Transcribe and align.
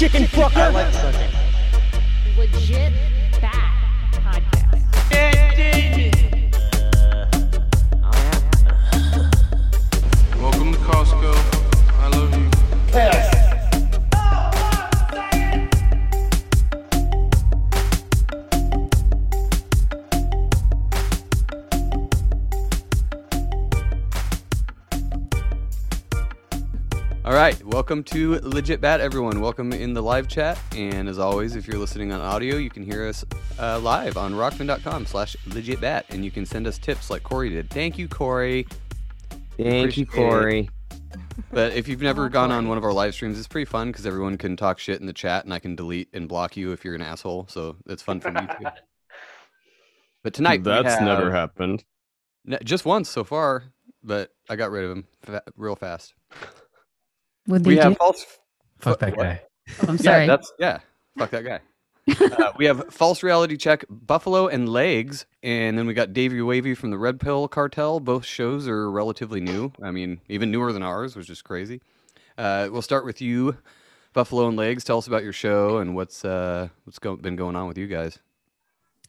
chicken 0.00 0.22
fucker. 0.22 0.56
I 0.56 0.68
like 0.70 0.90
cooking. 0.94 1.30
legit 2.38 3.09
welcome 27.90 28.04
to 28.04 28.38
Legit 28.44 28.80
Bat, 28.80 29.00
everyone. 29.00 29.40
Welcome 29.40 29.72
in 29.72 29.94
the 29.94 30.00
live 30.00 30.28
chat, 30.28 30.56
and 30.76 31.08
as 31.08 31.18
always, 31.18 31.56
if 31.56 31.66
you're 31.66 31.76
listening 31.76 32.12
on 32.12 32.20
audio, 32.20 32.54
you 32.54 32.70
can 32.70 32.84
hear 32.84 33.04
us 33.04 33.24
uh, 33.58 33.80
live 33.80 34.16
on 34.16 34.32
rockman.com/slash 34.32 35.34
legitbat, 35.48 36.04
and 36.10 36.24
you 36.24 36.30
can 36.30 36.46
send 36.46 36.68
us 36.68 36.78
tips 36.78 37.10
like 37.10 37.24
Corey 37.24 37.50
did. 37.50 37.68
Thank 37.68 37.98
you, 37.98 38.06
Corey. 38.06 38.68
Thank 39.56 39.96
you, 39.96 40.04
Appreciate 40.04 40.08
it. 40.08 40.12
Corey. 40.12 40.70
But 41.50 41.72
if 41.72 41.88
you've 41.88 42.00
never 42.00 42.28
gone 42.28 42.52
on 42.52 42.68
one 42.68 42.78
of 42.78 42.84
our 42.84 42.92
live 42.92 43.12
streams, 43.12 43.36
it's 43.36 43.48
pretty 43.48 43.64
fun 43.64 43.88
because 43.88 44.06
everyone 44.06 44.38
can 44.38 44.56
talk 44.56 44.78
shit 44.78 45.00
in 45.00 45.06
the 45.06 45.12
chat, 45.12 45.42
and 45.42 45.52
I 45.52 45.58
can 45.58 45.74
delete 45.74 46.10
and 46.12 46.28
block 46.28 46.56
you 46.56 46.70
if 46.70 46.84
you're 46.84 46.94
an 46.94 47.02
asshole. 47.02 47.46
So 47.48 47.74
it's 47.88 48.04
fun 48.04 48.20
for 48.20 48.30
me 48.30 48.42
too. 48.42 48.68
But 50.22 50.32
tonight, 50.32 50.60
we 50.60 50.64
That's 50.64 51.02
never 51.02 51.32
happened. 51.32 51.82
just 52.62 52.84
once 52.84 53.08
so 53.08 53.24
far, 53.24 53.64
but 54.00 54.30
I 54.48 54.54
got 54.54 54.70
rid 54.70 54.84
of 54.84 54.92
him 54.92 55.06
fa- 55.22 55.42
real 55.56 55.74
fast. 55.74 56.14
Would 57.50 57.66
We 57.66 57.74
they 57.74 57.82
have 57.82 57.92
do? 57.92 57.96
false. 57.96 58.24
Fuck 58.78 58.98
that 59.00 59.16
guy. 59.16 59.42
Oh, 59.82 59.86
I'm 59.88 59.96
Yeah, 59.96 60.02
sorry. 60.02 60.26
that's 60.26 60.52
yeah. 60.58 60.78
Fuck 61.18 61.30
that 61.30 61.44
guy. 61.44 61.60
uh, 62.44 62.52
we 62.56 62.64
have 62.64 62.92
false 62.92 63.22
reality 63.22 63.56
check, 63.56 63.84
Buffalo 63.90 64.48
and 64.48 64.68
Legs, 64.68 65.26
and 65.42 65.78
then 65.78 65.86
we 65.86 65.92
got 65.94 66.12
Davey 66.12 66.40
Wavy 66.40 66.74
from 66.74 66.90
the 66.90 66.98
Red 66.98 67.20
Pill 67.20 67.46
Cartel. 67.46 68.00
Both 68.00 68.24
shows 68.24 68.66
are 68.66 68.90
relatively 68.90 69.40
new. 69.40 69.70
I 69.82 69.90
mean, 69.90 70.20
even 70.28 70.50
newer 70.50 70.72
than 70.72 70.82
ours, 70.82 71.14
which 71.14 71.28
is 71.30 71.42
crazy. 71.42 71.82
Uh, 72.38 72.68
we'll 72.72 72.82
start 72.82 73.04
with 73.04 73.20
you, 73.20 73.58
Buffalo 74.14 74.48
and 74.48 74.56
Legs. 74.56 74.82
Tell 74.82 74.98
us 74.98 75.06
about 75.06 75.22
your 75.22 75.34
show 75.34 75.76
and 75.78 75.94
what's 75.94 76.24
uh, 76.24 76.68
what's 76.84 76.98
go- 76.98 77.16
been 77.16 77.36
going 77.36 77.54
on 77.54 77.68
with 77.68 77.76
you 77.78 77.86
guys. 77.86 78.18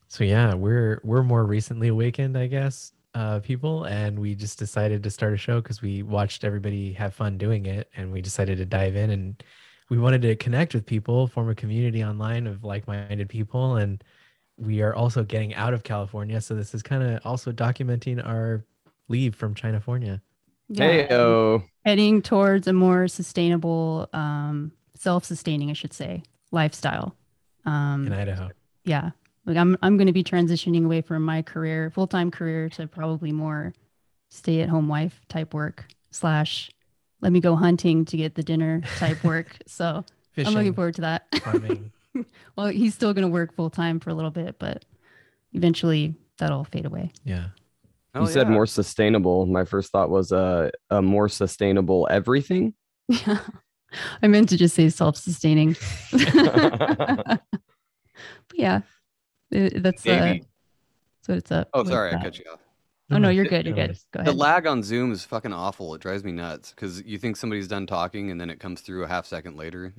So 0.09 0.23
yeah, 0.25 0.53
we're 0.53 0.99
we're 1.03 1.23
more 1.23 1.45
recently 1.45 1.87
awakened, 1.87 2.37
I 2.37 2.47
guess, 2.47 2.91
uh, 3.13 3.39
people, 3.39 3.85
and 3.85 4.19
we 4.19 4.35
just 4.35 4.57
decided 4.57 5.03
to 5.03 5.09
start 5.09 5.33
a 5.33 5.37
show 5.37 5.61
because 5.61 5.81
we 5.81 6.03
watched 6.03 6.43
everybody 6.43 6.93
have 6.93 7.13
fun 7.13 7.37
doing 7.37 7.65
it, 7.65 7.89
and 7.95 8.11
we 8.11 8.21
decided 8.21 8.57
to 8.57 8.65
dive 8.65 8.95
in, 8.95 9.09
and 9.09 9.43
we 9.89 9.97
wanted 9.97 10.21
to 10.21 10.35
connect 10.35 10.73
with 10.73 10.85
people, 10.85 11.27
form 11.27 11.49
a 11.49 11.55
community 11.55 12.03
online 12.03 12.47
of 12.47 12.63
like-minded 12.63 13.27
people, 13.27 13.75
and 13.75 14.03
we 14.57 14.81
are 14.81 14.95
also 14.95 15.23
getting 15.23 15.53
out 15.55 15.73
of 15.73 15.83
California, 15.83 16.39
so 16.39 16.55
this 16.55 16.73
is 16.73 16.81
kind 16.81 17.03
of 17.03 17.19
also 17.25 17.51
documenting 17.51 18.25
our 18.25 18.63
leave 19.09 19.35
from 19.35 19.53
Chinafornia. 19.55 20.21
Yeah, 20.69 20.85
Hey, 20.85 21.07
oh. 21.13 21.63
heading 21.83 22.21
towards 22.21 22.67
a 22.67 22.73
more 22.73 23.07
sustainable, 23.07 24.07
um, 24.13 24.71
self-sustaining, 24.95 25.69
I 25.69 25.73
should 25.73 25.93
say, 25.93 26.23
lifestyle. 26.51 27.15
Um, 27.65 28.07
in 28.07 28.13
Idaho. 28.13 28.49
yeah, 28.85 29.11
like 29.45 29.57
I'm 29.57 29.77
I'm 29.81 29.97
going 29.97 30.07
to 30.07 30.13
be 30.13 30.23
transitioning 30.23 30.85
away 30.85 31.01
from 31.01 31.23
my 31.23 31.41
career, 31.41 31.89
full-time 31.89 32.31
career, 32.31 32.69
to 32.69 32.87
probably 32.87 33.31
more 33.31 33.73
stay-at-home 34.29 34.87
wife 34.87 35.19
type 35.27 35.53
work 35.53 35.85
slash 36.11 36.71
let 37.21 37.31
me 37.31 37.39
go 37.39 37.55
hunting 37.55 38.05
to 38.05 38.17
get 38.17 38.35
the 38.35 38.43
dinner 38.43 38.81
type 38.97 39.23
work. 39.25 39.57
So 39.67 40.05
Fishing, 40.33 40.47
I'm 40.47 40.53
looking 40.53 40.73
forward 40.73 40.95
to 40.95 41.01
that. 41.01 41.25
farming. 41.41 41.91
well, 42.55 42.67
he's 42.67 42.95
still 42.95 43.13
going 43.13 43.27
to 43.27 43.31
work 43.31 43.55
full-time 43.55 43.99
for 43.99 44.09
a 44.09 44.13
little 44.13 44.31
bit, 44.31 44.57
but 44.59 44.85
eventually 45.53 46.15
that'll 46.37 46.63
fade 46.65 46.85
away. 46.85 47.11
Yeah. 47.23 47.47
Oh, 48.13 48.21
you 48.21 48.27
said 48.27 48.47
yeah. 48.47 48.53
more 48.53 48.65
sustainable. 48.65 49.45
My 49.45 49.63
first 49.63 49.91
thought 49.91 50.09
was 50.09 50.31
uh, 50.31 50.71
a 50.89 51.01
more 51.01 51.29
sustainable 51.29 52.07
everything. 52.09 52.73
Yeah. 53.27 53.39
I 54.23 54.27
meant 54.27 54.47
to 54.47 54.57
just 54.57 54.73
say 54.73 54.87
self-sustaining. 54.87 55.75
but 56.13 57.41
yeah, 58.53 58.81
it- 59.51 59.83
that's 59.83 60.05
uh, 60.07 60.09
that's 61.19 61.27
what 61.27 61.37
it's 61.37 61.51
up. 61.51 61.69
Oh, 61.73 61.83
sorry, 61.83 62.13
I 62.13 62.21
cut 62.23 62.37
you 62.39 62.45
off. 62.51 62.59
Oh 63.13 63.17
no, 63.17 63.29
you're 63.29 63.45
good. 63.45 63.65
You're 63.65 63.75
good. 63.75 63.89
worries. 63.89 64.05
Go 64.13 64.23
The 64.23 64.31
lag 64.31 64.65
on 64.65 64.81
Zoom 64.83 65.11
is 65.11 65.25
fucking 65.25 65.51
awful. 65.51 65.93
It 65.95 66.01
drives 66.01 66.23
me 66.23 66.31
nuts 66.31 66.71
because 66.71 67.03
you 67.03 67.17
think 67.17 67.35
somebody's 67.35 67.67
done 67.67 67.85
talking 67.85 68.31
and 68.31 68.39
then 68.39 68.49
it 68.49 68.59
comes 68.59 68.79
through 68.81 69.03
a 69.03 69.07
half 69.07 69.25
second 69.25 69.57
later. 69.57 69.93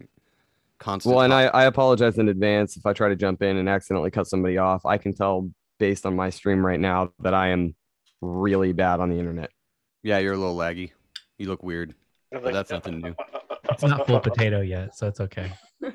Constant. 0.78 1.14
Well, 1.14 1.22
and 1.24 1.32
I. 1.32 1.44
I 1.48 1.64
apologize 1.66 2.16
in 2.18 2.28
advance 2.28 2.76
if 2.76 2.86
I 2.86 2.92
try 2.94 3.08
to 3.10 3.16
jump 3.16 3.42
in 3.42 3.58
and 3.58 3.68
accidentally 3.68 4.10
cut 4.10 4.26
somebody 4.26 4.56
off. 4.58 4.86
I 4.86 4.96
can 4.98 5.12
tell 5.12 5.50
based 5.78 6.06
on 6.06 6.16
my 6.16 6.30
stream 6.30 6.64
right 6.64 6.80
now 6.80 7.12
that 7.20 7.34
I 7.34 7.48
am 7.48 7.74
really 8.22 8.72
bad 8.72 8.98
on 9.00 9.10
the 9.10 9.18
internet. 9.18 9.50
yeah, 10.02 10.18
you're 10.18 10.32
a 10.34 10.36
little 10.38 10.56
laggy. 10.56 10.92
You 11.38 11.48
look 11.48 11.62
weird. 11.62 11.94
But 12.30 12.52
that's 12.52 12.70
nothing 12.70 13.00
new. 13.00 13.14
It's 13.70 13.82
not 13.82 14.06
full 14.06 14.20
potato 14.20 14.60
yet, 14.62 14.96
so 14.96 15.06
it's 15.06 15.20
okay. 15.20 15.52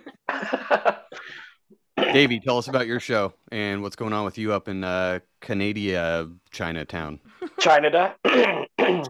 Davey, 1.98 2.40
tell 2.40 2.58
us 2.58 2.68
about 2.68 2.88
your 2.88 3.00
show 3.00 3.34
and 3.52 3.82
what's 3.82 3.96
going 3.96 4.14
on 4.14 4.24
with 4.24 4.38
you 4.38 4.54
up 4.54 4.68
in 4.68 4.84
uh, 4.84 5.20
Canada, 5.42 6.30
Chinatown. 6.52 7.20
China, 7.60 8.16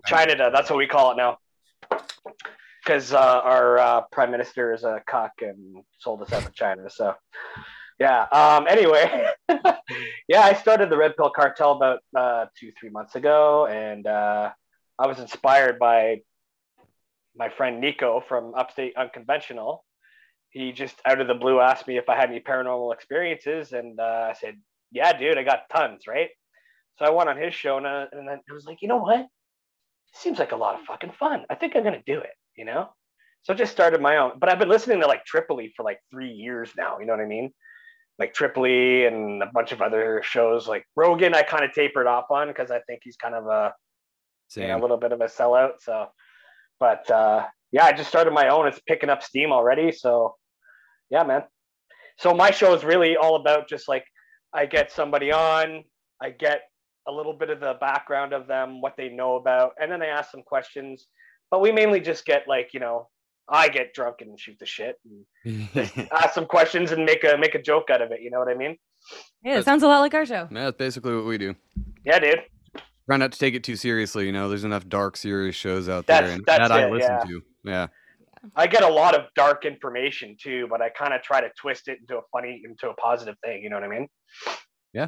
China, 0.06 0.50
that's 0.52 0.70
what 0.70 0.78
we 0.78 0.88
call 0.88 1.12
it 1.12 1.18
now. 1.18 1.38
Because 2.84 3.14
uh, 3.14 3.42
our 3.44 3.78
uh, 3.78 4.02
prime 4.12 4.32
minister 4.32 4.74
is 4.74 4.84
a 4.84 5.02
cock 5.06 5.32
and 5.42 5.84
sold 6.00 6.22
us 6.22 6.32
out 6.32 6.44
to 6.44 6.52
China. 6.52 6.90
So, 6.90 7.14
yeah. 8.00 8.24
Um, 8.32 8.68
anyway, 8.68 9.28
yeah, 10.30 10.42
I 10.42 10.54
started 10.54 10.90
the 10.90 10.98
Red 10.98 11.18
Pill 11.18 11.30
Cartel 11.30 11.74
about 11.74 12.00
uh, 12.16 12.46
two, 12.58 12.72
three 12.80 12.90
months 12.90 13.16
ago, 13.16 13.68
and 13.68 14.08
uh, 14.08 14.52
I 14.98 15.08
was 15.08 15.20
inspired 15.20 15.78
by 15.78 16.22
my 17.36 17.50
friend 17.50 17.82
Nico 17.82 18.24
from 18.28 18.54
Upstate 18.56 18.96
Unconventional. 18.96 19.84
He 20.50 20.72
just 20.72 20.96
out 21.06 21.22
of 21.22 21.28
the 21.28 21.34
blue 21.34 21.60
asked 21.60 21.88
me 21.88 21.98
if 21.98 22.10
I 22.10 22.16
had 22.16 22.30
any 22.30 22.40
paranormal 22.40 22.94
experiences, 22.94 23.74
and 23.74 24.00
uh, 24.00 24.30
I 24.30 24.34
said, 24.34 24.56
"Yeah, 24.92 25.18
dude, 25.18 25.38
I 25.38 25.44
got 25.44 25.70
tons." 25.72 26.08
Right. 26.08 26.30
So 26.98 27.06
I 27.06 27.10
went 27.10 27.30
on 27.30 27.38
his 27.38 27.54
show, 27.54 27.78
and, 27.78 27.86
uh, 27.86 28.06
and 28.12 28.28
then 28.28 28.40
I 28.50 28.54
was 28.54 28.66
like, 28.66 28.82
you 28.82 28.88
know 28.88 28.98
what? 28.98 29.28
Seems 30.14 30.40
like 30.40 30.52
a 30.52 30.56
lot 30.56 30.80
of 30.80 30.86
fucking 30.86 31.12
fun. 31.12 31.46
I 31.50 31.56
think 31.56 31.76
I'm 31.76 31.84
gonna 31.84 32.02
do 32.06 32.20
it. 32.20 32.34
You 32.56 32.66
know. 32.66 32.90
So 33.44 33.54
I 33.54 33.56
just 33.56 33.72
started 33.72 34.02
my 34.02 34.18
own. 34.18 34.40
But 34.40 34.50
I've 34.50 34.60
been 34.60 34.70
listening 34.70 35.02
to 35.02 35.08
like 35.08 35.26
Tripoli 35.26 35.74
for 35.76 35.84
like 35.84 36.00
three 36.12 36.32
years 36.32 36.72
now. 36.78 37.00
You 37.00 37.06
know 37.06 37.14
what 37.14 37.22
I 37.22 37.28
mean? 37.28 37.54
Like 38.20 38.34
Tripoli 38.34 39.06
and 39.06 39.44
a 39.44 39.50
bunch 39.54 39.72
of 39.72 39.82
other 39.82 40.22
shows. 40.24 40.68
Like 40.68 40.86
Rogan, 40.96 41.34
I 41.34 41.44
kind 41.44 41.64
of 41.64 41.72
tapered 41.74 42.08
off 42.08 42.32
on 42.32 42.48
because 42.48 42.72
I 42.72 42.80
think 42.88 43.02
he's 43.04 43.16
kind 43.16 43.36
of 43.36 43.46
a 43.46 43.74
you 44.56 44.68
know, 44.68 44.78
a 44.78 44.82
little 44.82 44.98
bit 44.98 45.12
of 45.12 45.22
a 45.22 45.26
sellout. 45.26 45.82
So, 45.82 46.08
but 46.80 47.10
uh, 47.12 47.46
yeah, 47.72 47.86
I 47.86 47.94
just 47.94 48.10
started 48.10 48.32
my 48.32 48.50
own. 48.50 48.68
It's 48.68 48.80
picking 48.88 49.10
up 49.10 49.24
steam 49.24 49.52
already. 49.52 49.92
So, 49.92 50.36
yeah, 51.10 51.24
man. 51.24 51.44
So 52.18 52.34
my 52.34 52.52
show 52.52 52.74
is 52.74 52.84
really 52.84 53.16
all 53.16 53.36
about 53.36 53.70
just 53.70 53.88
like 53.88 54.04
I 54.54 54.66
get 54.66 54.92
somebody 54.92 55.32
on, 55.32 55.84
I 56.22 56.32
get 56.32 56.62
a 57.08 57.12
little 57.12 57.34
bit 57.34 57.50
of 57.50 57.60
the 57.60 57.76
background 57.80 58.34
of 58.34 58.48
them, 58.48 58.82
what 58.82 58.96
they 58.98 59.10
know 59.10 59.36
about, 59.36 59.72
and 59.80 59.92
then 59.92 60.02
I 60.02 60.08
ask 60.08 60.32
some 60.32 60.44
questions. 60.44 61.08
But 61.52 61.62
we 61.62 61.72
mainly 61.72 62.02
just 62.02 62.26
get 62.26 62.48
like 62.48 62.72
you 62.74 62.80
know, 62.80 63.10
I 63.48 63.70
get 63.70 63.94
drunk 63.94 64.18
and 64.22 64.40
shoot 64.40 64.58
the 64.60 64.66
shit, 64.66 64.96
and 65.06 65.70
ask 66.12 66.34
some 66.34 66.46
questions 66.46 66.92
and 66.92 67.06
make 67.06 67.24
a 67.24 67.38
make 67.38 67.56
a 67.56 67.62
joke 67.62 67.90
out 67.90 68.02
of 68.02 68.12
it. 68.12 68.22
You 68.22 68.32
know 68.32 68.40
what 68.40 68.50
I 68.50 68.56
mean? 68.56 68.78
Yeah, 69.44 69.60
it 69.60 69.66
sounds 69.66 69.84
a 69.84 69.88
lot 69.88 70.00
like 70.00 70.14
our 70.14 70.26
show. 70.26 70.48
Yeah, 70.52 70.66
that's 70.66 70.78
basically 70.78 71.16
what 71.16 71.26
we 71.26 71.38
do. 71.38 71.56
Yeah, 72.04 72.20
dude. 72.20 72.42
Try 73.08 73.16
not 73.16 73.32
to 73.32 73.40
take 73.40 73.54
it 73.54 73.64
too 73.64 73.78
seriously. 73.78 74.26
You 74.26 74.34
know, 74.34 74.50
there's 74.50 74.66
enough 74.66 74.88
dark, 74.90 75.16
serious 75.16 75.56
shows 75.56 75.88
out 75.88 76.08
there, 76.08 76.26
and 76.26 76.44
that's 76.46 76.68
that 76.68 76.72
I 76.72 76.88
it, 76.88 76.92
listen 76.92 77.18
yeah. 77.20 77.26
to. 77.26 77.42
Yeah. 77.68 77.88
I 78.56 78.68
get 78.68 78.84
a 78.84 78.88
lot 78.88 79.16
of 79.16 79.26
dark 79.36 79.66
information 79.66 80.36
too, 80.40 80.68
but 80.70 80.82
I 80.82 80.90
kind 80.90 81.14
of 81.14 81.22
try 81.22 81.42
to 81.42 81.50
twist 81.60 81.88
it 81.88 82.00
into 82.00 82.18
a 82.18 82.22
funny, 82.32 82.62
into 82.64 82.90
a 82.90 82.94
positive 82.96 83.36
thing. 83.44 83.62
You 83.64 83.70
know 83.70 83.78
what 83.78 83.84
I 83.84 83.88
mean? 83.90 84.08
Yeah, 84.94 85.08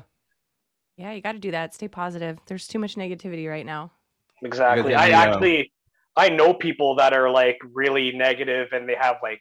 Yeah, 0.98 1.14
you 1.14 1.22
got 1.22 1.34
to 1.34 1.40
do 1.40 1.52
that. 1.52 1.74
Stay 1.74 1.88
positive. 1.88 2.38
There's 2.48 2.68
too 2.68 2.80
much 2.80 2.96
negativity 2.96 3.50
right 3.50 3.66
now. 3.66 3.92
Exactly. 4.44 4.94
I 4.94 5.08
yeah. 5.08 5.22
actually, 5.22 5.72
I 6.16 6.30
know 6.30 6.54
people 6.54 6.96
that 6.96 7.14
are 7.14 7.30
like 7.30 7.58
really 7.74 8.12
negative 8.12 8.70
and 8.72 8.88
they 8.88 8.96
have 9.00 9.18
like 9.24 9.40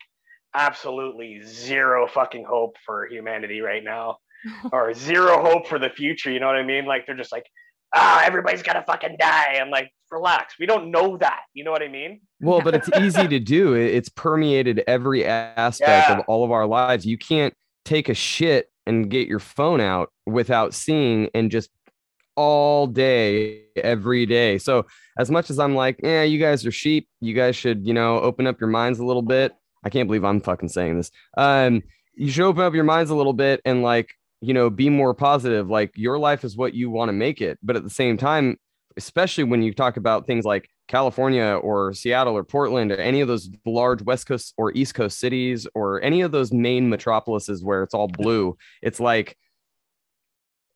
absolutely 0.55 1.43
zero 1.45 2.07
fucking 2.07 2.45
hope 2.45 2.77
for 2.85 3.09
humanity 3.11 3.61
right 3.61 3.83
now, 3.83 4.19
or 4.73 4.95
zero 4.95 5.43
hope 5.43 5.67
for 5.67 5.79
the 5.79 5.91
future. 5.91 6.31
You 6.31 6.41
know 6.41 6.47
what 6.47 6.57
I 6.57 6.65
mean? 6.65 6.85
Like 6.85 7.07
they're 7.07 7.17
just 7.17 7.33
like, 7.33 7.47
ah, 7.95 8.23
everybody's 8.25 8.63
gonna 8.63 8.85
fucking 8.87 9.17
die. 9.19 9.59
I'm 9.61 9.71
like, 9.71 9.91
relax. 10.11 10.55
We 10.59 10.67
don't 10.67 10.91
know 10.91 11.17
that. 11.19 11.41
You 11.55 11.65
know 11.65 11.71
what 11.71 11.83
I 11.83 11.89
mean? 11.89 12.21
Well, 12.41 12.61
but 12.61 12.75
it's 12.75 12.89
easy 12.99 13.27
to 13.29 13.39
do. 13.41 13.75
It's 13.75 14.09
permeated 14.09 14.83
every 14.87 15.25
aspect 15.25 16.09
Yeah. 16.09 16.19
of 16.19 16.25
all 16.29 16.45
of 16.45 16.51
our 16.51 16.67
lives. 16.67 17.07
You 17.07 17.19
can't 17.19 17.55
take 17.85 18.09
a 18.09 18.15
shit 18.15 18.71
and 18.87 19.11
get 19.11 19.29
your 19.29 19.39
phone 19.39 19.81
out 19.81 20.11
without 20.27 20.73
seeing 20.75 21.29
and 21.35 21.51
just 21.51 21.71
all 22.37 22.87
day, 22.87 23.63
every 23.77 24.25
day. 24.25 24.59
So 24.59 24.87
as 25.19 25.31
much 25.31 25.51
as 25.51 25.59
I'm 25.59 25.75
like, 25.75 25.99
yeah, 26.03 26.23
you 26.23 26.39
guys 26.39 26.65
are 26.65 26.71
sheep, 26.71 27.09
you 27.21 27.35
guys 27.35 27.57
should, 27.57 27.87
you 27.87 27.93
know, 27.93 28.21
open 28.21 28.47
up 28.47 28.61
your 28.61 28.71
minds 28.71 28.99
a 29.01 29.05
little 29.05 29.23
bit. 29.23 29.53
I 29.85 29.91
can't 29.91 30.07
believe 30.09 30.25
I'm 30.25 30.41
fucking 30.41 30.69
saying 30.69 30.97
this. 30.99 31.11
Um, 31.37 31.83
you 32.15 32.31
should 32.31 32.45
open 32.47 32.63
up 32.63 32.75
your 32.75 32.85
minds 32.85 33.11
a 33.11 33.15
little 33.17 33.33
bit 33.33 33.61
and 33.65 33.83
like, 33.83 34.11
you 34.41 34.55
know, 34.55 34.71
be 34.71 34.89
more 34.89 35.15
positive. 35.15 35.69
Like 35.69 35.93
your 35.97 36.19
life 36.19 36.45
is 36.45 36.57
what 36.57 36.75
you 36.75 36.91
want 36.91 37.09
to 37.09 37.13
make 37.13 37.41
it. 37.41 37.59
But 37.63 37.77
at 37.77 37.85
the 37.85 37.91
same 37.91 38.17
time, 38.17 38.59
especially 38.97 39.45
when 39.45 39.63
you 39.63 39.73
talk 39.73 39.97
about 39.97 40.27
things 40.27 40.45
like 40.45 40.69
California 40.89 41.59
or 41.63 41.93
Seattle 41.93 42.37
or 42.37 42.45
Portland 42.45 42.91
or 42.93 42.97
any 42.97 43.21
of 43.21 43.29
those 43.29 43.51
large 43.65 44.03
West 44.03 44.27
Coast 44.27 44.55
or 44.57 44.73
East 44.73 44.95
Coast 44.95 45.19
cities 45.19 45.67
or 45.75 46.03
any 46.03 46.23
of 46.23 46.33
those 46.33 46.53
main 46.53 46.89
metropolises 46.89 47.63
where 47.63 47.83
it's 47.83 47.95
all 47.95 48.09
blue, 48.09 48.57
it's 48.83 48.99
like 48.99 49.37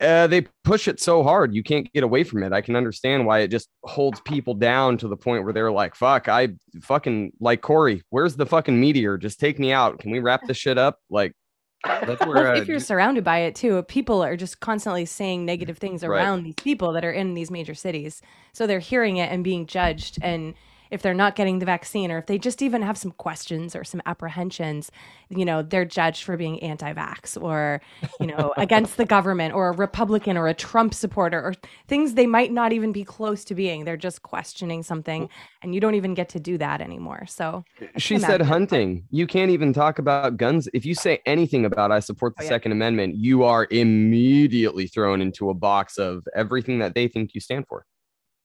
uh, 0.02 0.26
they 0.26 0.42
push 0.64 0.88
it 0.88 1.00
so 1.00 1.22
hard 1.22 1.54
you 1.54 1.62
can't 1.62 1.90
get 1.92 2.02
away 2.02 2.24
from 2.24 2.42
it. 2.42 2.52
I 2.52 2.60
can 2.60 2.74
understand 2.74 3.24
why 3.24 3.40
it 3.40 3.48
just 3.48 3.68
holds 3.84 4.20
people 4.22 4.54
down 4.54 4.98
to 4.98 5.08
the 5.08 5.16
point 5.16 5.44
where 5.44 5.52
they're 5.52 5.70
like, 5.70 5.94
"Fuck, 5.94 6.28
I 6.28 6.48
fucking 6.82 7.32
like 7.40 7.60
Corey. 7.60 8.02
Where's 8.10 8.34
the 8.34 8.46
fucking 8.46 8.80
meteor? 8.80 9.16
Just 9.16 9.38
take 9.38 9.58
me 9.60 9.72
out. 9.72 10.00
Can 10.00 10.10
we 10.10 10.18
wrap 10.18 10.44
this 10.46 10.56
shit 10.56 10.76
up?" 10.76 10.98
Like, 11.08 11.34
That's 11.84 12.20
Well, 12.26 12.28
where 12.28 12.54
uh, 12.54 12.58
if 12.58 12.68
you're 12.68 12.80
surrounded 12.80 13.24
by 13.24 13.38
it 13.38 13.54
too, 13.54 13.82
people 13.84 14.22
are 14.22 14.36
just 14.36 14.60
constantly 14.60 15.04
saying 15.04 15.44
negative 15.44 15.78
things 15.78 16.02
Right. 16.02 16.16
around 16.18 16.44
these 16.44 16.54
people 16.56 16.92
that 16.92 17.04
are 17.04 17.12
in 17.12 17.34
these 17.34 17.50
major 17.50 17.74
cities. 17.74 18.22
So 18.52 18.66
they're 18.66 18.78
hearing 18.78 19.16
it 19.16 19.30
and 19.30 19.42
being 19.42 19.66
judged. 19.66 20.18
And 20.22 20.54
if 20.92 21.02
they're 21.02 21.14
not 21.14 21.34
getting 21.36 21.58
the 21.58 21.66
vaccine, 21.66 22.10
or 22.10 22.18
if 22.18 22.26
they 22.26 22.38
just 22.38 22.60
even 22.62 22.82
have 22.82 22.98
some 22.98 23.10
questions 23.12 23.74
or 23.74 23.82
some 23.82 24.02
apprehensions, 24.06 24.90
you 25.30 25.44
know, 25.44 25.62
they're 25.62 25.84
judged 25.86 26.24
for 26.24 26.36
being 26.36 26.62
anti-vax 26.62 27.40
or, 27.40 27.80
you 28.20 28.26
know, 28.26 28.52
against 28.58 28.98
the 28.98 29.04
government 29.06 29.54
or 29.54 29.68
a 29.68 29.72
Republican 29.72 30.36
or 30.36 30.48
a 30.48 30.54
Trump 30.54 30.92
supporter 30.92 31.40
or 31.42 31.54
things 31.88 32.14
they 32.14 32.26
might 32.26 32.52
not 32.52 32.72
even 32.72 32.92
be 32.92 33.04
close 33.04 33.44
to 33.46 33.54
being. 33.54 33.84
They're 33.84 33.96
just 33.96 34.22
questioning 34.22 34.82
something, 34.82 35.28
and 35.62 35.74
you 35.74 35.80
don't 35.80 35.94
even 35.94 36.12
get 36.14 36.28
to 36.30 36.40
do 36.40 36.58
that 36.58 36.80
anymore. 36.80 37.24
So 37.26 37.64
she 37.96 38.16
Imagine, 38.16 38.30
said 38.30 38.40
like- 38.40 38.48
hunting. 38.48 39.04
You 39.10 39.26
can't 39.26 39.50
even 39.50 39.72
talk 39.72 39.98
about 39.98 40.36
guns. 40.36 40.68
If 40.74 40.84
you 40.84 40.94
say 40.94 41.20
anything 41.26 41.64
about 41.64 41.90
I 41.90 42.00
support 42.00 42.36
the 42.36 42.42
Oh, 42.42 42.44
yeah. 42.44 42.50
Second 42.50 42.72
Amendment, 42.72 43.14
you 43.16 43.44
are 43.44 43.66
immediately 43.70 44.86
thrown 44.86 45.22
into 45.22 45.48
a 45.48 45.54
box 45.54 45.96
of 45.98 46.26
everything 46.36 46.78
that 46.80 46.94
they 46.94 47.08
think 47.08 47.34
you 47.34 47.40
stand 47.40 47.66
for. 47.66 47.86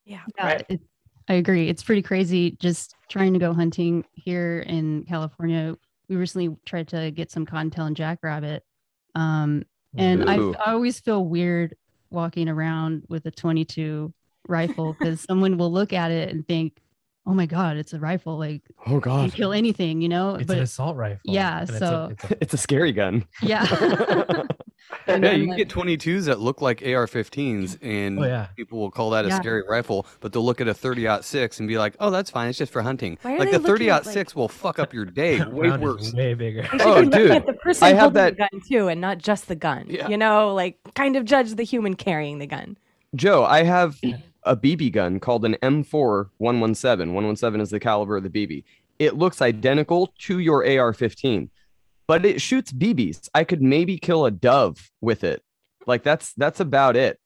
yeah, 0.05 0.21
Yeah, 0.37 0.45
Right. 0.45 0.79
I 1.27 1.33
agree. 1.35 1.67
It's 1.67 1.83
pretty 1.83 2.01
crazy 2.01 2.51
just 2.51 2.95
trying 3.09 3.33
to 3.33 3.39
go 3.39 3.53
hunting 3.53 4.05
here 4.13 4.59
in 4.59 5.03
California. 5.03 5.75
We 6.07 6.15
recently 6.15 6.55
tried 6.65 6.87
to 6.89 7.11
get 7.11 7.31
some 7.31 7.45
cottontail 7.45 7.85
and 7.85 7.95
jackrabbit. 7.95 8.63
Um, 9.15 9.63
and 9.97 10.29
I, 10.29 10.35
I 10.35 10.73
always 10.73 10.99
feel 10.99 11.25
weird 11.25 11.75
walking 12.09 12.47
around 12.47 13.03
with 13.09 13.25
a 13.25 13.31
22 13.31 14.13
rifle 14.47 14.93
because 14.93 15.21
someone 15.21 15.57
will 15.57 15.71
look 15.71 15.91
at 15.91 16.11
it 16.11 16.29
and 16.29 16.47
think, 16.47 16.79
oh 17.27 17.33
my 17.33 17.45
God, 17.45 17.77
it's 17.77 17.93
a 17.93 17.99
rifle. 17.99 18.37
Like, 18.37 18.61
Oh 18.87 18.93
you 18.95 18.99
God, 19.01 19.33
kill 19.33 19.53
anything, 19.53 20.01
you 20.01 20.09
know? 20.09 20.35
It's 20.35 20.47
but 20.47 20.57
an 20.57 20.63
assault 20.63 20.95
rifle. 20.97 21.19
yeah, 21.25 21.59
and 21.59 21.69
it's 21.69 21.77
a- 21.77 21.79
so- 21.79 22.07
it's 22.11 22.23
a- 22.31 22.37
it's 22.41 22.53
a 22.53 22.57
scary 22.57 22.91
gun. 22.93 23.25
yeah. 23.41 23.65
And 25.05 25.21
yeah, 25.23 25.31
then, 25.31 25.39
you 25.41 25.47
can 25.47 25.57
like- 25.57 25.57
get 25.57 25.69
22s 25.69 26.25
that 26.25 26.39
look 26.39 26.61
like 26.61 26.81
AR-15s, 26.81 27.77
and 27.81 28.19
oh 28.19 28.23
yeah. 28.23 28.47
people 28.55 28.79
will 28.79 28.91
call 28.91 29.09
that 29.11 29.25
a 29.25 29.29
Yeah. 29.29 29.39
scary 29.39 29.63
rifle, 29.67 30.05
but 30.21 30.31
they'll 30.31 30.45
look 30.45 30.61
at 30.61 30.67
a 30.69 30.73
30-06 30.73 31.59
and 31.59 31.67
be 31.67 31.77
like, 31.77 31.95
"Oh, 31.99 32.09
that's 32.09 32.29
fine. 32.29 32.47
It's 32.49 32.57
just 32.57 32.71
for 32.71 32.81
hunting." 32.81 33.17
Like 33.23 33.51
the 33.51 33.59
looking 33.59 33.89
at, 33.89 34.03
30-06 34.03 34.33
will 34.35 34.47
fuck 34.47 34.79
up 34.79 34.93
your 34.93 35.03
day 35.05 35.43
way 35.43 35.75
worse. 35.77 36.13
way 36.13 36.33
bigger. 36.35 36.67
Oh, 36.79 37.03
dude, 37.03 37.31
at 37.31 37.45
the 37.45 37.53
person 37.53 37.83
I 37.85 37.93
have 37.93 38.13
that- 38.13 38.37
the 38.37 38.47
gun 38.49 38.61
too, 38.67 38.87
and 38.87 38.99
not 39.01 39.17
just 39.17 39.47
the 39.49 39.55
gun. 39.55 39.85
Yeah. 39.89 40.07
You 40.07 40.17
know, 40.17 40.53
like 40.53 40.77
kind 40.93 41.15
of 41.17 41.25
judge 41.25 41.53
the 41.55 41.63
human 41.63 41.95
carrying 41.95 42.39
the 42.39 42.47
gun. 42.47 42.77
Joe, 43.15 43.43
I 43.43 43.63
have 43.63 43.99
a 44.47 44.55
BB 44.55 44.91
gun 44.91 45.19
called 45.19 45.45
an 45.45 45.55
M4 45.61 46.29
117. 46.37 47.13
117 47.13 47.61
is 47.61 47.69
the 47.69 47.79
caliber 47.79 48.17
of 48.17 48.23
the 48.23 48.29
BB. 48.29 48.63
It 48.99 49.15
looks 49.15 49.41
identical 49.41 50.13
to 50.19 50.39
your 50.39 50.63
AR-15, 50.63 51.49
but 52.07 52.25
it 52.25 52.41
shoots 52.41 52.71
BBs. 52.71 53.29
I 53.33 53.43
could 53.43 53.61
maybe 53.61 53.97
kill 53.97 54.25
a 54.25 54.31
dove 54.31 54.89
with 55.01 55.23
it. 55.23 55.43
Like 55.85 56.03
that's 56.03 56.33
that's 56.33 56.59
about 56.59 56.95
it. 56.95 57.19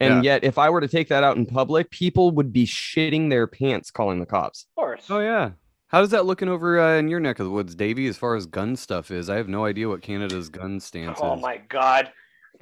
And 0.00 0.24
yet, 0.24 0.44
if 0.44 0.56
I 0.56 0.70
were 0.70 0.80
to 0.80 0.88
take 0.88 1.08
that 1.08 1.22
out 1.22 1.36
in 1.36 1.44
public, 1.44 1.90
people 1.90 2.30
would 2.30 2.54
be 2.54 2.64
shitting 2.64 3.28
their 3.28 3.46
pants 3.46 3.90
calling 3.90 4.18
the 4.18 4.24
cops. 4.24 4.66
Of 4.76 4.80
course. 4.80 5.06
Oh 5.10 5.20
yeah. 5.20 5.50
How 5.88 6.00
does 6.00 6.10
that 6.10 6.24
looking 6.24 6.48
over 6.48 6.80
uh, 6.80 6.98
in 6.98 7.08
your 7.08 7.20
neck 7.20 7.40
of 7.40 7.46
the 7.46 7.50
woods, 7.50 7.74
Davey? 7.74 8.06
As 8.06 8.16
far 8.16 8.36
as 8.36 8.46
gun 8.46 8.76
stuff 8.76 9.10
is, 9.10 9.28
I 9.28 9.36
have 9.36 9.48
no 9.48 9.64
idea 9.64 9.88
what 9.88 10.02
Canada's 10.02 10.48
gun 10.48 10.80
stance 10.80 11.18
Oh 11.20 11.34
is. 11.34 11.38
Oh, 11.38 11.40
my 11.40 11.58
god. 11.68 12.12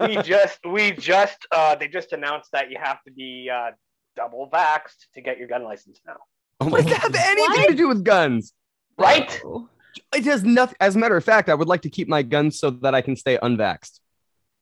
we 0.00 0.16
just 0.22 0.58
we 0.64 0.92
just 0.92 1.46
uh 1.52 1.74
they 1.74 1.88
just 1.88 2.12
announced 2.12 2.50
that 2.52 2.70
you 2.70 2.76
have 2.82 3.02
to 3.04 3.12
be 3.12 3.50
uh 3.52 3.70
double 4.16 4.48
vaxxed 4.52 5.06
to 5.14 5.20
get 5.20 5.38
your 5.38 5.48
gun 5.48 5.62
license 5.64 6.00
now. 6.06 6.16
Oh 6.60 6.68
What 6.68 6.82
does 6.82 6.92
that 6.92 7.00
have 7.02 7.14
anything 7.14 7.66
to 7.70 7.74
do 7.74 7.88
with 7.88 8.04
guns? 8.04 8.52
Right? 8.98 9.40
It 10.14 10.24
has 10.24 10.44
nothing. 10.44 10.76
As 10.80 10.94
a 10.96 10.98
matter 10.98 11.16
of 11.16 11.24
fact, 11.24 11.48
I 11.48 11.54
would 11.54 11.68
like 11.68 11.82
to 11.82 11.90
keep 11.90 12.08
my 12.08 12.22
guns 12.22 12.58
so 12.58 12.70
that 12.70 12.94
I 12.94 13.00
can 13.00 13.16
stay 13.16 13.38
unvaxxed. 13.38 14.00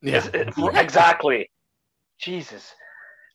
Yeah. 0.01 0.17
It's- 0.17 0.33
it's- 0.57 0.75
exactly. 0.83 1.49
Jesus. 2.19 2.73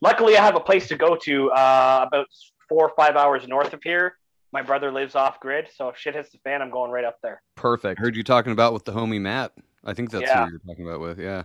Luckily 0.00 0.36
I 0.36 0.44
have 0.44 0.56
a 0.56 0.60
place 0.60 0.88
to 0.88 0.96
go 0.96 1.16
to 1.24 1.50
uh 1.52 2.04
about 2.06 2.26
four 2.68 2.88
or 2.88 2.92
five 2.96 3.16
hours 3.16 3.46
north 3.48 3.72
of 3.72 3.80
here. 3.82 4.16
My 4.52 4.62
brother 4.62 4.90
lives 4.90 5.14
off 5.14 5.40
grid, 5.40 5.68
so 5.74 5.88
if 5.90 5.98
shit 5.98 6.14
hits 6.14 6.30
the 6.30 6.38
fan, 6.38 6.62
I'm 6.62 6.70
going 6.70 6.90
right 6.90 7.04
up 7.04 7.18
there. 7.22 7.42
I 7.56 7.60
Perfect. 7.60 8.00
heard 8.00 8.16
you 8.16 8.22
talking 8.24 8.52
about 8.52 8.72
with 8.72 8.84
the 8.84 8.92
homie 8.92 9.20
Matt. 9.20 9.52
I 9.84 9.92
think 9.92 10.10
that's 10.10 10.22
Yeah. 10.24 10.46
who 10.46 10.52
you're 10.52 10.60
talking 10.66 10.86
about 10.86 11.00
with. 11.00 11.18
Yeah. 11.18 11.42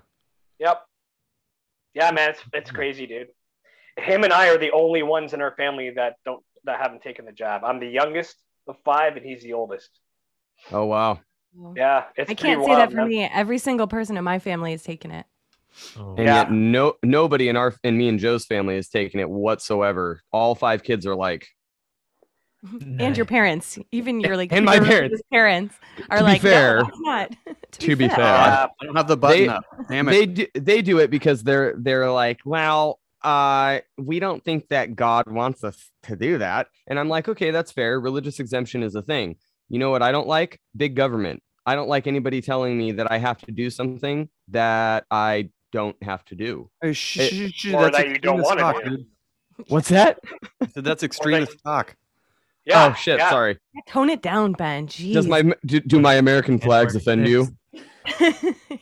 Yep. 0.64 0.82
Yeah, 1.94 2.12
man, 2.12 2.30
it's 2.32 2.40
it's 2.54 2.72
crazy, 2.72 3.06
dude. 3.06 3.28
Him 3.98 4.24
and 4.24 4.34
I 4.34 4.48
are 4.50 4.58
the 4.58 4.72
only 4.72 5.04
ones 5.04 5.34
in 5.34 5.42
our 5.42 5.54
family 5.56 5.92
that 5.96 6.16
don't 6.26 6.42
that 6.64 6.80
haven't 6.82 7.04
taken 7.04 7.26
the 7.26 7.32
jab. 7.34 7.64
I'm 7.64 7.80
the 7.80 7.88
youngest 7.88 8.38
of 8.68 8.78
five, 8.86 9.18
and 9.18 9.26
he's 9.26 9.44
the 9.44 9.54
oldest. 9.54 9.90
Oh 10.72 10.86
wow. 10.86 11.20
Yeah, 11.76 12.06
it's 12.16 12.32
I 12.32 12.34
can't 12.34 12.64
say 12.64 12.76
that 12.76 12.92
for 12.92 12.98
man. 12.98 13.10
me. 13.10 13.24
Every 13.26 13.58
single 13.60 13.88
person 13.88 14.18
in 14.18 14.24
my 14.24 14.40
family 14.40 14.72
has 14.72 14.82
taken 14.82 15.12
it. 15.12 15.26
Oh, 16.00 16.16
And 16.18 16.26
Yeah. 16.26 16.36
yet 16.36 16.52
no 16.52 16.96
nobody 17.04 17.50
in 17.50 17.58
our 17.58 17.76
in 17.84 17.98
me 17.98 18.08
and 18.08 18.18
Joe's 18.18 18.46
family 18.46 18.76
has 18.76 18.88
taken 18.90 19.20
it 19.20 19.30
whatsoever. 19.30 20.22
All 20.32 20.56
five 20.56 20.82
kids 20.84 21.06
are 21.06 21.16
like, 21.16 21.48
And 23.00 23.18
your 23.18 23.26
parents, 23.26 23.78
even 23.92 24.20
your 24.22 24.38
like 24.38 24.52
And 24.54 24.66
my 24.66 24.80
parents. 24.80 25.22
parents 25.32 25.76
are 26.10 26.18
To 26.20 26.24
be 26.24 26.30
like, 26.32 26.42
fair- 26.42 26.78
no, 26.78 26.84
that's 26.86 27.00
not. 27.00 27.36
To 27.72 27.96
be 27.96 28.08
fair. 28.08 28.24
Uh, 28.24 28.68
I 28.82 28.86
don't 28.86 28.96
have 28.96 29.08
the 29.08 29.18
button 29.18 29.40
They- 29.44 29.48
up. 29.50 29.66
Damn 29.90 30.08
it. 30.08 30.12
they 30.12 30.26
do, 30.26 30.46
they 30.56 30.82
do 30.82 31.00
it 31.00 31.10
because 31.12 31.44
they're 31.44 31.74
they're 31.78 32.10
like, 32.12 32.40
well, 32.46 33.00
uh, 33.24 33.80
we 33.98 34.20
don't 34.20 34.44
think 34.44 34.68
that 34.70 34.96
God 34.96 35.28
wants 35.30 35.64
us 35.64 35.90
to 36.04 36.16
do 36.16 36.38
that. 36.38 36.68
And 36.88 37.00
I'm 37.00 37.10
like, 37.10 37.28
okay, 37.30 37.52
that's 37.52 37.72
fair. 37.72 38.00
Religious 38.00 38.40
exemption 38.40 38.84
is 38.84 38.96
a 38.96 39.02
thing. 39.02 39.38
You 39.70 39.80
know 39.80 39.90
what 39.90 40.02
I 40.04 40.12
don't 40.12 40.28
like? 40.28 40.60
Big 40.78 40.96
government. 40.96 41.42
I 41.66 41.76
don't 41.76 41.88
like 41.88 42.06
anybody 42.08 42.42
telling 42.42 42.78
me 42.78 42.92
that 42.94 43.12
I 43.12 43.18
have 43.18 43.38
to 43.40 43.52
do 43.52 43.70
something 43.70 44.30
that 44.50 45.06
I 45.10 45.50
don't 45.72 45.96
have 46.04 46.24
to 46.26 46.36
do. 46.36 46.70
Hey, 46.82 46.94
sh- 46.94 47.18
It- 47.20 47.54
sh- 47.54 47.70
sh- 47.70 47.74
or 47.74 47.90
that 47.90 48.08
you 48.08 48.20
don't 48.20 48.42
want 48.42 48.60
to 48.60 48.90
do. 48.90 49.06
What's 49.70 49.90
that? 49.90 50.20
I 50.62 50.68
said 50.68 50.84
that's 50.84 51.04
extremist 51.10 51.58
talk. 51.64 51.96
Yeah, 52.66 52.88
oh 52.88 52.94
shit, 52.94 53.20
yeah. 53.20 53.30
sorry. 53.30 53.58
Tone 53.88 54.10
it 54.10 54.22
down, 54.22 54.54
Ben. 54.54 54.88
Jeez. 54.88 55.14
Does 55.14 55.28
my 55.28 55.42
do, 55.66 55.80
do 55.80 56.00
my 56.00 56.16
American 56.16 56.60
flags 56.60 56.96
offend 56.96 57.28
you? 57.28 57.48
A 58.20 58.34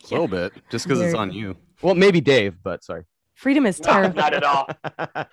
little 0.10 0.28
bit, 0.28 0.52
just 0.70 0.86
because 0.88 1.00
it's 1.02 1.14
on 1.16 1.32
you. 1.32 1.56
Well, 1.82 1.96
maybe 1.96 2.22
Dave, 2.22 2.56
but 2.64 2.84
sorry. 2.84 3.06
Freedom 3.36 3.66
is 3.66 3.80
No, 3.80 3.92
terrible. 3.92 4.16
not 4.18 4.34
at 4.34 4.44
all. 4.44 4.68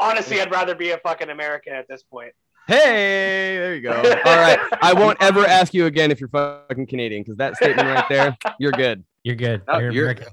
Honestly, 0.00 0.40
I'd 0.40 0.50
rather 0.50 0.74
be 0.74 0.90
a 0.90 0.98
fucking 0.98 1.30
American 1.30 1.72
at 1.74 1.88
this 1.88 2.02
point. 2.02 2.32
Hey, 2.66 3.56
there 3.58 3.74
you 3.74 3.80
go. 3.80 3.92
All 4.24 4.36
right. 4.36 4.58
I 4.82 4.92
won't 4.92 5.16
ever 5.22 5.44
ask 5.46 5.72
you 5.74 5.86
again 5.86 6.10
if 6.10 6.20
you're 6.20 6.28
fucking 6.28 6.86
Canadian 6.86 7.22
because 7.22 7.36
that 7.38 7.56
statement 7.56 7.88
right 7.88 8.04
there, 8.08 8.36
you're 8.58 8.72
good. 8.72 9.04
You're 9.22 9.36
good. 9.36 9.62
Oh, 9.68 9.78
You're 9.78 9.90
you're- 9.92 10.04
American. 10.10 10.32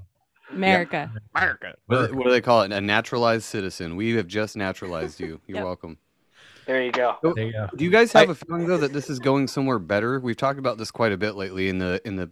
America. 0.52 1.12
America. 1.36 1.74
What, 1.88 1.98
do 2.02 2.08
they- 2.08 2.14
what 2.14 2.24
do 2.26 2.32
they 2.32 2.42
call 2.42 2.62
it? 2.64 2.72
A 2.72 2.80
naturalized 2.82 3.44
citizen. 3.46 3.96
We 3.96 4.16
have 4.16 4.28
just 4.28 4.56
naturalized 4.56 5.20
you. 5.20 5.40
You're 5.48 5.58
Yep. 5.58 5.66
welcome. 5.66 5.98
There 6.68 6.84
you 6.84 6.92
go. 6.92 7.16
There 7.24 7.46
you 7.46 7.54
go. 7.54 7.70
Do 7.76 7.86
you 7.86 7.90
guys 7.90 8.12
have 8.12 8.30
a 8.30 8.36
feeling 8.36 8.68
though 8.68 8.78
that 8.78 8.92
this 8.92 9.10
is 9.10 9.20
going 9.20 9.48
somewhere 9.48 9.80
better? 9.80 10.20
We've 10.20 10.36
talked 10.36 10.60
about 10.60 10.78
this 10.78 10.92
quite 10.92 11.14
a 11.14 11.18
bit 11.18 11.36
lately 11.36 11.70
in 11.70 11.80
the 11.80 12.02
in 12.06 12.18
the 12.18 12.30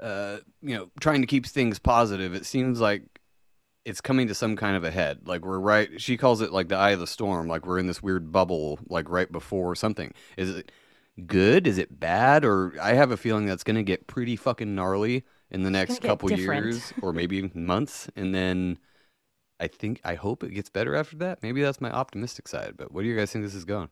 uh 0.00 0.38
you 0.60 0.76
know 0.76 0.90
trying 1.00 1.20
to 1.20 1.26
keep 1.26 1.46
things 1.46 1.78
positive. 1.78 2.34
It 2.34 2.44
seems 2.44 2.80
like 2.80 3.04
it's 3.84 4.00
coming 4.00 4.26
to 4.26 4.34
some 4.34 4.56
kind 4.56 4.76
of 4.76 4.82
a 4.82 4.90
head. 4.90 5.28
Like 5.28 5.44
we're 5.44 5.60
right. 5.60 6.00
She 6.00 6.16
calls 6.16 6.40
it 6.40 6.52
like 6.52 6.68
the 6.68 6.76
eye 6.76 6.90
of 6.90 6.98
the 6.98 7.06
storm. 7.06 7.46
Like 7.46 7.64
we're 7.64 7.78
in 7.78 7.86
this 7.86 8.02
weird 8.02 8.32
bubble. 8.32 8.80
Like 8.88 9.08
right 9.08 9.30
before 9.30 9.76
something. 9.76 10.12
Is 10.36 10.50
it 10.50 10.72
good? 11.24 11.68
Is 11.68 11.78
it 11.78 12.00
bad? 12.00 12.44
Or 12.44 12.74
I 12.82 12.94
have 12.94 13.12
a 13.12 13.16
feeling 13.16 13.46
that's 13.46 13.62
going 13.62 13.76
to 13.76 13.84
get 13.84 14.08
pretty 14.08 14.34
fucking 14.34 14.74
gnarly 14.74 15.24
in 15.52 15.62
the 15.62 15.70
next 15.70 16.02
couple 16.02 16.28
different. 16.28 16.64
years 16.64 16.92
or 17.00 17.12
maybe 17.12 17.48
months, 17.54 18.10
and 18.16 18.34
then. 18.34 18.78
I 19.60 19.68
think 19.68 20.00
I 20.04 20.14
hope 20.14 20.42
it 20.44 20.50
gets 20.50 20.70
better 20.70 20.94
after 20.94 21.16
that. 21.18 21.42
Maybe 21.42 21.62
that's 21.62 21.80
my 21.80 21.90
optimistic 21.90 22.48
side. 22.48 22.74
But 22.76 22.92
what 22.92 23.02
do 23.02 23.08
you 23.08 23.16
guys 23.16 23.32
think 23.32 23.44
this 23.44 23.54
is 23.54 23.64
going? 23.64 23.90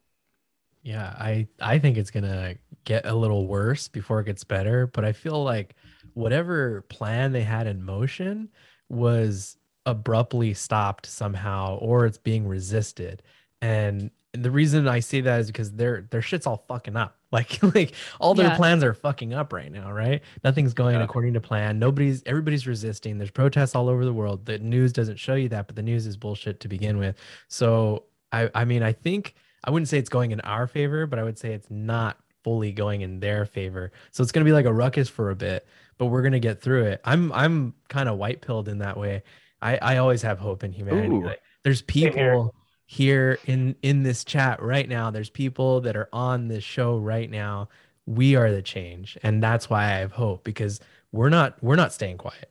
Yeah, 0.82 1.14
I 1.18 1.48
I 1.60 1.78
think 1.78 1.96
it's 1.96 2.10
gonna 2.10 2.56
get 2.84 3.06
a 3.06 3.14
little 3.14 3.46
worse 3.46 3.88
before 3.88 4.20
it 4.20 4.26
gets 4.26 4.44
better. 4.44 4.86
But 4.86 5.04
I 5.04 5.12
feel 5.12 5.42
like 5.42 5.74
whatever 6.12 6.82
plan 6.82 7.32
they 7.32 7.42
had 7.42 7.66
in 7.66 7.82
motion 7.82 8.50
was 8.88 9.56
abruptly 9.86 10.54
stopped 10.54 11.06
somehow, 11.06 11.78
or 11.78 12.06
it's 12.06 12.18
being 12.18 12.46
resisted. 12.46 13.22
And 13.62 14.10
the 14.34 14.50
reason 14.50 14.86
I 14.88 15.00
say 15.00 15.20
that 15.22 15.40
is 15.40 15.46
because 15.46 15.72
their 15.72 16.02
their 16.10 16.22
shit's 16.22 16.46
all 16.46 16.64
fucking 16.68 16.96
up. 16.96 17.16
Like 17.34 17.60
like 17.74 17.94
all 18.20 18.34
their 18.34 18.46
Yeah. 18.46 18.56
plans 18.56 18.84
are 18.84 18.94
fucking 18.94 19.34
up 19.34 19.52
right 19.52 19.72
now, 19.72 19.90
right? 19.90 20.22
Nothing's 20.44 20.72
going 20.72 20.94
Yeah. 20.94 21.02
according 21.02 21.34
to 21.34 21.40
plan. 21.40 21.80
Nobody's 21.80 22.22
everybody's 22.26 22.64
resisting. 22.64 23.18
There's 23.18 23.32
protests 23.32 23.74
all 23.74 23.88
over 23.88 24.04
the 24.04 24.12
world. 24.12 24.46
The 24.46 24.60
news 24.60 24.92
doesn't 24.92 25.16
show 25.18 25.34
you 25.34 25.48
that, 25.48 25.66
but 25.66 25.74
the 25.74 25.82
news 25.82 26.06
is 26.06 26.16
bullshit 26.16 26.60
to 26.60 26.68
begin 26.68 26.96
with. 26.98 27.16
So 27.48 28.04
I 28.30 28.50
I 28.54 28.64
mean 28.64 28.84
I 28.84 28.92
think 28.92 29.34
I 29.64 29.72
wouldn't 29.72 29.88
say 29.88 29.98
it's 29.98 30.08
going 30.10 30.30
in 30.30 30.40
our 30.42 30.68
favor, 30.68 31.06
but 31.08 31.18
I 31.18 31.24
would 31.24 31.36
say 31.36 31.52
it's 31.54 31.68
not 31.70 32.18
fully 32.44 32.70
going 32.70 33.00
in 33.00 33.18
their 33.18 33.46
favor. 33.46 33.90
So 34.12 34.22
it's 34.22 34.30
gonna 34.30 34.44
be 34.44 34.52
like 34.52 34.66
a 34.66 34.72
ruckus 34.72 35.08
for 35.08 35.30
a 35.30 35.34
bit, 35.34 35.66
but 35.98 36.06
we're 36.06 36.22
gonna 36.22 36.38
get 36.38 36.60
through 36.62 36.84
it. 36.84 37.00
I'm 37.04 37.32
I'm 37.32 37.74
kind 37.88 38.08
of 38.08 38.16
white 38.16 38.42
pilled 38.42 38.68
in 38.68 38.78
that 38.78 38.96
way. 38.96 39.24
I 39.60 39.76
I 39.78 39.96
always 39.96 40.22
have 40.22 40.38
hope 40.38 40.62
in 40.62 40.70
humanity. 40.70 41.16
Like, 41.16 41.40
there's 41.64 41.82
here. 41.90 42.12
people 42.12 42.54
here 42.86 43.38
in 43.46 43.74
in 43.82 44.02
this 44.02 44.24
chat 44.24 44.60
right 44.62 44.88
now 44.88 45.10
there's 45.10 45.30
people 45.30 45.80
that 45.80 45.96
are 45.96 46.08
on 46.12 46.48
this 46.48 46.62
show 46.62 46.98
right 46.98 47.30
now 47.30 47.68
we 48.06 48.36
are 48.36 48.50
the 48.50 48.60
change 48.62 49.16
and 49.22 49.42
that's 49.42 49.70
why 49.70 49.84
i 49.84 49.98
have 49.98 50.12
hope 50.12 50.44
because 50.44 50.80
we're 51.12 51.30
not 51.30 51.56
we're 51.62 51.76
not 51.76 51.92
staying 51.92 52.18
quiet 52.18 52.50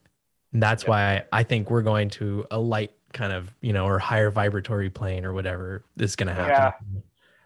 and 0.52 0.62
that's 0.62 0.84
Yeah. 0.84 0.90
why 0.90 1.24
i 1.32 1.44
think 1.44 1.70
we're 1.70 1.84
going 1.84 2.10
to 2.12 2.46
a 2.50 2.58
light 2.60 2.92
kind 3.14 3.32
of 3.32 3.54
you 3.62 3.74
know 3.74 3.86
or 3.86 4.00
higher 4.00 4.32
vibratory 4.32 4.90
plane 4.90 5.24
or 5.24 5.34
whatever 5.34 5.84
is 5.98 6.16
going 6.16 6.28
to 6.28 6.34
happen 6.34 6.74
yeah. 6.94 7.02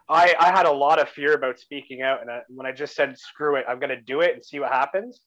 I, 0.10 0.34
I 0.40 0.52
had 0.56 0.66
a 0.66 0.72
lot 0.72 1.00
of 1.02 1.10
fear 1.10 1.34
about 1.34 1.60
speaking 1.60 2.02
out, 2.02 2.22
and 2.22 2.32
I, 2.32 2.40
when 2.48 2.66
I 2.66 2.72
just 2.72 2.96
said 2.96 3.18
screw 3.20 3.58
it, 3.58 3.66
I'm 3.68 3.78
gonna 3.78 4.00
do 4.00 4.22
it 4.22 4.34
and 4.36 4.46
see 4.46 4.58
what 4.58 4.72
happens. 4.72 5.20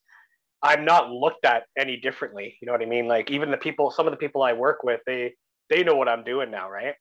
I'm 0.62 0.86
not 0.86 1.10
looked 1.10 1.44
at 1.44 1.64
any 1.76 1.98
differently. 1.98 2.56
You 2.62 2.66
know 2.66 2.72
what 2.72 2.80
I 2.80 2.86
mean? 2.86 3.06
Like 3.06 3.30
even 3.30 3.50
the 3.50 3.58
people, 3.58 3.90
some 3.90 4.06
of 4.06 4.10
the 4.10 4.16
people 4.16 4.42
I 4.42 4.54
work 4.54 4.82
with, 4.82 5.00
they 5.04 5.34
they 5.68 5.84
know 5.84 5.96
what 5.96 6.08
I'm 6.08 6.24
doing 6.24 6.50
now, 6.50 6.70
right? 6.70 6.94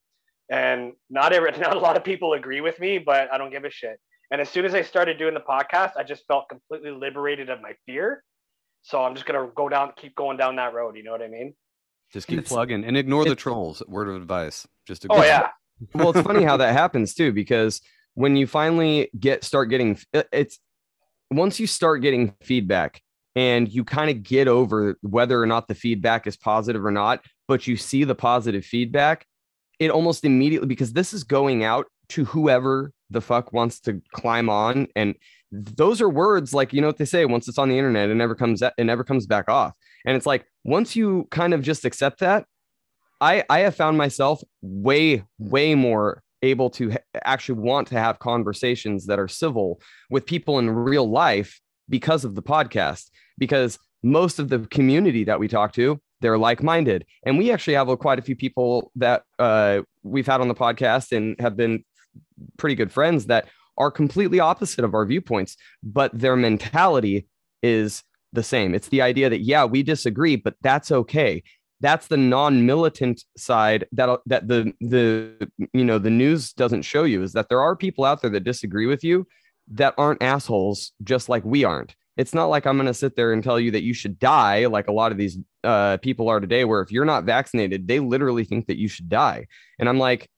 And 0.50 0.94
not 1.10 1.34
every, 1.34 1.52
not 1.60 1.76
a 1.76 1.80
lot 1.80 1.96
of 1.98 2.04
people 2.04 2.34
agree 2.34 2.62
with 2.62 2.80
me, 2.80 2.98
but 2.98 3.32
I 3.32 3.38
don't 3.38 3.52
give 3.52 3.66
a 3.66 3.70
shit. 3.72 4.00
And 4.32 4.40
as 4.42 4.50
soon 4.50 4.66
as 4.66 4.74
I 4.76 4.82
started 4.82 5.18
doing 5.18 5.34
the 5.34 5.40
podcast, 5.40 5.94
I 5.98 6.04
just 6.04 6.26
felt 6.28 6.50
completely 6.50 6.92
liberated 6.92 7.50
of 7.50 7.62
my 7.62 7.74
fear. 7.86 8.24
So 8.82 9.04
I'm 9.04 9.14
just 9.14 9.26
gonna 9.26 9.48
go 9.56 9.68
down, 9.70 9.92
keep 9.98 10.16
going 10.16 10.38
down 10.38 10.56
that 10.58 10.74
road. 10.74 10.96
You 10.96 11.04
know 11.04 11.12
what 11.12 11.22
I 11.22 11.28
mean? 11.28 11.54
Just 12.14 12.28
keep 12.28 12.40
It's- 12.40 12.52
plugging 12.52 12.84
and 12.86 12.96
ignore 12.98 13.26
the 13.26 13.36
trolls. 13.36 13.84
Word 13.88 14.08
of 14.08 14.16
advice. 14.16 14.68
Just 14.88 15.06
Oh 15.10 15.16
ignore- 15.16 15.26
yeah, 15.26 15.50
well 15.94 16.10
it's 16.12 16.22
funny 16.22 16.44
how 16.44 16.58
that 16.64 16.74
happens 16.74 17.14
too 17.14 17.32
because 17.32 17.82
when 18.16 18.36
you 18.36 18.48
finally 18.48 19.10
get 19.20 19.44
start 19.44 19.70
getting 19.70 19.98
it's 20.32 20.60
once 21.32 21.60
you 21.60 21.68
start 21.68 22.02
getting 22.02 22.34
feedback 22.42 23.02
and 23.36 23.72
you 23.72 23.84
kind 23.84 24.10
of 24.10 24.24
get 24.24 24.48
over 24.48 24.98
whether 25.02 25.42
or 25.42 25.46
not 25.46 25.68
the 25.68 25.76
feedback 25.76 26.26
is 26.28 26.36
positive 26.36 26.84
or 26.86 26.92
not 26.92 27.24
but 27.48 27.68
you 27.68 27.78
see 27.78 28.04
the 28.04 28.16
positive 28.16 28.66
feedback 28.66 29.26
it 29.80 29.92
almost 29.92 30.26
immediately 30.26 30.68
because 30.68 30.94
this 30.94 31.14
is 31.14 31.24
going 31.24 31.64
out 31.64 31.88
to 32.10 32.26
whoever 32.26 32.92
the 33.10 33.22
fuck 33.22 33.54
wants 33.54 33.80
to 33.80 34.02
climb 34.14 34.50
on 34.50 34.88
and 34.96 35.16
those 35.52 36.02
are 36.02 36.10
words 36.10 36.54
like 36.54 36.74
you 36.74 36.82
know 36.82 36.88
what 36.88 36.98
they 36.98 37.06
say 37.06 37.26
once 37.26 37.48
it's 37.48 37.58
on 37.58 37.70
the 37.70 37.78
internet 37.78 38.10
it 38.10 38.16
never 38.16 38.36
comes 38.36 38.62
it 38.62 38.84
never 38.84 39.04
comes 39.04 39.26
back 39.26 39.50
off. 39.50 39.76
And 40.06 40.16
it's 40.16 40.26
like 40.26 40.46
once 40.64 40.96
you 40.96 41.28
kind 41.32 41.54
of 41.54 41.62
just 41.62 41.86
accept 41.86 42.20
that 42.20 42.46
I 43.20 43.44
I 43.50 43.60
have 43.60 43.76
found 43.76 43.98
myself 43.98 44.42
way 44.62 45.24
way 45.40 45.76
more 45.76 46.24
able 46.42 46.70
to 46.70 46.96
actually 47.26 47.60
want 47.60 47.88
to 47.90 48.00
have 48.00 48.20
conversations 48.20 49.08
that 49.08 49.20
are 49.20 49.28
civil 49.28 49.82
with 50.10 50.26
people 50.26 50.58
in 50.60 50.70
real 50.70 51.10
life 51.10 51.60
because 51.90 52.24
of 52.24 52.36
the 52.36 52.44
podcast 52.44 53.10
because 53.38 53.78
most 54.04 54.40
of 54.40 54.48
the 54.48 54.60
community 54.68 55.26
that 55.26 55.40
we 55.40 55.48
talk 55.48 55.74
to 55.74 56.00
they're 56.22 56.38
like-minded. 56.38 57.06
And 57.24 57.38
we 57.38 57.52
actually 57.52 57.76
have 57.76 57.88
quite 58.00 58.20
a 58.20 58.24
few 58.24 58.36
people 58.36 58.92
that 58.96 59.24
uh, 59.38 59.82
we've 60.04 60.28
had 60.28 60.42
on 60.42 60.48
the 60.48 60.56
podcast 60.56 61.16
and 61.16 61.40
have 61.40 61.56
been 61.56 61.84
pretty 62.58 62.76
good 62.76 62.92
friends 62.92 63.28
that 63.28 63.48
are 63.78 63.92
completely 63.92 64.40
opposite 64.40 64.84
of 64.84 64.94
our 64.94 65.06
viewpoints 65.06 65.56
but 65.84 66.12
their 66.18 66.36
mentality 66.36 67.26
is 67.64 68.04
the 68.34 68.44
same. 68.44 68.76
It's 68.76 68.90
the 68.90 69.02
idea 69.02 69.30
that 69.30 69.42
yeah 69.42 69.66
we 69.66 69.84
disagree 69.84 70.36
but 70.36 70.56
that's 70.62 70.92
okay. 70.92 71.44
That's 71.82 72.08
the 72.08 72.18
non-militant 72.18 73.24
side 73.38 73.86
that 73.94 74.20
that 74.26 74.48
the 74.48 74.74
the 74.82 75.50
you 75.74 75.86
know 75.86 75.98
the 75.98 76.10
news 76.10 76.54
doesn't 76.54 76.82
show 76.82 77.04
you 77.04 77.24
is 77.24 77.34
that 77.34 77.50
there 77.50 77.62
are 77.62 77.76
people 77.76 78.04
out 78.06 78.22
there 78.22 78.32
that 78.32 78.44
disagree 78.44 78.86
with 78.86 79.04
you 79.04 79.26
that 79.72 79.94
aren't 79.98 80.22
assholes 80.22 80.92
just 81.04 81.30
like 81.30 81.46
we 81.46 81.64
aren't 81.64 81.96
it's 82.20 82.34
not 82.34 82.48
like 82.48 82.66
i'm 82.68 82.76
going 82.76 82.86
to 82.86 82.94
sit 82.94 83.16
there 83.16 83.32
and 83.32 83.42
tell 83.44 83.58
you 83.60 83.72
that 83.72 83.84
you 83.84 83.94
should 83.94 84.20
die 84.20 84.66
like 84.66 84.88
a 84.90 84.92
lot 84.92 85.12
of 85.14 85.18
these 85.18 85.38
uh, 85.64 85.96
people 85.98 86.28
are 86.30 86.40
today 86.42 86.66
where 86.66 86.82
if 86.82 86.92
you're 86.92 87.06
not 87.14 87.24
vaccinated 87.24 87.88
they 87.88 88.00
literally 88.00 88.44
think 88.44 88.68
that 88.68 88.78
you 88.78 88.88
should 88.90 89.08
die. 89.10 89.48
And 89.80 89.88
i'm 89.90 89.98
like 89.98 90.30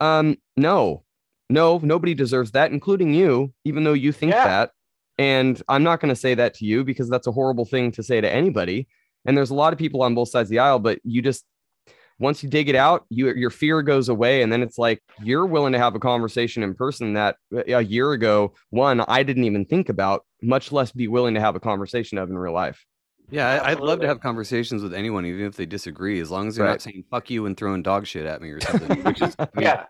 um 0.00 0.36
no 0.56 1.04
no 1.48 1.80
nobody 1.82 2.14
deserves 2.14 2.50
that 2.52 2.70
including 2.72 3.14
you 3.14 3.52
even 3.64 3.84
though 3.84 3.94
you 4.04 4.12
think 4.12 4.32
Yeah. 4.32 4.44
that. 4.44 4.70
And 5.18 5.60
i'm 5.68 5.82
not 5.82 6.00
going 6.00 6.10
to 6.16 6.20
say 6.24 6.34
that 6.34 6.54
to 6.58 6.64
you 6.66 6.84
because 6.84 7.08
that's 7.08 7.26
a 7.26 7.32
horrible 7.32 7.64
thing 7.64 7.90
to 7.92 8.02
say 8.02 8.20
to 8.20 8.30
anybody. 8.30 8.86
And 9.24 9.36
there's 9.36 9.50
a 9.50 9.54
lot 9.62 9.72
of 9.72 9.78
people 9.78 10.02
on 10.02 10.14
both 10.14 10.28
sides 10.28 10.48
of 10.48 10.50
the 10.50 10.58
aisle 10.60 10.78
but 10.78 10.98
you 11.04 11.22
just 11.22 11.44
once 12.18 12.42
you 12.42 12.48
dig 12.48 12.68
it 12.68 12.74
out 12.74 13.04
you 13.10 13.32
your 13.34 13.50
fear 13.50 13.82
goes 13.82 14.08
away 14.08 14.42
and 14.42 14.52
then 14.52 14.62
it's 14.62 14.78
like 14.78 15.02
you're 15.22 15.46
willing 15.46 15.72
to 15.72 15.78
have 15.78 15.94
a 15.94 16.00
conversation 16.00 16.62
in 16.62 16.74
person 16.74 17.14
that 17.14 17.36
uh, 17.56 17.62
a 17.66 17.80
year 17.82 18.12
ago 18.12 18.52
one 18.70 19.00
i 19.02 19.22
didn't 19.22 19.44
even 19.44 19.64
think 19.64 19.88
about 19.88 20.24
much 20.42 20.72
less 20.72 20.90
be 20.92 21.08
willing 21.08 21.34
to 21.34 21.40
have 21.40 21.54
a 21.56 21.60
conversation 21.60 22.18
of 22.18 22.28
in 22.30 22.36
real 22.38 22.52
life 22.52 22.84
Yeah, 23.30 23.46
I, 23.62 23.72
I'd 23.72 23.80
love 23.80 24.00
to 24.00 24.06
have 24.06 24.20
conversations 24.20 24.82
with 24.82 24.94
anyone, 24.94 25.26
even 25.26 25.44
if 25.44 25.54
they 25.54 25.66
disagree, 25.66 26.18
as 26.20 26.30
long 26.30 26.48
as 26.48 26.56
they're 26.56 26.64
Right. 26.64 26.72
not 26.72 26.80
saying 26.82 27.04
"fuck 27.10 27.28
you" 27.28 27.44
and 27.44 27.54
throwing 27.58 27.82
dog 27.82 28.06
shit 28.06 28.24
at 28.24 28.40
me 28.40 28.48
or 28.50 28.60
something. 28.68 29.02
Which 29.04 29.20
is, 29.20 29.36
I 29.38 29.48
mean, 29.54 29.64
yeah. 29.66 29.84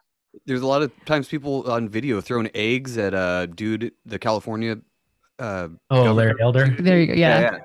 There's 0.44 0.60
a 0.62 0.66
lot 0.66 0.82
of 0.82 0.90
times 1.06 1.28
people 1.28 1.70
on 1.70 1.88
video 1.88 2.20
throwing 2.20 2.50
eggs 2.52 2.98
at 2.98 3.14
a 3.14 3.46
dude, 3.46 3.92
the 4.04 4.18
California. 4.18 4.78
Uh, 5.38 5.68
oh 5.90 6.12
larry 6.12 6.34
elder 6.40 6.66
There 6.80 6.98
you 7.00 7.06
go. 7.06 7.12
Yeah. 7.14 7.58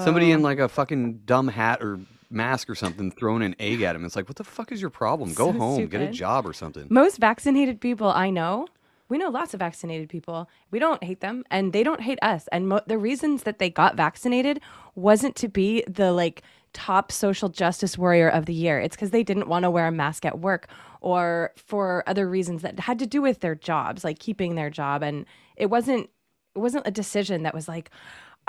Somebody 0.00 0.32
Oh. 0.32 0.36
in 0.36 0.42
like 0.42 0.58
a 0.60 0.68
fucking 0.68 1.20
dumb 1.26 1.48
hat 1.48 1.82
or 1.82 2.00
mask 2.32 2.68
or 2.70 2.74
something 2.74 3.10
throwing 3.10 3.42
an 3.42 3.54
egg 3.58 3.82
at 3.82 3.94
him. 3.94 4.04
It's 4.04 4.16
like, 4.16 4.28
what 4.28 4.36
the 4.36 4.44
fuck 4.44 4.72
is 4.72 4.80
your 4.80 4.90
problem? 4.90 5.32
Go 5.34 5.52
So 5.52 5.58
home, 5.58 5.86
get 5.86 6.00
a 6.00 6.08
job 6.08 6.46
or 6.46 6.52
something. 6.52 6.86
Most 6.90 7.18
vaccinated 7.18 7.80
people 7.80 8.08
I 8.10 8.30
know, 8.30 8.66
we 9.08 9.18
know 9.18 9.28
lots 9.28 9.52
of 9.52 9.60
vaccinated 9.60 10.08
people. 10.08 10.48
We 10.70 10.78
don't 10.78 11.04
hate 11.04 11.20
them 11.20 11.44
and 11.50 11.74
they 11.74 11.82
don't 11.82 12.00
hate 12.00 12.18
us. 12.22 12.48
And 12.50 12.66
mo- 12.66 12.80
the 12.86 12.96
reasons 12.96 13.42
that 13.42 13.58
they 13.58 13.68
got 13.68 13.94
vaccinated 13.94 14.60
wasn't 14.94 15.36
to 15.36 15.48
be 15.48 15.84
the 15.86 16.12
like 16.12 16.42
top 16.72 17.12
social 17.12 17.50
justice 17.50 17.98
warrior 17.98 18.30
of 18.30 18.46
the 18.46 18.54
year. 18.54 18.80
It's 18.80 18.96
because 18.96 19.10
they 19.10 19.22
didn't 19.22 19.48
want 19.48 19.64
to 19.64 19.70
wear 19.70 19.86
a 19.86 19.92
mask 19.92 20.24
at 20.24 20.38
work 20.38 20.66
or 21.02 21.52
for 21.56 22.02
other 22.06 22.26
reasons 22.26 22.62
that 22.62 22.80
had 22.80 22.98
to 23.00 23.06
do 23.06 23.20
with 23.20 23.40
their 23.40 23.54
jobs, 23.54 24.02
like 24.02 24.18
keeping 24.18 24.54
their 24.54 24.70
job. 24.70 25.02
And 25.02 25.26
it 25.56 25.66
wasn't 25.66 26.08
it 26.54 26.60
wasn't 26.60 26.86
a 26.86 26.90
decision 26.90 27.42
that 27.42 27.54
was 27.54 27.68
like 27.68 27.90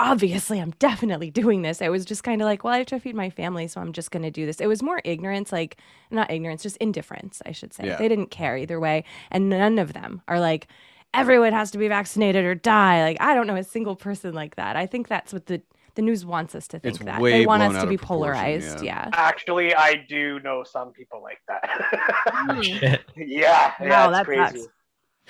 obviously 0.00 0.60
I'm 0.60 0.72
definitely 0.78 1.30
doing 1.30 1.62
this. 1.62 1.80
I 1.82 1.88
was 1.88 2.04
just 2.04 2.24
kind 2.24 2.42
of 2.42 2.46
like, 2.46 2.64
well, 2.64 2.72
I 2.74 2.78
have 2.78 2.86
to 2.88 2.98
feed 3.00 3.14
my 3.14 3.30
family, 3.30 3.68
so 3.68 3.80
I'm 3.80 3.92
just 3.92 4.10
going 4.10 4.22
to 4.22 4.30
do 4.30 4.46
this. 4.46 4.60
It 4.60 4.66
was 4.66 4.82
more 4.82 5.00
ignorance, 5.04 5.52
like 5.52 5.78
not 6.10 6.30
ignorance, 6.30 6.62
just 6.62 6.76
indifference, 6.78 7.40
I 7.46 7.52
should 7.52 7.72
say. 7.72 7.86
Yeah. 7.86 7.96
They 7.96 8.08
didn't 8.08 8.30
care 8.30 8.56
either 8.56 8.80
way, 8.80 9.04
and 9.30 9.48
none 9.48 9.78
of 9.78 9.92
them 9.92 10.22
are 10.28 10.40
like 10.40 10.68
everyone 11.12 11.52
has 11.52 11.70
to 11.70 11.78
be 11.78 11.86
vaccinated 11.88 12.44
or 12.44 12.54
die. 12.54 13.02
Like 13.02 13.18
I 13.20 13.34
don't 13.34 13.46
know 13.46 13.56
a 13.56 13.62
single 13.64 13.96
person 13.96 14.34
like 14.34 14.56
that. 14.56 14.76
I 14.76 14.86
think 14.86 15.08
that's 15.08 15.32
what 15.32 15.46
the 15.46 15.62
the 15.94 16.02
news 16.02 16.26
wants 16.26 16.56
us 16.56 16.66
to 16.66 16.80
think 16.80 16.96
It's 16.96 17.04
that 17.04 17.22
they 17.22 17.46
want 17.46 17.62
us 17.62 17.80
to 17.80 17.88
be 17.88 17.96
polarized. 17.96 18.82
yeah. 18.82 19.04
Yeah. 19.06 19.10
Actually, 19.12 19.76
I 19.76 20.04
do 20.08 20.40
know 20.40 20.64
some 20.64 20.90
people 20.90 21.22
like 21.22 21.40
that. 21.46 22.58
Shit. 22.64 23.02
yeah, 23.16 23.74
yeah, 23.80 23.88
Wow, 23.88 24.08
it's 24.08 24.18
that 24.18 24.24
crazy. 24.26 24.58
sucks. 24.62 24.72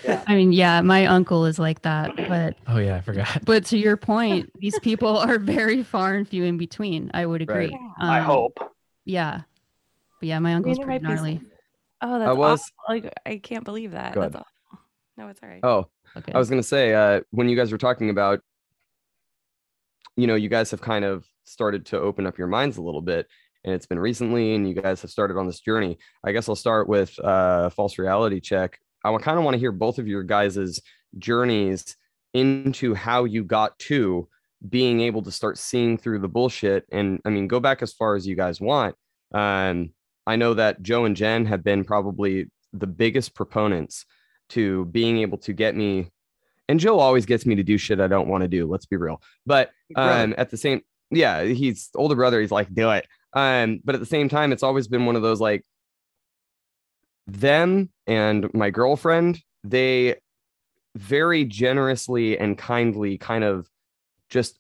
Yeah. 0.03 0.25
I 0.27 0.35
mean, 0.35 0.53
yeah, 0.53 0.81
my 0.81 1.07
uncle 1.07 1.47
is 1.47 1.59
like 1.59 1.83
that, 1.83 2.17
but 2.17 2.57
oh 2.67 2.79
yeah 2.79 2.97
i 2.97 3.01
forgot 3.01 3.45
but 3.45 3.65
to 3.67 3.79
your 3.79 3.97
point, 3.97 4.51
these 4.59 4.77
people 4.81 5.17
are 5.19 5.39
very 5.39 5.83
far 5.85 6.15
and 6.15 6.27
few 6.29 6.43
in 6.45 6.59
between. 6.59 7.11
I 7.15 7.25
would 7.27 7.43
agree. 7.43 7.69
Right. 7.71 7.75
I 8.01 8.19
Um, 8.19 8.25
hope. 8.25 8.59
Yeah, 9.05 9.43
but 10.21 10.29
yeah, 10.29 10.39
my 10.41 10.55
uncle's 10.55 10.79
pretty 10.79 11.05
might 11.05 11.09
be 11.11 11.15
gnarly. 11.15 11.41
Oh, 12.01 12.19
that's 12.19 12.29
I 12.29 12.33
was- 12.33 12.61
awful. 12.89 12.95
like 13.07 13.13
I 13.25 13.37
can't 13.39 13.65
believe 13.65 13.93
that. 13.93 14.15
Go 14.15 14.23
That's 14.23 14.35
ahead. 14.35 14.45
awful. 14.73 14.85
No, 15.17 15.29
it's 15.29 15.41
all 15.43 15.49
right. 15.49 15.61
oh 15.63 15.87
Okay. 16.17 16.33
I 16.33 16.39
was 16.39 16.51
gonna 16.51 16.63
say, 16.63 16.93
uh, 16.95 17.21
when 17.31 17.49
you 17.49 17.55
guys 17.57 17.71
were 17.71 17.79
talking 17.79 18.11
about, 18.11 18.41
you 20.17 20.27
know, 20.27 20.35
you 20.35 20.49
guys 20.49 20.71
have 20.71 20.81
kind 20.81 21.05
of 21.05 21.25
started 21.45 21.87
to 21.87 22.01
open 22.01 22.27
up 22.27 22.39
your 22.39 22.47
minds 22.47 22.77
a 22.77 22.83
little 22.83 23.01
bit, 23.03 23.27
and 23.65 23.75
it's 23.75 23.87
been 23.87 23.99
recently, 23.99 24.55
and 24.55 24.69
you 24.69 24.75
guys 24.75 25.03
have 25.03 25.11
started 25.11 25.37
on 25.37 25.47
this 25.47 25.61
journey. 25.61 25.99
I 26.25 26.33
guess 26.33 26.49
I'll 26.49 26.55
start 26.57 26.89
with 26.89 27.19
uh, 27.21 27.71
false 27.71 27.99
reality 27.99 28.41
check. 28.41 28.79
I 29.05 29.17
kind 29.19 29.39
of 29.39 29.45
want 29.45 29.55
to 29.55 29.59
hear 29.59 29.73
both 29.73 29.99
of 29.99 30.09
your 30.09 30.23
guys' 30.23 30.81
journeys 31.19 31.97
into 32.33 32.95
how 32.95 33.25
you 33.25 33.45
got 33.45 33.79
to 33.79 34.29
being 34.69 35.01
able 35.01 35.23
to 35.23 35.31
start 35.31 35.59
seeing 35.59 35.99
through 35.99 36.21
the 36.21 36.29
bullshit. 36.29 36.87
And 36.91 37.21
I 37.25 37.31
mean, 37.31 37.49
go 37.49 37.61
back 37.61 37.83
as 37.83 37.93
far 37.93 38.17
as 38.17 38.27
you 38.27 38.35
guys 38.35 38.61
want. 38.61 38.97
Um, 39.33 39.91
I 40.27 40.37
know 40.37 40.55
that 40.55 40.83
Joe 40.83 41.05
and 41.05 41.17
Jen 41.17 41.47
have 41.47 41.63
been 41.63 41.85
probably 41.85 42.51
the 42.73 42.87
biggest 42.87 43.35
proponents 43.35 44.07
to 44.51 44.87
being 44.87 45.19
able 45.19 45.39
to 45.39 45.53
get 45.53 45.77
me 45.77 46.11
and 46.69 46.81
Joe 46.81 46.99
always 46.99 47.27
gets 47.27 47.45
me 47.47 47.55
to 47.57 47.63
do 47.63 47.79
shit 47.79 48.01
I 48.01 48.09
don't 48.09 48.29
want 48.29 48.43
to 48.43 48.49
do. 48.49 48.67
Let's 48.67 48.87
be 48.87 48.97
real. 48.97 49.21
But 49.45 49.71
um, 49.97 50.35
at 50.39 50.51
the 50.51 50.57
same, 50.57 50.81
yeah, 51.11 51.43
he's 51.43 51.91
older 51.95 52.15
brother. 52.15 52.41
He's 52.41 52.51
like, 52.51 52.75
do 52.75 52.91
it. 52.91 53.07
Um, 53.35 53.81
but 53.85 53.95
at 53.95 54.01
the 54.01 54.07
same 54.07 54.29
time, 54.29 54.53
it's 54.53 54.63
always 54.63 54.89
been 54.89 55.07
one 55.07 55.17
of 55.17 55.23
those 55.23 55.41
like, 55.41 55.65
them 57.27 57.91
and 58.07 58.53
my 58.55 58.71
girlfriend, 58.71 59.41
they 59.63 60.17
very 60.97 61.45
generously 61.45 62.39
and 62.39 62.57
kindly 62.57 63.19
kind 63.19 63.45
of 63.45 63.69
just 64.29 64.59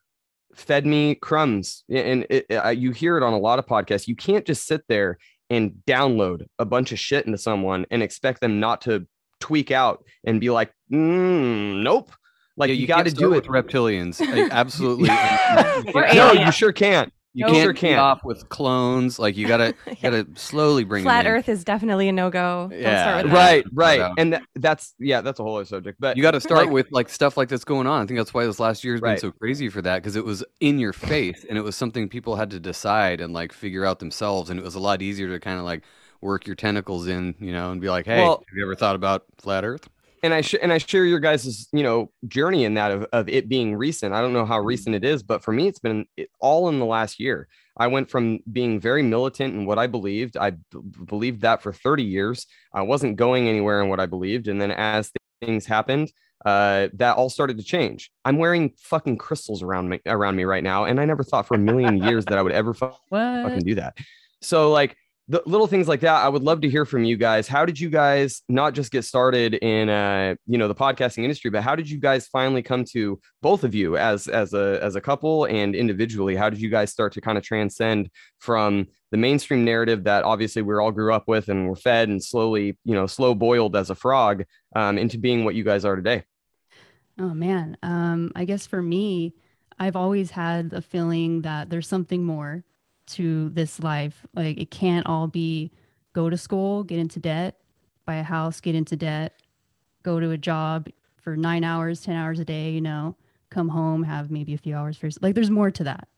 fed 0.54 0.86
me 0.86 1.14
crumbs. 1.14 1.84
And 1.88 2.26
it, 2.30 2.46
it, 2.48 2.78
you 2.78 2.92
hear 2.92 3.16
it 3.16 3.22
on 3.22 3.32
a 3.32 3.38
lot 3.38 3.58
of 3.58 3.66
podcasts. 3.66 4.08
You 4.08 4.16
can't 4.16 4.44
just 4.46 4.66
sit 4.66 4.82
there 4.88 5.18
and 5.50 5.72
download 5.86 6.46
a 6.58 6.64
bunch 6.64 6.90
of 6.92 6.98
shit 6.98 7.26
into 7.26 7.38
someone 7.38 7.86
and 7.90 8.02
expect 8.02 8.40
them 8.40 8.60
not 8.60 8.80
to 8.82 9.06
tweak 9.40 9.70
out 9.70 10.04
and 10.24 10.40
be 10.40 10.50
like, 10.50 10.72
mm, 10.90 11.82
nope. 11.82 12.10
Like 12.56 12.68
Yeah, 12.68 12.74
you, 12.76 12.86
got 12.86 13.04
to 13.04 13.12
do 13.12 13.32
it. 13.32 13.36
with 13.36 13.46
reptilians. 13.46 14.20
Like, 14.20 14.50
absolutely. 14.52 15.08
No, 16.14 16.32
you 16.32 16.50
sure 16.52 16.72
can't. 16.72 17.12
You 17.36 17.46
Nope. 17.46 17.52
can't 17.54 17.64
Sure 17.64 17.72
get 17.72 17.80
can't. 17.80 18.00
off 18.00 18.24
with 18.24 18.48
clones. 18.48 19.18
Like 19.18 19.36
you 19.36 19.48
gotta 19.48 19.74
you 19.88 19.96
gotta 20.00 20.26
slowly 20.36 20.84
bring. 20.84 21.02
Flat 21.02 21.26
in. 21.26 21.32
Earth 21.32 21.48
is 21.48 21.64
definitely 21.64 22.08
a 22.08 22.12
no 22.12 22.30
go. 22.30 22.70
Yeah. 22.72 23.02
start 23.02 23.24
with 23.24 23.32
that. 23.32 23.38
Right, 23.38 23.64
right. 24.00 24.12
And 24.16 24.32
that, 24.34 24.42
that's 24.54 24.94
yeah, 25.00 25.20
that's 25.20 25.40
a 25.40 25.42
whole 25.42 25.56
other 25.56 25.64
subject. 25.64 26.00
But 26.00 26.16
You 26.16 26.22
got 26.22 26.30
to 26.32 26.40
start 26.40 26.66
like- 26.66 26.70
with 26.70 26.86
like 26.92 27.08
stuff 27.08 27.36
like 27.36 27.48
that's 27.48 27.64
going 27.64 27.86
on. 27.88 28.02
I 28.02 28.06
think 28.06 28.18
that's 28.20 28.32
why 28.32 28.46
this 28.46 28.60
last 28.60 28.84
year 28.84 28.94
has 28.94 29.00
been 29.00 29.18
so 29.18 29.32
crazy 29.32 29.68
for 29.68 29.82
that 29.82 29.96
because 29.96 30.14
it 30.16 30.24
was 30.24 30.44
in 30.60 30.78
your 30.78 30.92
face 30.92 31.44
and 31.48 31.58
it 31.58 31.62
was 31.62 31.74
something 31.74 32.08
people 32.08 32.36
had 32.36 32.50
to 32.50 32.60
decide 32.60 33.20
and 33.20 33.32
like 33.32 33.52
figure 33.52 33.84
out 33.84 33.98
themselves. 33.98 34.48
And 34.48 34.60
it 34.60 34.64
was 34.64 34.76
a 34.76 34.80
lot 34.80 35.02
easier 35.02 35.28
to 35.28 35.40
kind 35.40 35.58
of 35.58 35.64
like 35.64 35.82
work 36.20 36.46
your 36.46 36.56
tentacles 36.56 37.06
in, 37.08 37.34
you 37.40 37.50
know, 37.52 37.72
and 37.72 37.80
be 37.80 37.90
like, 37.90 38.06
hey, 38.06 38.22
Well- 38.22 38.44
have 38.48 38.56
you 38.56 38.62
ever 38.64 38.76
thought 38.76 38.94
about 38.94 39.24
flat 39.38 39.64
Earth? 39.64 39.88
And 40.24 40.32
I 40.32 40.40
sh- 40.40 40.56
and 40.60 40.72
I 40.72 40.78
share 40.78 41.04
your 41.04 41.20
guys' 41.20 41.68
you 41.72 41.82
know 41.82 42.10
journey 42.26 42.64
in 42.64 42.74
that 42.74 42.90
of, 42.90 43.06
of 43.12 43.28
it 43.28 43.46
being 43.46 43.76
recent. 43.76 44.14
I 44.14 44.22
don't 44.22 44.32
know 44.32 44.46
how 44.46 44.58
recent 44.58 44.96
it 44.96 45.04
is, 45.04 45.22
but 45.22 45.44
for 45.44 45.52
me, 45.52 45.68
it's 45.68 45.78
been 45.78 46.06
all 46.40 46.70
in 46.70 46.78
the 46.78 46.86
last 46.86 47.20
year. 47.20 47.46
I 47.76 47.88
went 47.88 48.10
from 48.10 48.38
being 48.50 48.80
very 48.80 49.02
militant 49.02 49.54
in 49.54 49.66
what 49.66 49.78
I 49.78 49.86
believed. 49.86 50.38
I 50.38 50.50
b- 50.50 50.80
believed 51.04 51.42
that 51.42 51.60
for 51.60 51.72
30 51.72 52.04
years. 52.04 52.46
I 52.72 52.82
wasn't 52.82 53.16
going 53.16 53.48
anywhere 53.48 53.82
in 53.82 53.90
what 53.90 54.00
I 54.00 54.06
believed, 54.06 54.48
and 54.48 54.60
then 54.60 54.70
as 54.70 55.12
things 55.42 55.66
happened, 55.66 56.10
uh, 56.46 56.88
that 56.94 57.16
all 57.16 57.28
started 57.28 57.58
to 57.58 57.64
change. 57.64 58.10
I'm 58.24 58.38
wearing 58.38 58.72
fucking 58.78 59.18
crystals 59.18 59.62
around 59.62 59.90
me 59.90 60.00
around 60.06 60.36
me 60.36 60.44
right 60.44 60.64
now, 60.64 60.86
and 60.86 61.00
I 61.00 61.04
never 61.04 61.22
thought 61.22 61.46
for 61.46 61.54
a 61.54 61.58
million 61.58 62.02
years 62.02 62.24
that 62.24 62.38
I 62.38 62.42
would 62.42 62.52
ever 62.52 62.72
fu- 62.72 62.90
fucking 63.10 63.64
do 63.64 63.74
that. 63.74 63.98
So 64.40 64.70
like 64.72 64.96
the 65.28 65.42
little 65.46 65.66
things 65.66 65.88
like 65.88 66.00
that, 66.00 66.22
I 66.22 66.28
would 66.28 66.42
love 66.42 66.60
to 66.62 66.68
hear 66.68 66.84
from 66.84 67.04
you 67.04 67.16
guys. 67.16 67.48
How 67.48 67.64
did 67.64 67.80
you 67.80 67.88
guys 67.88 68.42
not 68.48 68.74
just 68.74 68.92
get 68.92 69.04
started 69.04 69.54
in 69.54 69.88
uh 69.88 70.34
you 70.46 70.58
know 70.58 70.68
the 70.68 70.74
podcasting 70.74 71.22
industry, 71.22 71.50
but 71.50 71.62
how 71.62 71.74
did 71.74 71.88
you 71.88 71.98
guys 71.98 72.26
finally 72.28 72.62
come 72.62 72.84
to 72.92 73.18
both 73.40 73.64
of 73.64 73.74
you 73.74 73.96
as 73.96 74.28
as 74.28 74.52
a 74.52 74.78
as 74.82 74.96
a 74.96 75.00
couple 75.00 75.46
and 75.46 75.74
individually? 75.74 76.36
How 76.36 76.50
did 76.50 76.60
you 76.60 76.68
guys 76.68 76.90
start 76.90 77.14
to 77.14 77.22
kind 77.22 77.38
of 77.38 77.44
transcend 77.44 78.10
from 78.38 78.88
the 79.12 79.16
mainstream 79.16 79.64
narrative 79.64 80.04
that 80.04 80.24
obviously 80.24 80.60
we 80.60 80.74
all 80.74 80.92
grew 80.92 81.14
up 81.14 81.26
with 81.26 81.48
and 81.48 81.68
were 81.68 81.76
fed 81.76 82.10
and 82.10 82.22
slowly 82.22 82.76
you 82.84 82.94
know 82.94 83.06
slow 83.06 83.34
boiled 83.34 83.76
as 83.76 83.88
a 83.88 83.94
frog 83.94 84.44
um, 84.76 84.98
into 84.98 85.16
being 85.16 85.44
what 85.44 85.54
you 85.54 85.64
guys 85.64 85.86
are 85.86 85.96
today? 85.96 86.24
Oh 87.18 87.32
man. 87.32 87.78
Um, 87.82 88.30
I 88.36 88.44
guess 88.44 88.66
for 88.66 88.82
me, 88.82 89.32
I've 89.78 89.96
always 89.96 90.32
had 90.32 90.72
a 90.74 90.82
feeling 90.82 91.42
that 91.42 91.70
there's 91.70 91.88
something 91.88 92.24
more 92.24 92.64
to 93.06 93.50
this 93.50 93.80
life. 93.80 94.26
Like 94.34 94.58
it 94.58 94.70
can't 94.70 95.06
all 95.06 95.26
be 95.26 95.70
go 96.12 96.30
to 96.30 96.36
school, 96.36 96.84
get 96.84 96.98
into 96.98 97.20
debt, 97.20 97.58
buy 98.06 98.16
a 98.16 98.22
house, 98.22 98.60
get 98.60 98.74
into 98.74 98.96
debt, 98.96 99.34
go 100.02 100.20
to 100.20 100.30
a 100.30 100.38
job 100.38 100.88
for 101.16 101.36
nine 101.36 101.64
hours, 101.64 102.02
10 102.02 102.14
hours 102.16 102.38
a 102.38 102.44
day, 102.44 102.70
you 102.70 102.80
know, 102.80 103.16
come 103.50 103.68
home, 103.68 104.02
have 104.02 104.30
maybe 104.30 104.54
a 104.54 104.58
few 104.58 104.76
hours 104.76 104.96
for 104.96 105.08
like 105.20 105.34
there's 105.34 105.50
more 105.50 105.70
to 105.70 105.84
that. 105.84 106.08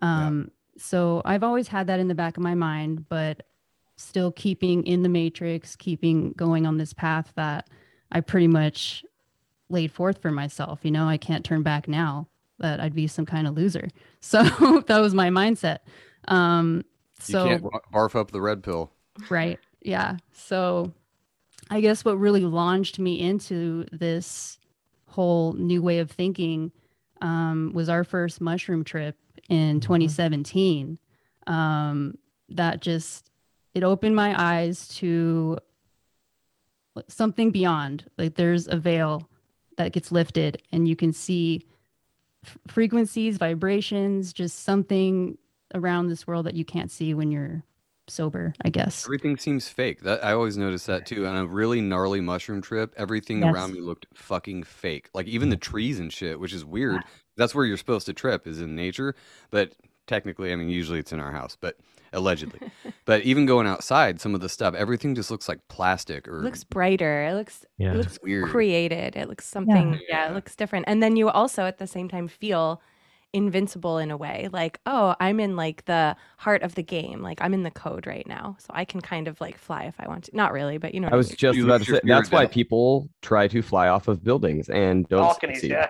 Um, 0.00 0.50
so 0.78 1.22
I've 1.24 1.42
always 1.42 1.68
had 1.68 1.86
that 1.86 2.00
in 2.00 2.08
the 2.08 2.14
back 2.14 2.36
of 2.36 2.42
my 2.42 2.54
mind, 2.54 3.08
but 3.08 3.46
still 3.96 4.32
keeping 4.32 4.84
in 4.86 5.02
the 5.02 5.08
matrix, 5.08 5.76
keeping 5.76 6.32
going 6.32 6.66
on 6.66 6.76
this 6.78 6.92
path 6.92 7.32
that 7.36 7.68
I 8.10 8.20
pretty 8.20 8.48
much 8.48 9.04
laid 9.68 9.92
forth 9.92 10.20
for 10.20 10.30
myself. 10.30 10.80
You 10.82 10.90
know, 10.90 11.06
I 11.06 11.16
can't 11.16 11.44
turn 11.44 11.62
back 11.62 11.88
now 11.88 12.28
that 12.58 12.80
I'd 12.80 12.94
be 12.94 13.06
some 13.06 13.26
kind 13.26 13.46
of 13.46 13.54
loser. 13.54 13.88
So 14.24 14.44
that 14.86 15.00
was 15.00 15.14
my 15.14 15.30
mindset. 15.30 15.78
Um, 16.28 16.84
so 17.18 17.44
you 17.44 17.50
can't 17.50 17.64
barf 17.92 18.14
up 18.14 18.30
the 18.30 18.40
red 18.40 18.62
pill. 18.62 18.92
right, 19.30 19.58
yeah. 19.80 20.16
So 20.32 20.92
I 21.70 21.80
guess 21.80 22.04
what 22.04 22.18
really 22.18 22.44
launched 22.44 22.98
me 22.98 23.20
into 23.20 23.86
this 23.92 24.58
whole 25.06 25.52
new 25.52 25.82
way 25.82 25.98
of 25.98 26.10
thinking 26.10 26.72
um, 27.20 27.72
was 27.72 27.88
our 27.88 28.04
first 28.04 28.40
mushroom 28.40 28.84
trip 28.84 29.16
in 29.48 29.80
2017. 29.80 30.98
Um, 31.46 32.18
that 32.48 32.80
just 32.80 33.30
it 33.74 33.82
opened 33.82 34.14
my 34.14 34.34
eyes 34.38 34.88
to 34.96 35.58
something 37.08 37.50
beyond. 37.50 38.04
Like 38.18 38.34
there's 38.34 38.68
a 38.68 38.76
veil 38.76 39.28
that 39.76 39.92
gets 39.92 40.12
lifted, 40.12 40.62
and 40.72 40.86
you 40.86 40.96
can 40.96 41.12
see 41.12 41.66
f- 42.44 42.58
frequencies, 42.68 43.38
vibrations, 43.38 44.32
just 44.32 44.64
something 44.64 45.38
around 45.74 46.08
this 46.08 46.26
world 46.26 46.46
that 46.46 46.54
you 46.54 46.64
can't 46.64 46.90
see 46.90 47.14
when 47.14 47.30
you're 47.30 47.62
sober. 48.08 48.52
I 48.64 48.68
guess. 48.68 49.04
Everything 49.06 49.36
seems 49.36 49.68
fake. 49.68 50.02
That 50.02 50.24
I 50.24 50.32
always 50.32 50.56
notice 50.56 50.86
that 50.86 51.06
too. 51.06 51.26
On 51.26 51.36
a 51.36 51.46
really 51.46 51.80
gnarly 51.80 52.20
mushroom 52.20 52.60
trip, 52.60 52.92
everything 52.96 53.40
Yes. 53.42 53.54
around 53.54 53.72
me 53.72 53.80
looked 53.80 54.06
fucking 54.14 54.64
fake. 54.64 55.08
Like 55.14 55.26
even 55.26 55.48
the 55.50 55.56
trees 55.56 56.00
and 56.00 56.12
shit, 56.12 56.38
which 56.40 56.52
is 56.52 56.64
weird. 56.64 57.02
That's 57.36 57.54
where 57.54 57.64
you're 57.64 57.76
supposed 57.76 58.06
to 58.06 58.12
trip 58.12 58.46
is 58.46 58.60
in 58.60 58.74
nature, 58.76 59.14
but 59.50 59.72
technically, 60.06 60.52
I 60.52 60.56
mean, 60.56 60.68
usually 60.68 60.98
it's 60.98 61.12
in 61.12 61.20
our 61.20 61.30
house, 61.32 61.56
but 61.58 61.76
allegedly. 62.12 62.60
but 63.06 63.22
even 63.22 63.46
going 63.46 63.66
outside, 63.68 64.20
some 64.20 64.34
of 64.34 64.40
the 64.40 64.48
stuff, 64.48 64.74
everything 64.74 65.14
just 65.14 65.30
looks 65.30 65.48
like 65.48 65.60
plastic 65.68 66.26
or 66.28 66.40
It 66.40 66.42
looks 66.42 66.64
brighter. 66.64 67.24
It 67.26 67.34
looks 67.34 67.64
Yeah. 67.78 67.92
it 67.92 67.96
looks 67.98 68.18
weird. 68.22 68.50
created. 68.50 69.16
It 69.16 69.28
looks 69.28 69.46
something 69.46 69.92
yeah. 69.94 69.98
Yeah. 70.08 70.30
it 70.30 70.34
looks 70.34 70.56
different. 70.56 70.86
And 70.88 71.02
then 71.02 71.16
you 71.16 71.30
also 71.30 71.62
at 71.64 71.78
the 71.78 71.86
same 71.86 72.08
time 72.08 72.26
feel 72.28 72.82
invincible 73.32 73.98
in 73.98 74.10
a 74.10 74.16
way. 74.16 74.48
Like, 74.52 74.78
oh, 74.86 75.14
I'm 75.20 75.40
in 75.40 75.56
like 75.56 75.84
the 75.86 76.16
heart 76.36 76.62
of 76.62 76.74
the 76.74 76.82
game. 76.82 77.22
Like 77.22 77.40
I'm 77.40 77.54
in 77.54 77.62
the 77.62 77.70
code 77.70 78.06
right 78.06 78.26
now. 78.26 78.56
So 78.58 78.66
I 78.70 78.84
can 78.84 79.00
kind 79.00 79.28
of 79.28 79.40
like 79.40 79.58
fly 79.58 79.84
if 79.84 79.94
I 79.98 80.06
want 80.08 80.24
to. 80.24 80.36
Not 80.36 80.52
really, 80.52 80.78
but 80.78 80.94
you 80.94 81.00
know 81.00 81.06
what 81.06 81.14
I 81.14 81.16
was 81.16 81.30
mean. 81.30 81.36
just 81.36 81.56
You 81.56 81.64
about 81.64 81.78
to 81.78 81.84
say 81.84 81.90
fear 81.92 81.98
of 81.98 82.06
that's 82.06 82.30
why 82.30 82.46
people 82.46 83.08
try 83.22 83.48
to 83.48 83.62
fly 83.62 83.88
off 83.88 84.08
of 84.08 84.22
buildings 84.22 84.68
and 84.68 85.08
don't 85.08 85.20
Balconies, 85.22 85.60
succeed. 85.60 85.70
yeah. 85.72 85.86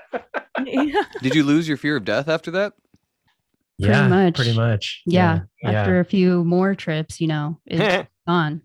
Yeah. 0.64 1.02
Did 1.22 1.34
you 1.34 1.44
lose 1.44 1.66
your 1.66 1.76
fear 1.76 1.96
of 1.96 2.04
death 2.04 2.28
after 2.28 2.50
that? 2.52 2.74
Pretty 3.80 3.94
yeah, 3.94 4.08
much. 4.08 4.34
pretty 4.36 4.54
much. 4.56 5.02
Yeah. 5.06 5.40
yeah. 5.62 5.70
After 5.70 5.98
a 5.98 6.04
few 6.04 6.44
more 6.44 6.74
trips, 6.74 7.20
you 7.20 7.26
know, 7.26 7.58
it's 7.66 8.08
gone. 8.28 8.62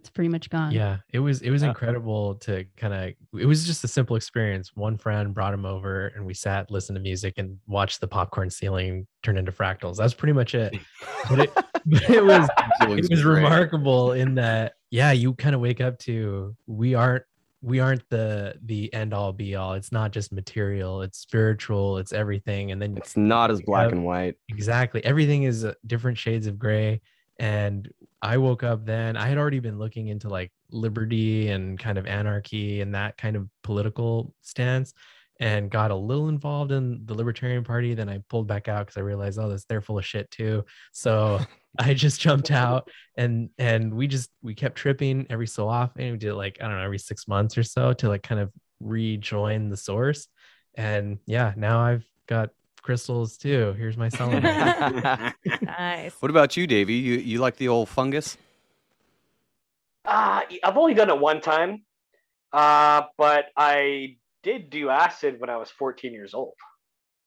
It's 0.00 0.08
pretty 0.08 0.28
much 0.30 0.48
gone. 0.48 0.72
Yeah, 0.72 0.98
it 1.12 1.18
was 1.18 1.42
it 1.42 1.50
was 1.50 1.62
Yeah. 1.62 1.68
incredible 1.68 2.36
to 2.36 2.64
kind 2.78 2.94
of 2.94 3.40
it 3.40 3.44
was 3.46 3.66
just 3.66 3.84
a 3.84 3.88
simple 3.88 4.16
experience. 4.16 4.72
One 4.74 4.96
friend 4.96 5.34
brought 5.34 5.52
him 5.52 5.66
over 5.66 6.08
and 6.08 6.24
we 6.24 6.32
sat, 6.32 6.70
listened 6.70 6.96
to 6.96 7.02
music 7.02 7.34
and 7.36 7.58
watched 7.66 8.00
the 8.00 8.08
popcorn 8.08 8.48
ceiling 8.48 9.06
turn 9.22 9.36
into 9.36 9.52
fractals. 9.52 9.96
That's 9.96 10.14
pretty 10.14 10.32
much 10.32 10.54
it. 10.54 10.74
But 11.28 11.38
it, 11.40 11.54
but 11.86 12.10
it 12.10 12.24
was 12.24 12.48
it 12.80 13.10
was 13.10 13.24
remarkable 13.24 14.12
in 14.12 14.34
that 14.36 14.72
yeah, 14.90 15.12
you 15.12 15.34
kind 15.34 15.54
of 15.54 15.60
wake 15.60 15.80
up 15.82 15.98
to 16.00 16.56
we 16.66 16.94
aren't 16.94 17.24
we 17.62 17.78
aren't 17.78 18.08
the 18.08 18.54
the 18.64 18.90
end 18.94 19.12
all 19.12 19.34
be 19.34 19.54
all. 19.54 19.74
It's 19.74 19.92
not 19.92 20.12
just 20.12 20.32
material, 20.32 21.02
it's 21.02 21.18
spiritual, 21.18 21.98
it's 21.98 22.14
everything 22.14 22.72
and 22.72 22.80
then 22.80 22.96
It's 22.96 23.18
not 23.18 23.50
as 23.50 23.60
black 23.60 23.84
Yep. 23.88 23.92
and 23.92 24.04
white. 24.06 24.36
Exactly. 24.48 25.04
Everything 25.04 25.42
is 25.42 25.62
uh, 25.66 25.74
different 25.86 26.16
shades 26.16 26.46
of 26.46 26.58
gray. 26.58 27.02
And 27.38 27.90
I 28.22 28.36
woke 28.36 28.62
up 28.62 28.84
then, 28.84 29.16
I 29.16 29.26
had 29.26 29.38
already 29.38 29.60
been 29.60 29.78
looking 29.78 30.08
into 30.08 30.28
like 30.28 30.52
liberty 30.70 31.48
and 31.48 31.78
kind 31.78 31.98
of 31.98 32.06
anarchy 32.06 32.80
and 32.80 32.94
that 32.94 33.16
kind 33.16 33.36
of 33.36 33.48
political 33.62 34.34
stance 34.42 34.92
and 35.40 35.70
got 35.70 35.90
a 35.90 35.96
little 35.96 36.28
involved 36.28 36.70
in 36.70 37.00
the 37.06 37.14
Libertarian 37.14 37.64
Party. 37.64 37.94
Then 37.94 38.10
I 38.10 38.20
pulled 38.28 38.46
back 38.46 38.68
out 38.68 38.86
because 38.86 38.98
I 38.98 39.00
realized, 39.00 39.38
oh, 39.38 39.48
this 39.48 39.64
they're 39.64 39.80
full 39.80 39.98
of 39.98 40.04
shit 40.04 40.30
too. 40.30 40.64
So 40.92 41.40
I 41.78 41.94
just 41.94 42.20
jumped 42.20 42.50
out 42.50 42.90
and 43.16 43.48
and 43.58 43.94
we 43.94 44.06
just 44.06 44.30
we 44.42 44.54
kept 44.54 44.76
tripping 44.76 45.26
every 45.30 45.46
so 45.46 45.66
often. 45.66 46.12
We 46.12 46.18
did 46.18 46.34
like, 46.34 46.58
I 46.60 46.68
don't 46.68 46.76
know, 46.76 46.84
every 46.84 46.98
six 46.98 47.26
months 47.26 47.56
or 47.56 47.62
so 47.62 47.94
to 47.94 48.08
like 48.08 48.22
kind 48.22 48.40
of 48.40 48.52
rejoin 48.80 49.70
the 49.70 49.76
source. 49.78 50.28
And 50.74 51.18
yeah, 51.26 51.54
now 51.56 51.80
I've 51.80 52.04
got 52.26 52.50
crystals 52.82 53.36
too. 53.36 53.72
Here's 53.78 53.96
my 53.96 54.08
selenite. 54.16 55.34
nice. 55.62 56.12
What 56.20 56.30
about 56.30 56.56
you, 56.56 56.66
Davey? 56.66 56.94
You 56.94 57.14
you 57.14 57.38
like 57.38 57.56
the 57.56 57.68
old 57.68 57.88
fungus? 57.88 58.36
Uh, 60.04 60.42
I've 60.64 60.76
only 60.76 60.94
done 60.94 61.10
it 61.10 61.18
one 61.18 61.40
time, 61.40 61.84
uh, 62.52 63.02
but 63.18 63.46
I 63.56 64.16
did 64.42 64.70
do 64.70 64.88
acid 64.88 65.36
when 65.38 65.50
I 65.50 65.56
was 65.58 65.70
14 65.70 66.12
years 66.12 66.32
old. 66.34 66.54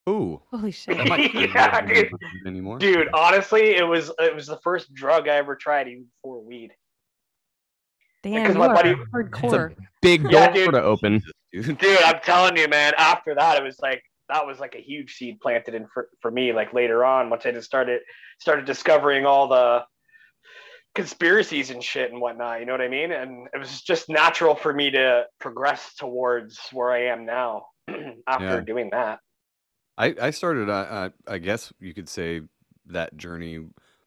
Ooh. 0.10 0.42
Holy 0.52 0.72
shit. 0.72 0.98
That 0.98 1.08
might 1.08 1.32
be 1.32 1.40
Yeah, 1.56 1.82
dude. 1.86 2.12
anymore. 2.46 2.78
Dude, 2.80 3.08
honestly, 3.14 3.76
it 3.76 3.88
was 3.88 4.12
it 4.20 4.36
was 4.36 4.48
the 4.48 4.58
first 4.64 4.94
drug 4.94 5.30
I 5.30 5.36
ever 5.36 5.56
tried 5.56 5.88
even 5.88 6.06
before 6.22 6.42
weed. 6.44 6.72
Damn, 8.22 8.42
Because 8.44 8.56
my 8.58 8.68
are 8.68 8.74
buddy- 8.76 8.96
hardcore. 9.14 9.76
Big 10.02 10.24
door 10.24 10.32
Yeah, 10.32 10.52
dude. 10.52 10.72
to 10.74 10.82
open. 10.84 11.22
Dude. 11.54 11.78
Dude, 11.78 12.02
I'm 12.04 12.20
telling 12.24 12.58
you, 12.58 12.68
man. 12.68 12.94
After 12.98 13.34
that, 13.36 13.58
it 13.58 13.64
was 13.64 13.80
like 13.80 14.04
that 14.30 14.46
was 14.46 14.60
like 14.60 14.76
a 14.76 14.82
huge 14.82 15.16
seed 15.16 15.40
planted 15.42 15.76
in 15.76 15.88
for, 15.94 16.10
for 16.22 16.32
me. 16.32 16.54
Like 16.54 16.74
later 16.74 17.04
on, 17.06 17.30
once 17.30 17.46
I 17.46 17.52
just 17.52 17.68
started 17.68 18.02
started 18.40 18.66
discovering 18.66 19.26
all 19.26 19.48
the 19.48 19.84
conspiracies 20.96 21.70
and 21.70 21.84
shit 21.84 22.12
and 22.12 22.22
whatnot. 22.22 22.60
You 22.60 22.66
know 22.66 22.74
what 22.74 22.82
I 22.82 22.88
mean? 22.88 23.12
And 23.12 23.48
it 23.54 23.58
was 23.58 23.82
just 23.82 24.10
natural 24.10 24.56
for 24.56 24.74
me 24.74 24.92
to 24.92 25.26
progress 25.40 25.96
towards 25.96 26.60
where 26.72 26.92
I 26.92 27.06
am 27.06 27.26
now 27.26 27.66
after 28.28 28.46
Yeah. 28.46 28.62
doing 28.62 28.90
that. 28.92 29.20
I, 29.98 30.16
I 30.22 30.30
started, 30.32 30.70
uh, 30.70 30.74
uh, 30.74 31.10
I 31.28 31.38
guess 31.38 31.72
you 31.80 31.94
could 31.94 32.10
say, 32.10 32.42
that 32.88 33.16
journey 33.16 33.60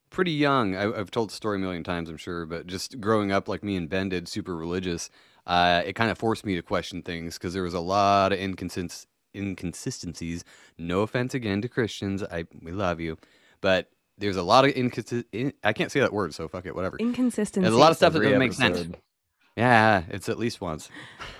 pretty 0.09 0.31
young. 0.31 0.75
I, 0.75 0.83
I've 0.83 1.11
told 1.11 1.29
the 1.29 1.33
story 1.33 1.57
a 1.57 1.59
million 1.59 1.83
times, 1.83 2.09
I'm 2.09 2.17
sure, 2.17 2.45
but 2.45 2.67
just 2.67 3.01
growing 3.01 3.31
up 3.31 3.47
like 3.47 3.63
me 3.63 3.75
and 3.75 3.89
Ben 3.89 4.09
did, 4.09 4.27
super 4.27 4.55
religious, 4.55 5.09
uh, 5.45 5.81
it 5.85 5.93
kind 5.93 6.11
of 6.11 6.17
forced 6.17 6.45
me 6.45 6.55
to 6.55 6.61
question 6.61 7.01
things 7.01 7.37
because 7.37 7.53
there 7.53 7.63
was 7.63 7.73
a 7.73 7.79
lot 7.79 8.33
of 8.33 8.39
inconsist- 8.39 9.07
inconsistencies. 9.37 10.43
No 10.77 11.01
offense 11.01 11.33
again 11.33 11.61
to 11.61 11.69
Christians, 11.69 12.23
I 12.23 12.45
we 12.61 12.71
love 12.71 12.99
you, 12.99 13.17
but 13.61 13.89
there's 14.17 14.37
a 14.37 14.43
lot 14.43 14.65
of 14.65 14.71
inconsist. 14.71 15.25
In, 15.31 15.53
I 15.63 15.73
can't 15.73 15.91
say 15.91 15.99
that 15.99 16.11
word, 16.11 16.33
so 16.33 16.47
fuck 16.47 16.65
it, 16.65 16.75
whatever. 16.75 16.97
Inconsistency. 16.97 17.61
There's 17.61 17.75
a 17.75 17.79
lot 17.79 17.91
of 17.91 17.97
stuff 17.97 18.13
that 18.13 18.19
Every 18.19 18.29
doesn't 18.29 18.39
make 18.39 18.53
sense. 18.53 18.95
Yeah, 19.55 20.03
it's 20.09 20.29
at 20.29 20.37
least 20.37 20.61
once. 20.61 20.89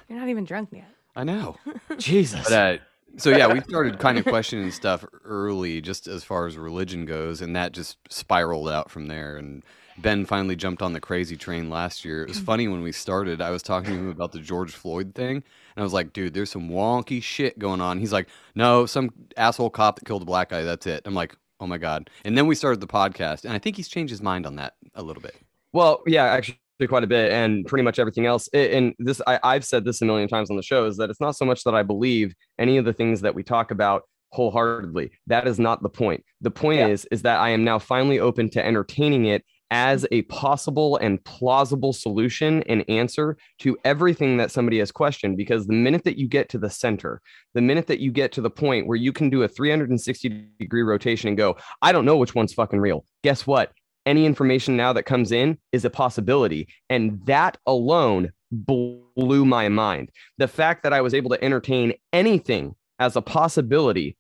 You're 0.08 0.20
not 0.20 0.30
even 0.30 0.44
drunk 0.44 0.70
yet. 0.72 0.90
I 1.16 1.24
know. 1.24 1.58
Jesus. 1.98 2.44
But 2.44 2.54
uh, 2.54 2.78
so 3.18 3.32
yeah, 3.32 3.52
we 3.52 3.62
started 3.62 4.00
kind 4.00 4.18
of 4.18 4.26
questioning 4.26 4.70
stuff 4.72 5.06
early, 5.24 5.82
just 5.82 6.08
as 6.08 6.24
far 6.24 6.46
as 6.46 6.58
religion 6.58 7.06
goes, 7.06 7.42
and 7.42 7.56
that 7.56 7.72
just 7.72 7.98
spiraled 8.10 8.70
out 8.70 8.92
from 8.92 9.08
there. 9.08 9.38
And 9.38 9.64
Ben 9.98 10.26
finally 10.26 10.56
jumped 10.56 10.82
on 10.82 10.94
the 10.94 11.00
crazy 11.00 11.36
train 11.36 11.70
last 11.70 12.06
year. 12.06 12.24
It 12.24 12.30
was 12.30 12.40
mm. 12.40 12.46
funny 12.46 12.68
when 12.68 12.82
we 12.82 12.92
started. 12.92 13.42
I 13.42 13.50
was 13.50 13.64
talking 13.64 13.92
to 13.92 13.98
him 13.98 14.10
about 14.10 14.32
the 14.32 14.40
George 14.40 14.74
Floyd 14.74 15.14
thing, 15.16 15.38
and 15.38 15.44
I 15.76 15.82
was 15.82 15.94
like, 15.94 16.14
"Dude, 16.14 16.34
there's 16.34 16.52
some 16.52 16.70
wonky 16.70 17.22
shit 17.22 17.58
going 17.58 17.82
on." 17.82 18.00
He's 18.00 18.14
like, 18.14 18.28
"No, 18.56 18.86
some 18.86 19.12
asshole 19.36 19.70
cop 19.70 20.00
that 20.00 20.06
killed 20.06 20.22
a 20.22 20.26
black 20.26 20.50
guy. 20.50 20.64
That's 20.64 20.86
it." 20.86 21.02
I'm 21.06 21.16
like, 21.16 21.36
"Oh 21.60 21.68
my 21.68 21.78
god!" 21.78 22.10
And 22.26 22.38
then 22.38 22.48
we 22.48 22.56
started 22.56 22.80
the 22.80 22.88
podcast, 22.88 23.44
and 23.44 23.54
I 23.54 23.60
think 23.60 23.76
he's 23.76 23.88
changed 23.88 24.12
his 24.12 24.22
mind 24.22 24.46
on 24.46 24.56
that 24.58 24.74
a 24.96 25.02
little 25.02 25.22
bit. 25.22 25.36
Well, 25.74 26.04
yeah, 26.06 26.26
actually 26.26 26.60
quite 26.88 27.04
a 27.04 27.08
bit, 27.08 27.32
and 27.32 27.66
pretty 27.66 27.84
much 27.84 27.98
everything 27.98 28.28
else. 28.28 28.48
And 28.54 28.94
this, 29.00 29.20
I, 29.26 29.40
I've 29.44 29.66
said 29.66 29.84
this 29.84 30.02
a 30.02 30.06
million 30.06 30.28
times 30.28 30.52
on 30.52 30.58
the 30.58 30.64
show, 30.64 30.86
is 30.86 30.98
that 30.98 31.10
it's 31.10 31.20
not 31.20 31.36
so 31.36 31.46
much 31.46 31.64
that 31.64 31.74
I 31.74 31.82
believe 31.82 32.36
any 32.60 32.78
of 32.78 32.86
the 32.86 32.94
things 32.94 33.22
that 33.22 33.34
we 33.34 33.42
talk 33.42 33.72
about 33.72 34.04
wholeheartedly. 34.32 35.12
That 35.28 35.48
is 35.48 35.60
not 35.60 35.82
the 35.82 35.90
point. 35.90 36.24
The 36.42 36.52
point 36.52 36.80
Yeah. 36.80 36.88
is, 36.88 37.08
is 37.12 37.22
that 37.24 37.40
I 37.40 37.50
am 37.50 37.64
now 37.64 37.80
finally 37.80 38.20
open 38.20 38.50
to 38.52 38.64
entertaining 38.64 39.26
it 39.26 39.44
as 39.72 40.06
a 40.12 40.22
possible 40.24 40.98
and 40.98 41.24
plausible 41.26 41.94
solution 41.94 42.64
and 42.64 42.86
answer 42.90 43.38
to 43.60 43.78
everything 43.84 44.38
that 44.38 44.52
somebody 44.52 44.80
has 44.80 44.92
questioned. 44.92 45.38
Because 45.38 45.68
the 45.68 45.74
minute 45.74 46.04
that 46.06 46.18
you 46.18 46.28
get 46.28 46.50
to 46.50 46.58
the 46.58 46.70
center, 46.70 47.22
the 47.54 47.62
minute 47.62 47.88
that 47.88 48.00
you 48.00 48.12
get 48.12 48.32
to 48.34 48.42
the 48.42 48.50
point 48.50 48.88
where 48.88 48.98
you 48.98 49.12
can 49.12 49.30
do 49.30 49.44
a 49.44 49.48
360 49.48 50.48
degree 50.60 50.84
rotation 50.84 51.28
and 51.28 51.38
go, 51.38 51.58
I 51.82 51.92
don't 51.92 52.06
know 52.06 52.18
which 52.18 52.36
one's 52.36 52.54
fucking 52.54 52.80
real. 52.80 53.06
Guess 53.24 53.46
what? 53.48 53.72
any 54.08 54.26
information 54.26 54.78
now 54.78 54.94
that 54.94 55.04
comes 55.04 55.34
in 55.34 55.58
is 55.74 55.84
a 55.84 55.90
possibility. 55.90 56.70
And 56.90 57.24
that 57.26 57.58
alone 57.68 58.32
blew 58.52 59.44
my 59.46 59.68
mind. 59.68 60.10
The 60.38 60.48
fact 60.48 60.84
that 60.84 60.94
I 60.94 61.02
was 61.02 61.14
able 61.14 61.30
to 61.32 61.44
entertain 61.44 61.94
anything 62.14 62.74
as 63.00 63.18
a 63.18 63.22
possibility, 63.22 64.16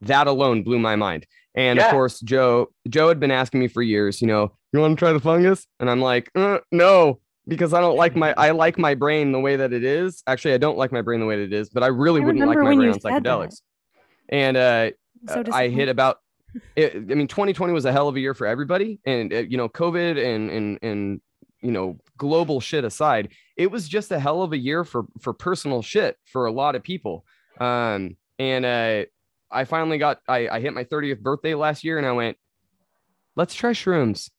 that 0.00 0.26
alone 0.26 0.62
blew 0.62 0.78
my 0.78 0.96
mind. 0.96 1.26
And 1.54 1.78
Yeah. 1.78 1.86
of 1.86 1.90
course, 1.90 2.20
Joe, 2.20 2.70
Joe 2.88 3.08
had 3.08 3.20
been 3.20 3.30
asking 3.30 3.60
me 3.60 3.68
for 3.68 3.82
years, 3.82 4.22
you 4.22 4.26
know, 4.26 4.52
you 4.76 4.82
want 4.82 4.98
to 4.98 5.04
try 5.04 5.12
the 5.12 5.20
fungus? 5.20 5.66
And 5.80 5.90
I'm 5.90 6.00
like, 6.00 6.30
uh, 6.34 6.58
no, 6.72 7.20
because 7.48 7.72
I 7.72 7.80
don't 7.80 7.96
like 7.96 8.16
my, 8.16 8.34
I 8.36 8.50
like 8.50 8.78
my 8.78 8.94
brain 8.94 9.32
the 9.32 9.40
way 9.40 9.56
that 9.56 9.72
it 9.72 9.84
is. 9.84 10.22
Actually, 10.26 10.54
I 10.54 10.58
don't 10.58 10.78
like 10.78 10.92
my 10.92 11.02
brain 11.02 11.20
the 11.20 11.26
way 11.26 11.36
that 11.36 11.44
it 11.44 11.52
is, 11.52 11.68
but 11.68 11.82
I 11.82 11.88
really 11.88 12.22
I 12.22 12.24
wouldn't 12.26 12.46
like 12.46 12.58
my 12.58 12.74
brain 12.74 12.90
on 12.90 13.00
said 13.00 13.12
that. 13.12 13.22
psychedelics. 13.22 13.62
And 14.28 14.56
uh, 14.56 14.90
So 15.28 15.40
uh, 15.40 15.44
I 15.52 15.68
hit 15.68 15.88
about 15.88 16.18
it, 16.74 16.94
I 16.94 16.98
mean 16.98 17.28
2020 17.28 17.72
was 17.72 17.84
a 17.84 17.92
hell 17.92 18.08
of 18.08 18.16
a 18.16 18.20
year 18.20 18.34
for 18.34 18.46
everybody 18.46 18.98
and 19.04 19.32
uh, 19.32 19.38
you 19.38 19.56
know 19.56 19.68
covid 19.68 20.16
and 20.16 20.50
and 20.50 20.78
and 20.82 21.20
you 21.60 21.70
know 21.70 21.98
global 22.16 22.60
shit 22.60 22.84
aside 22.84 23.28
it 23.56 23.70
was 23.70 23.88
just 23.88 24.10
a 24.10 24.18
hell 24.18 24.42
of 24.42 24.52
a 24.52 24.58
year 24.58 24.84
for 24.84 25.04
for 25.20 25.32
personal 25.32 25.82
shit 25.82 26.16
for 26.24 26.46
a 26.46 26.52
lot 26.52 26.74
of 26.74 26.82
people 26.82 27.24
um 27.60 28.16
and 28.38 28.64
uh 28.64 29.04
I 29.50 29.64
finally 29.64 29.98
got 29.98 30.20
I 30.28 30.48
I 30.48 30.60
hit 30.60 30.74
my 30.74 30.84
30th 30.84 31.20
birthday 31.20 31.54
last 31.54 31.84
year 31.84 31.98
and 31.98 32.06
I 32.06 32.12
went 32.12 32.36
let's 33.36 33.54
try 33.54 33.72
shrooms 33.72 34.30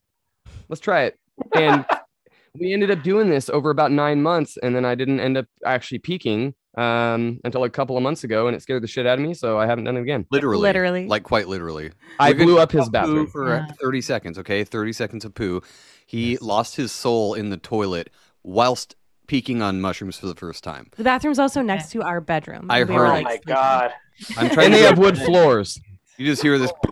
let's 0.70 0.80
try 0.82 1.04
it 1.04 1.20
and 1.56 1.86
we 2.60 2.74
ended 2.74 2.90
up 2.92 3.04
doing 3.04 3.30
this 3.30 3.50
over 3.50 3.70
about 3.70 3.92
9 3.92 4.22
months 4.22 4.58
and 4.62 4.76
then 4.76 4.86
I 4.86 4.96
didn't 4.96 5.20
end 5.20 5.38
up 5.38 5.46
actually 5.66 6.00
peaking 6.00 6.54
um 6.78 7.40
until 7.44 7.64
a 7.64 7.70
couple 7.70 7.98
of 7.98 8.04
months 8.04 8.24
ago 8.24 8.48
and 8.48 8.56
it 8.56 8.62
scared 8.62 8.84
the 8.84 8.88
shit 8.88 9.08
out 9.08 9.18
of 9.20 9.26
me 9.26 9.34
so 9.34 9.58
I 9.58 9.66
haven't 9.66 9.86
done 9.86 9.98
it 9.98 10.02
again 10.02 10.26
Literally, 10.32 10.62
Literally. 10.62 11.08
like 11.08 11.24
quite 11.24 11.48
literally. 11.48 11.92
I 12.20 12.32
We're 12.34 12.44
blew 12.46 12.60
up 12.60 12.72
his 12.72 12.88
bathroom. 12.90 13.28
for 13.28 13.50
Yeah. 13.50 13.66
30 13.82 14.02
seconds, 14.02 14.38
okay? 14.40 14.64
30 14.64 14.94
seconds 14.94 15.26
of 15.26 15.34
poo. 15.34 15.62
He 16.06 16.38
lost 16.38 16.76
his 16.76 16.92
soul 16.92 17.34
in 17.34 17.50
the 17.50 17.58
toilet 17.58 18.12
whilst 18.44 18.96
peaking 19.28 19.62
on 19.62 19.82
mushrooms 19.82 20.18
for 20.18 20.28
the 20.28 20.36
first 20.36 20.64
time. 20.64 20.88
The 20.96 21.04
bathroom's 21.04 21.40
also 21.40 21.62
next 21.62 21.92
to 21.94 22.02
our 22.04 22.22
bedroom. 22.22 22.68
I 22.70 22.80
heard 22.80 22.90
were 22.92 23.08
Oh 23.08 23.22
my 23.22 23.40
god. 23.46 23.92
I'm 24.38 24.50
trying 24.52 24.68
and 24.68 24.74
to 24.76 24.80
they 24.80 24.86
have 24.86 24.98
wood 25.00 25.18
floors 25.26 25.80
You 26.18 26.26
just 26.26 26.42
hear 26.42 26.58
this. 26.58 26.72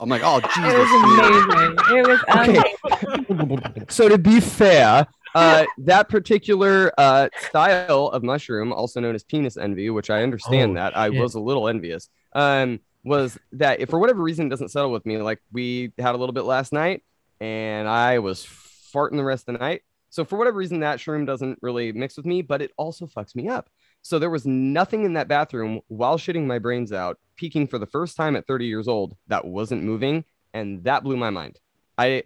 I'm 0.00 0.08
like, 0.08 0.22
oh, 0.24 0.40
Jesus! 0.40 0.74
It 0.74 0.78
was 0.78 0.90
amazing. 1.02 1.78
It 1.96 2.06
was 2.06 2.20
Okay. 2.48 3.86
so 3.88 4.08
to 4.08 4.18
be 4.18 4.40
fair, 4.40 5.06
uh, 5.34 5.64
that 5.78 6.08
particular 6.08 6.92
uh, 6.98 7.28
style 7.48 8.08
of 8.08 8.22
mushroom, 8.22 8.72
also 8.72 9.00
known 9.00 9.14
as 9.14 9.22
penis 9.24 9.56
envy, 9.56 9.88
which 9.90 10.10
I 10.10 10.22
understand 10.22 10.72
Oh, 10.72 10.74
that 10.74 10.96
I 10.96 11.10
shit. 11.10 11.20
was 11.20 11.34
a 11.34 11.40
little 11.40 11.68
envious, 11.68 12.08
um, 12.34 12.80
was 13.04 13.38
that 13.52 13.80
if 13.80 13.88
for 13.88 13.98
whatever 13.98 14.22
reason 14.22 14.46
it 14.46 14.50
doesn't 14.50 14.68
settle 14.68 14.90
with 14.92 15.06
me, 15.06 15.18
like 15.18 15.40
we 15.52 15.92
had 15.98 16.14
a 16.14 16.18
little 16.18 16.32
bit 16.34 16.44
last 16.44 16.72
night, 16.72 17.02
and 17.40 17.88
I 17.88 18.18
was 18.18 18.44
farting 18.44 19.16
the 19.16 19.24
rest 19.24 19.48
of 19.48 19.54
the 19.54 19.58
night. 19.58 19.82
So 20.10 20.24
for 20.24 20.38
whatever 20.38 20.56
reason, 20.58 20.80
that 20.80 20.98
shroom 20.98 21.26
doesn't 21.26 21.58
really 21.62 21.92
mix 21.92 22.16
with 22.16 22.24
me, 22.26 22.42
but 22.42 22.62
it 22.62 22.72
also 22.76 23.06
fucks 23.06 23.34
me 23.36 23.48
up. 23.48 23.68
So 24.02 24.18
there 24.18 24.30
was 24.30 24.46
nothing 24.46 25.04
in 25.04 25.14
that 25.14 25.28
bathroom 25.28 25.80
while 25.88 26.18
shitting 26.18 26.46
my 26.46 26.58
brains 26.58 26.92
out, 26.92 27.18
peaking 27.36 27.66
for 27.66 27.78
the 27.78 27.86
first 27.86 28.16
time 28.16 28.36
at 28.36 28.46
30 28.46 28.66
years 28.66 28.88
old, 28.88 29.16
that 29.26 29.44
wasn't 29.44 29.82
moving, 29.82 30.24
and 30.54 30.82
that 30.84 31.02
blew 31.04 31.16
my 31.16 31.30
mind. 31.30 31.58
I 31.96 32.22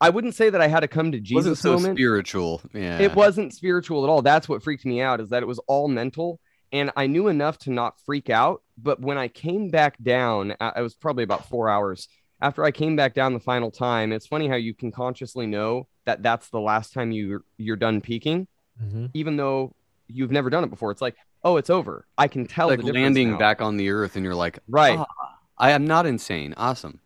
I 0.00 0.10
wouldn't 0.10 0.34
say 0.34 0.50
that 0.50 0.60
I 0.60 0.66
had 0.66 0.80
to 0.80 0.88
come 0.88 1.12
to 1.12 1.20
Jesus 1.20 1.30
It 1.46 1.50
wasn't 1.50 1.58
so 1.58 1.72
moment. 1.74 1.96
spiritual. 1.96 2.60
Yeah. 2.74 2.98
It 2.98 3.14
wasn't 3.14 3.54
spiritual 3.54 4.02
at 4.02 4.08
all. 4.10 4.20
That's 4.20 4.48
what 4.48 4.60
freaked 4.62 4.84
me 4.84 5.00
out 5.00 5.20
is 5.20 5.28
that 5.28 5.44
it 5.44 5.46
was 5.46 5.60
all 5.68 5.86
mental. 5.86 6.40
And 6.72 6.90
I 6.96 7.06
knew 7.06 7.28
enough 7.28 7.56
to 7.58 7.70
not 7.70 8.00
freak 8.04 8.28
out. 8.28 8.62
But 8.76 9.00
when 9.00 9.16
I 9.16 9.28
came 9.28 9.68
back 9.68 9.96
down, 10.02 10.56
uh, 10.58 10.72
it 10.76 10.80
was 10.80 10.96
probably 10.96 11.22
about 11.22 11.48
four 11.48 11.68
hours 11.68 12.08
after 12.40 12.64
I 12.64 12.72
came 12.72 12.96
back 12.96 13.14
down 13.14 13.32
the 13.32 13.38
final 13.38 13.70
time. 13.70 14.10
It's 14.10 14.26
funny 14.26 14.48
how 14.48 14.56
you 14.56 14.74
can 14.74 14.90
consciously 14.90 15.46
know 15.46 15.86
that 16.04 16.20
that's 16.20 16.48
the 16.50 16.58
last 16.58 16.92
time 16.92 17.12
you 17.12 17.44
you're 17.56 17.76
done 17.76 18.00
peaking, 18.00 18.48
Mhm. 18.82 19.10
even 19.14 19.36
though 19.36 19.72
you've 20.12 20.30
never 20.30 20.50
done 20.50 20.64
it 20.64 20.70
before. 20.70 20.90
It's 20.90 21.02
like, 21.02 21.16
oh, 21.44 21.56
it's 21.56 21.70
over. 21.70 22.06
I 22.18 22.28
can 22.28 22.46
tell 22.46 22.68
like 22.68 22.78
the 22.78 22.84
difference 22.86 23.02
landing 23.04 23.30
now. 23.32 23.38
back 23.38 23.60
on 23.62 23.76
the 23.76 23.90
earth, 23.90 24.16
and 24.16 24.24
you're 24.24 24.34
like, 24.34 24.58
Right. 24.68 24.98
"Ah, 24.98 25.38
I 25.58 25.70
am 25.72 25.86
not 25.86 26.06
insane. 26.06 26.54
Awesome. 26.56 27.00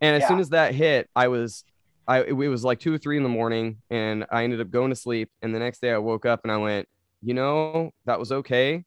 And 0.00 0.16
as 0.16 0.22
Yeah. 0.22 0.28
soon 0.28 0.40
as 0.40 0.48
that 0.50 0.74
hit, 0.74 1.08
I 1.14 1.28
was, 1.28 1.64
I 2.08 2.22
it 2.22 2.32
was 2.32 2.64
like 2.64 2.80
two 2.80 2.92
or 2.94 2.98
three 2.98 3.16
in 3.16 3.22
the 3.22 3.28
morning, 3.28 3.78
and 3.90 4.26
I 4.30 4.44
ended 4.44 4.60
up 4.60 4.70
going 4.70 4.90
to 4.90 4.96
sleep. 4.96 5.30
And 5.42 5.54
the 5.54 5.58
next 5.58 5.80
day, 5.80 5.92
I 5.92 5.98
woke 5.98 6.26
up 6.26 6.40
and 6.42 6.50
I 6.50 6.56
went, 6.56 6.88
you 7.22 7.34
know, 7.34 7.92
that 8.06 8.18
was 8.18 8.32
okay, 8.32 8.84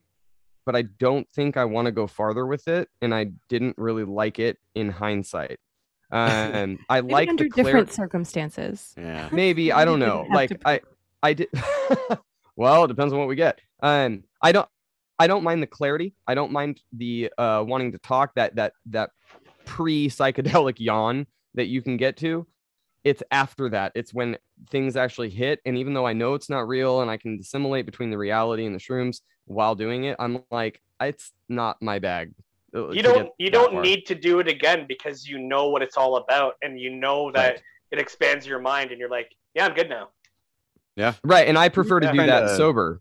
but 0.66 0.76
I 0.76 0.82
don't 0.82 1.26
think 1.30 1.56
I 1.56 1.64
want 1.64 1.86
to 1.86 1.92
go 1.92 2.06
farther 2.06 2.44
with 2.46 2.68
it, 2.68 2.88
and 3.00 3.14
I 3.14 3.30
didn't 3.48 3.76
really 3.78 4.04
like 4.04 4.38
it 4.38 4.58
in 4.74 4.90
hindsight. 4.90 5.58
Um, 6.12 6.78
I 6.88 7.00
like 7.00 7.28
under 7.28 7.44
the 7.44 7.50
clar- 7.50 7.64
different 7.64 7.92
circumstances. 7.92 8.94
Yeah. 8.98 9.28
maybe 9.32 9.72
I 9.72 9.84
don't 9.84 9.98
know. 9.98 10.26
Like 10.30 10.60
I, 10.64 10.80
I 11.22 11.32
did. 11.32 11.48
well, 12.56 12.84
it 12.84 12.88
depends 12.88 13.12
on 13.12 13.18
what 13.18 13.28
we 13.28 13.34
get. 13.36 13.60
Um, 13.80 14.24
I 14.42 14.52
don't, 14.52 14.68
I 15.18 15.26
don't 15.26 15.44
mind 15.44 15.62
the 15.62 15.66
clarity. 15.66 16.14
I 16.26 16.34
don't 16.34 16.52
mind 16.52 16.80
the 16.92 17.30
uh 17.38 17.64
wanting 17.66 17.92
to 17.92 17.98
talk. 17.98 18.34
That 18.34 18.54
that 18.56 18.72
that 18.86 19.10
pre 19.64 20.08
psychedelic 20.08 20.74
yawn 20.78 21.26
that 21.54 21.66
you 21.66 21.82
can 21.82 21.96
get 21.96 22.16
to. 22.18 22.46
It's 23.04 23.22
after 23.30 23.68
that. 23.70 23.92
It's 23.94 24.12
when 24.12 24.36
things 24.70 24.96
actually 24.96 25.30
hit. 25.30 25.60
And 25.64 25.78
even 25.78 25.94
though 25.94 26.06
I 26.06 26.12
know 26.12 26.34
it's 26.34 26.50
not 26.50 26.66
real 26.66 27.02
and 27.02 27.10
I 27.10 27.16
can 27.16 27.36
dissimulate 27.36 27.86
between 27.86 28.10
the 28.10 28.18
reality 28.18 28.66
and 28.66 28.74
the 28.74 28.80
shrooms 28.80 29.20
while 29.44 29.74
doing 29.76 30.04
it, 30.04 30.16
I'm 30.18 30.42
like, 30.50 30.82
it's 31.00 31.32
not 31.48 31.80
my 31.80 31.98
bag. 32.00 32.32
uh, 32.74 32.88
You 32.90 33.02
don't 33.02 33.30
you 33.38 33.48
don't 33.50 33.72
far. 33.74 33.82
need 33.82 34.06
to 34.06 34.14
do 34.16 34.40
it 34.40 34.48
again 34.48 34.86
because 34.88 35.26
you 35.26 35.38
know 35.38 35.68
what 35.68 35.82
it's 35.82 35.96
all 35.96 36.16
about 36.16 36.54
and 36.62 36.80
you 36.80 36.90
know 36.90 37.30
that 37.32 37.50
Right. 37.52 37.62
it 37.92 37.98
expands 38.00 38.44
your 38.46 38.58
mind 38.58 38.90
and 38.90 38.98
you're 38.98 39.08
like, 39.10 39.30
yeah, 39.54 39.66
I'm 39.66 39.74
good 39.74 39.88
now. 39.88 40.08
Yeah 40.96 41.14
right. 41.22 41.46
And 41.46 41.56
I 41.56 41.68
prefer 41.68 42.00
to 42.00 42.06
Yeah. 42.06 42.12
do 42.12 42.18
that 42.26 42.38
Kinda- 42.40 42.56
sober. 42.56 43.00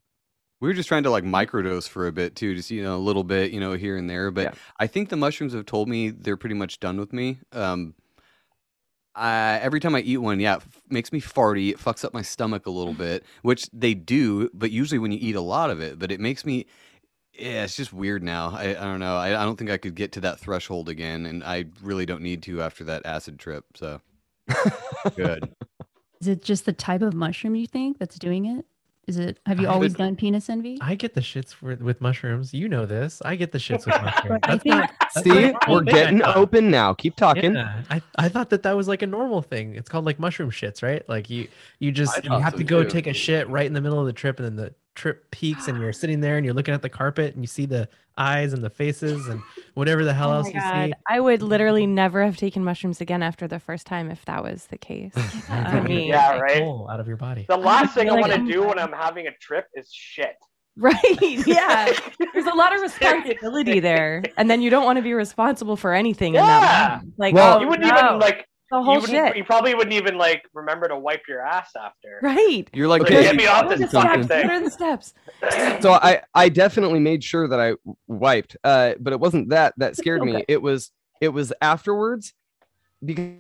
We 0.66 0.72
were 0.72 0.74
just 0.74 0.88
trying 0.90 1.04
to 1.04 1.12
like 1.12 1.24
microdose 1.24 1.88
for 1.88 2.08
a 2.08 2.12
bit 2.12 2.36
too, 2.36 2.56
just 2.56 2.72
you 2.72 2.82
know 2.82 2.96
a 2.96 2.98
little 2.98 3.24
bit, 3.24 3.52
you 3.52 3.60
know, 3.60 3.74
here 3.74 3.98
and 3.98 4.10
there. 4.10 4.32
But 4.32 4.42
Yeah. 4.46 4.54
I 4.80 4.88
think 4.88 5.10
the 5.10 5.16
mushrooms 5.16 5.54
have 5.54 5.68
told 5.68 5.88
me 5.88 6.10
they're 6.10 6.38
pretty 6.38 6.56
much 6.56 6.80
done 6.80 6.98
with 7.00 7.14
me. 7.14 7.38
Um, 7.52 7.94
I, 9.14 9.60
every 9.62 9.80
time 9.80 9.94
I 9.94 10.00
eat 10.00 10.18
one, 10.18 10.40
yeah, 10.40 10.56
it 10.56 10.64
f- 10.66 10.82
makes 10.90 11.14
me 11.14 11.22
farty. 11.22 11.70
It 11.70 11.78
fucks 11.78 12.04
up 12.04 12.16
my 12.16 12.24
stomach 12.24 12.66
a 12.66 12.72
little 12.72 12.96
bit, 12.96 13.24
which 13.44 13.70
they 13.72 13.94
do, 13.94 14.50
but 14.56 14.72
usually 14.72 14.98
when 14.98 15.12
you 15.12 15.20
eat 15.22 15.36
a 15.36 15.42
lot 15.42 15.70
of 15.70 15.82
it. 15.82 16.00
But 16.00 16.12
it 16.12 16.20
makes 16.20 16.44
me, 16.46 16.66
yeah, 17.32 17.64
it's 17.64 17.76
just 17.76 17.94
weird 17.94 18.24
now. 18.24 18.50
I, 18.50 18.72
I 18.72 18.74
don't 18.86 19.00
know. 19.00 19.18
I, 19.18 19.40
I 19.40 19.46
don't 19.46 19.58
think 19.58 19.70
I 19.70 19.78
could 19.78 19.94
get 19.94 20.14
to 20.14 20.22
that 20.22 20.40
threshold 20.40 20.90
again, 20.90 21.28
and 21.28 21.44
I 21.44 21.66
really 21.84 22.08
don't 22.08 22.24
need 22.24 22.42
to 22.44 22.64
after 22.64 22.84
that 22.86 23.06
acid 23.06 23.38
trip. 23.38 23.66
So 23.76 24.02
good. 25.16 25.54
Is 26.22 26.28
it 26.28 26.42
just 26.42 26.66
the 26.66 26.74
type 26.74 27.04
of 27.04 27.14
mushroom 27.14 27.54
you 27.56 27.68
think 27.68 28.00
that's 28.00 28.18
doing 28.18 28.46
it? 28.48 28.66
Is 29.08 29.18
it? 29.18 29.40
Have 29.46 29.60
you 29.60 29.68
I 29.68 29.72
always 29.72 29.92
would- 29.92 29.98
done 30.00 30.16
penis 30.16 30.50
envy? 30.50 30.80
I 30.82 30.96
get 30.96 31.14
the 31.14 31.22
shits 31.22 31.54
for, 31.54 31.76
with 31.76 32.02
mushrooms. 32.02 32.54
You 32.54 32.68
know 32.68 32.86
this. 32.88 33.22
I 33.24 33.36
get 33.36 33.52
the 33.52 33.60
shits 33.60 33.86
with 33.86 34.02
mushrooms. 34.02 34.40
That's 34.48 34.66
not, 34.66 34.92
that's 35.00 35.22
See, 35.24 35.52
not 35.52 35.70
we're 35.70 35.82
getting 35.84 36.24
open 36.24 36.72
now. 36.72 36.94
Keep 36.94 37.16
talking. 37.16 37.54
Yeah, 37.54 37.84
I, 37.92 38.02
I 38.18 38.30
thought 38.30 38.50
that 38.50 38.64
that 38.64 38.76
was 38.76 38.88
like 38.88 39.04
a 39.04 39.08
normal 39.08 39.42
thing. 39.44 39.76
It's 39.76 39.90
called 39.90 40.06
like 40.06 40.20
mushroom 40.20 40.50
shits, 40.50 40.82
right? 40.82 41.08
Like 41.08 41.30
you 41.30 41.48
you 41.80 41.92
just 41.92 42.24
you 42.24 42.32
have 42.32 42.54
so 42.54 42.58
to 42.58 42.64
go 42.64 42.84
too. 42.84 42.90
take 42.90 43.06
a 43.08 43.14
shit 43.14 43.48
right 43.50 43.66
in 43.68 43.74
the 43.74 43.82
middle 43.82 44.00
of 44.00 44.08
the 44.08 44.14
trip, 44.14 44.40
and 44.40 44.46
then 44.48 44.56
the 44.56 44.74
trip 44.96 45.30
peaks, 45.30 45.68
and 45.68 45.80
you're 45.80 45.94
sitting 45.94 46.22
there 46.22 46.38
and 46.38 46.46
you're 46.46 46.56
looking 46.56 46.74
at 46.74 46.82
the 46.82 46.90
carpet, 46.90 47.34
and 47.36 47.44
you 47.44 47.48
see 47.48 47.66
the 47.68 47.88
eyes 48.18 48.54
and 48.54 48.64
the 48.64 48.70
faces 48.70 49.28
and 49.28 49.42
whatever 49.74 50.04
the 50.06 50.14
hell 50.14 50.30
Oh 50.32 50.36
else 50.36 50.46
my 50.48 50.54
you 50.54 50.60
God. 50.60 50.86
see. 50.90 50.94
I 51.10 51.20
would 51.20 51.42
literally 51.42 51.86
never 51.86 52.24
have 52.24 52.38
taken 52.38 52.64
mushrooms 52.64 53.02
again 53.02 53.22
after 53.22 53.48
the 53.48 53.60
first 53.60 53.86
time 53.86 54.10
if 54.10 54.24
that 54.26 54.42
was 54.44 54.68
the 54.68 54.78
case. 54.78 55.14
I 55.50 55.82
mean, 55.82 56.08
Yeah, 56.10 56.32
Take 56.34 56.42
right. 56.42 56.58
coal 56.60 56.90
out 56.90 57.00
of 57.00 57.08
your 57.08 57.18
body. 57.18 57.46
The 57.50 57.58
last 57.58 57.94
thing 57.94 58.10
I 58.10 58.14
feel 58.14 58.22
want 58.22 58.34
to 58.34 58.42
oh 58.42 58.46
do 58.46 58.64
when. 58.68 58.80
I'm 58.80 58.94
having 58.94 59.28
a 59.28 59.32
trip 59.42 59.66
is 59.76 59.90
shit. 59.92 60.36
right? 60.78 60.96
Yeah. 61.46 61.92
There's 62.34 62.46
a 62.46 62.54
lot 62.56 62.74
of 62.76 62.82
responsibility 62.90 63.80
there, 63.80 64.24
and 64.38 64.50
then 64.50 64.62
you 64.62 64.70
don't 64.70 64.86
want 64.86 64.98
to 64.98 65.04
be 65.04 65.14
responsible 65.14 65.76
for 65.76 65.94
anything 65.94 66.36
in 66.36 66.42
that. 66.42 66.98
moment. 67.00 67.14
Like, 67.18 67.34
Well- 67.36 67.58
oh, 67.58 67.62
you 67.62 67.68
wouldn't 67.68 67.88
no, 67.90 67.98
even 68.08 68.20
like. 68.20 68.48
The 68.72 68.78
You, 68.78 68.84
whole 68.84 68.96
wouldn't, 69.02 69.10
shit. 69.28 69.38
you 69.38 69.44
probably 69.44 69.76
wouldn't 69.76 69.94
even 69.94 70.18
like 70.18 70.44
remember 70.54 70.88
to 70.88 70.98
wipe 70.98 71.22
your 71.28 71.42
ass 71.42 71.70
after. 71.80 72.20
Right. 72.22 72.68
You're 72.74 72.88
like, 72.88 73.04
Okay, 73.04 73.16
"Hey, 73.16 73.24
get 73.24 73.36
me 73.36 73.46
off 73.48 73.66
What 73.66 73.74
are 73.74 73.78
this 73.78 73.92
the 73.92 74.02
fucking 74.02 74.24
steps? 74.24 74.28
thing. 74.28 74.48
What 74.48 74.56
are 74.56 74.64
the 74.64 74.72
steps? 74.72 75.14
so 75.84 75.94
I 75.94 76.22
I 76.34 76.50
definitely 76.50 77.00
made 77.00 77.24
sure 77.24 77.48
that 77.48 77.60
I 77.60 77.74
wiped, 78.08 78.58
uh, 78.64 78.94
but 79.00 79.14
it 79.14 79.20
wasn't 79.20 79.50
that 79.50 79.74
that 79.78 79.96
scared 79.96 80.24
me. 80.24 80.44
It 80.48 80.62
was 80.62 80.92
it 81.22 81.30
was 81.30 81.54
afterwards 81.62 82.34
because 83.04 83.36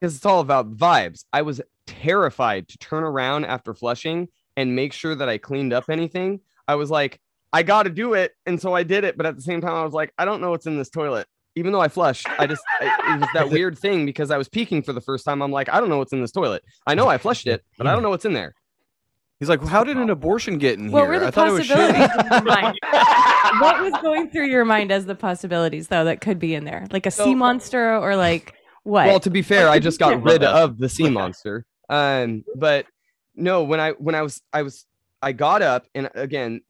because 0.00 0.16
it's 0.16 0.26
all 0.26 0.40
about 0.40 0.76
vibes. 0.76 1.24
I 1.32 1.42
was 1.42 1.60
terrified 1.86 2.68
to 2.68 2.78
turn 2.78 3.04
around 3.04 3.46
after 3.46 3.72
flushing 3.72 4.28
and 4.56 4.76
make 4.76 4.92
sure 4.92 5.14
that 5.14 5.28
I 5.28 5.38
cleaned 5.38 5.72
up 5.72 5.88
anything. 5.88 6.40
I 6.68 6.74
was 6.74 6.90
like, 6.90 7.20
I 7.52 7.62
got 7.62 7.84
to 7.84 7.90
do 7.90 8.12
it, 8.14 8.32
and 8.44 8.60
so 8.60 8.74
I 8.74 8.82
did 8.82 9.04
it. 9.04 9.16
But 9.16 9.24
at 9.26 9.36
the 9.36 9.42
same 9.42 9.60
time, 9.62 9.72
I 9.72 9.82
was 9.84 9.94
like, 9.94 10.12
I 10.18 10.24
don't 10.26 10.40
know 10.42 10.50
what's 10.50 10.66
in 10.66 10.76
this 10.76 10.90
toilet. 10.90 11.26
Even 11.56 11.72
though 11.72 11.80
I 11.80 11.88
flushed, 11.88 12.26
I 12.38 12.46
just 12.46 12.62
I, 12.80 13.14
it 13.14 13.20
was 13.20 13.28
that 13.34 13.50
weird 13.50 13.78
thing 13.78 14.04
because 14.06 14.30
I 14.30 14.36
was 14.38 14.48
peaking 14.48 14.82
for 14.82 14.92
the 14.92 15.00
first 15.00 15.24
time. 15.24 15.40
I'm 15.42 15.52
like, 15.52 15.68
I 15.68 15.78
don't 15.80 15.88
know 15.88 15.98
what's 15.98 16.12
in 16.12 16.20
this 16.20 16.32
toilet. 16.32 16.64
I 16.86 16.94
know 16.94 17.06
I 17.08 17.18
flushed 17.18 17.46
it, 17.46 17.64
but 17.78 17.86
I 17.86 17.92
don't 17.92 18.02
know 18.02 18.10
what's 18.10 18.24
in 18.24 18.32
there. 18.32 18.54
He's 19.40 19.48
like, 19.48 19.62
how 19.64 19.84
did 19.84 19.96
an 19.96 20.10
abortion 20.10 20.58
get 20.58 20.78
in 20.78 20.90
What 20.90 21.02
here? 21.02 21.08
were 21.10 21.18
the 21.20 21.26
I 21.26 21.30
thought 21.30 21.48
it 21.48 21.52
was 21.52 21.66
possibilities 21.66 22.06
shitty. 22.06 22.26
in 22.26 22.32
your 22.32 22.42
mind? 22.42 22.78
what 23.60 23.80
was 23.82 23.92
going 24.02 24.30
through 24.30 24.46
your 24.46 24.64
mind 24.64 24.90
as 24.92 25.06
the 25.06 25.14
possibilities 25.14 25.88
though 25.88 26.04
that 26.04 26.20
could 26.20 26.38
be 26.38 26.54
in 26.54 26.64
there? 26.64 26.86
Like 26.90 27.06
a 27.06 27.10
So- 27.10 27.24
sea 27.24 27.34
monster 27.34 27.96
or 27.96 28.16
like 28.16 28.54
what? 28.84 29.06
Well, 29.06 29.20
to 29.20 29.30
be 29.30 29.42
fair, 29.42 29.68
I 29.68 29.78
just 29.78 29.98
got 29.98 30.22
rid 30.22 30.44
of 30.44 30.78
the 30.78 30.88
sea 30.88 31.08
monster. 31.08 31.64
Um, 31.88 32.44
but 32.56 32.86
no, 33.34 33.62
when 33.64 33.80
I 33.80 33.90
when 33.92 34.14
I 34.14 34.22
was 34.22 34.40
I 34.52 34.62
was 34.62 34.86
I 35.22 35.32
got 35.32 35.62
up 35.62 35.86
and 35.94 36.10
again, 36.14 36.60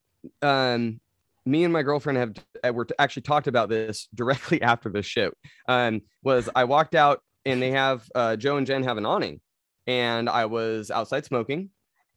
um, 0.43 1.01
me 1.45 1.65
and 1.65 1.73
my 1.73 1.83
girlfriend 1.83 2.19
have 2.19 2.31
uh, 2.37 2.54
were 2.71 2.87
actually 2.99 3.23
talked 3.23 3.47
about 3.47 3.69
this 3.69 4.09
directly 4.15 4.63
after 4.63 4.89
the 4.89 5.03
shit. 5.03 5.33
Um, 5.69 6.03
was 6.23 6.49
I 6.55 6.65
walked 6.65 6.95
out 6.95 7.21
and 7.45 7.61
they 7.61 7.73
have 7.73 8.09
uh, 8.15 8.37
Joe 8.37 8.57
and 8.57 8.67
Jen 8.67 8.83
have 8.85 8.97
an 8.97 9.07
awning, 9.07 9.41
and 9.87 10.29
I 10.29 10.47
was 10.47 10.91
outside 10.91 11.25
smoking, 11.25 11.71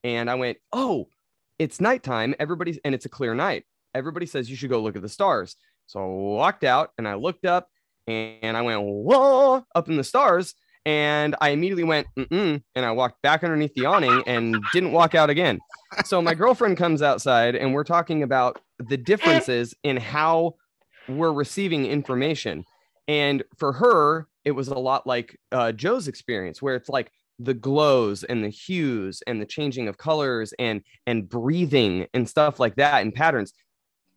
and 0.04 0.30
I 0.30 0.36
went, 0.36 0.58
oh, 0.72 1.10
it's 1.60 1.82
nighttime. 1.82 2.36
Everybody's 2.40 2.80
and 2.84 2.96
it's 2.96 3.06
a 3.06 3.10
clear 3.10 3.36
night. 3.36 3.66
Everybody 3.94 4.26
says 4.26 4.50
you 4.50 4.56
should 4.56 4.70
go 4.70 4.82
look 4.82 4.96
at 4.96 5.02
the 5.02 5.10
stars. 5.10 5.56
So 5.88 6.00
I 6.00 6.06
walked 6.06 6.64
out 6.64 6.92
and 6.98 7.08
I 7.08 7.16
looked 7.16 7.46
up 7.46 7.70
and 8.06 8.56
I 8.56 8.62
went 8.62 8.82
whoa 8.82 9.64
up 9.74 9.90
in 9.90 9.98
the 9.98 10.04
stars, 10.04 10.54
and 10.88 11.36
I 11.42 11.50
immediately 11.50 11.84
went 11.84 12.08
mm 12.18 12.64
and 12.76 12.86
I 12.86 12.92
walked 12.92 13.22
back 13.22 13.44
underneath 13.44 13.74
the 13.76 13.86
awning 13.86 14.24
and 14.26 14.56
didn't 14.72 14.94
walk 14.94 15.16
out 15.16 15.30
again. 15.30 15.60
So 16.06 16.22
my 16.22 16.34
girlfriend 16.42 16.78
comes 16.78 17.02
outside, 17.02 17.56
and 17.56 17.74
we're 17.74 17.84
talking 17.84 18.24
about 18.24 18.62
the 18.80 18.96
differences 18.96 19.76
in 19.84 19.98
how 19.98 20.56
we're 21.10 21.34
receiving 21.34 21.86
information, 21.86 22.64
and 23.08 23.44
for 23.58 23.74
her, 23.74 24.28
it 24.46 24.52
was 24.52 24.70
a 24.70 24.80
lot 24.80 25.06
like 25.06 25.38
uh, 25.52 25.74
Joe's 25.74 26.08
experience, 26.08 26.62
where 26.62 26.76
it's 26.76 26.90
like 26.90 27.12
the 27.38 27.54
glows 27.54 28.24
and 28.24 28.42
the 28.42 28.50
hues 28.50 29.22
and 29.28 29.42
the 29.42 29.46
changing 29.46 29.90
of 29.90 29.98
colors 29.98 30.54
and 30.58 30.82
and 31.06 31.28
breathing 31.28 32.08
and 32.14 32.30
stuff 32.30 32.62
like 32.62 32.76
that 32.78 33.02
and 33.02 33.14
patterns. 33.14 33.52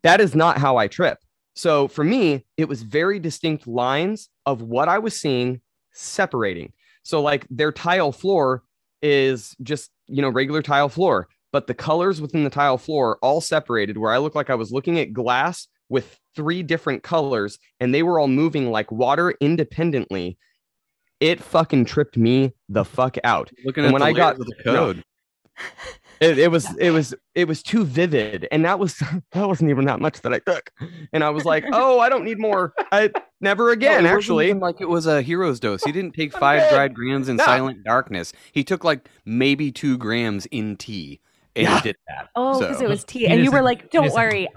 That 0.04 0.20
is 0.20 0.37
not 0.37 0.59
how 0.59 0.76
I 0.76 0.87
trip. 0.87 1.18
So 1.56 1.88
for 1.88 2.04
me, 2.04 2.46
it 2.56 2.68
was 2.68 2.83
very 2.83 3.18
distinct 3.18 3.66
lines 3.66 4.28
of 4.46 4.62
what 4.62 4.88
I 4.88 5.00
was 5.00 5.18
seeing 5.18 5.61
separating. 5.92 6.72
So 7.03 7.20
like 7.20 7.46
their 7.50 7.72
tile 7.72 8.12
floor 8.12 8.62
is 9.03 9.57
just, 9.62 9.90
you 10.07 10.20
know, 10.22 10.29
regular 10.29 10.62
tile 10.62 10.88
floor, 10.88 11.29
but 11.53 11.66
the 11.66 11.74
colors 11.74 12.20
within 12.20 12.44
the 12.44 12.50
tile 12.50 12.79
floor 12.79 13.18
all 13.22 13.40
separated 13.40 13.96
where 13.98 14.12
I 14.12 14.18
looked 14.18 14.37
like 14.37 14.50
I 14.50 14.55
was 14.55 14.70
looking 14.72 14.98
at 14.98 15.12
glass 15.12 15.66
with 15.88 16.18
three 16.37 16.62
different 16.62 17.03
colors 17.03 17.59
and 17.81 17.94
they 17.94 18.03
were 18.03 18.18
all 18.20 18.29
moving 18.29 18.70
like 18.70 18.92
water 18.92 19.35
independently. 19.40 20.38
It 21.18 21.40
fucking 21.42 21.85
tripped 21.87 22.16
me 22.16 22.53
the 22.68 22.85
fuck 22.85 23.16
out. 23.24 23.50
Looking 23.64 23.85
And 23.85 23.90
at 23.90 23.92
when 23.94 24.03
I 24.03 24.12
got- 24.12 24.38
the 24.38 24.55
code. 24.64 25.03
It, 26.20 26.38
it 26.38 26.48
was 26.48 26.66
it 26.76 26.90
was 26.98 27.14
it 27.35 27.48
was 27.48 27.62
too 27.62 27.85
vivid 27.85 28.46
and 28.52 28.64
that 28.64 28.78
was 28.78 28.98
that 29.33 29.48
wasn't 29.48 29.70
even 29.70 29.87
that 29.87 30.00
much 30.00 30.20
that 30.20 30.33
i 30.35 30.38
took 30.40 30.70
and 31.12 31.24
i 31.24 31.30
was 31.30 31.44
like 31.46 31.64
oh 31.72 31.98
i 31.98 32.09
don't 32.11 32.24
need 32.24 32.38
more 32.38 32.74
i 32.92 33.11
never 33.40 33.70
again 33.70 33.92
it 33.92 34.02
wasn't 34.02 34.16
actually 34.18 34.52
like 34.52 34.80
it 34.80 34.88
was 34.88 35.06
a 35.06 35.22
hero's 35.22 35.59
dose. 35.61 35.83
He 35.83 35.92
didn't 35.92 36.12
take 36.12 36.33
five 36.37 36.68
dried 36.70 36.94
grams 36.94 37.28
in 37.28 37.37
No. 37.37 37.44
silent 37.44 37.85
darkness. 37.85 38.33
He 38.52 38.62
took 38.62 38.85
like 38.85 39.09
maybe 39.24 39.72
two 39.72 39.96
grams 39.96 40.44
in 40.46 40.76
tea, 40.76 41.20
and 41.61 41.68
Yeah. 41.68 41.77
he 41.77 41.83
did 41.88 41.96
that. 42.09 42.29
oh, 42.37 42.59
because 42.61 42.79
So- 42.79 42.85
it 42.85 42.88
was 42.88 43.05
tea, 43.05 43.27
and 43.27 43.44
you 43.44 43.51
were 43.51 43.62
like, 43.62 43.90
"Don't 43.90 44.12
worry. 44.12 44.49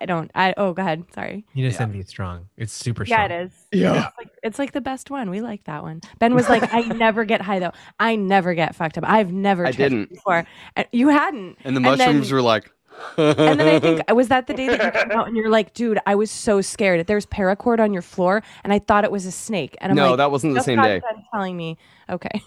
I 0.00 0.06
don't." 0.06 0.30
I 0.34 0.54
oh, 0.56 0.72
go 0.72 0.82
ahead. 0.82 1.04
Sorry. 1.14 1.44
Penis 1.54 1.74
Yeah. 1.76 1.82
envy 1.82 2.00
is 2.00 2.08
strong. 2.08 2.46
It's 2.56 2.72
super 2.72 3.04
Yeah, 3.04 3.24
strong. 3.26 3.30
it 3.40 3.44
is. 3.44 3.52
yeah 3.72 4.06
It's 4.08 4.18
like, 4.18 4.28
it's 4.42 4.58
like 4.58 4.72
the 4.72 4.80
best 4.80 5.10
one. 5.10 5.30
We 5.30 5.40
like 5.40 5.64
that 5.64 5.82
one. 5.82 6.00
Ben 6.18 6.34
was 6.34 6.48
like, 6.48 6.72
"I 6.74 6.80
never 6.96 7.24
get 7.24 7.40
high 7.42 7.58
though. 7.58 7.72
I 8.00 8.16
never 8.16 8.54
get 8.54 8.74
fucked 8.74 8.98
up. 8.98 9.04
I've 9.06 9.32
never 9.32 9.66
I 9.66 9.72
didn't. 9.72 10.10
before." 10.10 10.44
And 10.76 10.86
you 10.92 11.08
hadn't. 11.08 11.58
And 11.64 11.76
the 11.76 11.80
And 11.80 11.98
then- 12.00 12.08
mushrooms 12.08 12.32
were 12.32 12.42
like. 12.42 12.70
And 13.18 13.60
then 13.60 13.68
I 13.68 13.78
think 13.78 14.02
was 14.12 14.28
that 14.28 14.46
the 14.46 14.54
day 14.54 14.68
that 14.68 14.84
you 14.84 14.90
came 14.90 15.10
out 15.10 15.28
and 15.28 15.36
you're 15.36 15.50
like, 15.50 15.74
"Dude, 15.74 15.98
I 16.06 16.14
was 16.14 16.30
so 16.30 16.60
scared. 16.60 17.06
There's 17.06 17.26
paracord 17.26 17.80
on 17.80 17.92
your 17.92 18.02
floor, 18.02 18.42
and 18.64 18.72
I 18.72 18.78
thought 18.78 19.04
it 19.04 19.12
was 19.12 19.26
a 19.26 19.32
snake." 19.32 19.76
And 19.80 19.92
I'm 19.92 19.96
no 19.96 20.02
like, 20.02 20.10
No, 20.12 20.16
that 20.16 20.30
wasn't 20.30 20.54
the 20.54 20.58
"Just 20.58 20.66
same 20.66 20.76
got 20.76 20.86
day 20.86 21.02
telling 21.32 21.56
me, 21.56 21.78
okay. 22.12 22.42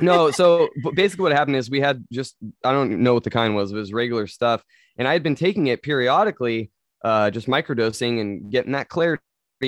no 0.00 0.30
so 0.30 0.68
basically 0.94 1.24
what 1.24 1.32
happened 1.32 1.56
is 1.56 1.70
we 1.70 1.80
had 1.80 2.04
just 2.12 2.36
i 2.64 2.72
don't 2.72 3.02
know 3.02 3.14
what 3.14 3.24
the 3.24 3.30
kind 3.30 3.54
was 3.54 3.72
it 3.72 3.76
was 3.76 3.92
regular 3.92 4.26
stuff 4.26 4.64
and 4.96 5.06
i 5.06 5.12
had 5.12 5.22
been 5.22 5.34
taking 5.34 5.66
it 5.66 5.82
periodically 5.82 6.70
uh 7.04 7.30
just 7.30 7.46
microdosing 7.46 8.20
and 8.20 8.50
getting 8.50 8.72
that 8.72 8.88
clarity 8.88 9.20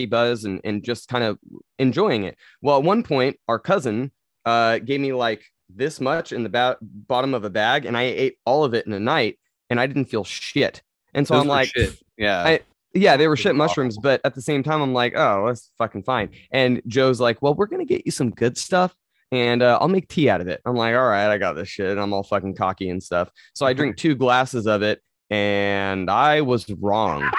buzz 0.08 0.44
and, 0.44 0.60
and 0.64 0.84
just 0.84 1.08
kind 1.08 1.24
of 1.24 1.38
enjoying 1.78 2.24
it 2.24 2.36
well 2.62 2.78
at 2.78 2.84
one 2.84 3.02
point 3.02 3.38
our 3.48 3.58
cousin 3.58 4.10
uh 4.44 4.78
gave 4.78 5.00
me 5.00 5.12
like 5.12 5.44
this 5.68 6.00
much 6.00 6.32
in 6.32 6.42
the 6.42 6.48
ba- 6.48 6.78
bottom 6.80 7.34
of 7.34 7.44
a 7.44 7.50
bag 7.50 7.84
and 7.84 7.96
i 7.96 8.02
ate 8.02 8.36
all 8.44 8.64
of 8.64 8.74
it 8.74 8.86
in 8.86 8.92
a 8.92 9.00
night 9.00 9.38
and 9.70 9.80
i 9.80 9.86
didn't 9.86 10.06
feel 10.06 10.24
shit 10.24 10.82
and 11.14 11.26
so 11.26 11.34
Those 11.34 11.42
i'm 11.42 11.48
like 11.48 11.68
shit. 11.68 11.98
yeah. 12.16 12.42
I- 12.44 12.60
yeah, 12.94 13.18
they 13.18 13.28
were 13.28 13.36
shit 13.36 13.54
mushrooms, 13.54 13.98
but 13.98 14.22
at 14.24 14.34
the 14.34 14.40
same 14.40 14.62
time, 14.62 14.80
I'm 14.80 14.94
like, 14.94 15.12
oh, 15.14 15.48
that's 15.48 15.70
fucking 15.76 16.04
fine. 16.04 16.30
And 16.50 16.80
Joe's 16.86 17.20
like, 17.20 17.42
well, 17.42 17.52
we're 17.54 17.66
gonna 17.66 17.84
get 17.84 18.06
you 18.06 18.12
some 18.12 18.30
good 18.30 18.56
stuff, 18.56 18.94
and 19.30 19.60
uh, 19.62 19.76
I'll 19.82 19.88
make 19.88 20.08
tea 20.08 20.30
out 20.30 20.40
of 20.40 20.48
it. 20.48 20.62
I'm 20.64 20.76
like, 20.76 20.94
all 20.94 21.04
right, 21.06 21.28
I 21.28 21.36
got 21.36 21.54
this 21.54 21.68
shit. 21.68 21.90
And 21.90 22.00
I'm 22.00 22.14
all 22.14 22.22
fucking 22.22 22.54
cocky 22.54 22.88
and 22.88 23.02
stuff. 23.02 23.28
So 23.54 23.66
I 23.66 23.74
drink 23.74 23.96
two 23.98 24.14
glasses 24.14 24.66
of 24.66 24.80
it, 24.80 25.02
and 25.28 26.08
I 26.10 26.40
was 26.40 26.70
wrong. 26.80 27.30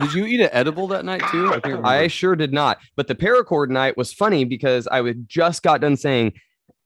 Did 0.00 0.12
you 0.12 0.26
eat 0.26 0.40
an 0.42 0.50
edible 0.52 0.88
that 0.88 1.06
night 1.06 1.22
too? 1.30 1.58
I. 1.64 2.02
I 2.02 2.06
sure 2.08 2.36
did 2.36 2.52
not. 2.52 2.76
But 2.96 3.08
the 3.08 3.14
paracord 3.14 3.70
night 3.70 3.96
was 3.96 4.12
funny 4.12 4.44
because 4.44 4.86
I 4.86 5.00
would 5.00 5.26
just 5.26 5.62
got 5.62 5.80
done 5.80 5.96
saying 5.96 6.34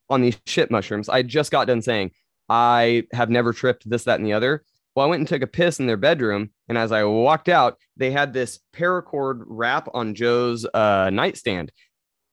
on 0.09 0.21
these 0.21 0.39
shit 0.47 0.71
mushrooms, 0.71 1.09
I 1.09 1.23
just 1.23 1.51
got 1.51 1.67
done 1.67 1.83
saying 1.83 2.13
I 2.51 3.05
have 3.13 3.31
never 3.31 3.53
tripped 3.53 3.89
this, 3.89 4.05
that, 4.05 4.19
and 4.19 4.27
the 4.27 4.35
other. 4.35 4.65
Well, 4.95 5.07
I 5.07 5.09
went 5.09 5.21
and 5.21 5.29
took 5.29 5.43
a 5.43 5.47
piss 5.47 5.79
in 5.79 5.87
their 5.87 5.97
bedroom, 5.97 6.51
and 6.69 6.77
as 6.77 6.91
I 6.91 7.05
walked 7.05 7.49
out, 7.49 7.79
they 7.97 8.11
had 8.11 8.33
this 8.33 8.59
paracord 8.75 9.45
wrap 9.47 9.89
on 9.95 10.15
Joe's 10.15 10.67
uh, 10.75 11.11
nightstand. 11.11 11.71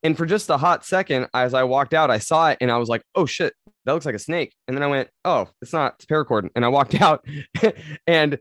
And 0.01 0.17
for 0.17 0.25
just 0.25 0.49
a 0.49 0.57
hot 0.57 0.83
second, 0.83 1.27
as 1.33 1.53
I 1.53 1.63
walked 1.63 1.93
out, 1.93 2.09
I 2.09 2.17
saw 2.17 2.49
it, 2.49 2.57
and 2.59 2.71
I 2.71 2.77
was 2.77 2.89
like, 2.89 3.03
"Oh 3.13 3.27
shit, 3.27 3.53
that 3.85 3.93
looks 3.93 4.05
like 4.07 4.15
a 4.15 4.19
snake." 4.19 4.55
And 4.67 4.75
then 4.75 4.83
I 4.83 4.87
went, 4.87 5.09
"Oh, 5.23 5.49
it's 5.61 5.73
not. 5.73 5.95
It's 5.95 6.05
paracord." 6.05 6.49
And 6.55 6.65
I 6.65 6.67
walked 6.67 6.95
out, 7.01 7.23
and 8.07 8.39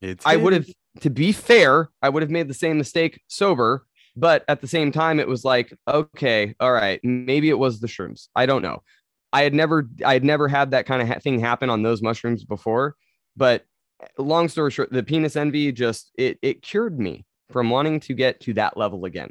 It's 0.00 0.24
I 0.24 0.36
would 0.36 0.52
have, 0.52 0.66
to 1.00 1.10
be 1.10 1.32
fair, 1.32 1.90
I 2.00 2.08
would 2.08 2.22
have 2.22 2.30
made 2.30 2.48
the 2.48 2.54
same 2.54 2.78
mistake 2.78 3.20
sober, 3.26 3.84
but 4.16 4.44
at 4.48 4.60
the 4.60 4.68
same 4.68 4.92
time, 4.92 5.20
it 5.20 5.28
was 5.28 5.44
like, 5.44 5.72
okay, 5.86 6.54
all 6.60 6.72
right, 6.72 7.00
maybe 7.02 7.48
it 7.48 7.58
was 7.58 7.80
the 7.80 7.86
shrooms. 7.86 8.28
I 8.34 8.46
don't 8.46 8.62
know. 8.62 8.82
I 9.32 9.42
had 9.42 9.54
never, 9.54 9.88
I 10.04 10.14
had 10.14 10.24
never 10.24 10.48
had 10.48 10.70
that 10.70 10.86
kind 10.86 11.02
of 11.02 11.08
ha- 11.08 11.18
thing 11.20 11.38
happen 11.38 11.70
on 11.70 11.82
those 11.82 12.02
mushrooms 12.02 12.44
before, 12.44 12.96
but 13.36 13.66
long 14.16 14.48
story 14.48 14.70
short, 14.70 14.90
the 14.92 15.02
penis 15.02 15.36
envy 15.36 15.72
just 15.72 16.12
it 16.16 16.38
it 16.42 16.62
cured 16.62 16.98
me 16.98 17.24
from 17.50 17.70
wanting 17.70 18.00
to 18.00 18.14
get 18.14 18.40
to 18.40 18.54
that 18.54 18.76
level 18.76 19.04
again. 19.04 19.30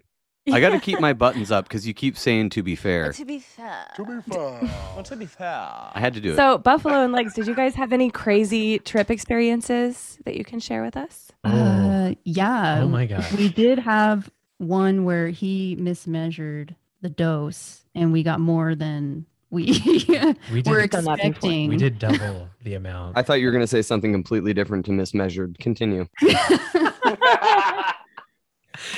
I 0.49 0.61
got 0.61 0.69
to 0.69 0.79
keep 0.79 0.99
my 1.01 1.11
buttons 1.11 1.51
up 1.51 1.65
because 1.65 1.85
you 1.85 1.93
keep 1.93 2.17
saying 2.17 2.51
"to 2.51 2.63
be 2.63 2.75
fair." 2.75 3.11
To 3.11 3.25
be 3.25 3.39
fair. 3.39 3.91
To 3.95 4.05
be 4.05 4.21
fair. 4.21 5.03
to 5.03 5.15
be 5.15 5.25
fair. 5.25 5.47
I 5.93 5.99
had 5.99 6.13
to 6.13 6.21
do 6.21 6.31
it. 6.31 6.35
So, 6.37 6.57
Buffalo 6.57 7.03
and 7.03 7.11
Legs, 7.11 7.33
did 7.33 7.47
you 7.47 7.55
guys 7.55 7.75
have 7.75 7.91
any 7.91 8.09
crazy 8.09 8.79
trip 8.79 9.11
experiences 9.11 10.19
that 10.25 10.35
you 10.35 10.45
can 10.45 10.59
share 10.59 10.83
with 10.83 10.95
us? 10.95 11.31
Uh, 11.43 12.13
yeah. 12.23 12.79
Oh 12.81 12.87
my 12.87 13.05
gosh. 13.05 13.31
We 13.33 13.49
did 13.49 13.79
have 13.79 14.31
one 14.57 15.03
where 15.03 15.27
he 15.27 15.75
mismeasured 15.75 16.75
the 17.01 17.09
dose, 17.09 17.83
and 17.93 18.13
we 18.13 18.23
got 18.23 18.39
more 18.39 18.73
than 18.73 19.25
we 19.49 19.63
We 20.51 20.61
did, 20.61 20.67
were 20.67 20.85
done 20.87 21.03
that 21.05 21.17
before. 21.17 21.29
expecting. 21.29 21.69
we 21.69 21.77
did 21.77 21.99
double 21.99 22.49
the 22.63 22.73
amount. 22.75 23.17
I 23.17 23.21
thought 23.23 23.35
you 23.35 23.45
were 23.47 23.51
gonna 23.53 23.67
say 23.67 23.81
something 23.81 24.11
completely 24.11 24.53
different 24.53 24.85
to 24.87 24.91
mismeasured. 24.91 25.57
Continue. 25.59 26.07
oh, 26.23 26.33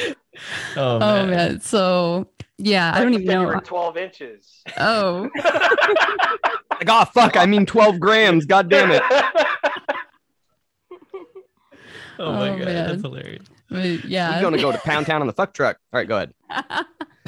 man. 0.07 0.75
Oh 0.77 0.99
man. 0.99 1.29
man. 1.29 1.61
So 1.61 2.27
yeah, 2.57 2.91
I 2.93 3.01
don't 3.03 3.13
even 3.13 3.29
You 3.29 3.39
were 3.47 3.53
know. 3.55 3.59
12 3.61 3.97
inches. 3.97 4.63
Oh, 4.77 5.29
Like, 5.35 6.87
oh 6.89 7.05
fuck, 7.13 7.37
I 7.37 7.45
mean 7.45 7.65
12 7.65 7.99
grams. 7.99 8.45
God 8.45 8.69
damn 8.69 8.91
it. 8.91 9.01
Oh 12.21 12.33
my 12.33 12.49
Oh, 12.49 12.57
god, 12.57 12.65
man. 12.65 12.87
that's 12.89 13.01
hilarious. 13.01 13.45
but 13.69 14.03
yeah. 14.05 14.35
We're 14.35 14.41
gonna 14.41 14.57
go 14.61 14.71
to 14.73 14.77
Pound 14.79 15.05
Town 15.05 15.21
on 15.21 15.27
the 15.27 15.33
fuck 15.33 15.53
truck. 15.53 15.77
All 15.93 15.99
right, 15.99 16.07
go 16.07 16.17
ahead. 16.17 16.33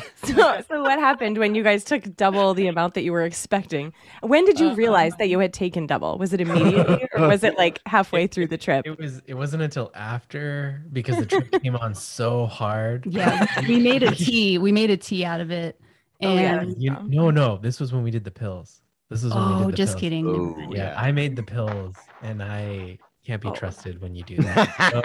So, 0.24 0.62
so 0.68 0.82
what 0.84 1.00
happened 1.00 1.38
when 1.40 1.56
you 1.56 1.64
guys 1.64 1.84
took 1.84 2.04
double 2.16 2.54
the 2.54 2.68
amount 2.68 2.94
that 2.94 3.04
you 3.04 3.12
were 3.12 3.24
expecting? 3.24 3.92
When 4.22 4.46
did 4.46 4.60
you 4.60 4.70
Uh, 4.70 4.76
realize 4.76 5.14
that 5.18 5.30
you 5.30 5.40
had 5.40 5.52
taken 5.54 5.88
double? 5.88 6.18
Was 6.18 6.32
it 6.34 6.40
immediately 6.42 7.08
or 7.14 7.28
was 7.28 7.44
it 7.44 7.58
like 7.58 7.80
halfway 7.88 8.28
through 8.28 8.48
the 8.48 8.58
trip? 8.58 8.86
It 8.86 8.98
was. 9.00 9.22
It 9.26 9.34
wasn't 9.34 9.64
until 9.64 9.92
after 9.96 10.84
because 10.94 11.18
the 11.18 11.26
trip 11.26 11.62
came 11.64 11.76
on 11.76 11.96
so 11.96 12.46
hard. 12.46 13.06
yeah, 13.08 13.48
we 13.68 13.80
made 13.80 14.04
a 14.04 14.12
tea. 14.16 14.58
We 14.58 14.72
made 14.72 14.90
a 14.92 14.98
tea 14.98 15.26
out 15.26 15.42
of 15.42 15.50
it. 15.52 15.80
Oh, 16.22 16.36
yeah. 16.36 16.62
And 16.62 16.82
You, 16.82 16.96
no, 17.08 17.32
no. 17.32 17.58
This 17.58 17.80
was 17.80 17.92
when 17.92 18.04
we 18.04 18.12
did 18.12 18.24
the 18.24 18.32
pills. 18.32 18.82
This 19.10 19.24
was 19.24 19.34
when 19.34 19.44
we 19.48 19.54
oh, 19.56 19.60
did 19.66 19.68
the 19.74 19.78
just 19.78 19.94
pills. 19.94 20.02
kidding. 20.02 20.26
never 20.28 20.38
Oh, 20.40 20.56
mind. 20.56 20.74
Yeah, 20.74 20.94
I 20.98 21.12
made 21.12 21.36
the 21.36 21.44
pills, 21.44 21.96
and 22.22 22.42
I 22.44 23.00
can't 23.26 23.42
be 23.42 23.48
Oh. 23.50 23.54
trusted 23.54 24.00
when 24.02 24.14
you 24.16 24.24
do 24.24 24.38
that. 24.38 24.92
So 24.92 25.02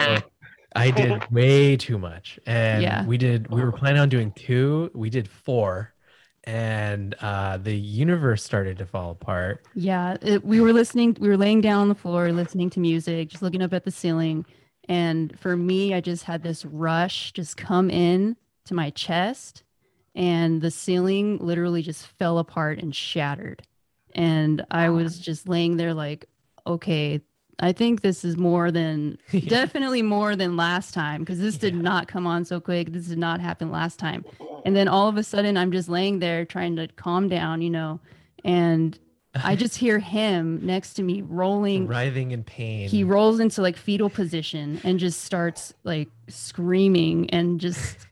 I 0.77 0.91
did 0.91 1.25
way 1.31 1.77
too 1.77 1.99
much, 1.99 2.39
and 2.47 2.83
Yeah. 2.83 3.07
we 3.07 3.19
did. 3.19 3.49
We 3.49 3.63
were 3.63 3.73
planning 3.73 4.01
on 4.01 4.09
doing 4.09 4.33
two. 4.33 4.91
We 4.95 5.11
did 5.11 5.29
four, 5.29 5.95
and 6.45 7.15
uh, 7.21 7.59
the 7.59 7.75
universe 7.77 8.45
started 8.45 8.79
to 8.79 8.87
fall 8.87 9.11
apart. 9.13 9.65
Yeah, 9.75 10.17
it, 10.23 10.45
we 10.45 10.61
were 10.61 10.73
listening. 10.73 11.17
We 11.21 11.29
were 11.29 11.37
laying 11.37 11.61
down 11.61 11.83
on 11.83 11.89
the 11.89 11.95
floor, 11.95 12.33
listening 12.33 12.71
to 12.71 12.81
music, 12.81 13.29
just 13.29 13.43
looking 13.43 13.63
up 13.63 13.73
at 13.73 13.85
the 13.85 13.91
ceiling. 13.91 14.47
And 14.89 15.39
for 15.39 15.57
me, 15.57 15.95
I 15.95 16.01
just 16.01 16.25
had 16.25 16.43
this 16.43 16.65
rush 16.65 17.33
just 17.33 17.57
come 17.57 17.91
in 17.91 18.37
to 18.67 18.75
my 18.75 18.91
chest, 18.91 19.65
and 20.15 20.61
the 20.63 20.71
ceiling 20.71 21.39
literally 21.39 21.83
just 21.83 22.07
fell 22.07 22.39
apart 22.39 22.79
and 22.79 22.95
shattered. 22.95 23.63
And 24.15 24.65
I 24.71 24.89
was 24.89 25.19
just 25.19 25.49
laying 25.49 25.77
there 25.77 25.93
like, 25.93 26.27
okay, 26.67 27.21
I 27.59 27.73
think 27.73 28.03
this 28.03 28.25
is 28.25 28.37
more 28.37 28.71
than 28.71 29.19
definitely 29.49 30.03
more 30.03 30.37
than 30.37 30.57
last 30.57 30.93
time 30.93 31.23
because 31.23 31.39
this 31.39 31.57
did 31.57 31.75
Yeah. 31.75 31.81
not 31.83 32.09
come 32.09 32.27
on 32.27 32.45
so 32.45 32.61
quick. 32.61 32.93
This 32.93 33.07
did 33.07 33.19
not 33.19 33.41
happen 33.41 33.71
last 33.71 33.99
time. 33.99 34.25
And 34.65 34.75
then 34.77 34.89
all 34.89 35.09
of 35.09 35.17
a 35.17 35.23
sudden, 35.23 35.57
I'm 35.57 35.73
just 35.73 35.89
laying 35.89 36.19
there 36.19 36.45
trying 36.45 36.77
to 36.77 36.89
calm 36.89 37.29
down, 37.29 37.63
you 37.63 37.71
know, 37.71 38.01
and 38.45 38.99
I 39.35 39.57
just 39.57 39.77
hear 39.85 39.99
him 39.99 40.61
next 40.67 40.95
to 40.95 41.03
me 41.03 41.23
rolling. 41.23 41.87
writhing 41.87 42.33
in 42.33 42.45
pain. 42.45 42.89
He 42.89 43.05
rolls 43.05 43.41
into 43.41 43.63
like 43.63 43.77
fetal 43.77 44.11
position 44.11 44.81
and 44.85 44.99
just 44.99 45.23
starts 45.23 45.73
like 45.85 46.09
screaming 46.29 47.31
and 47.31 47.61
just 47.61 48.07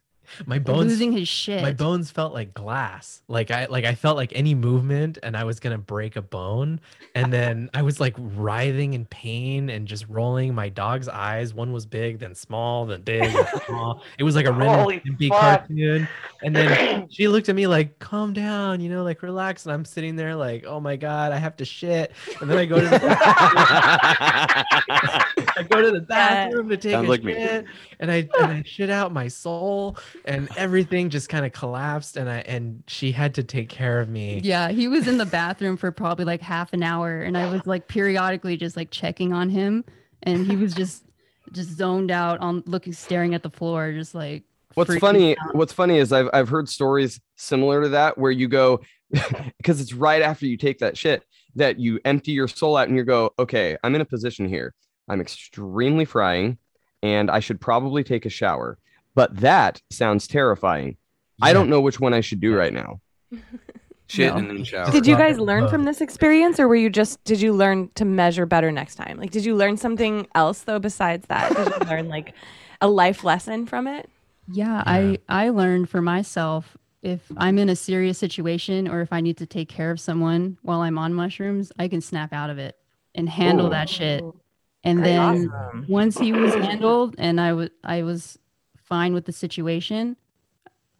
my 0.46 0.58
bones 0.58 0.90
losing 0.92 1.12
his 1.12 1.28
shit. 1.28 1.62
my 1.62 1.72
bones 1.72 2.10
felt 2.10 2.32
like 2.32 2.54
glass. 2.54 3.22
Like 3.28 3.50
i 3.50 3.66
like 3.66 3.84
i 3.84 3.94
felt 3.94 4.16
like 4.16 4.32
any 4.34 4.54
movement 4.54 5.18
and 5.22 5.36
i 5.36 5.44
was 5.44 5.60
gonna 5.60 5.78
break 5.78 6.16
a 6.16 6.22
bone. 6.22 6.80
And 7.14 7.32
then 7.32 7.70
i 7.74 7.82
was 7.82 8.00
like 8.00 8.14
writhing 8.18 8.94
in 8.94 9.06
pain 9.06 9.70
and 9.70 9.86
just 9.86 10.06
rolling 10.08 10.54
my 10.54 10.68
dog's 10.68 11.08
eyes. 11.08 11.54
One 11.54 11.72
was 11.72 11.86
big 11.86 12.18
then 12.18 12.34
small 12.34 12.86
then 12.86 13.02
big 13.02 13.32
then 13.32 13.46
small. 13.66 14.02
It 14.18 14.24
was 14.24 14.34
like 14.36 14.46
a 14.46 14.52
Holy 14.52 15.00
cartoon. 15.28 16.08
And 16.42 16.54
then 16.56 17.08
she 17.10 17.28
looked 17.28 17.48
at 17.48 17.54
me 17.54 17.66
like 17.66 17.98
calm 17.98 18.32
down 18.32 18.80
you 18.80 18.90
know 18.90 19.02
like 19.02 19.22
relax. 19.22 19.66
And 19.66 19.72
i'm 19.72 19.84
sitting 19.84 20.16
there 20.16 20.34
like 20.34 20.64
oh 20.66 20.80
my 20.80 20.96
god 20.96 21.32
i 21.32 21.38
have 21.38 21.56
to 21.56 21.64
shit. 21.64 22.12
And 22.40 22.50
then 22.50 22.58
i 22.58 22.64
go 22.64 22.80
to 22.80 22.88
the 22.88 22.98
I 25.56 25.62
go 25.62 25.82
to 25.82 25.90
the 25.90 26.00
bathroom 26.08 26.68
to 26.68 26.76
take 26.76 26.92
Sounds 26.92 27.06
a 27.06 27.10
like 27.10 27.24
me. 27.24 27.34
shit, 27.34 27.64
and 28.00 28.10
I 28.10 28.28
and 28.40 28.52
I 28.52 28.62
shit 28.64 28.90
out 28.90 29.12
my 29.12 29.28
soul, 29.28 29.96
and 30.24 30.48
everything 30.56 31.10
just 31.10 31.28
kind 31.28 31.44
of 31.46 31.52
collapsed, 31.52 32.16
and 32.16 32.28
I 32.28 32.38
and 32.40 32.82
she 32.86 33.12
had 33.12 33.34
to 33.34 33.42
take 33.42 33.68
care 33.68 34.00
of 34.00 34.08
me. 34.08 34.40
yeah, 34.42 34.70
he 34.70 34.88
was 34.88 35.06
in 35.08 35.18
the 35.18 35.26
bathroom 35.26 35.76
for 35.76 35.90
probably 35.92 36.24
like 36.24 36.40
half 36.40 36.72
an 36.72 36.82
hour, 36.82 37.22
and 37.22 37.36
I 37.36 37.50
was 37.50 37.66
like 37.66 37.88
periodically 37.88 38.56
just 38.56 38.76
like 38.76 38.90
checking 38.90 39.32
on 39.32 39.48
him, 39.50 39.84
and 40.22 40.46
he 40.46 40.56
was 40.56 40.74
just 40.74 41.04
just 41.52 41.70
zoned 41.70 42.10
out 42.10 42.40
on 42.40 42.62
looking, 42.66 42.92
staring 42.92 43.34
at 43.34 43.42
the 43.42 43.50
floor, 43.50 43.92
just 43.92 44.14
like. 44.14 44.44
What's 44.74 44.96
funny? 44.98 45.38
out. 45.38 45.54
What's 45.54 45.72
funny 45.72 45.98
is 45.98 46.12
I've 46.12 46.28
I've 46.32 46.48
heard 46.48 46.68
stories 46.68 47.20
similar 47.36 47.82
to 47.82 47.88
that 47.90 48.18
where 48.18 48.32
you 48.32 48.48
go 48.48 48.80
because 49.58 49.80
it's 49.80 49.92
right 49.92 50.20
after 50.20 50.46
you 50.46 50.56
take 50.56 50.78
that 50.80 50.98
shit 50.98 51.22
that 51.54 51.78
you 51.78 52.00
empty 52.04 52.32
your 52.32 52.48
soul 52.48 52.76
out 52.76 52.88
and 52.88 52.96
you 52.96 53.04
go, 53.04 53.30
okay, 53.38 53.76
I'm 53.84 53.94
in 53.94 54.00
a 54.00 54.04
position 54.04 54.48
here. 54.48 54.74
I'm 55.08 55.20
extremely 55.20 56.04
frying, 56.04 56.58
and 57.02 57.30
I 57.30 57.40
should 57.40 57.60
probably 57.60 58.04
take 58.04 58.24
a 58.26 58.30
shower. 58.30 58.78
But 59.14 59.36
that 59.40 59.80
sounds 59.90 60.26
terrifying. 60.26 60.96
I 61.42 61.52
don't 61.52 61.68
know 61.68 61.80
which 61.80 62.00
one 62.00 62.14
I 62.14 62.20
should 62.20 62.40
do 62.40 62.54
right 62.54 62.72
now. 62.72 63.00
Shit 64.06 64.32
No. 64.32 64.38
and 64.38 64.50
then 64.50 64.64
shower. 64.64 64.90
Did 64.90 65.06
you 65.06 65.16
guys 65.16 65.38
learn 65.38 65.66
from 65.68 65.84
this 65.84 66.00
experience 66.02 66.60
or 66.60 66.68
were 66.68 66.76
you 66.76 66.90
just 66.90 67.22
did 67.24 67.40
you 67.40 67.54
learn 67.54 67.88
to 67.94 68.04
measure 68.04 68.44
better 68.44 68.70
next 68.70 68.96
time? 68.96 69.18
Like 69.18 69.30
did 69.30 69.44
you 69.46 69.56
learn 69.56 69.78
something 69.78 70.26
else 70.34 70.60
though 70.60 70.78
besides 70.78 71.26
that? 71.28 71.56
Did 71.56 71.68
you 71.68 71.86
learn 71.88 72.08
like 72.08 72.34
a 72.82 72.88
life 72.88 73.24
lesson 73.24 73.64
from 73.66 73.86
it? 73.86 74.08
Yeah, 74.46 74.76
Yeah. 74.76 74.82
I 74.86 75.18
I 75.28 75.48
learned 75.48 75.88
for 75.88 76.02
myself 76.02 76.76
if 77.02 77.22
I'm 77.38 77.58
in 77.58 77.70
a 77.70 77.76
serious 77.76 78.18
situation 78.18 78.88
or 78.88 79.00
if 79.00 79.10
I 79.12 79.22
need 79.22 79.38
to 79.38 79.46
take 79.46 79.70
care 79.70 79.90
of 79.90 79.98
someone 79.98 80.58
while 80.62 80.82
I'm 80.82 80.98
on 80.98 81.14
mushrooms, 81.14 81.72
I 81.78 81.88
can 81.88 82.02
snap 82.02 82.32
out 82.34 82.50
of 82.50 82.58
it 82.58 82.76
and 83.14 83.26
handle 83.28 83.70
that 83.70 83.88
shit. 83.88 84.22
And 84.84 84.98
That's 84.98 85.08
then 85.08 85.50
awesome. 85.50 85.86
once 85.88 86.18
he 86.18 86.32
was 86.32 86.54
handled 86.66 87.14
and 87.18 87.40
I 87.40 87.52
was 87.54 87.70
I 87.82 88.02
was 88.02 88.38
fine 88.76 89.14
with 89.14 89.24
the 89.24 89.32
situation, 89.32 90.16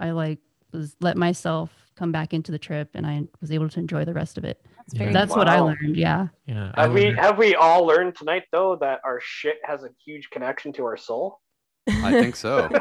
I 0.00 0.10
like 0.10 0.38
was 0.72 0.96
let 1.00 1.16
myself 1.16 1.70
come 1.94 2.10
back 2.10 2.32
into 2.34 2.50
the 2.50 2.58
trip 2.58 2.90
and 2.94 3.06
I 3.06 3.22
was 3.40 3.52
able 3.52 3.68
to 3.68 3.78
enjoy 3.78 4.04
the 4.04 4.14
rest 4.14 4.36
of 4.38 4.44
it. 4.44 4.64
That's 4.78 4.94
very 4.94 5.12
That's 5.12 5.36
what 5.36 5.48
I 5.48 5.60
learned. 5.60 5.96
Yeah. 5.96 6.28
Yeah, 6.46 6.72
Have 6.76 6.92
we 6.92 7.04
learned- 7.06 7.18
have 7.18 7.38
we 7.38 7.54
all 7.54 7.84
learned 7.86 8.16
tonight 8.16 8.44
though 8.50 8.76
that 8.80 9.00
our 9.04 9.20
shit 9.22 9.58
has 9.64 9.84
a 9.84 9.90
huge 10.04 10.28
connection 10.30 10.72
to 10.74 10.84
our 10.84 10.96
soul? 10.96 11.40
I 11.86 12.10
think 12.12 12.36
so. 12.36 12.68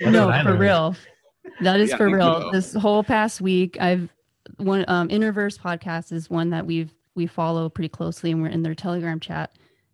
No, 0.00 0.32
for 0.42 0.56
real. 0.56 0.96
That 1.60 1.78
is 1.78 1.90
Yeah, 1.90 1.96
for 1.96 2.06
real. 2.10 2.40
so. 2.42 2.50
This 2.50 2.74
whole 2.74 3.04
past 3.04 3.40
week, 3.40 3.76
I've 3.80 4.08
one 4.56 4.84
um 4.88 5.08
Interverse 5.08 5.58
podcast 5.60 6.10
is 6.12 6.28
one 6.28 6.50
that 6.50 6.66
we've 6.66 6.92
we 7.14 7.26
follow 7.26 7.68
pretty 7.68 7.88
closely, 7.88 8.30
and 8.30 8.42
we're 8.42 8.48
in 8.48 8.62
their 8.62 8.74
Telegram 8.74 9.20
chat, 9.20 9.52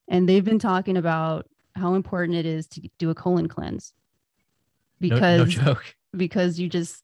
and 0.08 0.28
they've 0.28 0.44
been 0.44 0.58
talking 0.58 0.96
about 0.96 1.48
how 1.74 1.94
important 1.94 2.36
it 2.36 2.46
is 2.46 2.66
to 2.66 2.88
do 2.98 3.10
a 3.10 3.14
colon 3.14 3.48
cleanse 3.48 3.92
because 5.00 5.56
no, 5.56 5.64
joke. 5.64 5.94
because 6.16 6.58
you 6.58 6.68
just 6.68 7.02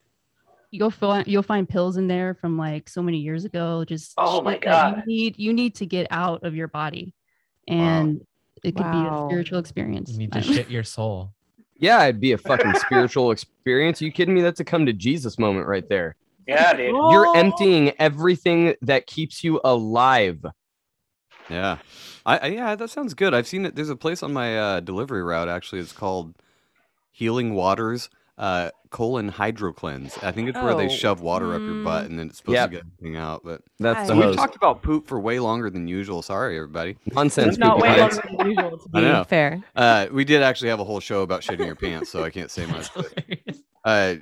you'll 0.70 0.90
find 0.90 1.26
you'll 1.26 1.42
find 1.42 1.68
pills 1.68 1.96
in 1.96 2.08
there 2.08 2.34
from 2.34 2.58
like 2.58 2.88
so 2.88 3.02
many 3.02 3.18
years 3.18 3.44
ago. 3.44 3.84
Just 3.84 4.14
Oh 4.18 4.42
my 4.42 4.58
God. 4.58 5.04
you 5.06 5.14
need 5.14 5.38
you 5.38 5.52
need 5.52 5.76
to 5.76 5.86
get 5.86 6.06
out 6.10 6.44
of 6.44 6.54
your 6.54 6.68
body, 6.68 7.14
and 7.68 8.20
it 8.62 8.74
could 8.76 8.90
be 8.90 8.98
a 8.98 9.26
spiritual 9.28 9.58
experience. 9.58 10.10
You 10.10 10.18
need 10.18 10.32
to 10.32 10.42
shit 10.42 10.70
your 10.70 10.84
soul. 10.84 11.32
Yeah, 11.76 12.02
it'd 12.04 12.20
be 12.20 12.32
a 12.32 12.38
fucking 12.38 12.74
spiritual 12.76 13.30
experience. 13.32 14.00
you 14.00 14.10
kidding 14.10 14.34
me? 14.34 14.42
That's 14.42 14.60
a 14.60 14.64
come 14.64 14.86
to 14.86 14.92
Jesus 14.92 15.38
moment 15.38 15.66
right 15.66 15.88
there. 15.88 16.16
Yeah, 16.46 16.72
dude. 16.74 16.88
You're 17.10 17.36
emptying 17.36 17.92
everything 17.98 18.74
that 18.82 19.06
keeps 19.06 19.44
you 19.44 19.60
alive. 19.64 20.44
Yeah, 21.48 21.78
I, 22.24 22.38
I 22.38 22.46
yeah, 22.46 22.74
that 22.74 22.88
sounds 22.88 23.14
good. 23.14 23.34
I've 23.34 23.46
seen 23.46 23.66
it. 23.66 23.74
There's 23.74 23.90
a 23.90 23.96
place 23.96 24.22
on 24.22 24.32
my 24.32 24.58
uh, 24.58 24.80
delivery 24.80 25.22
route 25.22 25.48
actually. 25.48 25.80
It's 25.80 25.92
called 25.92 26.34
Healing 27.10 27.54
Waters 27.54 28.08
uh, 28.36 28.70
colon 28.90 29.28
hydro 29.28 29.72
cleanse. 29.72 30.18
I 30.18 30.32
think 30.32 30.48
it's 30.48 30.58
where 30.60 30.74
they 30.74 30.86
Oh, 30.86 30.88
shove 30.88 31.20
water 31.20 31.54
up 31.54 31.60
your 31.60 31.84
butt 31.84 32.04
mm. 32.04 32.06
and 32.06 32.18
then 32.18 32.28
it's 32.28 32.38
supposed 32.38 32.54
Yep. 32.54 32.70
to 32.70 32.76
get 32.76 32.84
everything 32.86 33.16
out. 33.16 33.42
But 33.44 33.62
That's 33.78 34.08
the 34.08 34.16
we've 34.16 34.34
talked 34.34 34.56
about 34.56 34.82
poop 34.82 35.06
for 35.06 35.20
way 35.20 35.38
longer 35.38 35.70
than 35.70 35.86
usual. 35.86 36.22
Sorry, 36.22 36.56
everybody. 36.56 36.96
Nonsense. 37.06 37.48
It's 37.50 37.58
not 37.58 37.78
way 37.80 37.88
pants. 37.88 38.16
longer 38.16 38.36
than 38.38 38.50
usual 38.50 38.78
to 38.78 38.88
I 38.94 39.18
be 39.22 39.28
fair. 39.28 39.62
Uh, 39.76 40.06
we 40.12 40.24
did 40.24 40.42
actually 40.42 40.70
have 40.70 40.80
a 40.80 40.84
whole 40.84 41.00
show 41.00 41.22
about 41.22 41.42
shitting 41.42 41.66
your 41.66 41.76
pants, 41.76 42.10
so 42.10 42.24
I 42.24 42.30
can't 42.30 42.50
say 42.50 42.66
much. 42.66 42.92
But, 42.94 43.14
uh, 43.84 44.14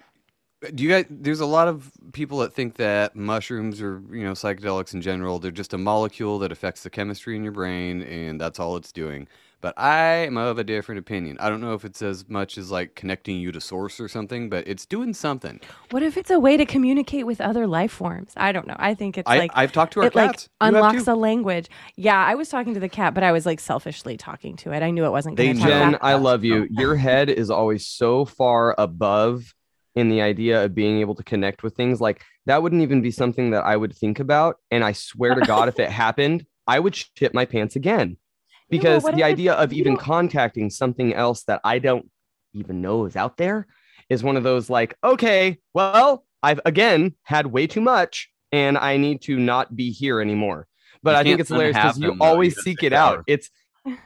do 0.74 0.82
you 0.82 0.88
guys? 0.88 1.06
There's 1.10 1.40
a 1.40 1.46
lot 1.46 1.68
of 1.68 1.90
people 2.12 2.38
that 2.38 2.52
think 2.52 2.76
that 2.76 3.16
mushrooms 3.16 3.80
or 3.80 4.02
you 4.10 4.24
know 4.24 4.32
psychedelics 4.32 4.94
in 4.94 5.00
general, 5.00 5.38
they're 5.38 5.50
just 5.50 5.72
a 5.74 5.78
molecule 5.78 6.38
that 6.40 6.52
affects 6.52 6.82
the 6.82 6.90
chemistry 6.90 7.36
in 7.36 7.42
your 7.42 7.52
brain, 7.52 8.02
and 8.02 8.40
that's 8.40 8.60
all 8.60 8.76
it's 8.76 8.92
doing. 8.92 9.28
But 9.60 9.78
I 9.78 10.26
am 10.26 10.36
of 10.36 10.58
a 10.58 10.64
different 10.64 10.98
opinion. 10.98 11.36
I 11.38 11.48
don't 11.48 11.60
know 11.60 11.74
if 11.74 11.84
it's 11.84 12.02
as 12.02 12.28
much 12.28 12.58
as 12.58 12.72
like 12.72 12.96
connecting 12.96 13.38
you 13.38 13.52
to 13.52 13.60
source 13.60 14.00
or 14.00 14.08
something, 14.08 14.50
but 14.50 14.66
it's 14.66 14.84
doing 14.84 15.14
something. 15.14 15.60
What 15.90 16.02
if 16.02 16.16
it's 16.16 16.30
a 16.30 16.40
way 16.40 16.56
to 16.56 16.66
communicate 16.66 17.26
with 17.26 17.40
other 17.40 17.68
life 17.68 17.92
forms? 17.92 18.32
I 18.36 18.50
don't 18.50 18.66
know. 18.66 18.74
I 18.78 18.94
think 18.94 19.18
it's 19.18 19.30
I, 19.30 19.38
like 19.38 19.52
I've 19.54 19.70
talked 19.70 19.92
to 19.92 20.00
our 20.00 20.06
it 20.06 20.16
like. 20.16 20.32
You 20.32 20.48
unlocks 20.60 21.04
too. 21.04 21.12
a 21.12 21.14
language. 21.14 21.70
Yeah, 21.94 22.18
I 22.24 22.34
was 22.34 22.48
talking 22.48 22.74
to 22.74 22.80
the 22.80 22.88
cat, 22.88 23.14
but 23.14 23.22
I 23.22 23.30
was 23.30 23.46
like 23.46 23.60
selfishly 23.60 24.16
talking 24.16 24.56
to 24.56 24.72
it. 24.72 24.82
I 24.82 24.90
knew 24.90 25.04
it 25.04 25.10
wasn't 25.10 25.36
They 25.36 25.46
going 25.46 25.56
to 25.56 25.62
talk 25.62 25.70
Jen, 25.70 25.92
back. 25.92 26.00
I 26.02 26.14
love 26.14 26.42
you. 26.44 26.64
Oh. 26.64 26.66
Your 26.80 26.96
head 26.96 27.30
is 27.30 27.48
always 27.48 27.86
so 27.86 28.24
far 28.24 28.74
above 28.78 29.54
in 29.94 30.08
the 30.08 30.22
idea 30.22 30.64
of 30.64 30.74
being 30.74 31.00
able 31.00 31.14
to 31.14 31.22
connect 31.22 31.62
with 31.62 31.74
things. 31.76 32.00
Like 32.00 32.22
that 32.46 32.62
wouldn't 32.62 32.82
even 32.82 33.02
be 33.02 33.10
something 33.10 33.50
that 33.50 33.64
I 33.64 33.76
would 33.76 33.94
think 33.94 34.20
about. 34.20 34.56
And 34.70 34.82
I 34.84 34.92
swear 34.92 35.34
to 35.34 35.42
God, 35.46 35.68
if 35.68 35.78
it 35.78 35.90
happened, 35.90 36.46
I 36.66 36.78
would 36.80 36.94
shit 36.94 37.34
my 37.34 37.44
pants 37.44 37.76
again. 37.76 38.16
Because 38.70 39.02
what 39.02 39.14
the 39.14 39.20
if 39.20 39.28
it- 39.28 39.32
idea 39.32 39.52
of 39.52 39.72
even 39.74 39.98
contacting 39.98 40.70
something 40.70 41.12
else 41.12 41.44
that 41.44 41.60
I 41.62 41.78
don't 41.78 42.08
even 42.54 42.80
know 42.80 43.04
is 43.04 43.16
out 43.16 43.36
there 43.36 43.66
is 44.08 44.22
one 44.24 44.38
of 44.38 44.44
those 44.44 44.70
like, 44.70 44.96
okay, 45.04 45.58
well, 45.74 46.24
I've 46.42 46.60
again 46.64 47.14
had 47.22 47.46
way 47.48 47.66
too 47.66 47.82
much 47.82 48.30
and 48.50 48.78
I 48.78 48.96
need 48.96 49.20
to 49.22 49.38
not 49.38 49.76
be 49.76 49.90
here 49.90 50.22
anymore. 50.22 50.68
But 51.02 51.10
You 51.12 51.16
I 51.18 51.22
think 51.24 51.40
it's 51.40 51.50
hilarious 51.50 51.76
because 51.76 51.98
you 51.98 52.08
them, 52.08 52.18
though. 52.18 52.24
You 52.24 52.30
always 52.30 52.62
seek 52.62 52.82
it 52.82 52.94
out. 52.94 53.24
It's 53.26 53.50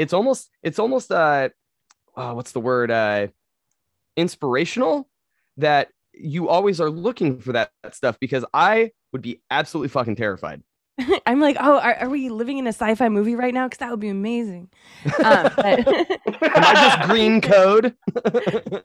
it's 0.01 0.13
almost 0.13 0.51
it's 0.65 0.81
almost 0.81 1.13
uh 1.13 1.51
oh, 2.17 2.35
what's 2.35 2.51
the 2.51 2.61
word 2.61 2.91
uh 2.91 3.29
inspirational 4.17 5.09
that 5.57 5.89
you 6.13 6.49
always 6.49 6.81
are 6.81 6.91
looking 6.91 7.39
for 7.41 7.53
that, 7.53 7.71
that 7.83 7.95
stuff 7.95 8.19
because 8.21 8.45
I 8.55 8.93
would 9.13 9.23
be 9.23 9.41
absolutely 9.51 9.89
fucking 9.89 10.17
terrified. 10.17 10.63
I'm 11.27 11.41
like, 11.41 11.57
oh, 11.61 11.79
are, 11.79 11.95
are 11.97 12.09
we 12.09 12.31
living 12.31 12.57
in 12.59 12.67
a 12.67 12.71
sci-fi 12.73 13.11
movie 13.11 13.35
right 13.35 13.53
now? 13.53 13.67
Because 13.67 13.79
that 13.81 13.91
would 13.91 14.01
be 14.01 14.09
amazing. 14.09 14.71
Um, 15.23 15.51
but- 15.57 15.87
Am 15.87 16.07
I 16.43 16.97
just 16.99 17.09
green 17.11 17.41
code? 17.43 17.95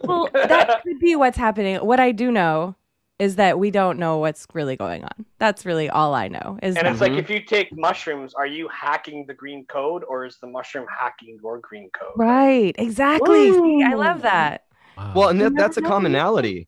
well, 0.04 0.30
that 0.34 0.82
could 0.84 1.00
be 1.00 1.16
what's 1.16 1.38
happening. 1.38 1.78
What 1.78 2.00
I 2.02 2.12
do 2.12 2.32
know 2.32 2.76
is 3.18 3.36
that 3.38 3.60
we 3.60 3.70
don't 3.72 3.98
know 4.00 4.18
what's 4.18 4.46
really 4.54 4.76
going 4.76 5.04
on. 5.04 5.26
That's 5.38 5.66
really 5.66 5.90
all 5.90 6.14
I 6.16 6.28
know. 6.28 6.58
Is 6.64 6.76
And 6.76 6.86
that- 6.88 6.92
it's 6.92 7.02
like 7.02 7.12
if 7.14 7.30
you 7.30 7.42
take 7.42 7.70
mushrooms, 7.78 8.34
are 8.34 8.48
you 8.48 8.68
hacking 8.68 9.26
the 9.26 9.34
green 9.34 9.64
code 9.68 10.04
or 10.06 10.26
is 10.26 10.38
the 10.42 10.48
mushroom 10.48 10.88
hacking 10.90 11.38
your 11.42 11.60
green 11.60 11.90
code? 11.98 12.12
right, 12.18 12.76
exactly. 12.78 13.54
See, 13.54 13.84
I 13.84 13.94
love 13.94 14.24
that. 14.24 14.66
Wow. 15.02 15.14
well, 15.16 15.30
and 15.30 15.42
that, 15.42 15.56
that's 15.56 15.78
a 15.78 15.82
commonality. 15.82 16.68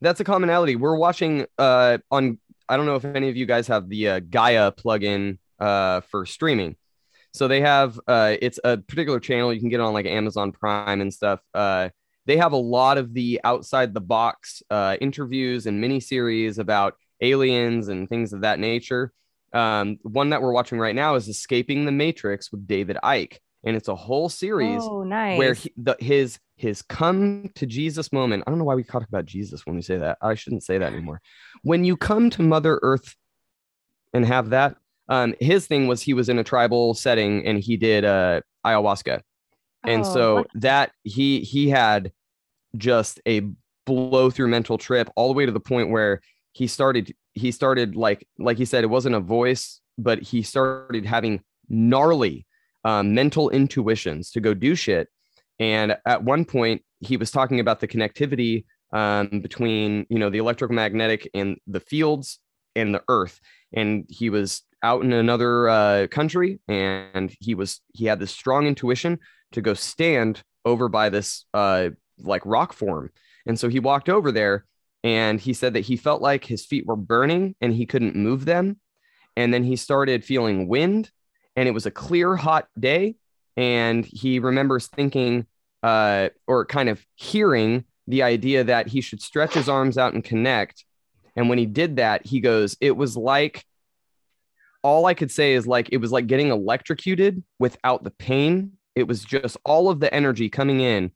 That's 0.00 0.20
a 0.20 0.24
commonality. 0.24 0.76
We're 0.76 0.96
watching 0.96 1.46
uh 1.58 1.98
on 2.10 2.38
I 2.68 2.76
don't 2.76 2.86
know 2.86 2.96
if 2.96 3.04
any 3.04 3.28
of 3.28 3.36
you 3.36 3.46
guys 3.46 3.68
have 3.68 3.88
the 3.88 4.08
uh, 4.08 4.20
Gaia 4.20 4.72
plugin 4.72 5.38
uh 5.58 6.00
for 6.02 6.26
streaming. 6.26 6.76
So 7.32 7.48
they 7.48 7.60
have 7.60 7.98
uh 8.06 8.36
it's 8.42 8.58
a 8.64 8.78
particular 8.78 9.20
channel 9.20 9.52
you 9.52 9.60
can 9.60 9.68
get 9.68 9.80
on 9.80 9.92
like 9.92 10.06
Amazon 10.06 10.52
Prime 10.52 11.00
and 11.00 11.14
stuff. 11.14 11.40
Uh 11.54 11.90
they 12.26 12.36
have 12.36 12.52
a 12.52 12.56
lot 12.56 12.98
of 12.98 13.14
the 13.14 13.40
outside 13.44 13.94
the 13.94 14.00
box 14.00 14.62
uh 14.70 14.96
interviews 15.00 15.66
and 15.66 15.82
miniseries 15.82 16.58
about 16.58 16.94
aliens 17.20 17.88
and 17.88 18.08
things 18.08 18.32
of 18.32 18.40
that 18.40 18.58
nature. 18.58 19.12
Um 19.52 19.98
one 20.02 20.30
that 20.30 20.42
we're 20.42 20.52
watching 20.52 20.78
right 20.78 20.96
now 20.96 21.14
is 21.14 21.28
Escaping 21.28 21.84
the 21.84 21.92
Matrix 21.92 22.50
with 22.50 22.66
David 22.66 22.98
Icke 23.04 23.38
and 23.64 23.76
it's 23.76 23.88
a 23.88 23.94
whole 23.94 24.28
series 24.28 24.82
Oh, 24.82 25.02
nice. 25.04 25.38
where 25.38 25.54
he, 25.54 25.72
the, 25.76 25.96
his 26.00 26.38
his 26.56 26.82
come 26.82 27.50
to 27.56 27.66
Jesus 27.66 28.12
moment. 28.12 28.44
I 28.46 28.50
don't 28.50 28.58
know 28.58 28.64
why 28.64 28.74
we 28.74 28.84
talk 28.84 29.06
about 29.08 29.24
Jesus 29.26 29.66
when 29.66 29.76
we 29.76 29.82
say 29.82 29.98
that. 29.98 30.18
I 30.22 30.34
shouldn't 30.34 30.62
say 30.64 30.78
that 30.78 30.92
anymore. 30.92 31.20
When 31.62 31.84
you 31.84 31.96
come 31.96 32.30
to 32.30 32.42
Mother 32.42 32.78
Earth 32.82 33.16
and 34.12 34.24
have 34.26 34.50
that, 34.50 34.76
um, 35.08 35.34
his 35.40 35.66
thing 35.66 35.86
was 35.88 36.02
he 36.02 36.14
was 36.14 36.28
in 36.28 36.38
a 36.38 36.44
tribal 36.44 36.94
setting 36.94 37.44
and 37.46 37.58
he 37.58 37.76
did 37.76 38.04
uh, 38.04 38.40
ayahuasca, 38.64 39.20
and 39.84 40.02
Oh, 40.04 40.14
so 40.14 40.44
that 40.54 40.92
he 41.02 41.40
he 41.40 41.68
had 41.68 42.12
just 42.76 43.20
a 43.26 43.42
blow 43.84 44.30
through 44.30 44.48
mental 44.48 44.78
trip 44.78 45.10
all 45.16 45.28
the 45.28 45.34
way 45.34 45.44
to 45.46 45.52
the 45.52 45.60
point 45.60 45.90
where 45.90 46.20
he 46.52 46.66
started 46.66 47.12
he 47.34 47.50
started 47.50 47.96
like 47.96 48.26
like 48.38 48.56
he 48.58 48.64
said 48.64 48.84
it 48.84 48.88
wasn't 48.88 49.14
a 49.14 49.20
voice 49.20 49.80
but 49.98 50.20
he 50.20 50.42
started 50.42 51.04
having 51.04 51.42
gnarly 51.68 52.46
um, 52.84 53.14
mental 53.14 53.50
intuitions 53.50 54.30
to 54.32 54.40
go 54.40 54.54
do 54.54 54.74
shit. 54.74 55.08
And 55.58 55.96
at 56.06 56.24
one 56.24 56.44
point 56.44 56.82
he 57.00 57.16
was 57.16 57.30
talking 57.30 57.60
about 57.60 57.80
the 57.80 57.88
connectivity 57.88 58.64
um, 58.92 59.40
between 59.40 60.06
you 60.10 60.18
know 60.18 60.30
the 60.30 60.38
electromagnetic 60.38 61.30
and 61.34 61.56
the 61.66 61.80
fields 61.80 62.38
and 62.74 62.94
the 62.94 63.02
earth. 63.08 63.40
And 63.72 64.04
he 64.08 64.30
was 64.30 64.62
out 64.82 65.04
in 65.04 65.12
another 65.12 65.68
uh, 65.68 66.06
country 66.10 66.60
and 66.68 67.34
he 67.40 67.54
was 67.54 67.80
he 67.94 68.06
had 68.06 68.18
this 68.18 68.32
strong 68.32 68.66
intuition 68.66 69.18
to 69.52 69.60
go 69.60 69.74
stand 69.74 70.42
over 70.64 70.88
by 70.88 71.08
this 71.08 71.44
uh, 71.54 71.90
like 72.18 72.44
rock 72.44 72.72
form. 72.72 73.10
And 73.46 73.58
so 73.58 73.68
he 73.68 73.80
walked 73.80 74.08
over 74.08 74.32
there 74.32 74.66
and 75.04 75.40
he 75.40 75.52
said 75.52 75.74
that 75.74 75.80
he 75.80 75.96
felt 75.96 76.22
like 76.22 76.44
his 76.44 76.64
feet 76.64 76.86
were 76.86 76.96
burning 76.96 77.54
and 77.60 77.72
he 77.72 77.86
couldn't 77.86 78.16
move 78.16 78.44
them. 78.44 78.78
And 79.36 79.52
then 79.52 79.64
he 79.64 79.76
started 79.76 80.24
feeling 80.24 80.68
wind 80.68 81.10
and 81.56 81.68
it 81.68 81.72
was 81.72 81.86
a 81.86 81.90
clear 81.90 82.36
hot 82.36 82.68
day. 82.78 83.16
And 83.56 84.04
he 84.04 84.38
remembers 84.38 84.86
thinking 84.86 85.46
uh, 85.82 86.30
or 86.46 86.64
kind 86.64 86.88
of 86.88 87.04
hearing 87.16 87.84
the 88.06 88.22
idea 88.22 88.64
that 88.64 88.88
he 88.88 89.00
should 89.00 89.22
stretch 89.22 89.54
his 89.54 89.68
arms 89.68 89.98
out 89.98 90.14
and 90.14 90.24
connect. 90.24 90.84
And 91.36 91.48
when 91.48 91.58
he 91.58 91.66
did 91.66 91.96
that 91.96 92.26
he 92.26 92.40
goes 92.40 92.76
it 92.80 92.96
was 92.96 93.16
like 93.16 93.64
all 94.82 95.06
i 95.06 95.14
could 95.14 95.30
say 95.30 95.52
is 95.52 95.66
like 95.66 95.88
it 95.92 95.98
was 95.98 96.10
like 96.10 96.26
getting 96.26 96.48
electrocuted 96.48 97.42
without 97.58 98.04
the 98.04 98.10
pain. 98.10 98.72
It 98.94 99.04
was 99.04 99.24
just 99.24 99.56
all 99.64 99.88
of 99.88 100.00
the 100.00 100.12
energy 100.12 100.48
coming 100.48 100.80
in. 100.80 101.12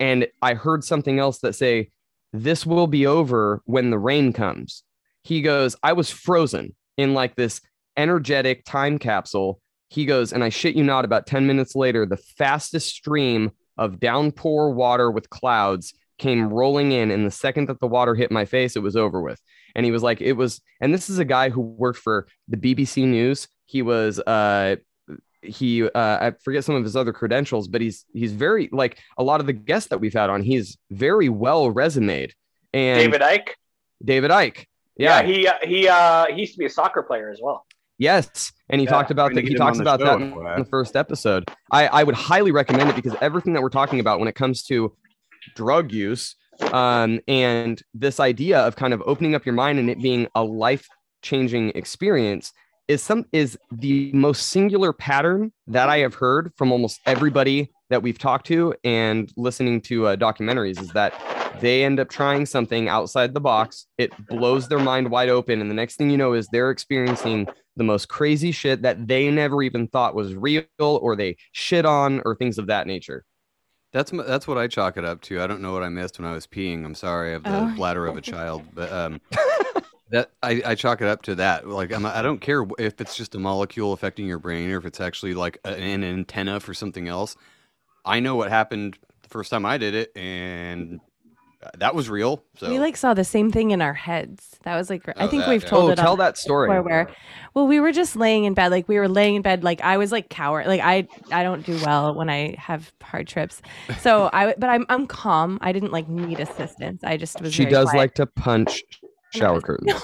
And 0.00 0.26
i 0.42 0.54
heard 0.54 0.84
something 0.84 1.18
else 1.18 1.38
that 1.40 1.54
say 1.54 1.90
this 2.32 2.66
will 2.66 2.88
be 2.88 3.06
over 3.06 3.62
when 3.64 3.90
the 3.90 3.98
rain 3.98 4.32
comes. 4.32 4.82
He 5.22 5.40
goes 5.40 5.76
i 5.82 5.92
was 5.92 6.10
frozen 6.10 6.74
in 6.96 7.14
like 7.14 7.36
this 7.36 7.60
energetic 7.96 8.64
time 8.64 8.98
capsule 8.98 9.60
he 9.94 10.04
goes 10.04 10.32
and 10.32 10.42
i 10.42 10.48
shit 10.48 10.76
you 10.76 10.84
not 10.84 11.04
about 11.04 11.26
10 11.26 11.46
minutes 11.46 11.74
later 11.74 12.04
the 12.06 12.16
fastest 12.16 12.88
stream 12.88 13.50
of 13.76 14.00
downpour 14.00 14.70
water 14.70 15.10
with 15.10 15.30
clouds 15.30 15.94
came 16.18 16.48
rolling 16.48 16.92
in 16.92 17.10
and 17.10 17.26
the 17.26 17.30
second 17.30 17.68
that 17.68 17.80
the 17.80 17.86
water 17.86 18.14
hit 18.14 18.30
my 18.30 18.44
face 18.44 18.76
it 18.76 18.82
was 18.82 18.96
over 18.96 19.20
with. 19.20 19.40
And 19.74 19.84
he 19.84 19.90
was 19.90 20.02
like 20.02 20.20
it 20.20 20.34
was 20.34 20.60
and 20.80 20.94
this 20.94 21.10
is 21.10 21.18
a 21.18 21.24
guy 21.24 21.50
who 21.50 21.60
worked 21.60 21.98
for 21.98 22.26
the 22.48 22.56
bbc 22.56 23.06
news. 23.06 23.48
He 23.66 23.82
was 23.82 24.20
uh 24.20 24.76
he 25.42 25.84
uh 25.84 25.90
i 25.94 26.32
forget 26.42 26.64
some 26.64 26.74
of 26.74 26.84
his 26.84 26.96
other 26.96 27.12
credentials 27.12 27.68
but 27.68 27.82
he's 27.82 28.06
he's 28.14 28.32
very 28.32 28.70
like 28.72 28.98
a 29.18 29.22
lot 29.22 29.40
of 29.40 29.46
the 29.46 29.52
guests 29.52 29.90
that 29.90 29.98
we've 29.98 30.14
had 30.14 30.30
on 30.30 30.42
he's 30.42 30.78
very 30.90 31.28
well 31.28 31.70
resumed. 31.70 32.32
And 32.72 33.12
David 33.12 33.20
Icke. 33.20 33.50
david 34.02 34.30
icke 34.30 34.66
Yeah, 34.96 35.20
yeah, 35.20 35.26
he 35.26 35.48
uh, 35.48 35.52
he 35.64 35.88
uh 35.88 36.26
he 36.26 36.40
used 36.40 36.52
to 36.52 36.58
be 36.58 36.66
a 36.66 36.70
soccer 36.70 37.02
player 37.02 37.30
as 37.30 37.40
well. 37.42 37.66
Yes 37.98 38.52
and 38.68 38.80
he 38.80 38.86
Yeah, 38.86 38.92
talked 38.92 39.10
about 39.10 39.34
that 39.34 39.44
he 39.44 39.54
talks 39.54 39.78
about 39.78 40.00
show, 40.00 40.06
that 40.06 40.20
in, 40.20 40.32
in 40.32 40.62
the 40.62 40.68
first 40.70 40.96
episode. 40.96 41.44
I 41.70 41.86
i 41.88 42.02
would 42.04 42.14
highly 42.14 42.52
recommend 42.52 42.90
it 42.90 42.96
because 42.96 43.14
everything 43.20 43.52
that 43.54 43.62
we're 43.62 43.68
talking 43.68 44.00
about 44.00 44.18
when 44.18 44.28
it 44.28 44.34
comes 44.34 44.62
to 44.64 44.96
drug 45.54 45.92
use 45.92 46.36
um 46.72 47.20
and 47.28 47.82
this 47.92 48.20
idea 48.20 48.58
of 48.60 48.76
kind 48.76 48.94
of 48.94 49.02
opening 49.06 49.34
up 49.34 49.44
your 49.44 49.54
mind 49.54 49.78
and 49.78 49.90
it 49.90 50.00
being 50.00 50.28
a 50.34 50.42
life 50.42 50.88
changing 51.22 51.70
experience 51.70 52.52
is 52.88 53.02
some 53.02 53.24
is 53.32 53.58
the 53.72 54.10
most 54.12 54.48
singular 54.48 54.92
pattern 54.92 55.52
that 55.66 55.88
I 55.88 55.98
have 55.98 56.14
heard 56.14 56.52
from 56.56 56.70
almost 56.70 57.00
everybody 57.06 57.72
that 57.90 58.02
we've 58.02 58.18
talked 58.18 58.46
to 58.46 58.74
and 58.84 59.32
listening 59.36 59.80
to 59.82 60.06
uh, 60.06 60.16
documentaries 60.16 60.80
is 60.80 60.88
that 60.90 61.12
they 61.60 61.84
end 61.84 62.00
up 62.00 62.08
trying 62.08 62.46
something 62.46 62.88
outside 62.88 63.34
the 63.34 63.40
box. 63.40 63.86
It 63.98 64.12
blows 64.26 64.68
their 64.68 64.78
mind 64.80 65.10
wide 65.10 65.28
open, 65.28 65.60
and 65.60 65.70
the 65.70 65.74
next 65.74 65.96
thing 65.96 66.10
you 66.10 66.16
know 66.16 66.32
is 66.32 66.48
they're 66.48 66.70
experiencing 66.70 67.46
the 67.76 67.84
most 67.84 68.08
crazy 68.08 68.52
shit 68.52 68.82
that 68.82 69.06
they 69.06 69.30
never 69.30 69.62
even 69.62 69.86
thought 69.88 70.14
was 70.14 70.34
real, 70.34 70.64
or 70.80 71.14
they 71.16 71.36
shit 71.52 71.84
on, 71.84 72.22
or 72.24 72.34
things 72.36 72.58
of 72.58 72.66
that 72.68 72.86
nature. 72.86 73.24
That's 73.92 74.10
that's 74.10 74.48
what 74.48 74.58
I 74.58 74.66
chalk 74.66 74.96
it 74.96 75.04
up 75.04 75.20
to. 75.22 75.40
I 75.40 75.46
don't 75.46 75.60
know 75.60 75.72
what 75.72 75.84
I 75.84 75.88
missed 75.88 76.18
when 76.18 76.26
I 76.26 76.32
was 76.32 76.46
peeing. 76.46 76.84
I'm 76.84 76.94
sorry. 76.96 77.28
I 77.30 77.32
have 77.34 77.44
the 77.44 77.56
Oh. 77.56 77.72
bladder 77.76 78.06
of 78.06 78.16
a 78.16 78.20
child, 78.20 78.64
but 78.72 78.92
um, 78.92 79.20
that 80.10 80.30
I, 80.42 80.62
I 80.64 80.74
chalk 80.74 81.00
it 81.00 81.06
up 81.06 81.22
to 81.22 81.36
that. 81.36 81.68
Like 81.68 81.92
I'm, 81.92 82.04
I 82.04 82.20
don't 82.22 82.40
care 82.40 82.66
if 82.78 83.00
it's 83.00 83.16
just 83.16 83.36
a 83.36 83.38
molecule 83.38 83.92
affecting 83.92 84.26
your 84.26 84.40
brain 84.40 84.70
or 84.70 84.78
if 84.78 84.84
it's 84.84 85.00
actually 85.00 85.34
like 85.34 85.58
a- 85.64 85.76
an 85.76 86.02
antenna 86.02 86.58
for 86.58 86.74
something 86.74 87.06
else. 87.06 87.36
I 88.04 88.20
know 88.20 88.36
what 88.36 88.50
happened 88.50 88.98
the 89.22 89.28
first 89.28 89.50
time 89.50 89.64
I 89.66 89.78
did 89.78 89.94
it, 89.94 90.12
and 90.16 91.00
that 91.78 91.94
was 91.94 92.10
real. 92.10 92.44
So 92.58 92.68
we 92.68 92.78
like 92.78 92.96
saw 92.96 93.14
the 93.14 93.24
same 93.24 93.50
thing 93.50 93.70
in 93.70 93.80
our 93.80 93.94
heads. 93.94 94.58
That 94.64 94.76
was 94.76 94.90
like 94.90 95.08
I 95.08 95.12
Oh, 95.16 95.28
think 95.28 95.44
that, 95.44 95.48
we've 95.50 95.62
yeah. 95.62 95.68
told 95.70 95.88
Oh, 95.88 95.92
it. 95.92 95.96
tell 95.96 96.12
on 96.12 96.18
that 96.18 96.36
story. 96.36 96.68
before 96.68 96.82
Where, 96.82 97.08
well, 97.54 97.66
we 97.66 97.80
were 97.80 97.92
just 97.92 98.16
laying 98.16 98.44
in 98.44 98.52
bed. 98.52 98.70
Like 98.70 98.86
we 98.86 98.98
were 98.98 99.08
laying 99.08 99.36
in 99.36 99.42
bed. 99.42 99.64
Like 99.64 99.80
I 99.80 99.96
was 99.96 100.12
like 100.12 100.28
coward. 100.28 100.66
Like 100.66 100.82
I 100.82 101.08
I 101.32 101.42
don't 101.42 101.64
do 101.64 101.78
well 101.84 102.14
when 102.14 102.28
I 102.28 102.54
have 102.58 102.92
hard 103.02 103.26
trips. 103.28 103.62
So 104.00 104.28
I 104.32 104.54
but 104.58 104.68
I'm 104.68 104.84
I'm 104.90 105.06
calm. 105.06 105.58
I 105.62 105.72
didn't 105.72 105.92
like 105.92 106.06
need 106.08 106.38
assistance. 106.40 107.02
I 107.02 107.16
just 107.16 107.40
was. 107.40 107.54
She 107.54 107.62
very 107.64 107.72
does 107.72 107.88
quiet. 107.90 107.98
like 107.98 108.14
to 108.16 108.26
punch 108.26 108.82
shower 109.32 109.60
curtains. 109.62 110.02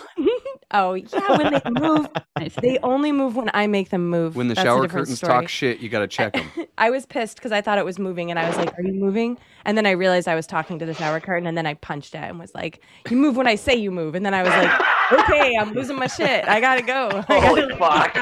Oh 0.73 0.95
yeah, 0.95 1.37
when 1.37 1.53
they 1.53 1.81
move, 1.81 2.09
they 2.62 2.79
only 2.85 3.11
move 3.11 3.35
when 3.35 3.51
I 3.53 3.66
make 3.66 3.91
them 3.91 4.09
move. 4.09 4.37
When 4.37 4.47
the 4.49 4.55
That's 4.55 4.64
shower 4.64 4.83
different 4.83 5.07
curtains 5.07 5.18
story. 5.18 5.33
talk 5.33 5.49
shit, 5.49 5.81
you 5.81 5.89
got 5.89 6.01
to 6.01 6.07
check 6.07 6.33
them. 6.35 6.49
I 6.79 6.91
was 6.91 7.07
pissed 7.07 7.37
because 7.37 7.51
I 7.51 7.61
thought 7.61 7.79
it 7.79 7.85
was 7.85 7.99
moving, 7.99 8.31
and 8.31 8.39
I 8.39 8.47
was 8.47 8.57
like, 8.57 8.79
"Are 8.79 8.83
you 8.83 8.93
moving?" 8.93 9.37
And 9.64 9.77
then 9.77 9.85
I 9.85 9.91
realized 9.91 10.29
I 10.29 10.37
was 10.37 10.47
talking 10.47 10.79
to 10.79 10.87
the 10.87 10.95
shower 10.95 11.18
curtain, 11.18 11.47
and 11.47 11.59
then 11.59 11.66
I 11.66 11.75
punched 11.75 12.14
it 12.14 12.18
and 12.18 12.39
was 12.39 12.55
like, 12.55 12.81
"You 13.11 13.16
move 13.16 13.37
when 13.37 13.49
I 13.49 13.57
say 13.57 13.75
you 13.75 13.91
move." 13.91 14.14
And 14.14 14.25
then 14.25 14.33
I 14.33 14.43
was 14.43 14.51
like, 14.51 14.81
"Okay, 15.25 15.57
I'm 15.57 15.73
losing 15.73 15.97
my 15.97 16.07
shit. 16.07 16.47
I 16.49 16.61
gotta 16.61 16.83
go. 16.83 17.09
I 17.09 17.23
gotta 17.23 17.47
Holy 17.47 17.62
leave 17.62 17.71
the 17.71 17.77
fuck. 17.77 18.14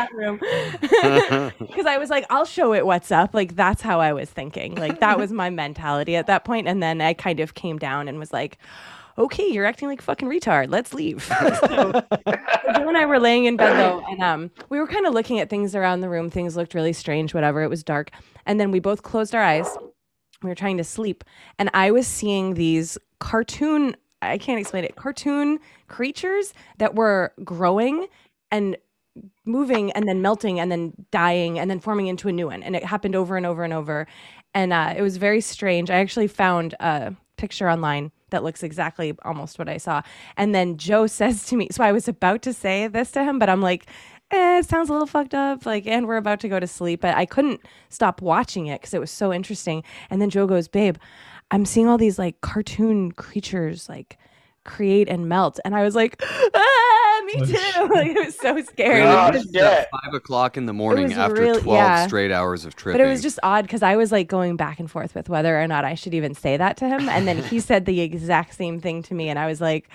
Because 1.59 1.87
I 1.87 1.99
was 1.99 2.09
like, 2.09 2.25
"I'll 2.31 2.47
show 2.47 2.73
it 2.73 2.87
what's 2.87 3.13
up." 3.13 3.35
Like 3.35 3.57
that's 3.57 3.83
how 3.83 4.01
I 4.01 4.13
was 4.15 4.31
thinking. 4.31 4.75
Like 4.75 5.01
that 5.01 5.19
was 5.19 5.33
my 5.33 5.51
mentality 5.51 6.17
at 6.17 6.27
that 6.29 6.45
point, 6.45 6.67
and 6.67 6.83
then 6.83 7.01
I 7.03 7.13
kind 7.13 7.41
of 7.41 7.55
came 7.55 7.79
down 7.79 8.09
and 8.09 8.19
was 8.19 8.33
like. 8.33 8.59
Okay, 9.19 9.49
you're 9.49 9.67
acting 9.67 9.89
like 9.89 9.99
a 9.99 10.05
fucking 10.05 10.29
retard. 10.29 10.71
Let's 10.71 10.95
leave. 10.95 11.25
so, 11.61 11.93
Joe 11.93 12.89
and 12.89 12.97
I 12.97 13.05
were 13.05 13.19
laying 13.19 13.47
in 13.47 13.57
bed 13.57 13.77
though, 13.77 14.03
and 14.09 14.23
um, 14.23 14.51
we 14.69 14.79
were 14.79 14.87
kind 14.87 15.07
of 15.07 15.13
looking 15.13 15.41
at 15.41 15.51
things 15.51 15.75
around 15.75 16.01
the 16.01 16.09
room. 16.09 16.31
Things 16.31 16.57
looked 16.57 16.73
really 16.73 16.93
strange. 16.93 17.35
Whatever. 17.35 17.63
It 17.63 17.69
was 17.69 17.83
dark, 17.83 18.13
and 18.47 18.61
then 18.61 18.71
we 18.71 18.79
both 18.79 19.03
closed 19.03 19.35
our 19.35 19.43
eyes. 19.43 19.69
We 20.43 20.49
were 20.49 20.55
trying 20.55 20.77
to 20.77 20.85
sleep, 20.85 21.25
and 21.59 21.69
I 21.75 21.91
was 21.91 22.07
seeing 22.07 22.55
these 22.55 22.97
cartoon. 23.19 23.97
I 24.23 24.39
can't 24.39 24.61
explain 24.61 24.85
it. 24.85 24.95
Cartoon 24.95 25.59
creatures 25.89 26.55
that 26.79 26.95
were 26.95 27.33
growing 27.45 28.07
and 28.51 28.77
moving 29.45 29.91
and 29.93 30.09
then 30.09 30.23
melting 30.23 30.61
and 30.61 30.71
then 30.71 30.93
dying 31.11 31.59
and 31.59 31.69
then 31.69 31.81
forming 31.81 32.07
into 32.07 32.29
a 32.29 32.33
new 32.33 32.47
one 32.47 32.63
and 32.63 32.77
it 32.77 32.85
happened 32.85 33.17
over 33.17 33.37
and 33.37 33.47
over 33.47 33.65
and 33.65 33.73
over 33.73 34.07
and 34.55 34.73
uh, 34.73 34.95
it 34.97 35.03
was 35.03 35.17
very 35.17 35.41
strange 35.41 35.91
i 35.91 35.97
actually 35.97 36.29
found 36.29 36.75
a 36.79 37.13
picture 37.37 37.69
online 37.69 38.13
that 38.31 38.45
looks 38.45 38.63
exactly 38.63 39.15
almost 39.25 39.59
what 39.59 39.69
i 39.69 39.77
saw. 39.77 40.03
And 40.37 40.55
then 40.55 40.77
joe 40.77 41.07
says 41.19 41.47
to 41.47 41.57
me 41.57 41.69
so 41.71 41.85
i 41.85 41.93
was 41.93 42.09
about 42.09 42.43
to 42.43 42.53
say 42.53 42.89
this 42.89 43.11
to 43.13 43.25
him 43.25 43.39
but 43.39 43.49
i'm 43.49 43.61
like 43.63 43.87
eh, 44.31 44.59
it 44.59 44.67
sounds 44.67 44.89
a 44.89 44.93
little 44.93 45.07
fucked 45.07 45.35
up 45.35 45.65
like 45.67 45.87
and 45.87 46.07
we're 46.07 46.17
about 46.17 46.41
to 46.41 46.49
go 46.49 46.61
to 46.61 46.67
sleep 46.67 47.01
but 47.01 47.17
i 47.17 47.25
couldn't 47.25 47.61
stop 47.89 48.21
watching 48.21 48.67
it 48.67 48.81
because 48.81 48.95
it 48.95 49.01
was 49.01 49.11
so 49.11 49.33
interesting. 49.33 49.83
And 50.11 50.21
then 50.21 50.31
joe 50.31 50.47
goes 50.47 50.69
babe 50.69 50.97
i'm 51.51 51.65
seeing 51.65 51.89
all 51.89 51.99
these 51.99 52.19
like 52.19 52.41
cartoon 52.41 53.13
creatures 53.13 53.89
like 53.89 54.19
create 54.65 55.09
and 55.09 55.29
melt. 55.29 55.59
And 55.65 55.75
i 55.75 55.83
was 55.83 55.95
like 55.95 56.23
ah, 56.55 56.88
me 57.29 57.47
too 57.47 57.89
like, 57.95 58.09
it 58.17 58.27
was 58.27 58.37
so 58.37 58.61
scary 58.73 59.03
It 59.03 59.35
was- 59.35 59.49
shit. 59.55 59.89
Five 60.03 60.15
o'clock 60.15 60.57
in 60.57 60.67
the 60.67 60.73
morning 60.73 61.13
after 61.13 61.41
really- 61.43 61.61
twelve 61.61 61.79
yeah. 61.79 62.07
straight 62.07 62.33
hours 62.33 62.65
of 62.65 62.75
tripping. 62.77 62.99
But 63.01 63.07
it 63.07 63.11
was 63.11 63.23
just 63.23 63.39
odd 63.43 63.63
because 63.65 63.83
I 63.83 63.97
was 63.97 64.11
like 64.13 64.29
going 64.29 64.57
back 64.57 64.81
and 64.81 64.91
forth 64.91 65.15
with 65.15 65.29
whether 65.29 65.61
or 65.61 65.67
not 65.69 65.85
I 65.85 65.95
should 65.95 66.15
even 66.15 66.35
say 66.35 66.57
that 66.57 66.77
to 66.79 66.89
him. 66.89 67.09
And 67.09 67.29
then 67.29 67.43
he 67.45 67.61
said 67.69 67.87
the 67.87 68.01
exact 68.01 68.55
same 68.55 68.81
thing 68.81 69.03
to 69.05 69.15
me. 69.15 69.29
And 69.29 69.39
I 69.39 69.47
was 69.47 69.61
like, 69.61 69.89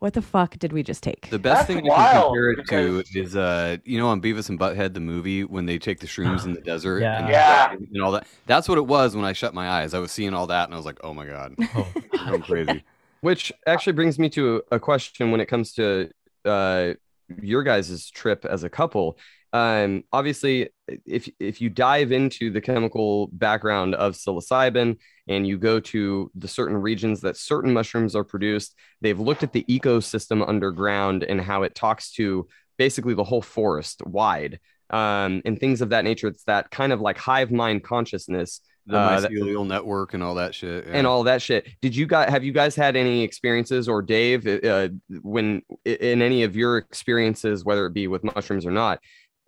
what 0.00 0.12
the 0.12 0.20
fuck 0.22 0.58
did 0.58 0.72
we 0.74 0.82
just 0.82 1.02
take? 1.02 1.30
The 1.30 1.38
best 1.38 1.60
That's 1.60 1.66
thing 1.68 1.76
I 1.78 1.80
can 1.80 1.88
wild, 1.88 2.34
compare 2.34 2.50
it 2.50 2.66
to 2.66 3.04
is, 3.18 3.36
uh, 3.36 3.78
you 3.84 3.96
know, 3.96 4.08
on 4.08 4.20
Beavis 4.20 4.50
and 4.50 4.60
Butthead, 4.60 4.92
the 4.92 5.00
movie 5.00 5.44
when 5.44 5.64
they 5.64 5.78
take 5.78 6.00
the 6.00 6.06
shrooms 6.06 6.44
in 6.44 6.52
the 6.52 6.60
desert, 6.72 7.00
Yeah. 7.00 7.20
and, 7.20 7.28
Yeah. 7.30 7.72
and 7.72 8.02
all 8.02 8.12
that. 8.12 8.26
That's 8.46 8.68
what 8.68 8.76
it 8.76 8.86
was 8.86 9.16
when 9.16 9.24
I 9.24 9.32
shut 9.32 9.54
my 9.54 9.66
eyes. 9.68 9.94
I 9.94 10.00
was 10.00 10.12
seeing 10.12 10.34
all 10.34 10.46
that, 10.48 10.64
and 10.64 10.74
I 10.74 10.76
was 10.76 10.84
like, 10.84 10.98
"Oh 11.02 11.14
my 11.14 11.24
god, 11.24 11.54
Oh, 11.74 11.88
I'm 12.18 12.42
crazy." 12.42 12.84
Which 13.22 13.50
actually 13.66 13.94
brings 13.94 14.18
me 14.18 14.28
to 14.30 14.62
a 14.70 14.78
question 14.78 15.30
when 15.30 15.40
it 15.40 15.46
comes 15.46 15.72
to 15.74 16.10
uh, 16.44 16.94
your 17.40 17.62
guys' 17.62 18.10
trip 18.10 18.44
as 18.44 18.64
a 18.64 18.70
couple. 18.70 19.18
Um, 19.52 20.02
obviously, 20.12 20.70
if 21.06 21.28
if 21.38 21.60
you 21.60 21.70
dive 21.70 22.10
into 22.10 22.50
the 22.50 22.60
chemical 22.60 23.28
background 23.32 23.94
of 23.94 24.14
psilocybin 24.14 24.98
and 25.28 25.46
you 25.46 25.58
go 25.58 25.78
to 25.78 26.30
the 26.34 26.48
certain 26.48 26.76
regions 26.76 27.20
that 27.20 27.36
certain 27.36 27.72
mushrooms 27.72 28.16
are 28.16 28.24
produced, 28.24 28.74
they've 29.00 29.18
looked 29.18 29.44
at 29.44 29.52
the 29.52 29.64
ecosystem 29.68 30.46
underground 30.46 31.22
and 31.22 31.40
how 31.40 31.62
it 31.62 31.74
talks 31.74 32.12
to 32.14 32.48
basically 32.78 33.14
the 33.14 33.24
whole 33.24 33.42
forest 33.42 34.04
wide 34.04 34.58
um, 34.90 35.40
and 35.44 35.60
things 35.60 35.80
of 35.80 35.90
that 35.90 36.04
nature. 36.04 36.26
It's 36.26 36.44
that 36.44 36.70
kind 36.70 36.92
of 36.92 37.00
like 37.00 37.16
hive 37.16 37.52
mind 37.52 37.84
consciousness 37.84 38.60
The 38.86 38.98
Uh, 38.98 39.20
that- 39.20 39.30
mycelial 39.30 39.66
network 39.66 40.12
and 40.14 40.22
all 40.22 40.34
that 40.34 40.54
shit. 40.54 40.84
and 40.86 41.06
all 41.06 41.22
that 41.24 41.40
shit. 41.40 41.66
Did 41.80 41.96
you 41.96 42.06
guys 42.06 42.28
have 42.30 42.44
you 42.44 42.52
guys 42.52 42.76
had 42.76 42.96
any 42.96 43.22
experiences 43.22 43.88
or 43.88 44.02
Dave 44.02 44.46
uh, 44.46 44.88
when 45.22 45.62
in 45.86 46.20
any 46.20 46.42
of 46.42 46.54
your 46.54 46.76
experiences, 46.78 47.64
whether 47.64 47.86
it 47.86 47.94
be 47.94 48.08
with 48.08 48.22
mushrooms 48.24 48.66
or 48.66 48.70
not, 48.70 49.00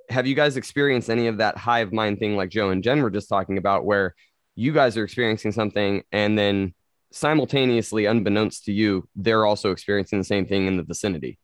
have 0.09 0.27
you 0.27 0.35
guys 0.35 0.57
experienced 0.57 1.11
any 1.11 1.27
of 1.27 1.37
that 1.39 1.59
hive 1.59 1.93
mind 1.93 2.19
thing 2.19 2.37
like 2.37 2.49
Joe 2.49 2.71
and 2.71 2.83
Jen 2.83 3.03
were 3.03 3.11
just 3.11 3.29
talking 3.29 3.59
about, 3.59 3.85
where 3.85 4.15
you 4.55 4.73
guys 4.73 4.97
are 4.97 5.05
experiencing 5.05 5.53
something 5.53 6.03
and 6.13 6.39
then 6.39 6.73
simultaneously, 7.13 8.07
unbeknownst 8.07 8.65
to 8.65 8.73
you, 8.73 9.07
they're 9.17 9.45
also 9.45 9.71
experiencing 9.71 10.19
the 10.19 10.25
same 10.25 10.47
thing 10.47 10.67
in 10.67 10.77
the 10.77 10.83
vicinity? 10.83 11.39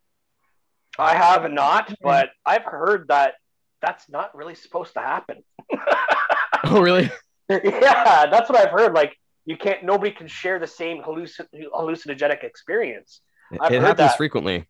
I 0.98 1.14
have 1.14 1.50
not, 1.50 1.94
but 2.02 2.30
I've 2.46 2.64
heard 2.64 3.08
that 3.08 3.34
that's 3.82 4.08
not 4.08 4.34
really 4.34 4.54
supposed 4.54 4.94
to 4.94 5.00
happen. 5.00 5.42
Oh, 6.64 6.80
really? 6.80 7.10
yeah, 7.64 8.26
that's 8.26 8.48
what 8.48 8.58
I've 8.58 8.70
heard. 8.70 8.94
Like 8.94 9.16
you 9.44 9.56
can't, 9.56 9.84
nobody 9.84 10.10
can 10.10 10.26
share 10.26 10.58
the 10.58 10.66
same 10.66 11.02
hallucin- 11.02 11.46
hallucinogenic 11.74 12.44
experience. 12.44 13.20
I've 13.60 13.72
it 13.72 13.80
heard 13.80 13.86
happens 13.86 14.10
that. 14.10 14.16
frequently. 14.16 14.66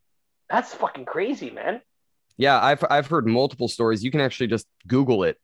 That's 0.51 0.75
fucking 0.75 1.05
crazy, 1.05 1.51
man. 1.51 1.81
Yeah, 2.37 2.61
I've 2.61 2.85
I've 2.91 3.07
heard 3.07 3.27
multiple 3.27 3.68
stories. 3.68 4.03
You 4.03 4.11
can 4.11 4.20
actually 4.20 4.49
just 4.49 4.66
Google 4.87 5.25
it, 5.25 5.39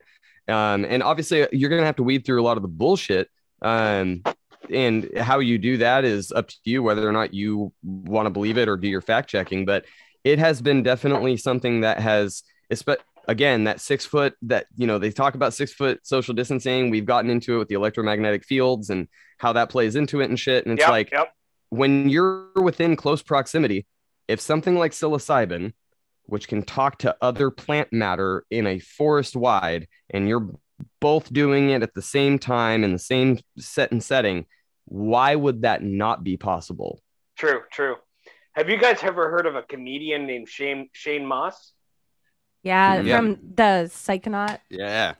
um, 0.49 0.85
and 0.85 1.03
obviously 1.03 1.47
you're 1.53 1.71
gonna 1.71 1.85
have 1.85 1.97
to 1.97 2.03
weed 2.03 2.25
through 2.25 2.41
a 2.41 2.45
lot 2.45 2.57
of 2.57 2.63
the 2.63 2.69
bullshit. 2.69 3.29
Um, 3.63 4.23
and 4.71 5.11
how 5.17 5.39
you 5.39 5.59
do 5.59 5.79
that 5.79 6.05
is 6.05 6.33
up 6.33 6.49
to 6.49 6.57
you, 6.65 6.83
whether 6.83 7.09
or 7.09 7.13
not 7.13 7.33
you 7.33 7.73
want 7.83 8.27
to 8.27 8.31
believe 8.31 8.59
it 8.59 8.69
or 8.69 8.77
do 8.77 8.89
your 8.89 9.01
fact 9.01 9.29
checking. 9.31 9.65
But 9.65 9.85
it 10.25 10.39
has 10.39 10.61
been 10.61 10.83
definitely 10.83 11.37
something 11.37 11.83
that 11.83 12.01
has, 12.01 12.43
again, 13.29 13.65
that 13.65 13.81
six 13.81 14.05
foot 14.05 14.35
that 14.43 14.67
you 14.77 14.87
know 14.87 14.99
they 14.99 15.11
talk 15.11 15.35
about 15.35 15.55
six 15.55 15.73
foot 15.73 16.01
social 16.03 16.35
distancing. 16.35 16.91
We've 16.91 17.07
gotten 17.07 17.31
into 17.31 17.55
it 17.55 17.59
with 17.59 17.69
the 17.69 17.77
electromagnetic 17.77 18.45
fields 18.45 18.91
and 18.91 19.07
how 19.37 19.53
that 19.53 19.69
plays 19.69 19.95
into 19.95 20.21
it 20.21 20.31
and 20.31 20.41
shit. 20.41 20.65
And 20.65 20.73
it's 20.73 20.81
yep, 20.81 20.91
like 20.91 21.13
yep. 21.13 21.33
when 21.69 22.09
you're 22.09 22.51
within 22.57 22.97
close 22.97 23.23
proximity, 23.23 23.87
if 24.27 24.41
something 24.41 24.77
like 24.77 24.93
psilocybin, 24.93 25.75
which 26.25 26.49
can 26.49 26.63
talk 26.63 26.99
to 26.99 27.17
other 27.21 27.51
plant 27.51 27.93
matter 27.93 28.45
in 28.51 28.67
a 28.67 28.81
forest 28.81 29.37
wide, 29.37 29.87
and 30.11 30.29
you're 30.29 30.51
both 31.01 31.33
doing 31.33 31.71
it 31.71 31.83
at 31.83 31.95
the 31.95 32.03
same 32.03 32.39
time 32.39 32.83
in 32.83 32.93
the 32.93 32.99
same 32.99 33.39
set 33.59 33.93
and 33.93 34.03
setting, 34.03 34.47
why 34.87 35.35
would 35.35 35.63
that 35.63 35.83
not 35.83 36.25
be 36.25 36.37
possible? 36.37 37.01
True, 37.37 37.61
true. 37.71 37.97
Have 38.53 38.69
you 38.69 38.79
guys 38.79 38.99
ever 39.03 39.31
heard 39.31 39.47
of 39.47 39.55
a 39.55 39.63
comedian 39.63 40.27
named 40.27 40.49
Shane 40.49 40.89
Shane 40.93 41.25
Mauss? 41.25 41.73
Yeah, 42.63 42.97
mm-hmm. 42.99 43.07
Yeah. 43.07 43.17
from 43.17 43.39
the 43.55 43.91
Psychonaut. 43.93 44.59
yeah, 44.71 45.15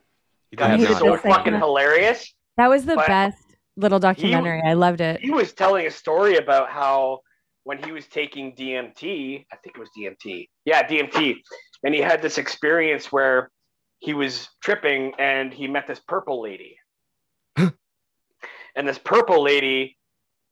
He 0.51 0.57
God, 0.57 0.77
did 0.77 0.87
he's 0.87 0.97
so 0.97 1.17
fucking 1.17 1.53
hilarious. 1.53 2.33
That 2.57 2.67
was 2.69 2.85
the 2.85 2.95
But- 2.95 3.07
best 3.07 3.37
little 3.77 3.99
documentary. 3.99 4.61
I 4.61 4.73
loved 4.73 4.99
it. 5.01 5.21
He 5.21 5.31
was 5.31 5.53
telling 5.53 5.87
a 5.87 5.91
story 5.91 6.35
about 6.37 6.69
how 6.69 7.19
when 7.63 7.81
he 7.83 7.91
was 7.91 8.05
taking 8.07 8.55
DMT, 8.55 9.45
I 9.51 9.55
think 9.57 9.75
it 9.77 9.79
was 9.79 9.89
DMT. 9.97 10.49
Yeah, 10.65 10.85
DMT. 10.87 11.35
And 11.83 11.93
he 11.95 12.01
had 12.01 12.21
this 12.21 12.37
experience 12.37 13.11
where 13.11 13.51
he 13.99 14.13
was 14.13 14.49
tripping 14.61 15.13
and 15.19 15.53
he 15.53 15.67
met 15.67 15.87
this 15.87 15.99
purple 15.99 16.41
lady. 16.41 16.77
and 18.75 18.87
this 18.87 18.97
purple 18.97 19.41
lady 19.43 19.97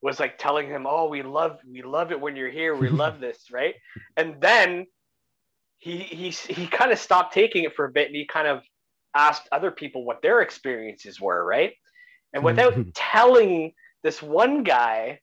was 0.02 0.20
like 0.20 0.38
telling 0.38 0.68
him, 0.68 0.86
"Oh, 0.88 1.08
we 1.08 1.24
love 1.24 1.60
we 1.70 1.82
love 1.82 2.12
it 2.12 2.20
when 2.20 2.36
you're 2.36 2.50
here. 2.52 2.76
We 2.76 2.90
love 2.90 3.20
this, 3.20 3.46
right?" 3.52 3.76
And 4.16 4.40
then 4.40 4.86
he 5.80 5.98
he 5.98 6.30
he 6.30 6.68
kind 6.68 6.92
of 6.92 7.00
stopped 7.00 7.34
taking 7.34 7.64
it 7.64 7.76
for 7.76 7.86
a 7.86 7.92
bit 7.92 8.08
and 8.08 8.16
he 8.16 8.26
kind 8.26 8.48
of 8.48 8.64
asked 9.16 9.48
other 9.52 9.72
people 9.72 10.04
what 10.04 10.22
their 10.22 10.42
experiences 10.42 11.20
were, 11.20 11.44
right? 11.44 11.74
And 12.34 12.44
without 12.44 12.76
telling 12.94 13.74
this 14.04 14.22
one 14.22 14.64
guy 14.64 15.20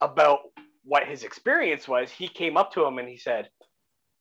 about 0.00 0.40
what 0.84 1.06
his 1.06 1.24
experience 1.24 1.88
was, 1.88 2.10
he 2.10 2.28
came 2.28 2.56
up 2.56 2.72
to 2.72 2.84
him 2.84 2.98
and 2.98 3.08
he 3.08 3.16
said, 3.16 3.48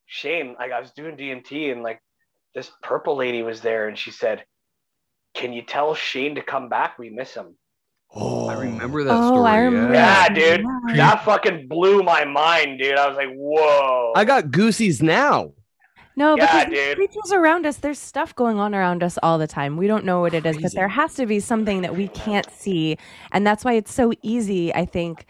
Shane, 0.05 0.55
like 0.57 0.71
I 0.71 0.79
was 0.79 0.91
doing 0.91 1.17
DMT 1.17 1.71
and 1.71 1.83
like 1.83 2.01
this 2.53 2.71
purple 2.81 3.17
lady 3.17 3.43
was 3.43 3.61
there 3.61 3.87
and 3.87 3.97
she 3.97 4.11
said, 4.11 4.45
Can 5.33 5.51
you 5.51 5.61
tell 5.61 5.93
Shane 5.95 6.35
to 6.35 6.41
come 6.41 6.69
back? 6.69 6.97
We 6.97 7.09
miss 7.09 7.33
him. 7.33 7.57
Oh, 8.15 8.47
I 8.47 8.53
remember 8.53 9.03
that 9.03 9.13
Oh, 9.13 9.27
story. 9.27 9.51
I 9.51 9.57
remember. 9.59 9.93
Yeah, 9.93 10.29
that. 10.29 10.33
dude. 10.35 10.65
That 10.97 11.25
fucking 11.25 11.67
blew 11.67 12.01
my 12.01 12.23
mind, 12.25 12.79
dude. 12.79 12.95
I 12.95 13.07
was 13.07 13.17
like, 13.17 13.33
whoa. 13.35 14.13
I 14.15 14.23
got 14.23 14.51
goosies 14.51 15.01
now. 15.01 15.51
No, 16.15 16.37
Yeah, 16.37 16.45
because 16.45 16.69
these 16.69 16.79
dude. 16.79 16.95
creatures 16.95 17.33
around 17.33 17.65
us, 17.65 17.75
there's 17.77 17.99
stuff 17.99 18.33
going 18.33 18.57
on 18.57 18.73
around 18.73 19.03
us 19.03 19.19
all 19.21 19.37
the 19.37 19.47
time. 19.47 19.75
We 19.75 19.87
don't 19.87 20.05
know 20.05 20.21
what 20.21 20.33
it 20.33 20.45
is, 20.45 20.57
but 20.57 20.73
there 20.73 20.87
has 20.87 21.13
to 21.15 21.25
be 21.25 21.41
something 21.41 21.81
that 21.81 21.93
we 21.97 22.07
can't 22.07 22.47
see. 22.53 22.97
And 23.33 23.45
that's 23.45 23.65
why 23.65 23.73
it's 23.73 23.93
so 23.93 24.13
easy, 24.21 24.73
I 24.73 24.85
think, 24.85 25.25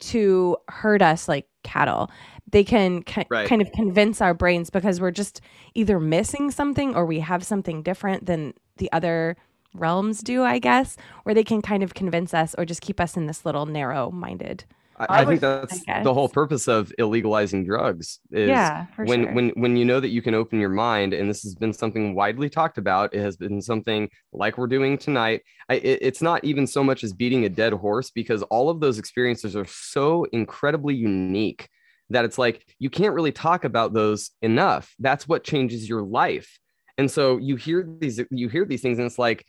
to 0.00 0.58
hurt 0.68 1.00
us 1.00 1.26
like 1.28 1.46
cattle. 1.62 2.10
They 2.50 2.64
can 2.64 3.02
ki- 3.02 3.24
Right. 3.30 3.48
kind 3.48 3.62
of 3.62 3.72
convince 3.72 4.20
our 4.20 4.34
brains 4.34 4.68
because 4.68 5.00
we're 5.00 5.10
just 5.10 5.40
either 5.74 5.98
missing 5.98 6.50
something 6.50 6.94
or 6.94 7.06
we 7.06 7.20
have 7.20 7.42
something 7.42 7.82
different 7.82 8.26
than 8.26 8.52
the 8.76 8.92
other 8.92 9.36
realms 9.78 10.20
do, 10.20 10.42
I 10.44 10.58
guess, 10.58 10.96
where 11.22 11.34
they 11.34 11.44
can 11.44 11.62
kind 11.62 11.82
of 11.82 11.94
convince 11.94 12.34
us 12.34 12.54
or 12.58 12.64
just 12.64 12.80
keep 12.80 13.00
us 13.00 13.16
in 13.16 13.26
this 13.26 13.44
little 13.44 13.66
narrow 13.66 14.10
minded 14.10 14.64
I, 14.98 15.04
I 15.04 15.20
I 15.20 15.24
think 15.26 15.40
that's 15.42 15.82
I 15.88 16.02
the 16.02 16.14
whole 16.14 16.28
purpose 16.28 16.68
of 16.68 16.90
illegalizing 16.98 17.66
drugs 17.66 18.20
is 18.30 18.48
yeah, 18.48 18.86
when 18.96 19.24
sure. 19.24 19.34
when 19.34 19.48
when 19.50 19.76
you 19.76 19.84
know 19.84 20.00
that 20.00 20.08
you 20.08 20.22
can 20.22 20.34
open 20.34 20.58
your 20.58 20.70
mind 20.70 21.12
and 21.12 21.28
this 21.28 21.42
has 21.42 21.54
been 21.54 21.74
something 21.74 22.14
widely 22.14 22.48
talked 22.48 22.78
about 22.78 23.14
it 23.14 23.20
has 23.20 23.36
been 23.36 23.60
something 23.60 24.08
like 24.32 24.56
we're 24.56 24.66
doing 24.66 24.96
tonight 24.96 25.42
I, 25.68 25.74
it, 25.74 25.98
it's 26.00 26.22
not 26.22 26.42
even 26.44 26.66
so 26.66 26.82
much 26.82 27.04
as 27.04 27.12
beating 27.12 27.44
a 27.44 27.50
dead 27.50 27.74
horse 27.74 28.10
because 28.10 28.42
all 28.44 28.70
of 28.70 28.80
those 28.80 28.98
experiences 28.98 29.54
are 29.54 29.66
so 29.66 30.24
incredibly 30.32 30.94
unique 30.94 31.68
that 32.10 32.24
it's 32.24 32.38
like 32.38 32.64
you 32.78 32.90
can't 32.90 33.14
really 33.14 33.32
talk 33.32 33.64
about 33.64 33.92
those 33.92 34.30
enough. 34.42 34.94
That's 34.98 35.26
what 35.26 35.44
changes 35.44 35.88
your 35.88 36.02
life. 36.02 36.58
And 36.98 37.10
so 37.10 37.36
you 37.36 37.56
hear 37.56 37.86
these 37.86 38.20
you 38.30 38.48
hear 38.48 38.64
these 38.64 38.82
things 38.82 38.98
and 38.98 39.06
it's 39.06 39.18
like 39.18 39.44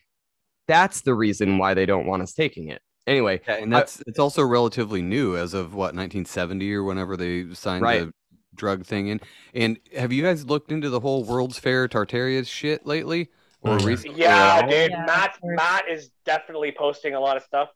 that's 0.68 1.02
the 1.02 1.14
reason 1.14 1.58
why 1.58 1.74
they 1.74 1.86
don't 1.86 2.06
want 2.06 2.22
us 2.22 2.34
taking 2.34 2.70
it 2.70 2.82
anyway 3.06 3.40
Yeah, 3.48 3.56
and 3.56 3.74
I- 3.76 3.80
that's 3.80 4.02
it's 4.08 4.20
also 4.20 4.44
relatively 4.44 5.02
new 5.02 5.36
as 5.38 5.54
of 5.54 5.74
what 5.74 5.96
1970 5.96 6.74
or 6.74 6.84
whenever 6.84 7.16
they 7.18 7.54
signed 7.54 7.82
Right. 7.84 8.02
the 8.06 8.14
drug 8.56 8.86
thing 8.86 9.08
in. 9.08 9.22
And 9.54 9.78
have 9.96 10.12
you 10.12 10.24
guys 10.24 10.46
looked 10.46 10.72
into 10.72 10.90
the 10.90 11.00
whole 11.00 11.24
World's 11.24 11.60
Fair 11.60 11.88
Tartaria 11.88 12.46
shit 12.48 12.86
lately? 12.88 13.30
Or 13.62 13.78
yeah. 13.80 13.86
recently? 13.86 14.20
Yeah, 14.22 14.62
dude. 14.68 14.92
Yeah, 14.92 15.06
Matt. 15.06 15.38
Matt 15.44 15.90
is 15.90 16.10
definitely 16.26 16.72
posting 16.78 17.14
a 17.16 17.20
lot 17.20 17.38
of 17.38 17.44
stuff. 17.44 17.70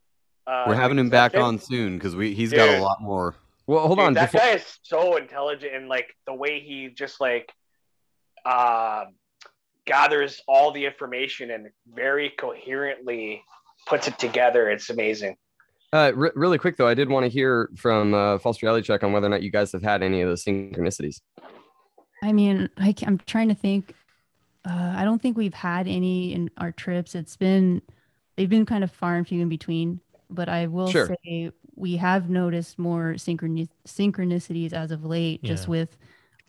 Uh, 0.48 0.66
We're 0.68 0.76
having 0.76 0.98
him 0.98 1.10
back 1.10 1.36
on 1.38 1.60
soon 1.60 1.98
because 1.98 2.16
we 2.16 2.34
he's 2.34 2.52
got 2.52 2.68
a 2.70 2.82
lot 2.82 2.98
more. 3.02 3.36
well 3.68 3.86
hold 3.88 4.00
Dude, 4.00 4.08
on 4.08 4.14
that 4.16 4.32
before- 4.32 4.42
guy 4.48 4.54
is 4.56 4.80
so 4.82 5.18
intelligent 5.18 5.74
and 5.76 5.88
like 5.88 6.16
the 6.26 6.34
way 6.34 6.60
he 6.62 6.90
just 6.90 7.22
like 7.22 7.52
uh, 8.46 9.06
gathers 9.86 10.42
all 10.48 10.72
the 10.72 10.86
information 10.86 11.52
and 11.52 11.70
very 11.94 12.30
coherently 12.38 13.44
puts 13.88 14.08
it 14.08 14.18
together. 14.20 14.70
It's 14.70 14.90
amazing. 14.90 15.38
Uh, 15.94 16.12
re- 16.16 16.32
really 16.36 16.58
quick 16.58 16.78
though, 16.78 16.88
I 16.88 16.94
did 16.94 17.10
want 17.10 17.26
to 17.26 17.30
hear 17.30 17.70
from 17.76 18.14
uh, 18.14 18.38
False 18.38 18.62
Reality 18.62 18.86
Check 18.86 19.04
on 19.04 19.12
whether 19.12 19.28
or 19.28 19.30
not 19.30 19.44
you 19.44 19.52
guys 19.52 19.72
have 19.72 19.84
had 19.84 20.04
any 20.04 20.22
of 20.22 20.30
those 20.30 20.44
synchronicities. 20.44 21.22
I 22.24 22.32
mean, 22.32 22.70
I, 22.78 22.94
am 23.04 23.18
trying 23.26 23.50
to 23.50 23.56
think. 23.56 23.94
Uh, 24.64 24.94
I 24.96 25.04
don't 25.04 25.22
think 25.22 25.36
we've 25.38 25.54
had 25.54 25.88
any 25.88 26.34
in 26.34 26.52
our 26.58 26.72
trips. 26.72 27.16
It's 27.16 27.36
been, 27.36 27.82
they've 28.38 28.50
been 28.50 28.66
kind 28.66 28.84
of 28.84 28.92
far 28.92 29.16
and 29.16 29.28
few 29.28 29.42
in 29.42 29.50
between. 29.50 30.00
But 30.30 30.48
I 30.48 30.68
will 30.68 30.90
Sure. 30.90 31.10
say 31.26 31.52
we 31.76 31.98
have 31.98 32.30
noticed 32.30 32.78
more 32.80 33.16
synchroni- 33.16 33.68
synchronicities 33.88 34.72
as 34.72 34.92
of 34.92 35.04
late, 35.04 35.44
just 35.44 35.66
Yeah. 35.66 35.72
with 35.72 35.98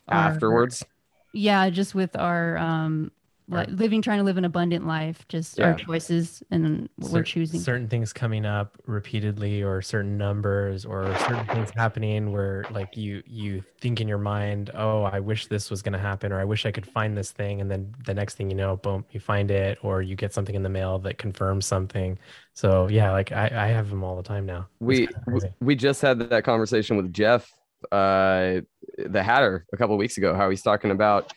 our- 0.08 0.30
Afterwards, 0.30 0.84
yeah, 1.32 1.68
just 1.70 1.94
with 1.94 2.14
our 2.16 2.58
um, 2.58 3.10
Our- 3.50 3.64
li- 3.64 3.72
living, 3.72 4.02
trying 4.02 4.18
to 4.18 4.24
live 4.24 4.36
an 4.36 4.44
abundant 4.44 4.86
life, 4.86 5.26
just 5.28 5.60
our 5.60 5.74
choices 5.74 6.42
and 6.50 6.88
what 6.96 7.12
we're 7.12 7.22
choosing. 7.22 7.60
certain 7.60 7.88
things 7.88 8.12
coming 8.12 8.46
up 8.46 8.76
repeatedly 8.86 9.62
or 9.62 9.82
certain 9.82 10.16
numbers 10.16 10.84
or 10.84 11.16
certain 11.18 11.46
things 11.46 11.70
happening 11.74 12.32
where 12.32 12.64
like 12.70 12.96
you 12.96 13.22
you 13.26 13.62
think 13.80 14.00
in 14.00 14.06
your 14.08 14.18
mind 14.18 14.70
oh 14.74 15.02
i 15.02 15.18
wish 15.18 15.46
this 15.46 15.70
was 15.70 15.82
going 15.82 15.92
to 15.92 15.98
happen 15.98 16.32
or 16.32 16.40
i 16.40 16.44
wish 16.44 16.66
i 16.66 16.70
could 16.70 16.86
find 16.86 17.16
this 17.16 17.32
thing 17.32 17.60
and 17.60 17.70
then 17.70 17.92
the 18.04 18.14
next 18.14 18.34
thing 18.34 18.48
you 18.48 18.56
know 18.56 18.76
boom 18.76 19.04
you 19.10 19.20
find 19.20 19.50
it 19.50 19.78
or 19.82 20.02
you 20.02 20.14
get 20.14 20.32
something 20.32 20.54
in 20.54 20.62
the 20.62 20.68
mail 20.68 20.98
that 20.98 21.18
confirms 21.18 21.66
something 21.66 22.18
so 22.54 22.88
yeah 22.88 23.10
like 23.10 23.32
i, 23.32 23.46
I 23.46 23.66
have 23.68 23.90
them 23.90 24.04
all 24.04 24.16
the 24.16 24.22
time 24.22 24.46
now 24.46 24.68
we 24.80 25.06
kinda 25.08 25.54
we 25.60 25.74
just 25.74 26.00
had 26.02 26.18
that 26.18 26.44
conversation 26.44 26.96
with 26.96 27.12
Jeff, 27.12 27.50
uh, 27.90 28.60
the 28.98 29.22
Hatter, 29.22 29.66
a 29.72 29.76
couple 29.76 29.96
weeks 29.96 30.16
ago. 30.18 30.34
How 30.34 30.50
he's 30.50 30.62
talking 30.62 30.90
about 30.90 31.32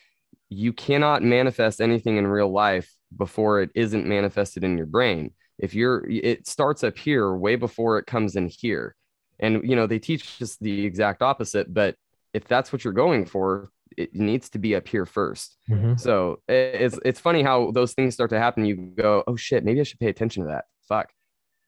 you 0.48 0.72
cannot 0.72 1.22
manifest 1.22 1.80
anything 1.80 2.16
in 2.16 2.26
real 2.26 2.50
life 2.52 2.92
before 3.16 3.60
it 3.62 3.70
isn't 3.74 4.06
manifested 4.06 4.64
in 4.64 4.76
your 4.76 4.86
brain. 4.86 5.32
If 5.58 5.74
you're, 5.74 6.08
it 6.08 6.46
starts 6.46 6.84
up 6.84 6.98
here 6.98 7.34
way 7.34 7.56
before 7.56 7.98
it 7.98 8.06
comes 8.06 8.36
in 8.36 8.48
here, 8.48 8.94
and 9.40 9.68
you 9.68 9.74
know 9.76 9.86
they 9.86 9.98
teach 9.98 10.40
us 10.42 10.56
the 10.60 10.84
exact 10.84 11.22
opposite. 11.22 11.72
But 11.72 11.96
if 12.34 12.44
that's 12.46 12.72
what 12.72 12.84
you're 12.84 12.92
going 12.92 13.24
for, 13.26 13.70
it 13.96 14.14
needs 14.14 14.50
to 14.50 14.58
be 14.58 14.74
up 14.76 14.86
here 14.86 15.06
first. 15.06 15.56
Mhm. 15.70 15.98
So 15.98 16.40
it's 16.48 16.98
it's 17.04 17.20
funny 17.20 17.42
how 17.42 17.70
those 17.70 17.94
things 17.94 18.14
start 18.14 18.30
to 18.30 18.38
happen. 18.38 18.64
You 18.66 18.76
go, 18.76 19.24
oh 19.26 19.36
shit, 19.36 19.64
maybe 19.64 19.80
I 19.80 19.84
should 19.84 20.00
pay 20.00 20.08
attention 20.08 20.42
to 20.44 20.48
that. 20.50 20.64
Fuck. 20.88 21.10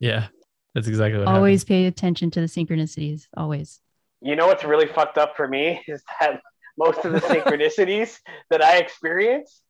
yeah 0.01 0.29
that's 0.75 0.87
exactly 0.87 1.19
what 1.19 1.27
Always 1.29 1.63
happens. 1.63 1.65
pay 1.69 1.87
attention 1.87 2.31
to 2.33 2.41
the 2.41 2.47
synchronicities. 2.47 3.27
Always. 3.37 3.81
You 4.21 4.37
know 4.37 4.47
what's 4.47 4.63
really 4.65 4.87
fucked 4.87 5.17
up 5.19 5.35
for 5.37 5.49
me 5.49 5.81
is 5.89 6.03
that 6.21 6.41
most 6.79 7.05
of 7.05 7.13
the 7.13 7.21
synchronicities 7.21 8.19
that 8.51 8.63
I 8.63 8.79
experience 8.79 9.61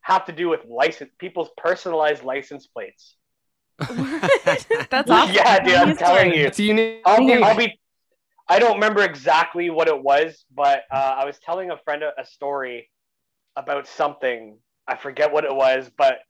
have 0.00 0.26
to 0.26 0.32
do 0.32 0.48
with 0.48 0.64
license 0.66 1.10
people's 1.18 1.50
personalized 1.56 2.24
license 2.24 2.66
plates. 2.66 3.16
That's 3.78 5.10
awesome. 5.10 5.34
Yeah, 5.34 5.62
dude, 5.62 5.74
I'm 5.74 5.96
telling 5.96 6.34
you. 6.34 6.46
It's 6.46 6.58
unique. 6.58 7.02
I'll 7.06 7.24
be, 7.24 7.34
I'll 7.34 7.56
be 7.56 7.78
I 8.48 8.58
don't 8.58 8.74
remember 8.74 9.02
exactly 9.02 9.68
what 9.68 9.88
it 9.88 10.02
was, 10.02 10.44
but 10.54 10.82
uh, 10.90 11.16
I 11.18 11.24
was 11.26 11.38
telling 11.38 11.70
a 11.70 11.76
friend 11.76 12.02
a, 12.02 12.12
a 12.18 12.24
story 12.24 12.88
about 13.56 13.86
something. 13.86 14.58
I 14.86 14.96
forget 14.96 15.30
what 15.30 15.44
it 15.44 15.54
was, 15.54 15.90
but 15.98 16.20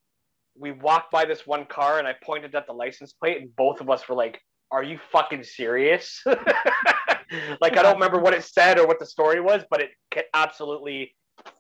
we 0.56 0.72
walked 0.72 1.12
by 1.12 1.24
this 1.24 1.46
one 1.46 1.64
car 1.64 2.00
and 2.00 2.08
I 2.08 2.14
pointed 2.24 2.54
at 2.56 2.66
the 2.66 2.72
license 2.72 3.12
plate, 3.12 3.40
and 3.40 3.54
both 3.54 3.80
of 3.80 3.88
us 3.88 4.08
were 4.08 4.16
like, 4.16 4.40
Are 4.70 4.82
you 4.82 4.98
fucking 5.10 5.44
serious? 5.44 6.22
like, 6.26 7.76
I 7.76 7.82
don't 7.82 7.94
remember 7.94 8.18
what 8.18 8.34
it 8.34 8.44
said 8.44 8.78
or 8.78 8.86
what 8.86 8.98
the 8.98 9.06
story 9.06 9.40
was, 9.40 9.62
but 9.70 9.80
it 9.80 9.90
ca- 10.12 10.24
absolutely 10.34 11.14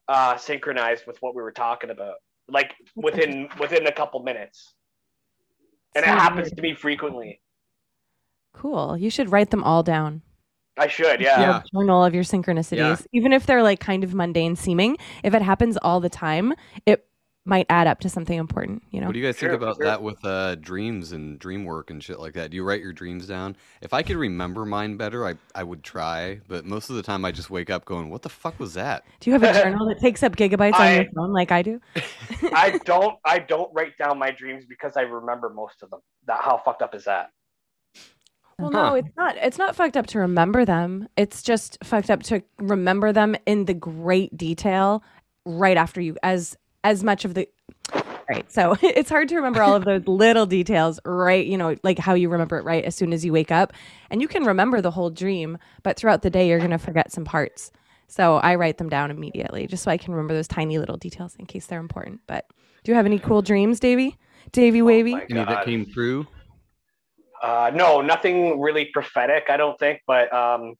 uh, 0.08 0.36
synchronized 0.36 1.06
with 1.06 1.16
what 1.20 1.34
we 1.34 1.42
were 1.42 1.52
talking 1.52 1.90
about, 1.90 2.16
like 2.48 2.74
within 2.96 3.48
within 3.60 3.86
a 3.86 3.92
couple 3.92 4.20
minutes. 4.22 4.74
And 5.94 6.04
it 6.04 6.08
happens 6.08 6.46
weird. 6.48 6.56
to 6.56 6.62
me 6.62 6.74
frequently. 6.74 7.40
Cool. 8.52 8.96
You 8.96 9.10
should 9.10 9.32
write 9.32 9.50
them 9.50 9.64
all 9.64 9.82
down. 9.82 10.22
I 10.76 10.86
should, 10.86 11.20
yeah. 11.20 11.40
Yeah. 11.40 11.62
Journal 11.74 12.04
of 12.04 12.14
your 12.14 12.22
synchronicities, 12.22 12.76
Yeah. 12.76 12.96
even 13.12 13.32
if 13.32 13.46
they're 13.46 13.62
like 13.62 13.80
kind 13.80 14.04
of 14.04 14.14
mundane 14.14 14.54
seeming. 14.54 14.96
If 15.24 15.34
it 15.34 15.42
happens 15.42 15.76
all 15.78 15.98
the 15.98 16.08
time, 16.08 16.52
it 16.86 17.07
might 17.48 17.66
add 17.70 17.86
up 17.86 18.00
to 18.00 18.08
something 18.08 18.38
important. 18.38 18.82
You 18.90 19.00
know. 19.00 19.06
What 19.06 19.14
do 19.14 19.18
you 19.18 19.24
guys 19.26 19.36
Sure, 19.38 19.48
think 19.50 19.60
about 19.62 19.76
sure. 19.76 19.86
that 19.86 20.02
with 20.02 20.24
uh, 20.24 20.54
dreams 20.56 21.12
and 21.12 21.38
dream 21.38 21.64
work 21.64 21.90
and 21.90 22.02
shit 22.02 22.20
like 22.20 22.34
that? 22.34 22.50
Do 22.50 22.56
you 22.56 22.62
write 22.64 22.80
your 22.82 22.92
dreams 22.92 23.26
down? 23.26 23.56
If 23.80 23.92
I 23.94 24.02
could 24.02 24.16
remember 24.16 24.64
mine 24.64 24.96
better, 24.96 25.26
I, 25.26 25.34
I 25.54 25.62
would 25.64 25.82
try. 25.82 26.40
But 26.46 26.64
most 26.64 26.90
of 26.90 26.96
the 26.96 27.02
time, 27.02 27.24
I 27.24 27.32
just 27.32 27.50
wake 27.50 27.70
up 27.70 27.84
going, 27.84 28.10
"What 28.10 28.22
the 28.22 28.28
fuck 28.28 28.58
was 28.60 28.74
that?" 28.74 29.04
Do 29.20 29.30
you 29.30 29.38
have 29.38 29.42
a 29.42 29.60
journal 29.62 29.88
that 29.88 29.98
takes 30.00 30.22
up 30.22 30.36
gigabytes 30.36 30.74
on 30.74 30.94
your 30.94 31.04
phone 31.16 31.32
like 31.32 31.50
I 31.50 31.62
do? 31.62 31.80
I 32.52 32.78
don't 32.84 33.16
I 33.24 33.38
don't 33.38 33.72
write 33.74 33.96
down 33.98 34.18
my 34.18 34.30
dreams 34.30 34.64
because 34.66 34.96
I 34.96 35.02
remember 35.02 35.48
most 35.50 35.82
of 35.82 35.90
them. 35.90 36.00
That 36.26 36.40
how 36.42 36.58
fucked 36.64 36.82
up 36.82 36.94
is 36.94 37.04
that? 37.04 37.30
Well, 38.58 38.72
Huh. 38.72 38.88
no, 38.90 38.94
it's 38.96 39.16
not. 39.16 39.36
It's 39.36 39.58
not 39.58 39.76
fucked 39.76 39.96
up 39.96 40.06
to 40.08 40.18
remember 40.18 40.64
them. 40.64 41.08
It's 41.16 41.42
just 41.42 41.78
fucked 41.84 42.10
up 42.10 42.22
to 42.24 42.42
remember 42.58 43.12
them 43.12 43.36
in 43.46 43.66
the 43.66 43.74
great 43.74 44.36
detail 44.36 45.02
right 45.46 45.76
after 45.76 46.00
you 46.00 46.16
as 46.22 46.56
as 46.84 47.02
much 47.04 47.24
of 47.24 47.34
the 47.34 47.48
right. 48.28 48.50
So 48.50 48.76
it's 48.82 49.10
hard 49.10 49.28
to 49.28 49.36
remember 49.36 49.62
all 49.62 49.74
of 49.74 49.84
those 49.84 50.06
little 50.06 50.46
details 50.46 51.00
right, 51.04 51.46
you 51.46 51.56
know, 51.56 51.76
like 51.82 51.98
how 51.98 52.14
you 52.14 52.28
remember 52.28 52.58
it 52.58 52.64
right 52.64 52.84
as 52.84 52.94
soon 52.94 53.12
as 53.12 53.24
you 53.24 53.32
wake 53.32 53.50
up. 53.50 53.72
And 54.10 54.20
you 54.20 54.28
can 54.28 54.44
remember 54.44 54.80
the 54.80 54.90
whole 54.90 55.10
dream, 55.10 55.58
but 55.82 55.96
throughout 55.96 56.22
the 56.22 56.30
day 56.30 56.48
you're 56.48 56.58
going 56.58 56.70
to 56.70 56.78
forget 56.78 57.12
some 57.12 57.24
parts. 57.24 57.72
So 58.06 58.36
I 58.36 58.54
write 58.54 58.78
them 58.78 58.88
down 58.88 59.10
immediately 59.10 59.66
just 59.66 59.82
so 59.82 59.90
I 59.90 59.98
can 59.98 60.14
remember 60.14 60.34
those 60.34 60.48
tiny 60.48 60.78
little 60.78 60.96
details 60.96 61.36
in 61.36 61.46
case 61.46 61.66
they're 61.66 61.80
important. 61.80 62.20
But 62.26 62.46
do 62.84 62.92
you 62.92 62.96
have 62.96 63.06
any 63.06 63.18
cool 63.18 63.42
dreams, 63.42 63.80
Davy? 63.80 64.16
Davy 64.52 64.80
Wavy? 64.80 65.12
my 65.12 65.26
Any 65.28 65.44
that 65.44 65.64
came 65.64 65.84
through? 65.84 66.26
Uh, 67.42 67.70
no, 67.74 68.00
nothing 68.00 68.60
really 68.60 68.86
prophetic, 68.86 69.44
I 69.50 69.56
don't 69.56 69.78
think. 69.78 70.00
But 70.06 70.32
um, 70.32 70.74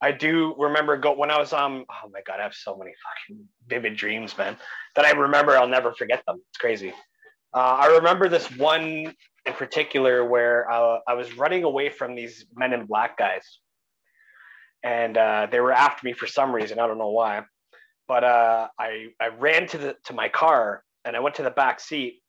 I 0.00 0.12
do 0.12 0.54
remember 0.58 0.96
go 0.96 1.14
when 1.14 1.30
I 1.30 1.38
was 1.38 1.52
um. 1.52 1.84
Oh 1.90 2.10
my 2.12 2.20
god, 2.26 2.40
I 2.40 2.42
have 2.42 2.54
so 2.54 2.76
many 2.76 2.92
fucking 3.04 3.44
vivid 3.68 3.96
dreams, 3.96 4.36
man. 4.36 4.56
That 4.96 5.04
I 5.04 5.12
remember, 5.12 5.56
I'll 5.56 5.68
never 5.68 5.92
forget 5.92 6.22
them. 6.26 6.40
It's 6.50 6.58
crazy. 6.58 6.92
Uh, 7.54 7.78
I 7.80 7.86
remember 7.86 8.28
this 8.28 8.50
one 8.56 9.14
in 9.46 9.52
particular 9.54 10.24
where 10.24 10.70
uh, 10.70 10.98
I 11.06 11.14
was 11.14 11.36
running 11.36 11.64
away 11.64 11.88
from 11.88 12.14
these 12.14 12.46
men 12.54 12.72
in 12.72 12.86
black 12.86 13.16
guys, 13.16 13.60
and 14.82 15.16
uh, 15.16 15.46
they 15.50 15.60
were 15.60 15.72
after 15.72 16.06
me 16.06 16.12
for 16.12 16.26
some 16.26 16.54
reason. 16.54 16.78
I 16.78 16.86
don't 16.86 16.98
know 16.98 17.10
why, 17.10 17.42
but 18.08 18.24
uh, 18.24 18.68
I 18.78 19.08
I 19.20 19.28
ran 19.28 19.66
to 19.68 19.78
the 19.78 19.96
to 20.04 20.12
my 20.12 20.28
car 20.28 20.82
and 21.04 21.16
I 21.16 21.20
went 21.20 21.36
to 21.36 21.42
the 21.42 21.50
back 21.50 21.80
seat 21.80 22.22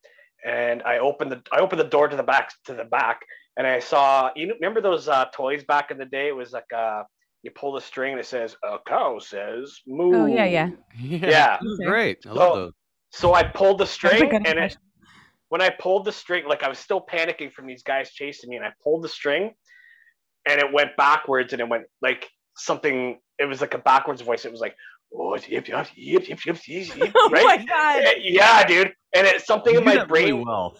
and 0.44 0.82
I 0.82 0.98
opened 0.98 1.32
the 1.32 1.42
I 1.52 1.60
opened 1.60 1.80
the 1.80 1.84
door 1.84 2.08
to 2.08 2.16
the 2.16 2.22
back 2.22 2.50
to 2.66 2.74
the 2.74 2.84
back 2.84 3.20
and 3.56 3.66
I 3.66 3.80
saw 3.80 4.30
you 4.36 4.46
know, 4.46 4.54
remember 4.54 4.80
those 4.80 5.08
uh, 5.08 5.26
toys 5.32 5.64
back 5.64 5.90
in 5.90 5.98
the 5.98 6.04
day? 6.04 6.28
It 6.28 6.36
was 6.36 6.52
like 6.52 6.72
uh, 6.74 7.04
you 7.46 7.50
pull 7.52 7.72
the 7.72 7.80
string 7.80 8.12
and 8.12 8.20
it 8.20 8.26
says 8.26 8.56
a 8.64 8.76
cow 8.86 9.18
says 9.18 9.80
oh, 9.88 9.94
moo. 9.96 10.16
Oh, 10.22 10.26
yeah, 10.26 10.44
yeah. 10.44 10.68
Yeah. 10.98 11.56
Those 11.62 11.80
are 11.80 11.86
great. 11.90 12.18
I 12.26 12.30
love 12.30 12.36
So- 12.52 12.54
those. 12.56 12.72
So 13.10 13.32
I 13.34 13.44
pulled 13.44 13.78
the 13.78 13.86
string 13.86 14.28
good 14.28 14.46
and 14.46 14.58
it, 14.58 14.76
when 15.48 15.62
I 15.62 15.70
pulled 15.70 16.04
the 16.04 16.12
string, 16.12 16.44
like 16.46 16.62
I 16.64 16.68
was 16.68 16.78
still 16.78 17.00
panicking 17.00 17.50
from 17.52 17.66
these 17.66 17.82
guys 17.84 18.10
chasing 18.10 18.50
me, 18.50 18.56
and 18.56 18.64
I 18.64 18.72
pulled 18.82 19.02
the 19.04 19.08
string, 19.08 19.54
and 20.46 20.60
it 20.60 20.70
went 20.72 20.90
backwards, 20.98 21.52
and 21.52 21.60
it 21.62 21.68
went 21.68 21.84
like 22.02 22.28
something. 22.56 23.18
It 23.38 23.44
was 23.46 23.60
like 23.60 23.74
a 23.74 23.78
backwards 23.78 24.20
voice. 24.22 24.44
It 24.44 24.50
was 24.50 24.60
like, 24.60 24.74
oh, 25.16 25.36
yip, 25.36 25.68
yip, 25.68 25.86
yip, 25.96 26.28
yip, 26.28 26.44
yip, 26.46 26.58
yip, 26.68 26.96
yip, 26.96 27.12
Oh 27.16 27.30
right? 27.30 27.44
my 27.44 27.64
god. 27.64 28.04
Yeah, 28.20 28.66
dude. 28.66 28.92
And 29.14 29.26
it's 29.26 29.46
something 29.46 29.72
You 29.74 29.78
in 29.78 29.84
my 29.84 29.94
that 29.94 30.10
really 30.10 30.32
brain. 30.32 30.44
well. 30.44 30.76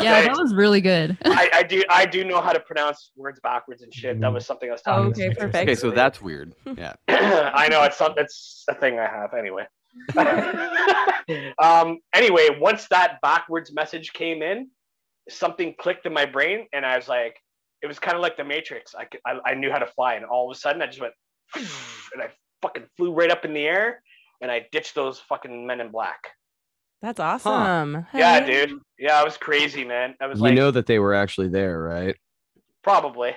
Yeah, 0.00 0.22
that 0.22 0.36
was 0.36 0.54
really 0.54 0.80
good. 0.80 1.16
I, 1.24 1.50
I 1.54 1.62
do 1.62 1.82
I 1.90 2.06
do 2.06 2.24
know 2.24 2.40
how 2.40 2.52
to 2.52 2.60
pronounce 2.60 3.10
words 3.16 3.40
backwards 3.42 3.82
and 3.82 3.92
shit. 3.92 4.20
That 4.20 4.32
was 4.32 4.46
something 4.46 4.68
I 4.68 4.72
was 4.72 4.82
Oh, 4.86 4.92
talking. 5.04 5.10
okay, 5.12 5.26
about. 5.26 5.38
perfect. 5.38 5.56
Okay, 5.68 5.74
so 5.74 5.90
that's 5.90 6.20
weird. 6.22 6.54
Yeah. 6.76 6.94
I 7.08 7.68
know 7.68 7.82
it's 7.82 7.96
some, 7.98 8.14
it's 8.16 8.64
a 8.68 8.74
thing 8.74 8.98
I 8.98 9.06
have 9.06 9.34
anyway. 9.34 9.66
um. 11.58 11.98
Anyway, 12.14 12.48
once 12.60 12.86
that 12.90 13.20
backwards 13.22 13.72
message 13.72 14.12
came 14.12 14.42
in, 14.42 14.68
something 15.28 15.74
clicked 15.78 16.06
in 16.06 16.12
my 16.12 16.24
brain, 16.26 16.66
and 16.72 16.84
I 16.86 16.96
was 16.96 17.08
like, 17.08 17.36
it 17.82 17.86
was 17.86 17.98
kind 17.98 18.16
of 18.16 18.22
like 18.22 18.36
the 18.36 18.44
Matrix. 18.44 18.94
I, 18.94 19.04
could, 19.04 19.20
I 19.26 19.38
I 19.50 19.54
knew 19.54 19.70
how 19.70 19.78
to 19.78 19.86
fly, 19.86 20.14
and 20.14 20.24
all 20.24 20.50
of 20.50 20.56
a 20.56 20.58
sudden, 20.58 20.80
I 20.82 20.86
just 20.86 21.00
went, 21.00 21.14
and 21.54 22.22
I 22.22 22.28
fucking 22.62 22.84
flew 22.96 23.12
right 23.12 23.30
up 23.30 23.44
in 23.44 23.52
the 23.52 23.66
air, 23.66 24.02
and 24.40 24.50
I 24.50 24.66
ditched 24.72 24.94
those 24.94 25.18
fucking 25.20 25.66
men 25.66 25.80
in 25.80 25.90
black. 25.90 26.20
That's 27.02 27.18
awesome. 27.20 28.06
Yeah, 28.14 28.40
Hey. 28.40 28.66
dude. 28.66 28.78
Yeah, 28.98 29.20
I 29.20 29.24
was 29.24 29.36
crazy, 29.36 29.84
man. 29.84 30.14
I 30.20 30.28
was 30.28 30.38
You 30.38 30.44
like, 30.44 30.54
know 30.54 30.70
that 30.70 30.86
they 30.86 30.98
were 31.00 31.14
actually 31.14 31.48
there, 31.48 31.78
right? 31.82 32.16
probably. 32.82 33.36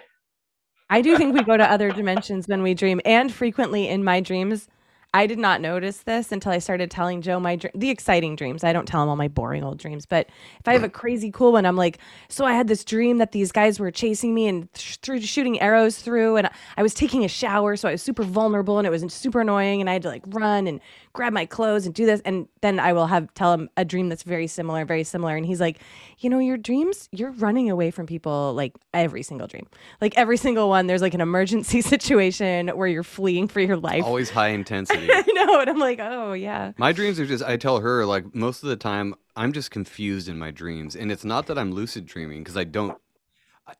I 0.89 1.01
do 1.01 1.17
think 1.17 1.33
we 1.35 1.43
go 1.43 1.57
to 1.57 1.63
other 1.69 1.91
dimensions 1.91 2.47
when 2.47 2.61
we 2.63 2.73
dream, 2.75 3.01
and 3.05 3.31
frequently 3.33 3.87
in 3.87 4.03
my 4.03 4.21
dreams. 4.21 4.67
I 5.15 5.27
did 5.27 5.39
not 5.39 5.61
notice 5.61 5.99
this 5.99 6.33
until 6.33 6.51
I 6.51 6.57
started 6.57 6.91
telling 6.91 7.21
Joe 7.21 7.39
my 7.39 7.55
dr- 7.55 7.71
the 7.73 7.89
exciting 7.89 8.35
dreams. 8.35 8.65
I 8.65 8.73
don't 8.73 8.85
tell 8.85 9.01
him 9.01 9.07
all 9.07 9.15
my 9.15 9.29
boring 9.29 9.63
old 9.63 9.77
dreams, 9.77 10.05
but 10.05 10.27
if 10.59 10.67
I 10.67 10.73
have 10.73 10.83
a 10.83 10.89
crazy 11.01 11.31
cool 11.31 11.53
one, 11.53 11.65
I'm 11.65 11.77
like, 11.77 11.99
so 12.27 12.43
I 12.43 12.51
had 12.51 12.67
this 12.67 12.83
dream 12.83 13.19
that 13.19 13.31
these 13.31 13.53
guys 13.53 13.79
were 13.79 13.91
chasing 13.91 14.35
me 14.35 14.45
and 14.45 14.69
through 14.73 15.21
shooting 15.21 15.57
arrows 15.61 15.99
through, 15.99 16.35
and 16.35 16.49
I 16.75 16.83
was 16.83 16.93
taking 16.93 17.23
a 17.23 17.29
shower, 17.29 17.77
so 17.77 17.87
I 17.87 17.93
was 17.93 18.01
super 18.01 18.23
vulnerable 18.23 18.77
and 18.77 18.85
it 18.85 18.89
was 18.89 19.05
super 19.13 19.39
annoying, 19.39 19.79
and 19.79 19.89
I 19.89 19.93
had 19.93 20.01
to 20.01 20.09
like 20.09 20.23
run 20.27 20.67
and 20.67 20.81
grab 21.13 21.31
my 21.31 21.45
clothes 21.45 21.85
and 21.85 21.95
do 21.95 22.05
this, 22.05 22.21
and 22.25 22.49
then 22.59 22.77
I 22.77 22.91
will 22.91 23.07
have 23.07 23.33
tell 23.35 23.53
him 23.53 23.69
a 23.77 23.85
dream 23.85 24.09
that's 24.09 24.23
very 24.23 24.47
similar, 24.47 24.83
very 24.83 25.05
similar, 25.05 25.37
and 25.37 25.45
he's 25.45 25.61
like, 25.61 25.79
you 26.19 26.29
know, 26.29 26.39
your 26.39 26.57
dreams, 26.57 27.07
you're 27.13 27.31
running 27.31 27.69
away 27.69 27.89
from 27.89 28.05
people 28.05 28.53
like 28.53 28.75
every 28.93 29.23
single 29.23 29.47
dream, 29.47 29.65
like 30.01 30.17
every 30.17 30.35
single 30.35 30.67
one. 30.67 30.87
There's 30.87 31.01
like 31.01 31.13
an 31.13 31.21
emergency 31.21 31.79
situation 31.93 32.67
where 32.67 32.89
you're 32.89 33.01
fleeing 33.03 33.47
for 33.47 33.61
your 33.61 33.77
life. 33.77 34.03
Always 34.03 34.29
high 34.29 34.49
intensity. 34.49 35.04
I 35.13 35.23
know, 35.33 35.59
and 35.59 35.69
I'm 35.69 35.79
like, 35.79 35.99
oh 36.01 36.33
yeah. 36.33 36.73
My 36.77 36.91
dreams 36.91 37.19
are 37.19 37.25
just, 37.25 37.43
I 37.43 37.57
tell 37.57 37.79
her, 37.79 38.05
like, 38.05 38.33
most 38.35 38.63
of 38.63 38.69
the 38.69 38.75
time, 38.75 39.15
I'm 39.35 39.53
just 39.53 39.71
confused 39.71 40.27
in 40.29 40.37
my 40.37 40.51
dreams. 40.51 40.95
And 40.95 41.11
it's 41.11 41.25
not 41.25 41.47
that 41.47 41.57
I'm 41.57 41.71
lucid 41.71 42.05
dreaming, 42.05 42.43
because 42.43 42.57
I 42.57 42.63
don't, 42.63 42.97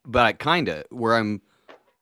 but 0.06 0.26
I 0.26 0.34
kind 0.34 0.68
of, 0.68 0.86
where 0.90 1.16
I'm 1.16 1.42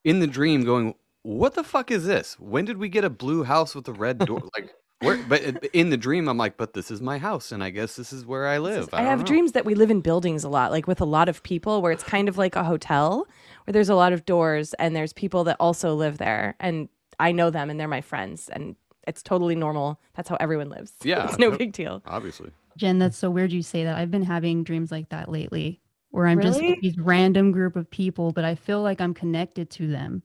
in 0.04 0.20
the 0.20 0.28
dream 0.28 0.64
going, 0.64 0.96
what 1.24 1.54
the 1.54 1.64
fuck 1.64 1.92
is 1.92 2.06
this? 2.06 2.38
When 2.40 2.66
did 2.66 2.78
we 2.78 2.90
get 2.90 3.04
a 3.04 3.10
blue 3.10 3.44
house 3.44 3.76
with 3.76 3.88
a 3.88 3.94
red 3.94 4.20
door? 4.20 4.42
like, 4.56 4.74
where, 5.04 5.18
but 5.28 5.42
in 5.74 5.90
the 5.90 5.98
dream, 5.98 6.30
I'm 6.30 6.38
like, 6.38 6.56
but 6.56 6.74
this 6.74 6.90
is 6.90 7.02
my 7.02 7.18
house, 7.18 7.52
and 7.52 7.64
I 7.64 7.70
guess 7.72 7.96
this 7.96 8.14
is 8.14 8.26
where 8.26 8.48
I 8.48 8.58
live. 8.58 8.90
I, 8.94 9.00
don't 9.00 9.08
have 9.08 9.20
know. 9.20 9.26
dreams 9.26 9.52
that 9.52 9.66
we 9.66 9.76
live 9.76 9.92
in 9.92 10.00
buildings 10.00 10.44
a 10.44 10.50
lot, 10.50 10.72
like 10.72 10.88
with 10.88 11.02
a 11.02 11.06
lot 11.06 11.28
of 11.28 11.44
people, 11.44 11.82
where 11.82 11.92
it's 11.92 12.04
kind 12.04 12.30
of 12.30 12.38
like 12.38 12.56
a 12.56 12.64
hotel, 12.64 13.28
where 13.66 13.74
there's 13.74 13.90
a 13.90 13.96
lot 13.96 14.14
of 14.14 14.26
doors 14.26 14.74
and 14.76 14.96
there's 14.96 15.12
people 15.12 15.44
that 15.46 15.58
also 15.60 15.94
live 15.94 16.20
there, 16.20 16.56
and 16.60 16.88
I 17.20 17.32
know 17.32 17.50
them 17.50 17.70
and 17.70 17.80
they're 17.80 17.88
my 17.88 18.02
friends, 18.02 18.50
and 18.50 18.76
it's 19.08 19.22
totally 19.24 19.56
normal. 19.56 20.00
That's 20.16 20.30
how 20.30 20.38
everyone 20.40 20.70
lives. 20.70 20.94
Yeah, 21.04 21.26
it's 21.28 21.38
no 21.40 21.50
no- 21.50 21.58
big 21.58 21.74
deal. 21.74 22.02
Obviously. 22.06 22.52
Jen, 22.78 22.98
that's 23.00 23.18
so 23.18 23.30
weird 23.30 23.52
you 23.52 23.62
say 23.62 23.84
that. 23.84 23.98
I've 23.98 24.10
been 24.12 24.24
having 24.24 24.64
dreams 24.64 24.92
like 24.92 25.10
that 25.10 25.30
lately, 25.30 25.80
where 26.10 26.26
I'm 26.26 26.42
just 26.42 26.60
Really? 26.60 26.72
with 26.74 26.82
these 26.82 26.98
random 26.98 27.52
group 27.52 27.76
of 27.76 27.90
people, 27.90 28.32
but 28.32 28.44
I 28.44 28.56
feel 28.56 28.82
like 28.82 29.00
I'm 29.00 29.14
connected 29.14 29.70
to 29.72 29.88
them. 29.88 30.24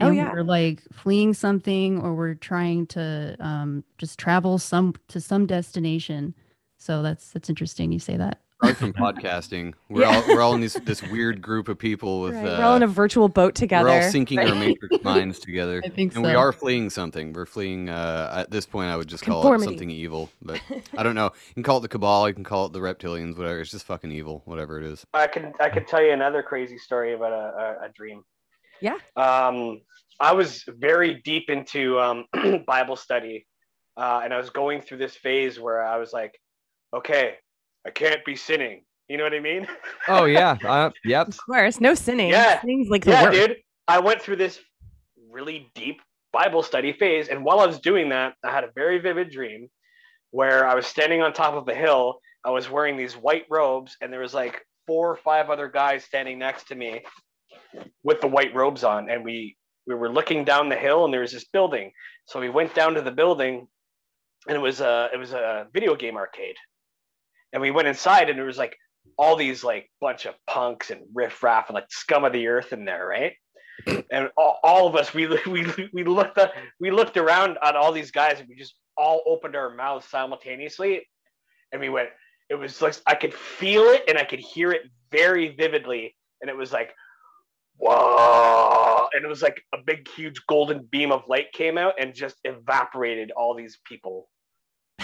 Oh, 0.00 0.06
And 0.06 0.16
yeah. 0.16 0.32
we're 0.32 0.42
like 0.42 0.80
fleeing 0.92 1.34
something, 1.34 2.00
or 2.00 2.14
we're 2.14 2.34
trying 2.34 2.86
to 2.88 3.36
um, 3.40 3.84
just 3.98 4.18
travel 4.18 4.56
some 4.58 4.94
to 5.08 5.20
some 5.20 5.46
destination. 5.46 6.34
So 6.78 7.02
that's 7.02 7.32
that's 7.32 7.50
interesting. 7.50 7.92
You 7.92 7.98
say 7.98 8.16
that. 8.16 8.40
Probably 8.60 8.74
from 8.74 8.92
podcasting. 8.92 9.74
We're 9.88 10.02
Yeah. 10.02 10.16
all 10.16 10.28
we're 10.28 10.40
all 10.42 10.54
in 10.54 10.60
this 10.60 10.74
this 10.74 11.02
weird 11.02 11.40
group 11.40 11.68
of 11.68 11.78
people 11.78 12.20
with 12.20 12.34
Right. 12.34 12.46
uh, 12.46 12.58
We're 12.58 12.64
all 12.64 12.76
in 12.76 12.82
a 12.82 12.86
virtual 12.86 13.28
boat 13.28 13.54
together. 13.54 13.88
we're 13.88 13.94
all 13.94 14.00
syncing 14.10 14.38
our 14.46 14.54
matrix 14.54 14.96
minds 15.04 15.38
together. 15.38 15.80
I 15.84 15.88
think 15.88 16.14
and 16.14 16.22
we 16.24 16.34
are 16.34 16.52
fleeing 16.52 16.90
something. 16.90 17.32
We're 17.32 17.46
fleeing 17.46 17.88
uh 17.88 18.32
at 18.36 18.50
this 18.50 18.66
point 18.66 18.90
I 18.90 18.96
would 18.96 19.08
just 19.08 19.24
call 19.24 19.52
it 19.54 19.60
something 19.60 19.90
evil. 19.90 20.30
But 20.42 20.60
I 20.96 21.02
don't 21.02 21.14
know. 21.14 21.30
You 21.48 21.54
can 21.54 21.62
call 21.62 21.78
it 21.78 21.80
the 21.80 21.88
cabal, 21.88 22.28
you 22.28 22.34
can 22.34 22.44
call 22.44 22.66
it 22.66 22.72
the 22.72 22.80
reptilians, 22.80 23.36
whatever. 23.38 23.60
It's 23.60 23.70
just 23.70 23.86
fucking 23.86 24.12
evil, 24.12 24.42
whatever 24.44 24.78
it 24.78 24.84
is. 24.84 25.06
I 25.14 25.26
can 25.26 25.52
I 25.58 25.70
can 25.70 25.84
tell 25.86 26.02
you 26.02 26.12
another 26.12 26.42
crazy 26.42 26.76
story 26.78 27.14
about 27.14 27.32
a, 27.32 27.36
a, 27.36 27.86
a 27.86 27.88
dream. 27.94 28.22
Yeah. 28.82 28.96
Um, 29.16 29.80
I 30.20 30.32
was 30.34 30.64
very 30.68 31.14
deep 31.24 31.48
into 31.48 31.98
um, 31.98 32.26
Bible 32.66 32.96
study, 32.96 33.46
uh, 33.96 34.20
and 34.22 34.34
I 34.34 34.36
was 34.36 34.50
going 34.50 34.82
through 34.82 34.98
this 34.98 35.16
phase 35.16 35.58
where 35.58 35.82
I 35.82 35.96
was 35.96 36.12
like, 36.12 36.38
okay, 36.94 37.36
I 37.86 37.90
can't 37.90 38.24
be 38.24 38.36
sinning. 38.36 38.84
You 39.08 39.16
know 39.16 39.24
what 39.24 39.34
I 39.34 39.40
mean? 39.40 39.66
Oh 40.08 40.24
yeah. 40.24 40.56
Uh, 40.64 40.90
yep. 41.04 41.28
Of 41.28 41.38
course, 41.44 41.80
no 41.80 41.94
sinning. 41.94 42.30
Yeah. 42.30 42.60
Sinning's 42.60 42.88
like 42.88 43.04
the 43.04 43.10
yeah, 43.10 43.24
worst. 43.24 43.48
dude. 43.48 43.56
I 43.88 43.98
went 43.98 44.22
through 44.22 44.36
this 44.36 44.60
really 45.30 45.70
deep 45.74 46.00
Bible 46.32 46.62
study 46.62 46.92
phase, 46.92 47.28
and 47.28 47.44
while 47.44 47.60
I 47.60 47.66
was 47.66 47.80
doing 47.80 48.10
that, 48.10 48.34
I 48.44 48.52
had 48.52 48.64
a 48.64 48.70
very 48.74 48.98
vivid 48.98 49.30
dream 49.30 49.68
where 50.30 50.66
I 50.66 50.74
was 50.74 50.86
standing 50.86 51.22
on 51.22 51.32
top 51.32 51.54
of 51.54 51.68
a 51.68 51.74
hill. 51.74 52.20
I 52.44 52.50
was 52.50 52.70
wearing 52.70 52.96
these 52.96 53.14
white 53.14 53.46
robes, 53.50 53.96
and 54.00 54.12
there 54.12 54.20
was 54.20 54.32
like 54.32 54.64
four 54.86 55.10
or 55.10 55.16
five 55.16 55.50
other 55.50 55.68
guys 55.68 56.04
standing 56.04 56.38
next 56.38 56.68
to 56.68 56.74
me 56.74 57.02
with 58.02 58.20
the 58.20 58.28
white 58.28 58.54
robes 58.54 58.84
on, 58.84 59.10
and 59.10 59.24
we 59.24 59.56
we 59.86 59.94
were 59.94 60.10
looking 60.10 60.44
down 60.44 60.68
the 60.68 60.76
hill, 60.76 61.04
and 61.04 61.12
there 61.12 61.20
was 61.20 61.32
this 61.32 61.46
building. 61.46 61.90
So 62.26 62.38
we 62.38 62.48
went 62.48 62.74
down 62.74 62.94
to 62.94 63.02
the 63.02 63.10
building, 63.10 63.66
and 64.46 64.56
it 64.56 64.60
was 64.60 64.80
a 64.80 65.10
it 65.12 65.18
was 65.18 65.32
a 65.32 65.66
video 65.72 65.94
game 65.96 66.16
arcade, 66.16 66.56
and 67.52 67.60
we 67.62 67.70
went 67.70 67.88
inside, 67.88 68.30
and 68.30 68.38
there 68.38 68.46
was 68.46 68.58
like 68.58 68.76
all 69.18 69.36
these 69.36 69.64
like 69.64 69.90
bunch 70.00 70.26
of 70.26 70.34
punks 70.46 70.90
and 70.90 71.02
riffraff 71.14 71.68
and 71.68 71.74
like 71.74 71.90
scum 71.90 72.24
of 72.24 72.32
the 72.32 72.46
earth 72.46 72.72
in 72.72 72.84
there, 72.84 73.06
right? 73.06 73.32
And 74.12 74.28
all, 74.36 74.58
all 74.62 74.86
of 74.86 74.96
us, 74.96 75.14
we 75.14 75.26
we 75.46 75.66
we 75.92 76.04
looked 76.04 76.38
at, 76.38 76.52
we 76.80 76.90
looked 76.90 77.16
around 77.16 77.58
at 77.62 77.76
all 77.76 77.92
these 77.92 78.10
guys, 78.10 78.40
and 78.40 78.48
we 78.48 78.56
just 78.56 78.74
all 78.96 79.22
opened 79.26 79.56
our 79.56 79.74
mouths 79.74 80.06
simultaneously, 80.08 81.06
and 81.72 81.80
we 81.80 81.88
went. 81.88 82.08
It 82.48 82.56
was 82.56 82.82
like 82.82 82.96
I 83.06 83.14
could 83.14 83.32
feel 83.32 83.84
it 83.84 84.02
and 84.08 84.18
I 84.18 84.24
could 84.24 84.40
hear 84.40 84.72
it 84.72 84.82
very 85.12 85.54
vividly, 85.54 86.16
and 86.40 86.50
it 86.50 86.56
was 86.56 86.72
like, 86.72 86.92
whoa! 87.76 89.08
And 89.12 89.24
it 89.24 89.28
was 89.28 89.42
like 89.42 89.62
a 89.74 89.78
big, 89.84 90.08
huge 90.08 90.40
golden 90.46 90.86
beam 90.90 91.12
of 91.12 91.22
light 91.28 91.52
came 91.52 91.78
out 91.78 91.94
and 91.98 92.14
just 92.14 92.36
evaporated 92.44 93.30
all 93.30 93.54
these 93.54 93.78
people. 93.84 94.28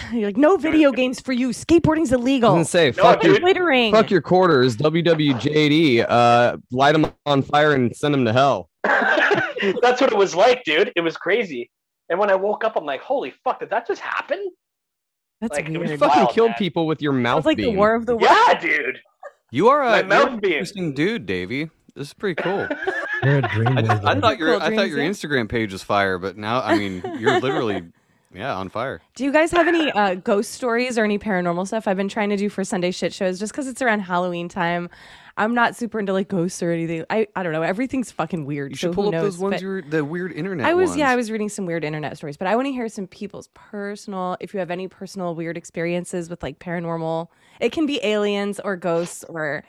You're 0.13 0.27
like, 0.27 0.37
no 0.37 0.57
video 0.57 0.91
games 0.91 1.19
for 1.19 1.33
you. 1.33 1.49
Skateboarding's 1.49 2.11
I 2.11 2.15
illegal. 2.15 2.49
was 2.55 2.71
gonna 2.71 2.93
say, 2.93 2.93
No, 2.97 3.03
fuck 3.03 3.23
your 3.23 3.35
dude. 3.35 3.43
Littering. 3.43 3.91
fuck 3.93 4.09
your 4.11 4.21
quarters, 4.21 4.77
WWJD. 4.77 6.05
Uh, 6.07 6.57
light 6.71 6.93
them 6.93 7.11
on 7.25 7.41
fire 7.41 7.73
and 7.73 7.95
send 7.95 8.13
them 8.13 8.25
to 8.25 8.33
hell. 8.33 8.69
That's 8.83 10.01
what 10.01 10.11
it 10.11 10.17
was 10.17 10.35
like, 10.35 10.63
dude. 10.63 10.91
It 10.95 11.01
was 11.01 11.17
crazy. 11.17 11.69
And 12.09 12.19
when 12.19 12.29
I 12.29 12.35
woke 12.35 12.63
up, 12.63 12.77
I'm 12.77 12.85
like, 12.85 13.01
holy 13.01 13.33
fuck, 13.43 13.59
did 13.59 13.69
that 13.71 13.85
just 13.87 14.01
happen? 14.01 14.51
That's 15.41 15.53
like, 15.55 15.69
it 15.69 15.77
was 15.77 15.91
You 15.91 15.97
fucking 15.97 16.23
Wild, 16.23 16.33
killed 16.33 16.49
man. 16.51 16.57
people 16.57 16.87
with 16.87 17.01
your 17.01 17.13
mouth 17.13 17.43
Sounds 17.43 17.45
like 17.45 17.57
the. 17.57 17.75
War 17.75 17.93
of 17.95 18.05
the 18.05 18.15
Worlds. 18.15 18.27
Yeah, 18.47 18.59
dude. 18.59 18.99
You 19.51 19.67
are 19.69 19.83
a 19.83 20.03
mouth 20.03 20.23
you're 20.23 20.33
an 20.33 20.39
being- 20.39 20.53
interesting 20.53 20.93
dude, 20.93 21.25
Davey. 21.25 21.69
This 21.95 22.07
is 22.09 22.13
pretty 22.13 22.41
cool. 22.41 22.67
You're 23.23 23.37
a 23.39 23.41
dream 23.41 23.75
I. 23.79 23.99
I 24.11 24.19
thought 24.19 24.37
your 24.37 24.59
Cool 24.59 24.61
I 24.61 24.75
thought 24.75 24.87
your. 24.89 24.99
Instagram 24.99 25.49
page 25.49 25.73
was 25.73 25.81
fire, 25.81 26.19
but 26.19 26.37
now 26.37 26.61
I 26.61 26.77
mean 26.77 27.01
you're 27.17 27.39
literally 27.39 27.81
yeah 28.37 28.55
on 28.55 28.69
fire. 28.69 29.01
Do 29.15 29.23
you 29.23 29.31
guys 29.31 29.51
have 29.51 29.67
any 29.67 29.91
uh, 29.91 30.15
ghost 30.15 30.51
stories 30.51 30.97
or 30.97 31.03
any 31.03 31.17
paranormal 31.19 31.67
stuff? 31.67 31.87
I've 31.87 31.97
been 31.97 32.09
trying 32.09 32.29
to 32.29 32.37
do 32.37 32.49
for 32.49 32.63
Sunday 32.63 32.91
shit 32.91 33.13
shows 33.13 33.39
just 33.39 33.51
because 33.51 33.67
it's 33.67 33.81
around 33.81 34.01
Halloween 34.01 34.47
time. 34.49 34.89
I'm 35.39 35.53
not 35.53 35.75
super 35.75 35.99
into 35.99 36.13
like 36.13 36.29
ghosts 36.29 36.63
or 36.63 36.71
anything. 36.71 37.05
I, 37.11 37.27
I 37.35 37.43
don't 37.43 37.53
know. 37.53 37.61
Everything's 37.61 38.11
fucking 38.11 38.45
weird. 38.45 38.71
You 38.71 38.77
so 38.77 38.87
should 38.87 38.95
pull 38.95 39.07
up 39.07 39.11
knows? 39.11 39.35
those 39.35 39.37
ones 39.37 39.61
you're 39.61 39.83
the 39.83 40.03
weird 40.03 40.31
internet. 40.31 40.65
I 40.65 40.73
was 40.73 40.89
ones. 40.89 40.99
yeah, 40.99 41.09
I 41.11 41.15
was 41.15 41.29
reading 41.29 41.49
some 41.49 41.65
weird 41.67 41.83
internet 41.83 42.17
stories, 42.17 42.37
but 42.37 42.47
I 42.47 42.55
want 42.55 42.65
to 42.65 42.71
hear 42.71 42.89
some 42.89 43.05
people's 43.05 43.49
personal. 43.53 44.35
If 44.39 44.53
you 44.53 44.59
have 44.59 44.71
any 44.71 44.87
personal 44.87 45.35
weird 45.35 45.55
experiences 45.55 46.29
with 46.29 46.41
like 46.41 46.57
paranormal, 46.57 47.27
it 47.59 47.71
can 47.71 47.85
be 47.85 48.03
aliens 48.03 48.59
or 48.59 48.75
ghosts 48.75 49.23
or 49.25 49.63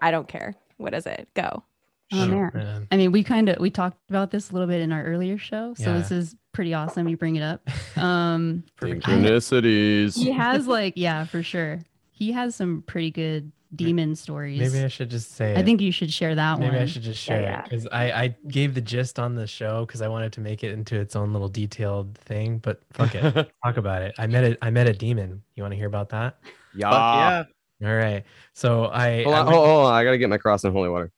I 0.00 0.10
don't 0.10 0.26
care. 0.26 0.54
What 0.78 0.94
is 0.94 1.04
it? 1.04 1.28
Go. 1.34 1.64
Oh, 2.12 2.26
man. 2.26 2.50
man. 2.54 2.88
I 2.90 2.96
mean, 2.96 3.12
we 3.12 3.22
kind 3.22 3.50
of 3.50 3.58
we 3.60 3.70
talked 3.70 3.98
about 4.08 4.30
this 4.30 4.50
a 4.50 4.52
little 4.54 4.66
bit 4.66 4.80
in 4.80 4.90
our 4.90 5.04
earlier 5.04 5.36
show, 5.38 5.74
so 5.74 5.84
Yeah. 5.92 5.98
this 5.98 6.10
is 6.10 6.34
pretty 6.52 6.74
awesome. 6.74 7.08
You 7.08 7.16
bring 7.16 7.36
it 7.36 7.42
up. 7.42 7.66
Um, 7.96 8.64
Synchronicities. 8.80 10.16
he 10.16 10.30
has 10.30 10.66
like 10.66 10.94
yeah, 10.96 11.24
for 11.24 11.42
sure. 11.52 11.80
He 12.12 12.32
has 12.32 12.54
some 12.54 12.82
pretty 12.86 13.10
good 13.10 13.52
demon 13.76 14.16
stories. 14.16 14.58
Maybe 14.58 14.82
I 14.84 14.88
should 14.88 15.10
just 15.10 15.32
say. 15.34 15.54
I 15.54 15.60
it. 15.60 15.64
think 15.64 15.80
you 15.82 15.92
should 15.92 16.10
share 16.12 16.34
that 16.34 16.58
Maybe 16.58 16.72
one. 16.72 16.82
I 16.82 16.86
should 16.86 17.02
just 17.02 17.20
share 17.20 17.42
yeah. 17.42 17.60
it 17.60 17.64
because 17.64 17.86
I, 17.88 18.10
I 18.10 18.36
gave 18.48 18.74
the 18.74 18.80
gist 18.80 19.18
on 19.18 19.34
the 19.34 19.46
show 19.46 19.84
because 19.84 20.00
I 20.02 20.08
wanted 20.08 20.32
to 20.34 20.40
make 20.40 20.64
it 20.64 20.72
into 20.72 20.98
its 20.98 21.14
own 21.14 21.32
little 21.32 21.48
detailed 21.48 22.16
thing. 22.16 22.58
But 22.58 22.80
fuck 22.92 23.14
it, 23.14 23.50
talk 23.64 23.76
about 23.76 24.00
it. 24.02 24.14
I 24.18 24.26
met 24.26 24.44
a 24.44 24.64
I 24.64 24.70
met 24.70 24.86
a 24.86 24.92
demon. 24.94 25.42
You 25.56 25.62
want 25.62 25.72
to 25.72 25.76
hear 25.76 25.86
about 25.88 26.08
that? 26.10 26.38
yeah. 26.74 26.90
Fuck 26.90 27.48
yeah. 27.80 27.88
All 27.88 27.96
right. 27.96 28.24
So 28.54 28.86
I, 28.86 29.24
Hold 29.24 29.34
I 29.34 29.38
on, 29.40 29.46
went- 29.46 29.56
hold, 29.56 29.68
hold 29.68 29.86
on. 29.86 29.94
I 29.94 30.04
gotta 30.04 30.18
get 30.18 30.28
my 30.30 30.38
cross 30.38 30.64
in 30.64 30.72
holy 30.72 30.88
water. 30.88 31.12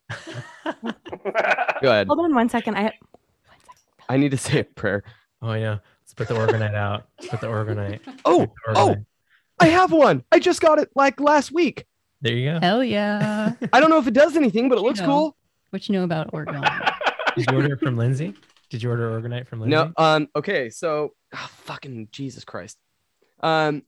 Go 0.83 0.91
ahead. 1.91 2.07
Hold 2.07 2.21
on 2.21 2.35
one 2.35 2.49
second. 2.49 2.77
I 2.77 2.93
I 4.09 4.17
need 4.17 4.31
to 4.33 4.37
say 4.37 4.61
a 4.61 4.65
prayer. 4.65 5.05
Oh 5.43 5.55
yeah. 5.55 5.79
Let's 6.03 6.15
put 6.15 6.29
the 6.29 6.35
orgonite 6.35 6.75
out. 6.75 7.09
Let's 7.19 7.31
put 7.31 7.41
the 7.41 7.49
orgonite. 7.49 8.01
Oh, 8.25 8.47
the 8.67 8.79
oh. 8.79 8.97
I 9.59 9.67
have 9.67 9.93
one. 9.93 10.25
I 10.33 10.39
just 10.39 10.61
got 10.61 10.79
it 10.79 10.91
like 10.95 11.21
last 11.21 11.53
week. 11.53 11.85
There 12.21 12.33
you 12.33 12.53
go. 12.53 12.61
Hell 12.61 12.85
yeah. 12.85 13.53
I 13.73 13.81
don't 13.81 13.91
know 13.91 13.99
if 13.99 14.07
it 14.07 14.15
does 14.15 14.37
anything, 14.37 14.69
but 14.69 14.79
it 14.79 14.83
looks 14.83 15.01
know. 15.01 15.07
cool. 15.07 15.37
what 15.71 15.89
you 15.89 15.95
know 15.95 16.05
about 16.05 16.31
organ? 16.33 16.63
Did 17.37 17.51
you 17.51 17.57
order 17.57 17.75
it 17.75 17.81
from 17.81 17.97
Lindsay? 17.97 18.35
Did 18.73 18.83
you 18.83 18.89
order 18.89 19.11
Orgonite 19.11 19.47
from 19.47 19.61
Lindsay? 19.61 19.77
No, 19.77 19.93
um, 19.99 20.29
okay, 20.35 20.71
so 20.71 21.13
ah, 21.35 21.51
fucking 21.65 22.09
Jesus 22.11 22.43
Christ. 22.43 22.79
Um, 23.41 23.83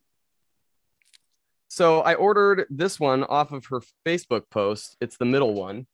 so 1.68 2.00
I 2.02 2.14
ordered 2.14 2.66
this 2.68 3.00
one 3.00 3.24
off 3.24 3.50
of 3.52 3.64
her 3.66 3.80
Facebook 4.06 4.50
post. 4.50 4.96
It's 5.00 5.16
the 5.16 5.24
middle 5.24 5.54
one. 5.54 5.86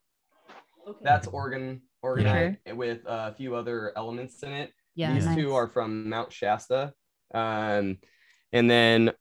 That's 1.01 1.27
organ 1.27 1.81
orgonite 2.03 2.57
with 2.73 2.99
a 3.05 3.33
few 3.33 3.55
other 3.55 3.93
elements 3.95 4.43
in 4.43 4.51
it. 4.51 4.73
Yeah. 4.95 5.13
These 5.13 5.25
nice. 5.25 5.37
two 5.37 5.53
are 5.53 5.67
from 5.67 6.09
Mount 6.09 6.33
Shasta. 6.33 6.93
Um, 7.33 7.97
and 8.51 8.69
then 8.69 9.11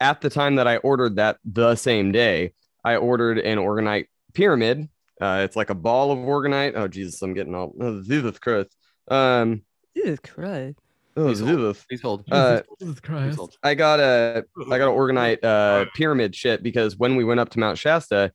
at 0.00 0.20
the 0.20 0.30
time 0.30 0.56
that 0.56 0.66
I 0.66 0.76
ordered 0.78 1.16
that 1.16 1.38
the 1.44 1.74
same 1.74 2.12
day, 2.12 2.52
I 2.84 2.96
ordered 2.96 3.38
an 3.38 3.58
orgonite 3.58 4.06
pyramid. 4.34 4.88
Uh, 5.20 5.42
it's 5.44 5.56
like 5.56 5.70
a 5.70 5.74
ball 5.74 6.12
of 6.12 6.18
orgonite. 6.18 6.72
Oh 6.76 6.88
Jesus, 6.88 7.20
I'm 7.22 7.34
getting 7.34 7.54
all 7.54 7.74
oh, 7.80 8.02
Jesus 8.02 8.38
Christ. 8.38 8.76
Um, 9.08 9.62
Jesus 9.96 10.20
Christ. 10.20 10.78
oh 11.16 11.24
Please 11.26 11.40
hold. 11.40 11.50
Jesus. 11.50 11.84
Please 11.88 12.02
hold. 12.02 12.24
Uh, 12.30 12.60
Jesus 12.78 12.94
Please 12.94 13.00
Christ. 13.00 13.38
hold. 13.38 13.56
I 13.62 13.74
got 13.74 13.98
a 13.98 14.44
I 14.70 14.78
got 14.78 14.86
to 14.86 14.92
orgonite 14.92 15.42
uh 15.42 15.86
pyramid 15.94 16.34
shit 16.34 16.62
because 16.62 16.96
when 16.96 17.16
we 17.16 17.24
went 17.24 17.40
up 17.40 17.48
to 17.50 17.58
Mount 17.58 17.78
Shasta, 17.78 18.30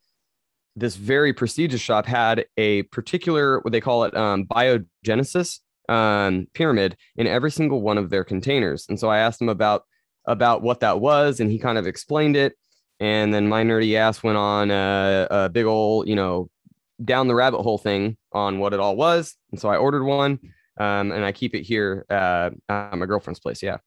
this 0.76 0.96
very 0.96 1.34
prestigious 1.34 1.82
shop 1.82 2.06
had 2.06 2.46
a 2.58 2.84
particular 2.84 3.60
what 3.60 3.72
they 3.72 3.82
call 3.82 4.04
it 4.06 4.18
um 4.18 4.46
biogenesis 4.46 5.60
um 5.92 6.48
pyramid 6.54 6.96
in 7.18 7.28
every 7.28 7.52
single 7.52 7.82
one 7.82 7.98
of 7.98 8.10
their 8.10 8.24
containers. 8.24 8.86
And 8.88 9.00
so 9.00 9.10
I 9.10 9.20
asked 9.20 9.42
him 9.42 9.50
about 9.50 9.84
about 10.26 10.62
what 10.62 10.80
that 10.80 11.02
was 11.02 11.40
and 11.40 11.52
he 11.52 11.60
kind 11.60 11.78
of 11.78 11.86
explained 11.86 12.36
it 12.36 12.54
and 13.00 13.34
then 13.34 13.50
my 13.50 13.64
nerdy 13.64 13.96
ass 13.96 14.22
went 14.22 14.38
on 14.38 14.70
a, 14.72 15.28
a 15.32 15.50
big 15.50 15.66
old, 15.66 16.08
you 16.08 16.16
know, 16.16 16.50
down 17.04 17.28
the 17.28 17.36
rabbit 17.36 17.64
hole 17.64 17.80
thing 17.80 18.16
on 18.32 18.60
what 18.60 18.74
it 18.74 18.80
all 18.80 18.96
was. 18.96 19.36
And 19.52 19.60
so 19.60 19.70
I 19.70 19.78
ordered 19.78 20.06
one 20.06 20.40
um 20.80 21.12
and 21.12 21.26
I 21.26 21.32
keep 21.32 21.54
it 21.56 21.64
here 21.64 22.06
uh 22.10 22.52
at 22.70 22.98
my 22.98 23.06
girlfriend's 23.06 23.40
place. 23.40 23.62
Yeah. 23.62 23.78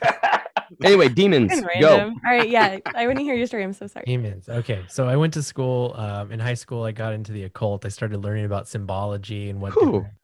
Anyway, 0.82 1.08
demons, 1.08 1.60
go. 1.60 1.66
random. 1.66 2.20
All 2.24 2.32
right, 2.32 2.48
yeah. 2.48 2.78
I 2.94 3.06
want 3.06 3.18
to 3.18 3.24
hear 3.24 3.34
your 3.34 3.46
story. 3.46 3.64
I'm 3.64 3.72
so 3.72 3.86
sorry. 3.86 4.04
Demons. 4.06 4.48
Okay, 4.48 4.84
so 4.88 5.08
I 5.08 5.16
went 5.16 5.34
to 5.34 5.42
school. 5.42 5.94
Um, 5.96 6.32
in 6.32 6.40
high 6.40 6.54
school, 6.54 6.84
I 6.84 6.92
got 6.92 7.12
into 7.12 7.32
the 7.32 7.44
occult. 7.44 7.84
I 7.84 7.88
started 7.88 8.22
learning 8.22 8.44
about 8.44 8.68
symbology 8.68 9.50
and 9.50 9.60
what 9.60 9.74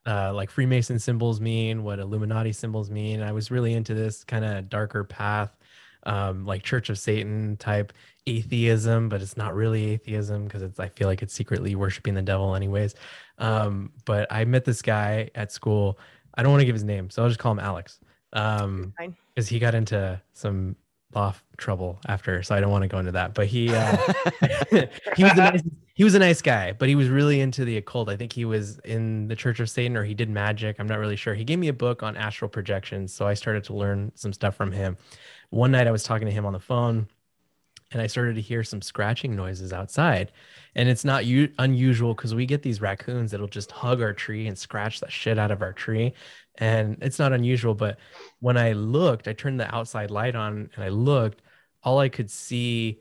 uh, 0.05 0.33
like 0.33 0.49
Freemason 0.49 0.99
symbols 0.99 1.39
mean, 1.39 1.83
what 1.83 1.99
Illuminati 1.99 2.51
symbols 2.51 2.89
mean. 2.89 3.21
I 3.21 3.31
was 3.31 3.51
really 3.51 3.73
into 3.73 3.93
this 3.93 4.23
kind 4.23 4.45
of 4.45 4.69
darker 4.69 5.03
path, 5.03 5.55
um, 6.03 6.45
like 6.45 6.63
Church 6.63 6.89
of 6.89 6.99
Satan 6.99 7.57
type 7.57 7.93
atheism, 8.27 9.09
but 9.09 9.21
it's 9.21 9.37
not 9.37 9.55
really 9.55 9.91
atheism 9.91 10.45
because 10.45 10.61
it's. 10.61 10.79
I 10.79 10.89
feel 10.89 11.07
like 11.07 11.21
it's 11.21 11.33
secretly 11.33 11.75
worshiping 11.75 12.13
the 12.13 12.21
devil, 12.21 12.55
anyways. 12.55 12.95
Um, 13.37 13.91
but 14.05 14.31
I 14.31 14.45
met 14.45 14.65
this 14.65 14.81
guy 14.81 15.29
at 15.35 15.51
school. 15.51 15.99
I 16.37 16.43
don't 16.43 16.51
want 16.51 16.61
to 16.61 16.65
give 16.65 16.75
his 16.75 16.83
name, 16.83 17.09
so 17.09 17.23
I'll 17.23 17.29
just 17.29 17.39
call 17.39 17.51
him 17.51 17.59
Alex. 17.59 17.99
Um, 18.33 18.93
Fine. 18.97 19.15
Because 19.35 19.49
he 19.49 19.59
got 19.59 19.75
into 19.75 20.21
some 20.33 20.75
law 21.13 21.33
trouble 21.57 21.99
after, 22.07 22.41
so 22.43 22.55
I 22.55 22.59
don't 22.59 22.71
want 22.71 22.83
to 22.83 22.87
go 22.87 22.99
into 22.99 23.11
that. 23.11 23.33
But 23.33 23.47
he 23.47 23.69
uh, 23.69 23.97
he 25.15 25.23
was 25.23 25.33
a 25.33 25.35
nice, 25.35 25.63
he 25.93 26.03
was 26.03 26.15
a 26.15 26.19
nice 26.19 26.41
guy, 26.41 26.71
but 26.73 26.89
he 26.89 26.95
was 26.95 27.09
really 27.09 27.41
into 27.41 27.65
the 27.65 27.77
occult. 27.77 28.09
I 28.09 28.17
think 28.17 28.33
he 28.33 28.45
was 28.45 28.79
in 28.79 29.27
the 29.27 29.35
Church 29.35 29.59
of 29.59 29.69
Satan 29.69 29.97
or 29.97 30.03
he 30.03 30.13
did 30.13 30.29
magic. 30.29 30.77
I'm 30.79 30.87
not 30.87 30.99
really 30.99 31.15
sure. 31.15 31.33
He 31.33 31.43
gave 31.43 31.59
me 31.59 31.67
a 31.67 31.73
book 31.73 32.03
on 32.03 32.17
astral 32.17 32.49
projections, 32.49 33.13
so 33.13 33.27
I 33.27 33.33
started 33.33 33.63
to 33.65 33.73
learn 33.73 34.11
some 34.15 34.33
stuff 34.33 34.55
from 34.55 34.71
him. 34.71 34.97
One 35.49 35.71
night 35.71 35.87
I 35.87 35.91
was 35.91 36.03
talking 36.03 36.27
to 36.27 36.33
him 36.33 36.45
on 36.45 36.53
the 36.53 36.59
phone 36.59 37.07
and 37.91 38.01
I 38.01 38.07
started 38.07 38.35
to 38.35 38.41
hear 38.41 38.63
some 38.63 38.81
scratching 38.81 39.35
noises 39.35 39.71
outside. 39.71 40.31
And 40.75 40.89
it's 40.89 41.05
not 41.05 41.25
u- 41.25 41.51
unusual 41.59 42.13
because 42.13 42.35
we 42.35 42.45
get 42.45 42.61
these 42.61 42.81
raccoons 42.81 43.31
that'll 43.31 43.47
just 43.47 43.71
hug 43.71 44.01
our 44.01 44.13
tree 44.13 44.47
and 44.47 44.57
scratch 44.57 44.99
the 44.99 45.09
shit 45.09 45.37
out 45.37 45.51
of 45.51 45.61
our 45.61 45.73
tree. 45.73 46.13
And 46.57 46.97
it's 47.01 47.19
not 47.19 47.33
unusual, 47.33 47.75
but 47.75 47.97
when 48.39 48.57
I 48.57 48.73
looked, 48.73 49.27
I 49.27 49.33
turned 49.33 49.59
the 49.59 49.73
outside 49.73 50.11
light 50.11 50.35
on 50.35 50.69
and 50.75 50.83
I 50.83 50.89
looked, 50.89 51.41
all 51.83 51.99
I 51.99 52.09
could 52.09 52.29
see 52.31 52.99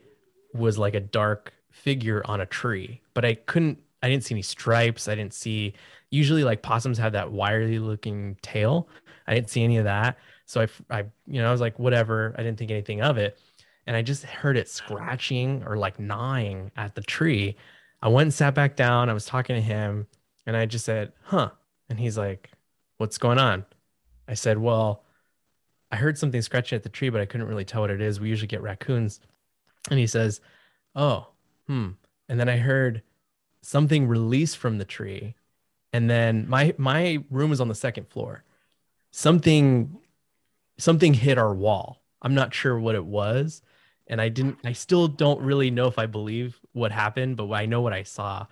was 0.53 0.79
like 0.79 0.95
a 0.95 1.01
dark 1.01 1.53
figure 1.71 2.23
on 2.27 2.41
a 2.41 2.47
tree, 2.47 3.01
but 3.15 3.25
I 3.25 3.35
couldn't, 3.35 3.79
I 4.03 4.09
didn't 4.09 4.25
see 4.25 4.35
any 4.35 4.43
stripes. 4.43 5.09
I 5.09 5.15
didn't 5.15 5.35
see, 5.35 5.75
usually 6.11 6.45
like 6.45 6.63
possums 6.63 6.99
have 6.99 7.13
that 7.13 7.33
wiry 7.33 7.79
looking 7.79 8.37
tail. 8.43 8.89
I 9.27 9.35
didn't 9.35 9.51
see 9.51 9.65
any 9.65 9.79
of 9.79 9.85
that. 9.85 10.19
So 10.47 10.61
I, 10.61 10.69
I, 10.91 10.99
you 11.27 11.41
know, 11.41 11.49
I 11.49 11.53
was 11.53 11.61
like, 11.61 11.79
whatever. 11.79 12.35
I 12.37 12.43
didn't 12.43 12.59
think 12.59 12.71
anything 12.71 13.01
of 13.01 13.17
it. 13.17 13.39
And 13.87 13.97
I 13.97 14.03
just 14.03 14.25
heard 14.25 14.57
it 14.57 14.69
scratching 14.69 15.63
or 15.67 15.77
like 15.77 15.99
gnawing 15.99 16.71
at 16.77 16.95
the 16.95 17.03
tree. 17.03 17.57
I 18.01 18.09
went 18.09 18.27
and 18.27 18.35
sat 18.35 18.55
back 18.55 18.77
down. 18.77 19.11
I 19.11 19.15
was 19.15 19.27
talking 19.27 19.57
to 19.57 19.63
him 19.63 20.07
and 20.47 20.57
I 20.57 20.67
just 20.67 20.85
said, 20.85 21.13
huh. 21.23 21.51
And 21.89 21.99
he's 22.01 22.17
like, 22.17 22.51
what's 22.97 23.19
going 23.19 23.39
on? 23.39 23.65
I 24.27 24.35
said, 24.35 24.59
well, 24.59 25.05
I 25.91 25.97
heard 25.97 26.19
something 26.19 26.41
scratching 26.43 26.77
at 26.77 26.83
the 26.83 26.89
tree, 26.89 27.11
but 27.11 27.21
I 27.21 27.27
couldn't 27.27 27.47
really 27.47 27.65
tell 27.65 27.83
what 27.83 27.91
it 27.91 28.01
is. 28.01 28.21
We 28.21 28.29
usually 28.29 28.49
get 28.49 28.63
raccoons. 28.63 29.21
And 29.91 29.99
he 29.99 30.07
says, 30.07 30.41
oh, 30.95 31.29
hmm. 31.67 31.91
And 32.29 32.41
then 32.41 32.49
I 32.49 32.57
heard 32.57 33.03
something 33.63 34.09
release 34.09 34.55
from 34.55 34.79
the 34.79 34.85
tree. 34.85 35.35
And 35.93 36.11
then 36.11 36.49
my 36.49 36.75
my 36.79 37.23
room 37.31 37.53
is 37.53 37.61
on 37.61 37.69
the 37.69 37.75
second 37.75 38.09
floor. 38.09 38.45
Something 39.11 39.99
something 40.79 41.15
hit 41.15 41.39
our 41.39 41.55
wall. 41.55 42.03
I'm 42.23 42.35
not 42.35 42.55
sure 42.55 42.79
what 42.79 42.95
it 42.95 43.05
was. 43.05 43.63
And 44.07 44.21
I 44.21 44.29
didn't 44.29 44.59
I 44.65 44.73
still 44.73 45.09
don't 45.09 45.41
really 45.41 45.71
know 45.71 45.87
if 45.87 45.99
I 45.99 46.07
believe 46.07 46.59
what 46.73 46.93
happened, 46.93 47.37
but 47.37 47.51
I 47.51 47.67
know 47.67 47.81
what 47.81 47.93
I 47.93 48.03
saw. 48.03 48.47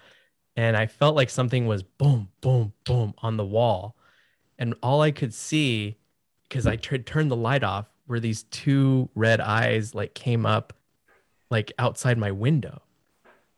And 0.56 0.76
I 0.76 0.86
felt 0.86 1.16
like 1.16 1.30
something 1.30 1.66
was 1.66 1.82
boom, 1.82 2.28
boom, 2.40 2.72
boom 2.84 3.14
on 3.18 3.36
the 3.36 3.44
wall. 3.44 3.96
And 4.58 4.74
all 4.82 5.00
I 5.00 5.10
could 5.10 5.32
see, 5.34 5.96
because 6.48 6.66
I 6.66 6.76
turned 6.76 7.30
the 7.30 7.36
light 7.36 7.64
off, 7.64 7.86
were 8.06 8.20
these 8.20 8.42
two 8.44 9.08
red 9.14 9.40
eyes 9.40 9.94
like 9.94 10.14
came 10.14 10.44
up 10.44 10.72
like 11.50 11.72
outside 11.78 12.18
my 12.18 12.30
window. 12.30 12.82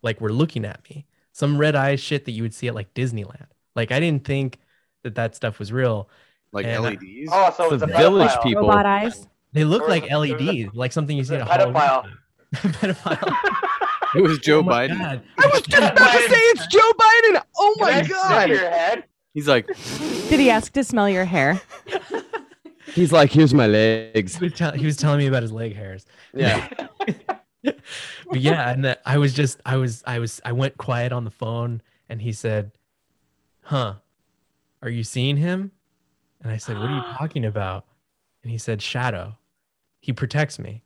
Like 0.02 0.20
were 0.20 0.32
looking 0.32 0.64
at 0.64 0.80
me. 0.90 1.06
Some 1.32 1.58
red 1.58 1.74
eyes 1.74 2.00
shit 2.00 2.24
that 2.26 2.32
you 2.32 2.42
would 2.42 2.54
see 2.54 2.68
at 2.68 2.74
like 2.74 2.92
Disneyland. 2.94 3.46
Like 3.74 3.90
I 3.90 4.00
didn't 4.00 4.24
think 4.24 4.58
that 5.02 5.14
that 5.14 5.34
stuff 5.34 5.58
was 5.58 5.72
real. 5.72 6.08
Like 6.52 6.66
And, 6.66 6.82
LEDs. 6.82 7.30
Oh, 7.32 7.52
so 7.56 7.68
The 7.70 7.74
it's 7.74 7.84
a 7.84 7.86
village 7.86 8.30
people. 8.42 8.62
Robot 8.62 8.86
eyes. 8.86 9.26
They 9.54 9.64
look 9.64 9.84
Or 9.84 9.88
like 9.88 10.04
is 10.04 10.10
it- 10.10 10.14
or 10.14 10.24
is 10.26 10.30
it- 10.32 10.40
LEDs, 10.66 10.74
like 10.74 10.92
something 10.92 11.16
you 11.16 11.24
see 11.24 11.36
at 11.36 11.40
a 11.42 11.46
Pedophile. 11.46 12.04
Pedophile. 12.54 13.36
It 14.16 14.22
was 14.22 14.38
Joe 14.40 14.58
Oh 14.58 14.62
my 14.62 14.86
Biden. 14.88 14.98
God. 14.98 15.22
I 15.38 15.46
was 15.46 15.62
just 15.62 15.92
about 15.92 16.12
to 16.12 16.18
say 16.28 16.36
it's 16.36 16.66
Joe 16.68 16.92
Biden. 16.92 17.42
Oh 17.56 17.74
Can 17.78 17.86
my 17.86 17.92
sniff 18.02 18.08
god. 18.10 18.48
your 18.50 18.58
head? 18.70 19.04
He's 19.32 19.48
like, 19.48 19.66
Did 20.28 20.38
he 20.38 20.50
ask 20.50 20.72
to 20.74 20.84
smell 20.84 21.08
your 21.08 21.24
hair? 21.24 21.60
He's 22.94 23.10
like, 23.12 23.32
here's 23.32 23.52
my 23.54 23.66
legs. 23.66 24.36
He 24.36 24.44
was, 24.44 24.52
tell- 24.52 24.72
he 24.72 24.84
was 24.86 24.96
telling 24.96 25.18
me 25.18 25.26
about 25.26 25.42
his 25.42 25.50
leg 25.50 25.74
hairs. 25.74 26.04
Yeah. 26.34 26.68
but 27.64 27.76
yeah, 28.34 28.70
and 28.70 28.84
that 28.84 29.00
I 29.06 29.18
was 29.18 29.32
just 29.32 29.58
I 29.64 29.76
was 29.76 30.02
I 30.06 30.18
was 30.18 30.40
I 30.44 30.52
went 30.52 30.76
quiet 30.76 31.10
on 31.12 31.24
the 31.24 31.30
phone 31.30 31.80
and 32.08 32.20
he 32.20 32.32
said, 32.32 32.72
"Huh. 33.62 33.94
Are 34.82 34.90
you 34.90 35.02
seeing 35.02 35.38
him?" 35.38 35.72
And 36.42 36.52
I 36.52 36.58
said, 36.58 36.76
"What 36.78 36.90
are 36.90 36.96
you 36.96 37.02
talking 37.18 37.44
about?" 37.46 37.86
And 38.42 38.52
he 38.52 38.58
said, 38.58 38.82
"Shadow. 38.82 39.38
He 40.04 40.12
protects 40.12 40.58
me." 40.58 40.82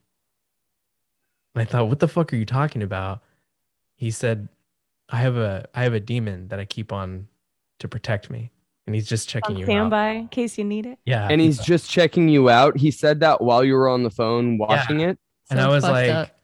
And 1.52 1.62
I 1.62 1.64
thought, 1.64 1.88
"What 1.88 1.98
the 1.98 2.06
fuck 2.06 2.32
are 2.32 2.36
you 2.36 2.46
talking 2.46 2.84
about?" 2.84 3.20
He 3.96 4.12
said, 4.12 4.48
"I 5.08 5.16
have 5.16 5.36
a 5.36 5.68
I 5.74 5.82
have 5.82 5.92
a 5.92 5.98
demon 5.98 6.46
that 6.48 6.60
I 6.60 6.64
keep 6.64 6.92
on 6.92 7.26
to 7.80 7.88
protect 7.88 8.30
me." 8.30 8.52
And 8.86 8.94
he's 8.94 9.08
just 9.08 9.28
checking 9.28 9.56
On 9.56 9.58
you 9.58 9.64
out. 9.64 9.66
standby 9.66 10.10
in 10.10 10.28
case 10.28 10.56
you 10.56 10.64
need 10.64 10.86
it. 10.86 11.00
Yeah. 11.04 11.26
And 11.28 11.40
he's 11.40 11.58
just 11.58 11.90
checking 11.90 12.28
you 12.28 12.48
out. 12.48 12.78
He 12.78 12.92
said 12.92 13.18
that 13.20 13.40
while 13.42 13.64
you 13.64 13.74
were 13.74 13.88
on 13.88 14.04
the 14.04 14.10
phone 14.10 14.56
watching 14.56 15.00
it. 15.00 15.18
and 15.50 15.60
I 15.60 15.68
was 15.68 15.82
like, 15.82 16.10
up. 16.10 16.37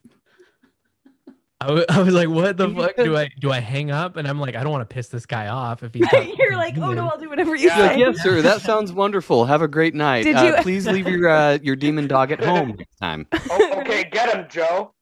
I 1.89 2.01
was 2.03 2.15
like, 2.15 2.29
what 2.29 2.57
the 2.57 2.69
fuck 2.71 2.97
do 2.97 3.17
I 3.17 3.29
do? 3.41 3.51
I 3.51 3.61
hang 3.61 3.91
up, 3.91 4.17
and 4.17 4.27
I'm 4.29 4.39
like, 4.41 4.55
I 4.57 4.63
don't 4.63 4.73
want 4.73 4.89
to 4.89 4.93
piss 4.95 5.09
this 5.09 5.27
guy 5.27 5.49
off 5.49 5.83
if 5.83 5.95
he's. 5.95 6.03
not- 6.13 6.37
You're 6.39 6.57
like, 6.57 6.77
oh 6.79 6.93
no, 6.93 7.09
I'll 7.09 7.19
do 7.19 7.29
whatever 7.29 7.55
you 7.55 7.69
Yeah. 7.69 7.75
He's 7.75 7.83
like, 7.83 7.93
say. 7.93 7.99
yes, 8.01 8.23
sir. 8.23 8.43
That 8.43 8.61
sounds 8.71 8.93
wonderful. 8.93 9.45
Have 9.47 9.63
a 9.63 9.69
great 9.69 9.95
night. 9.95 10.25
Did 10.25 10.37
Uh, 10.37 10.43
you- 10.45 10.63
please 10.63 10.87
leave 10.87 11.09
your 11.09 11.29
uh, 11.29 11.59
your 11.63 11.77
demon 11.77 12.07
dog 12.07 12.31
at 12.33 12.43
home 12.43 12.75
next 12.79 12.97
time. 12.97 13.27
Oh, 13.51 13.81
okay, 13.81 14.09
get 14.11 14.35
him, 14.35 14.47
Joe. 14.51 14.93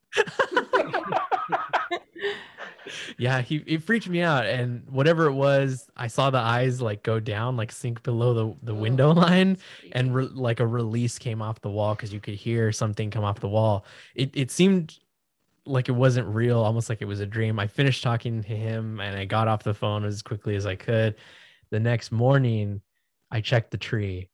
yeah, 3.17 3.41
he 3.41 3.57
it 3.67 3.83
freaked 3.83 4.09
me 4.09 4.21
out, 4.21 4.45
and 4.45 4.83
whatever 4.91 5.27
it 5.27 5.33
was, 5.33 5.89
I 5.97 6.09
saw 6.09 6.31
the 6.31 6.39
eyes 6.39 6.83
like 6.83 7.03
go 7.03 7.21
down, 7.21 7.57
like 7.57 7.73
sink 7.73 8.03
below 8.03 8.35
the 8.35 8.57
the 8.65 8.75
window 8.75 9.13
line, 9.13 9.59
and 9.93 10.15
re- 10.15 10.29
like 10.33 10.61
a 10.61 10.67
release 10.67 11.19
came 11.19 11.41
off 11.41 11.61
the 11.61 11.71
wall 11.71 11.95
because 11.95 12.13
you 12.13 12.21
could 12.21 12.35
hear 12.35 12.73
something 12.73 13.11
come 13.11 13.25
off 13.25 13.41
the 13.41 13.49
wall. 13.49 13.85
It 14.15 14.31
it 14.35 14.51
seemed 14.51 14.99
like 15.65 15.89
it 15.89 15.93
wasn't 15.93 16.27
real, 16.29 16.59
almost 16.59 16.89
like 16.89 17.03
it 17.03 17.07
was 17.07 17.21
a 17.21 17.27
dream. 17.27 17.59
I 17.59 17.67
finished 17.67 18.03
talking 18.03 18.43
to 18.43 18.49
him, 18.49 19.01
and 19.01 19.17
I 19.17 19.25
got 19.25 19.49
off 19.49 19.63
the 19.63 19.75
phone 19.75 20.05
as 20.05 20.23
quickly 20.23 20.57
as 20.57 20.67
I 20.67 20.75
could. 20.75 21.17
The 21.71 21.81
next 21.81 22.13
morning, 22.13 22.81
I 23.31 23.41
checked 23.41 23.71
the 23.71 23.79
tree. 23.79 24.29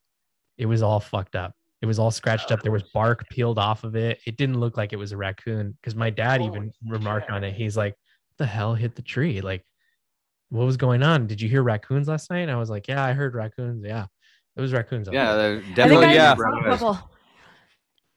It 0.57 0.65
was 0.65 0.81
all 0.81 0.99
fucked 0.99 1.35
up. 1.35 1.55
It 1.81 1.85
was 1.85 1.99
all 1.99 2.11
scratched 2.11 2.51
up. 2.51 2.61
There 2.61 2.71
was 2.71 2.83
bark 2.83 3.29
peeled 3.29 3.57
off 3.57 3.83
of 3.85 3.95
it. 3.95 4.19
It 4.25 4.35
didn't 4.35 4.59
look 4.59 4.75
like 4.75 4.91
it 4.91 4.97
was 4.97 5.13
a 5.13 5.17
raccoon 5.17 5.77
because 5.79 5.95
my 5.95 6.09
dad 6.09 6.41
even 6.41 6.73
Holy 6.83 6.99
remarked 6.99 7.29
on 7.29 7.43
it. 7.43 7.53
He's 7.53 7.77
like, 7.77 7.95
"The 8.37 8.45
hell 8.45 8.75
hit 8.75 8.95
the 8.95 9.01
tree? 9.01 9.39
Like, 9.39 9.63
what 10.49 10.65
was 10.65 10.75
going 10.75 11.03
on? 11.03 11.27
Did 11.27 11.39
you 11.39 11.47
hear 11.47 11.63
raccoons 11.63 12.09
last 12.09 12.29
night?" 12.29 12.39
And 12.39 12.51
I 12.51 12.57
was 12.57 12.69
like, 12.69 12.89
"Yeah, 12.89 13.01
I 13.03 13.13
heard 13.13 13.33
raccoons. 13.33 13.85
Yeah, 13.85 14.07
it 14.57 14.61
was 14.61 14.73
raccoons." 14.73 15.07
Yeah, 15.09 15.35
they're 15.35 15.61
definitely. 15.73 16.15
Yeah. 16.15 16.35
just 16.35 16.41
saw 16.41 16.59
a 16.59 16.63
couple. 16.63 17.11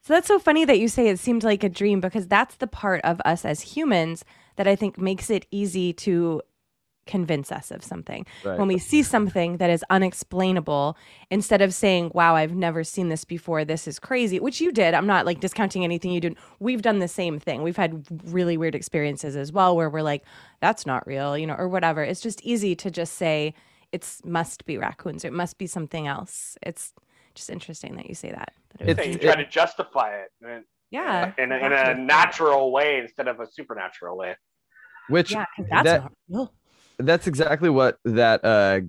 So 0.02 0.14
that's 0.14 0.26
so 0.26 0.40
funny 0.40 0.64
that 0.64 0.80
you 0.80 0.88
say 0.88 1.08
it 1.08 1.20
seemed 1.20 1.44
like 1.44 1.62
a 1.62 1.68
dream 1.68 2.00
because 2.00 2.26
that's 2.26 2.56
the 2.56 2.66
part 2.66 3.00
of 3.04 3.20
us 3.24 3.44
as 3.44 3.60
humans 3.60 4.24
that 4.56 4.66
I 4.66 4.74
think 4.74 4.98
makes 4.98 5.30
it 5.30 5.46
easy 5.52 5.92
to 5.94 6.42
convince 7.06 7.50
us 7.50 7.70
of 7.70 7.84
something. 7.84 8.26
Right. 8.44 8.58
When 8.58 8.68
we 8.68 8.78
see 8.78 9.02
something 9.02 9.56
that 9.58 9.70
is 9.70 9.84
unexplainable, 9.90 10.96
instead 11.30 11.62
of 11.62 11.72
saying, 11.72 12.10
wow, 12.14 12.34
I've 12.34 12.54
never 12.54 12.84
seen 12.84 13.08
this 13.08 13.24
before, 13.24 13.64
this 13.64 13.86
is 13.86 13.98
crazy, 13.98 14.40
which 14.40 14.60
you 14.60 14.72
did. 14.72 14.94
I'm 14.94 15.06
not 15.06 15.26
like 15.26 15.40
discounting 15.40 15.84
anything 15.84 16.12
you 16.12 16.20
did. 16.20 16.36
We've 16.58 16.82
done 16.82 16.98
the 16.98 17.08
same 17.08 17.38
thing. 17.38 17.62
We've 17.62 17.76
had 17.76 18.04
really 18.24 18.56
weird 18.56 18.74
experiences 18.74 19.36
as 19.36 19.52
well 19.52 19.76
where 19.76 19.90
we're 19.90 20.02
like, 20.02 20.24
that's 20.60 20.84
not 20.84 21.06
real, 21.06 21.38
you 21.38 21.46
know, 21.46 21.54
or 21.54 21.68
whatever. 21.68 22.02
It's 22.02 22.20
just 22.20 22.42
easy 22.42 22.74
to 22.76 22.90
just 22.90 23.14
say, 23.14 23.54
it's 23.92 24.24
must 24.24 24.64
be 24.64 24.78
raccoons 24.78 25.24
or 25.24 25.28
it 25.28 25.34
must 25.34 25.58
be 25.58 25.66
something 25.66 26.06
else. 26.06 26.56
It's 26.62 26.92
just 27.34 27.50
interesting 27.50 27.96
that 27.96 28.08
you 28.08 28.14
say 28.14 28.30
that. 28.30 28.52
That 28.78 28.80
it 28.80 28.86
was 28.86 28.90
It's- 28.98 29.06
you 29.06 29.18
dream. 29.20 29.32
try 29.34 29.42
to 29.44 29.48
justify 29.50 30.16
it 30.16 30.30
in, 30.42 30.64
yeah. 30.90 31.32
in, 31.38 31.52
a, 31.52 31.56
in 31.56 31.72
a 31.72 31.94
natural 31.94 32.72
way 32.72 32.98
instead 32.98 33.28
of 33.28 33.40
a 33.40 33.46
supernatural 33.50 34.16
way. 34.16 34.36
Which 35.08 35.32
Yeah, 35.32 35.46
'cause 35.56 35.66
that's 35.70 35.84
that- 35.84 36.02
not 36.02 36.12
real. 36.28 36.54
that's 36.98 37.26
exactly 37.26 37.68
what 37.70 37.98
that 38.04 38.44
uh 38.44 38.80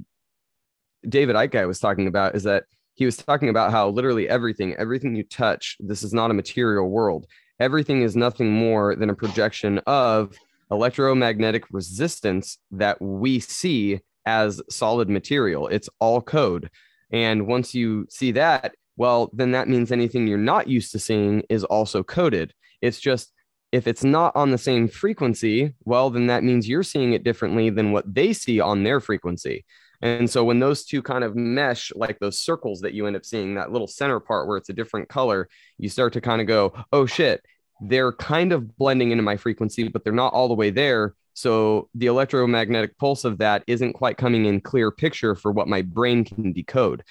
David 1.07 1.35
Icke 1.35 1.51
guy 1.51 1.65
was 1.65 1.79
talking 1.79 2.07
about 2.07 2.35
is 2.35 2.43
that 2.43 2.63
he 2.95 3.05
was 3.05 3.17
talking 3.17 3.49
about 3.49 3.71
how 3.71 3.89
literally 3.89 4.29
everything, 4.29 4.73
everything 4.75 5.15
you 5.15 5.23
touch, 5.23 5.75
this 5.79 6.03
is 6.03 6.13
not 6.13 6.31
a 6.31 6.33
material 6.33 6.89
world. 6.89 7.25
Everything 7.59 8.03
is 8.03 8.15
nothing 8.15 8.51
more 8.51 8.95
than 8.95 9.09
a 9.09 9.15
projection 9.15 9.79
of 9.87 10.35
electromagnetic 10.71 11.63
resistance 11.71 12.57
that 12.71 13.01
we 13.01 13.39
see 13.39 13.99
as 14.25 14.61
solid 14.69 15.09
material. 15.09 15.67
It's 15.67 15.89
all 15.99 16.21
code. 16.21 16.69
And 17.11 17.47
once 17.47 17.73
you 17.75 18.05
see 18.09 18.31
that, 18.33 18.75
well, 18.97 19.29
then 19.33 19.51
that 19.51 19.67
means 19.67 19.91
anything 19.91 20.27
you're 20.27 20.37
not 20.37 20.67
used 20.67 20.91
to 20.91 20.99
seeing 20.99 21.43
is 21.49 21.63
also 21.63 22.03
coded. 22.03 22.53
It's 22.81 22.99
just 22.99 23.31
if 23.71 23.87
it's 23.87 24.03
not 24.03 24.35
on 24.35 24.51
the 24.51 24.57
same 24.57 24.87
frequency, 24.87 25.73
well, 25.83 26.11
then 26.11 26.27
that 26.27 26.43
means 26.43 26.69
you're 26.69 26.83
seeing 26.83 27.13
it 27.13 27.23
differently 27.23 27.71
than 27.71 27.91
what 27.91 28.13
they 28.13 28.31
see 28.31 28.59
on 28.59 28.83
their 28.83 28.99
frequency. 28.99 29.65
And 30.03 30.29
so 30.29 30.43
when 30.43 30.59
those 30.59 30.85
two 30.85 31.01
kind 31.01 31.23
of 31.23 31.35
mesh, 31.35 31.91
like 31.95 32.19
those 32.19 32.39
circles 32.39 32.81
that 32.81 32.93
you 32.93 33.07
end 33.07 33.15
up 33.15 33.25
seeing, 33.25 33.55
that 33.55 33.71
little 33.71 33.87
center 33.87 34.19
part 34.19 34.47
where 34.47 34.57
it's 34.57 34.69
a 34.69 34.73
different 34.73 35.09
color, 35.09 35.47
you 35.79 35.89
start 35.89 36.13
to 36.13 36.21
kind 36.21 36.39
of 36.39 36.45
go, 36.45 36.73
oh 36.91 37.05
shit, 37.05 37.41
they're 37.81 38.11
kind 38.11 38.51
of 38.51 38.77
blending 38.77 39.11
into 39.11 39.23
my 39.23 39.37
frequency, 39.37 39.87
but 39.87 40.03
they're 40.03 40.13
not 40.13 40.33
all 40.33 40.49
the 40.49 40.53
way 40.53 40.69
there. 40.69 41.15
So 41.33 41.89
the 41.95 42.07
electromagnetic 42.07 42.97
pulse 42.97 43.23
of 43.23 43.39
that 43.39 43.63
isn't 43.65 43.93
quite 43.93 44.17
coming 44.17 44.45
in 44.45 44.61
clear 44.61 44.91
picture 44.91 45.35
for 45.35 45.51
what 45.51 45.67
my 45.67 45.81
brain 45.81 46.25
can 46.25 46.53
decode. 46.53 47.03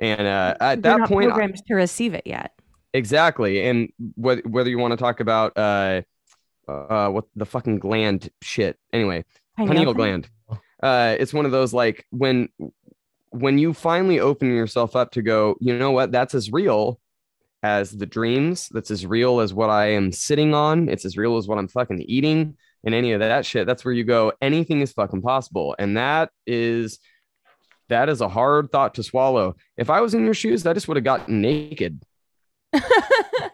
And 0.00 0.26
uh, 0.26 0.54
at 0.60 0.82
They're 0.82 0.98
that 0.98 1.08
point, 1.08 1.30
I- 1.30 1.34
programmed 1.34 1.62
to 1.66 1.74
receive 1.74 2.14
it 2.14 2.26
yet. 2.26 2.52
Exactly. 2.92 3.68
And 3.68 3.92
whether 4.16 4.42
whether 4.42 4.68
you 4.68 4.78
want 4.78 4.92
to 4.92 4.96
talk 4.96 5.20
about 5.20 5.56
uh 5.56 6.02
uh 6.66 7.08
what 7.08 7.26
the 7.36 7.46
fucking 7.46 7.78
gland 7.78 8.30
shit. 8.42 8.78
Anyway, 8.92 9.24
pineal 9.56 9.94
gland. 9.94 10.28
Uh 10.82 11.14
it's 11.18 11.32
one 11.32 11.46
of 11.46 11.52
those 11.52 11.72
like 11.72 12.04
when 12.10 12.48
when 13.30 13.58
you 13.58 13.72
finally 13.72 14.18
open 14.18 14.48
yourself 14.48 14.96
up 14.96 15.12
to 15.12 15.22
go, 15.22 15.56
you 15.60 15.78
know 15.78 15.92
what, 15.92 16.10
that's 16.10 16.34
as 16.34 16.50
real 16.50 16.98
as 17.62 17.92
the 17.92 18.06
dreams, 18.06 18.68
that's 18.72 18.90
as 18.90 19.06
real 19.06 19.38
as 19.38 19.54
what 19.54 19.70
I 19.70 19.92
am 19.92 20.10
sitting 20.10 20.52
on, 20.52 20.88
it's 20.88 21.04
as 21.04 21.16
real 21.16 21.36
as 21.36 21.46
what 21.46 21.58
I'm 21.58 21.68
fucking 21.68 22.02
eating 22.08 22.56
and 22.82 22.92
any 22.92 23.12
of 23.12 23.20
that 23.20 23.46
shit. 23.46 23.68
That's 23.68 23.84
where 23.84 23.94
you 23.94 24.02
go, 24.02 24.32
anything 24.40 24.80
is 24.80 24.92
fucking 24.92 25.22
possible. 25.22 25.76
And 25.78 25.96
that 25.96 26.30
is 26.44 26.98
that 27.90 28.08
is 28.08 28.20
a 28.20 28.28
hard 28.28 28.72
thought 28.72 28.94
to 28.94 29.02
swallow. 29.02 29.54
If 29.76 29.90
I 29.90 30.00
was 30.00 30.14
in 30.14 30.24
your 30.24 30.34
shoes, 30.34 30.66
I 30.66 30.72
just 30.72 30.88
would 30.88 30.96
have 30.96 31.04
gotten 31.04 31.40
naked. 31.40 32.02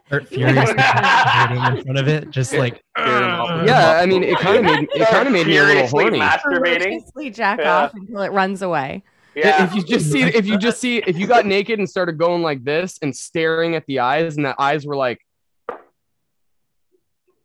Start 0.07 0.29
furiously 0.29 0.75
masturbating 0.75 1.79
in 1.79 1.85
front 1.85 1.99
of 1.99 2.07
it, 2.09 2.31
just 2.31 2.53
like 2.55 2.81
uh, 2.97 3.65
Yeah, 3.67 3.99
I 4.01 4.07
mean, 4.07 4.23
it 4.23 4.39
kind 4.39 4.59
of 4.59 4.65
made 4.65 4.89
it 4.93 5.09
kind 5.09 5.27
of 5.27 5.33
made 5.33 5.47
me 5.47 5.57
a 5.57 5.65
little 5.65 5.87
horny. 5.89 6.21
Masturbating. 6.21 6.83
Ferociously 6.83 7.31
jack 7.31 7.59
Yeah. 7.61 7.77
off 7.77 7.95
until 7.95 8.21
it 8.23 8.31
runs 8.33 8.63
away. 8.63 9.03
Yeah. 9.35 9.65
If 9.65 9.75
you 9.75 9.83
just 9.83 10.11
see, 10.13 10.23
if 10.23 10.47
you 10.47 10.57
just 10.59 10.81
see, 10.81 10.99
if 10.99 11.19
you 11.19 11.27
got 11.27 11.45
naked 11.45 11.79
and 11.79 11.89
started 11.89 12.17
going 12.19 12.43
like 12.43 12.63
this 12.65 12.99
and 13.03 13.15
staring 13.15 13.75
at 13.75 13.85
the 13.87 13.99
eyes, 14.01 14.37
and 14.37 14.47
the 14.47 14.55
eyes 14.61 14.87
were 14.87 14.97
like, 14.97 15.21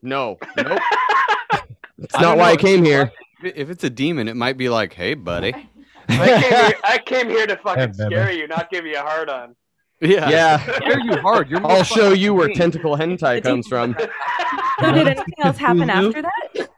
no, 0.02 0.38
nope, 0.58 0.80
it's 2.00 2.14
not 2.14 2.22
don't 2.22 2.38
why 2.38 2.46
know. 2.48 2.52
I 2.54 2.56
came 2.58 2.84
here. 2.84 3.12
If 3.44 3.70
it's 3.70 3.84
a 3.84 3.89
demon, 3.89 4.28
it 4.28 4.36
might 4.36 4.58
be 4.58 4.70
like, 4.70 4.94
"Hey, 4.94 5.14
buddy." 5.16 5.54
I, 6.20 6.41
came 6.41 6.51
here, 6.51 6.74
I 6.84 6.97
came 6.97 7.30
here 7.30 7.47
to 7.47 7.55
fucking 7.57 7.93
Yeah, 7.97 8.05
scare 8.07 8.32
you, 8.32 8.47
not 8.47 8.70
give 8.70 8.86
you 8.86 8.97
a 8.97 9.01
hard 9.01 9.30
on. 9.30 9.55
Yeah. 9.99 10.30
Yeah, 10.30 10.57
Scare 10.78 10.99
you 10.99 11.18
hard. 11.18 11.49
You're 11.49 11.66
I'll 11.66 11.84
show 11.84 12.12
you 12.12 12.34
where 12.34 12.47
mean. 12.47 12.57
tentacle 12.57 12.97
hentai 12.97 13.43
comes 13.43 13.68
from. 13.68 13.95
So 14.80 14.91
did 14.91 15.07
anything 15.07 15.34
else 15.43 15.57
happen 15.57 15.89
after 15.89 16.24
that? 16.24 16.70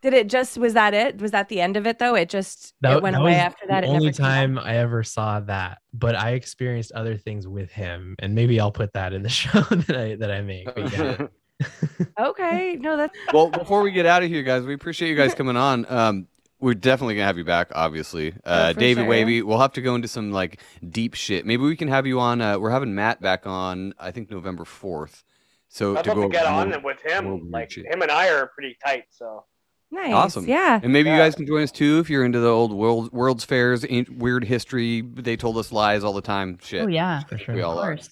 Did 0.00 0.14
it 0.14 0.28
just 0.28 0.56
was 0.56 0.74
that 0.74 0.94
it? 0.94 1.20
Was 1.20 1.32
that 1.32 1.48
the 1.48 1.60
end 1.60 1.76
of 1.76 1.84
it 1.84 1.98
though? 1.98 2.14
It 2.14 2.28
just 2.28 2.74
That, 2.82 2.98
it 2.98 3.02
went 3.02 3.16
away 3.16 3.34
after 3.34 3.66
that. 3.66 3.80
The 3.80 3.88
It 3.88 3.90
only 3.90 4.06
never 4.06 4.16
came 4.16 4.54
back? 4.54 4.54
time 4.54 4.58
I 4.58 4.76
ever 4.76 5.02
saw 5.02 5.40
that, 5.40 5.78
but 5.92 6.14
I 6.14 6.30
experienced 6.34 6.92
other 6.92 7.16
things 7.16 7.48
with 7.48 7.72
him, 7.72 8.14
and 8.20 8.32
maybe 8.36 8.60
I'll 8.60 8.70
put 8.70 8.92
that 8.92 9.12
in 9.12 9.24
the 9.24 9.28
show 9.40 9.60
that 9.60 9.96
I 9.96 10.14
that 10.14 10.30
I 10.30 10.40
make. 10.42 10.72
But 10.72 10.92
yeah, 10.92 11.26
Okay, 12.20 12.76
no, 12.80 12.96
that's 12.96 13.18
well, 13.32 13.50
before 13.50 13.82
we 13.82 13.90
get 13.90 14.06
out 14.06 14.22
of 14.22 14.28
here, 14.28 14.44
guys, 14.44 14.62
we 14.64 14.74
appreciate 14.74 15.08
you 15.10 15.16
guys 15.16 15.34
coming 15.34 15.56
on. 15.56 15.84
Um, 15.88 16.28
we're 16.60 16.74
definitely 16.74 17.14
gonna 17.14 17.26
have 17.26 17.38
you 17.38 17.44
back, 17.44 17.68
obviously. 17.74 18.32
Uh, 18.44 18.70
Oh, 18.70 18.74
for 18.74 18.80
David 18.80 19.02
sure. 19.02 19.08
Wavy, 19.10 19.42
we'll 19.42 19.60
have 19.60 19.72
to 19.74 19.80
go 19.82 19.94
into 19.94 20.08
some 20.08 20.32
like 20.32 20.60
deep 20.88 21.14
shit. 21.14 21.46
Maybe 21.46 21.62
we 21.62 21.76
can 21.76 21.88
have 21.88 22.06
you 22.06 22.18
on. 22.20 22.40
Uh, 22.40 22.58
we're 22.58 22.70
having 22.70 22.94
Matt 22.94 23.20
back 23.20 23.46
on. 23.46 23.94
I 23.98 24.10
think 24.10 24.30
November 24.30 24.64
fourth. 24.64 25.24
So 25.68 25.96
I'd 25.96 26.04
to 26.04 26.10
love 26.10 26.16
go 26.16 26.22
to 26.24 26.28
get 26.30 26.44
over 26.46 26.54
on 26.54 26.70
more- 26.70 26.80
with 26.80 27.00
him. 27.02 27.50
Like 27.50 27.70
shit. 27.70 27.86
him 27.86 28.02
and 28.02 28.10
I 28.10 28.30
are 28.30 28.46
pretty 28.48 28.76
tight, 28.84 29.04
so 29.10 29.44
nice. 29.90 30.12
Awesome. 30.14 30.46
Yeah. 30.48 30.80
And 30.82 30.92
maybe 30.92 31.10
you 31.10 31.16
guys 31.16 31.34
can 31.34 31.46
join 31.46 31.62
us 31.62 31.70
too 31.70 31.98
if 31.98 32.08
you're 32.10 32.24
into 32.24 32.40
the 32.40 32.48
old 32.48 32.72
world 32.72 33.12
World's 33.12 33.44
Fairs, 33.44 33.84
an- 33.84 34.06
weird 34.18 34.44
history. 34.44 35.02
They 35.02 35.36
told 35.36 35.58
us 35.58 35.70
lies 35.70 36.02
all 36.04 36.12
the 36.14 36.22
time. 36.22 36.58
Shit. 36.62 36.82
Oh 36.82 36.88
yeah, 36.88 37.20
for 37.24 37.36
sure. 37.38 37.54
We 37.54 37.60
of 37.60 37.68
all 37.68 37.78
are. 37.78 37.94
course. 37.96 38.10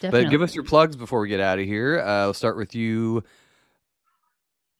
Definitely. 0.00 0.24
But 0.24 0.30
give 0.30 0.42
us 0.42 0.54
your 0.54 0.64
plugs 0.64 0.96
before 0.96 1.20
we 1.20 1.28
get 1.28 1.40
out 1.40 1.58
of 1.58 1.64
here. 1.66 2.00
Uh, 2.00 2.26
we'll 2.26 2.34
start 2.34 2.56
with 2.56 2.74
you. 2.74 3.24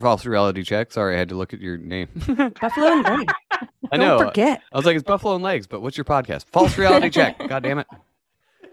False 0.05 0.27
reality 0.27 0.63
check. 0.65 0.93
Sorry, 0.93 1.15
I 1.15 1.19
had 1.19 1.31
to 1.31 1.35
look 1.35 1.55
at 1.55 1.61
your 1.61 1.79
name. 1.79 2.09
Buffalo 2.61 2.89
and 2.89 3.05
Leg. 3.05 3.33
I 3.91 3.97
know. 3.97 4.19
Don't 4.19 4.29
forget. 4.29 4.61
I 4.71 4.77
was 4.77 4.85
like, 4.85 4.97
it's 4.97 5.03
Buffalo 5.03 5.35
and 5.35 5.43
Legs, 5.43 5.67
but 5.67 5.81
what's 5.81 5.97
your 5.97 6.05
podcast? 6.05 6.45
False 6.53 6.77
reality 6.77 7.09
check. 7.09 7.39
God 7.49 7.63
damn 7.63 7.79
it. 7.79 7.87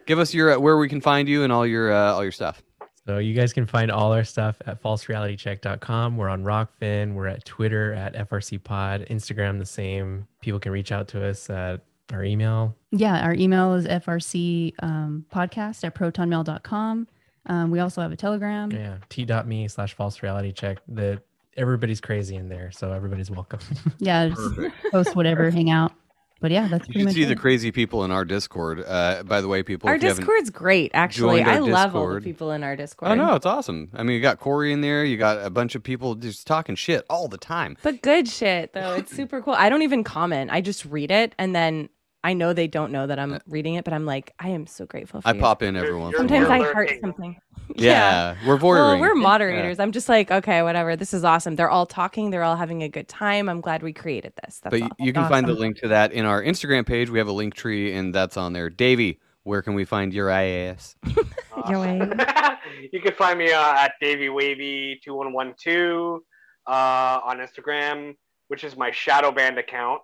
Give 0.05 0.19
us 0.19 0.33
your 0.33 0.55
uh, 0.55 0.59
where 0.59 0.75
we 0.75 0.89
can 0.89 0.99
find 0.99 1.29
you 1.29 1.45
and 1.45 1.53
all 1.53 1.65
your 1.65 1.93
uh, 1.93 2.11
all 2.11 2.21
your 2.21 2.33
stuff. 2.33 2.61
So 3.05 3.19
you 3.19 3.33
guys 3.33 3.53
can 3.53 3.65
find 3.65 3.89
all 3.89 4.11
our 4.11 4.25
stuff 4.25 4.57
at 4.65 4.83
falserealitycheck.com. 4.83 6.17
We're 6.17 6.27
on 6.27 6.43
Rokfin. 6.43 7.13
We're 7.13 7.27
at 7.27 7.45
Twitter 7.45 7.93
at 7.93 8.13
FRC 8.29 8.61
Pod, 8.61 9.07
Instagram 9.09 9.57
the 9.57 9.65
same. 9.65 10.27
People 10.41 10.59
can 10.59 10.73
reach 10.73 10.91
out 10.91 11.07
to 11.09 11.25
us 11.25 11.49
at 11.49 11.79
our 12.11 12.25
email. 12.25 12.75
Yeah, 12.91 13.23
our 13.23 13.33
email 13.33 13.73
is 13.75 13.87
frc 13.87 14.73
um, 14.83 15.25
podcast 15.33 15.85
at 15.85 15.95
protonmail.com. 15.95 17.07
Um, 17.45 17.71
we 17.71 17.79
also 17.79 18.01
have 18.01 18.11
a 18.11 18.15
telegram. 18.17 18.71
Yeah, 18.71 18.97
t.me 19.09 19.67
slash 19.67 19.93
false 19.93 20.21
reality 20.21 20.51
check. 20.51 20.79
The 20.87 21.21
everybody's 21.57 22.01
crazy 22.01 22.35
in 22.35 22.49
there, 22.49 22.71
so 22.71 22.91
everybody's 22.91 23.31
welcome. 23.31 23.59
Yeah, 23.99 24.29
just 24.29 24.75
post 24.91 25.15
whatever, 25.15 25.49
hang 25.49 25.69
out. 25.69 25.91
But 26.39 26.49
yeah, 26.49 26.67
that's 26.67 26.87
You 26.87 26.93
pretty 26.93 26.99
should 27.01 27.05
much 27.05 27.13
see 27.13 27.25
the 27.25 27.35
crazy 27.35 27.71
people 27.71 28.03
in 28.03 28.09
our 28.09 28.25
Discord. 28.25 28.83
Uh, 28.85 29.21
by 29.23 29.41
the 29.41 29.47
way, 29.47 29.61
people. 29.61 29.87
Our 29.89 29.95
if 29.95 30.01
you 30.03 30.09
Discord's 30.09 30.49
great, 30.49 30.89
actually. 30.95 31.41
joined 31.43 31.49
our 31.49 31.55
I 31.55 31.59
love 31.59 31.95
all 31.95 32.07
the 32.15 32.21
people 32.21 32.49
in 32.51 32.63
our 32.63 32.75
Discord. 32.75 33.11
Oh 33.11 33.15
no, 33.15 33.35
it's 33.35 33.45
awesome. 33.45 33.89
I 33.93 34.01
mean, 34.01 34.15
you 34.15 34.21
got 34.23 34.39
Corey 34.39 34.73
in 34.73 34.81
there. 34.81 35.05
You 35.05 35.17
got 35.17 35.45
a 35.45 35.51
bunch 35.51 35.75
of 35.75 35.83
people 35.83 36.15
just 36.15 36.47
talking 36.47 36.75
shit 36.75 37.05
all 37.11 37.27
the 37.27 37.37
time. 37.37 37.77
But 37.83 38.01
good 38.01 38.27
shit 38.27 38.73
though. 38.73 38.93
It's 38.95 39.15
super 39.15 39.41
cool. 39.41 39.53
I 39.53 39.69
don't 39.69 39.83
even 39.83 40.03
comment. 40.03 40.49
I 40.51 40.61
just 40.61 40.83
read 40.85 41.11
it 41.11 41.35
and 41.37 41.55
then 41.55 41.89
I 42.23 42.33
know 42.33 42.53
they 42.53 42.67
don't 42.67 42.91
know 42.91 43.07
that 43.07 43.17
I'm 43.17 43.39
reading 43.47 43.75
it, 43.75 43.83
but 43.83 43.93
I'm 43.93 44.05
like, 44.05 44.33
I 44.39 44.49
am 44.49 44.67
so 44.67 44.85
grateful 44.85 45.21
for 45.21 45.27
it. 45.27 45.31
I 45.31 45.33
you. 45.33 45.41
pop 45.41 45.63
in 45.63 45.75
every 45.75 45.95
once. 45.95 46.13
in 46.13 46.25
a 46.25 46.27
Sometimes 46.27 46.47
while. 46.47 46.51
I 46.51 46.63
You're 46.63 46.73
heart 46.73 46.91
something. 47.01 47.37
Yeah, 47.75 48.35
we're 48.45 48.57
Well, 48.57 48.99
we're 48.99 49.15
moderators. 49.15 49.79
I'm 49.79 49.93
just 49.93 50.09
like, 50.09 50.29
okay, 50.29 50.61
whatever. 50.61 50.97
This 50.97 51.13
is 51.13 51.23
awesome. 51.23 51.55
They're 51.55 51.69
all 51.69 51.85
talking. 51.85 52.29
They're 52.29 52.43
all 52.43 52.57
having 52.57 52.83
a 52.83 52.89
good 52.89 53.07
time. 53.07 53.47
I'm 53.47 53.61
glad 53.61 53.81
we 53.81 53.93
created 53.93 54.33
this. 54.43 54.59
That's 54.59 54.73
but 54.73 54.81
all. 54.81 54.89
you, 54.99 55.05
you 55.05 55.13
can 55.13 55.29
find 55.29 55.47
the 55.47 55.53
awesome. 55.53 55.61
link 55.61 55.77
to 55.77 55.87
that 55.87 56.11
in 56.11 56.25
our 56.25 56.43
Instagram 56.43 56.85
page. 56.85 57.09
We 57.09 57.17
have 57.19 57.29
a 57.29 57.31
link 57.31 57.53
tree, 57.53 57.93
and 57.93 58.13
that's 58.13 58.35
on 58.35 58.51
there. 58.51 58.69
Davey, 58.69 59.21
where 59.43 59.61
can 59.61 59.73
we 59.73 59.85
find 59.85 60.13
your 60.13 60.27
IAS? 60.27 60.95
Your 61.69 61.79
way. 61.79 61.99
you 62.91 63.01
can 63.01 63.13
find 63.13 63.37
me 63.37 63.51
uh, 63.51 63.73
at 63.73 63.93
Davy 64.01 64.29
Wavy 64.29 64.99
two 65.03 65.13
one 65.13 65.31
one 65.31 65.53
two 65.57 66.23
uh, 66.67 67.19
on 67.23 67.37
Instagram, 67.37 68.15
which 68.47 68.63
is 68.63 68.75
my 68.75 68.91
shadow 68.91 69.31
band 69.31 69.57
account. 69.59 70.01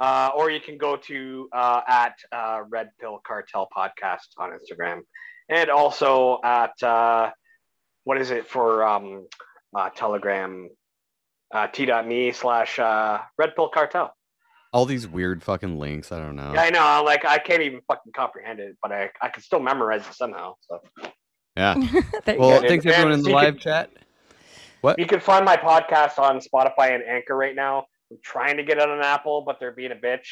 Uh, 0.00 0.30
or 0.34 0.50
you 0.50 0.60
can 0.60 0.78
go 0.78 0.96
to 0.96 1.48
uh, 1.52 1.82
at 1.86 2.14
uh, 2.32 2.62
Red 2.68 2.88
Pill 3.00 3.20
Cartel 3.26 3.68
Podcast 3.76 4.28
on 4.38 4.50
Instagram, 4.50 5.00
and 5.50 5.68
also 5.70 6.38
at 6.42 6.72
uh, 6.82 7.30
what 8.04 8.18
is 8.20 8.30
it 8.30 8.46
for 8.48 8.82
um, 8.86 9.26
uh, 9.76 9.90
Telegram? 9.90 10.68
Uh, 11.52 11.66
T.me 11.66 12.30
slash 12.32 12.78
uh, 12.78 13.18
Red 13.36 13.54
Pill 13.56 13.68
Cartel. 13.68 14.14
All 14.72 14.86
these 14.86 15.08
weird 15.08 15.42
fucking 15.42 15.78
links. 15.80 16.12
I 16.12 16.20
don't 16.20 16.36
know. 16.36 16.52
Yeah, 16.54 16.62
I 16.62 16.70
know. 16.70 17.02
Like 17.04 17.24
I 17.24 17.38
can't 17.38 17.60
even 17.62 17.80
fucking 17.88 18.12
comprehend 18.14 18.60
it, 18.60 18.76
but 18.80 18.92
I, 18.92 19.10
I 19.20 19.28
can 19.30 19.42
still 19.42 19.58
memorize 19.58 20.06
it 20.06 20.14
somehow. 20.14 20.54
So 20.60 20.80
Yeah. 21.56 21.74
There 22.24 22.36
you 22.36 22.40
Well, 22.40 22.62
go. 22.62 22.68
thanks 22.68 22.86
everyone 22.86 23.12
in 23.12 23.22
the 23.22 23.30
live 23.30 23.54
could- 23.54 23.62
chat. 23.62 23.90
What? 24.80 24.98
you 25.00 25.06
can 25.06 25.18
find 25.20 25.44
my 25.44 25.56
podcast 25.56 26.18
on 26.20 26.38
Spotify 26.40 26.94
and 26.94 27.02
Anchor 27.02 27.36
right 27.36 27.54
now. 27.56 27.84
I'm 28.10 28.18
trying 28.22 28.56
to 28.56 28.62
get 28.64 28.78
it 28.78 28.88
on 28.88 29.02
Apple, 29.02 29.42
but 29.42 29.58
they're 29.60 29.72
being 29.72 29.92
a 29.92 29.96
bitch. 29.96 30.26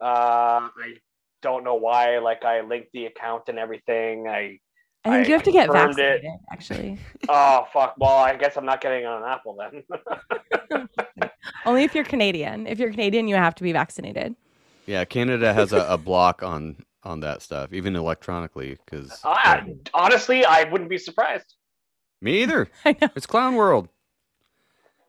Uh, 0.00 0.68
I 0.68 0.94
don't 1.42 1.64
know 1.64 1.74
why. 1.74 2.18
Like 2.18 2.44
I 2.44 2.60
linked 2.62 2.88
the 2.92 3.06
account 3.06 3.44
and 3.48 3.58
everything. 3.58 4.28
I 4.28 4.58
I 5.04 5.10
think 5.10 5.26
I 5.26 5.28
you 5.28 5.32
have 5.34 5.42
to 5.42 5.52
get 5.52 5.66
confirmed 5.68 5.98
it. 5.98 6.22
vaccinated, 6.22 6.30
actually. 6.52 6.98
oh 7.28 7.66
fuck. 7.72 7.94
Well, 7.98 8.16
I 8.18 8.36
guess 8.36 8.56
I'm 8.56 8.64
not 8.64 8.80
getting 8.80 9.00
it 9.02 9.06
on 9.06 9.24
Apple 9.24 9.56
then. 9.58 10.88
Only 11.66 11.84
if 11.84 11.94
you're 11.94 12.04
Canadian. 12.04 12.66
If 12.66 12.78
you're 12.78 12.90
Canadian, 12.90 13.28
you 13.28 13.34
have 13.34 13.54
to 13.56 13.62
be 13.62 13.72
vaccinated. 13.72 14.36
Yeah, 14.86 15.04
Canada 15.04 15.52
has 15.52 15.72
a, 15.72 15.86
a 15.88 15.98
block 15.98 16.42
on 16.42 16.76
on 17.04 17.20
that 17.20 17.42
stuff, 17.42 17.72
even 17.72 17.96
electronically. 17.96 18.78
Because 18.84 19.20
I, 19.24 19.64
honestly, 19.92 20.44
I 20.44 20.64
wouldn't 20.64 20.90
be 20.90 20.98
surprised. 20.98 21.54
me 22.20 22.42
either. 22.42 22.68
I 22.84 22.96
know. 23.00 23.08
It's 23.16 23.26
clown 23.26 23.54
world. 23.54 23.88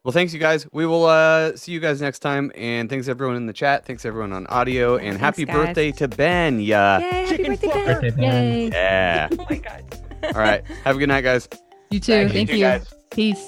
Well, 0.04 0.12
thanks 0.12 0.34
you 0.34 0.40
guys. 0.40 0.68
We 0.74 0.86
will 0.86 1.06
uh, 1.06 1.56
see 1.56 1.72
you 1.72 1.80
guys 1.80 2.02
next 2.02 2.20
time, 2.20 2.52
and 2.56 2.90
thanks 2.90 3.08
everyone 3.08 3.38
in 3.38 3.46
the 3.46 3.54
chat. 3.54 3.86
Thanks 3.86 4.04
everyone 4.04 4.34
on 4.34 4.46
audio, 4.48 4.96
and 4.98 5.18
Thanks, 5.18 5.22
happy 5.22 5.46
guys. 5.46 5.56
birthday 5.56 5.92
to 5.94 6.10
Ben. 6.10 6.60
Yeah, 6.60 7.00
Yay, 7.00 7.26
happy 7.26 7.44
birthday, 7.44 7.68
Ben. 7.70 7.86
Birthday, 7.86 8.10
Ben. 8.10 8.22
Yay. 8.24 8.68
yeah. 8.70 9.30
Oh 9.40 9.46
my 9.50 9.58
god. 9.58 9.84
All 10.24 10.32
right. 10.42 10.62
Have 10.84 10.98
a 10.98 11.00
good 11.00 11.08
night, 11.08 11.22
guys. 11.22 11.48
You 11.90 12.02
too. 12.02 12.28
Thank, 12.28 12.50
you 12.50 12.58
you. 12.58 12.64
guys. 12.64 12.94
Peace. 13.12 13.48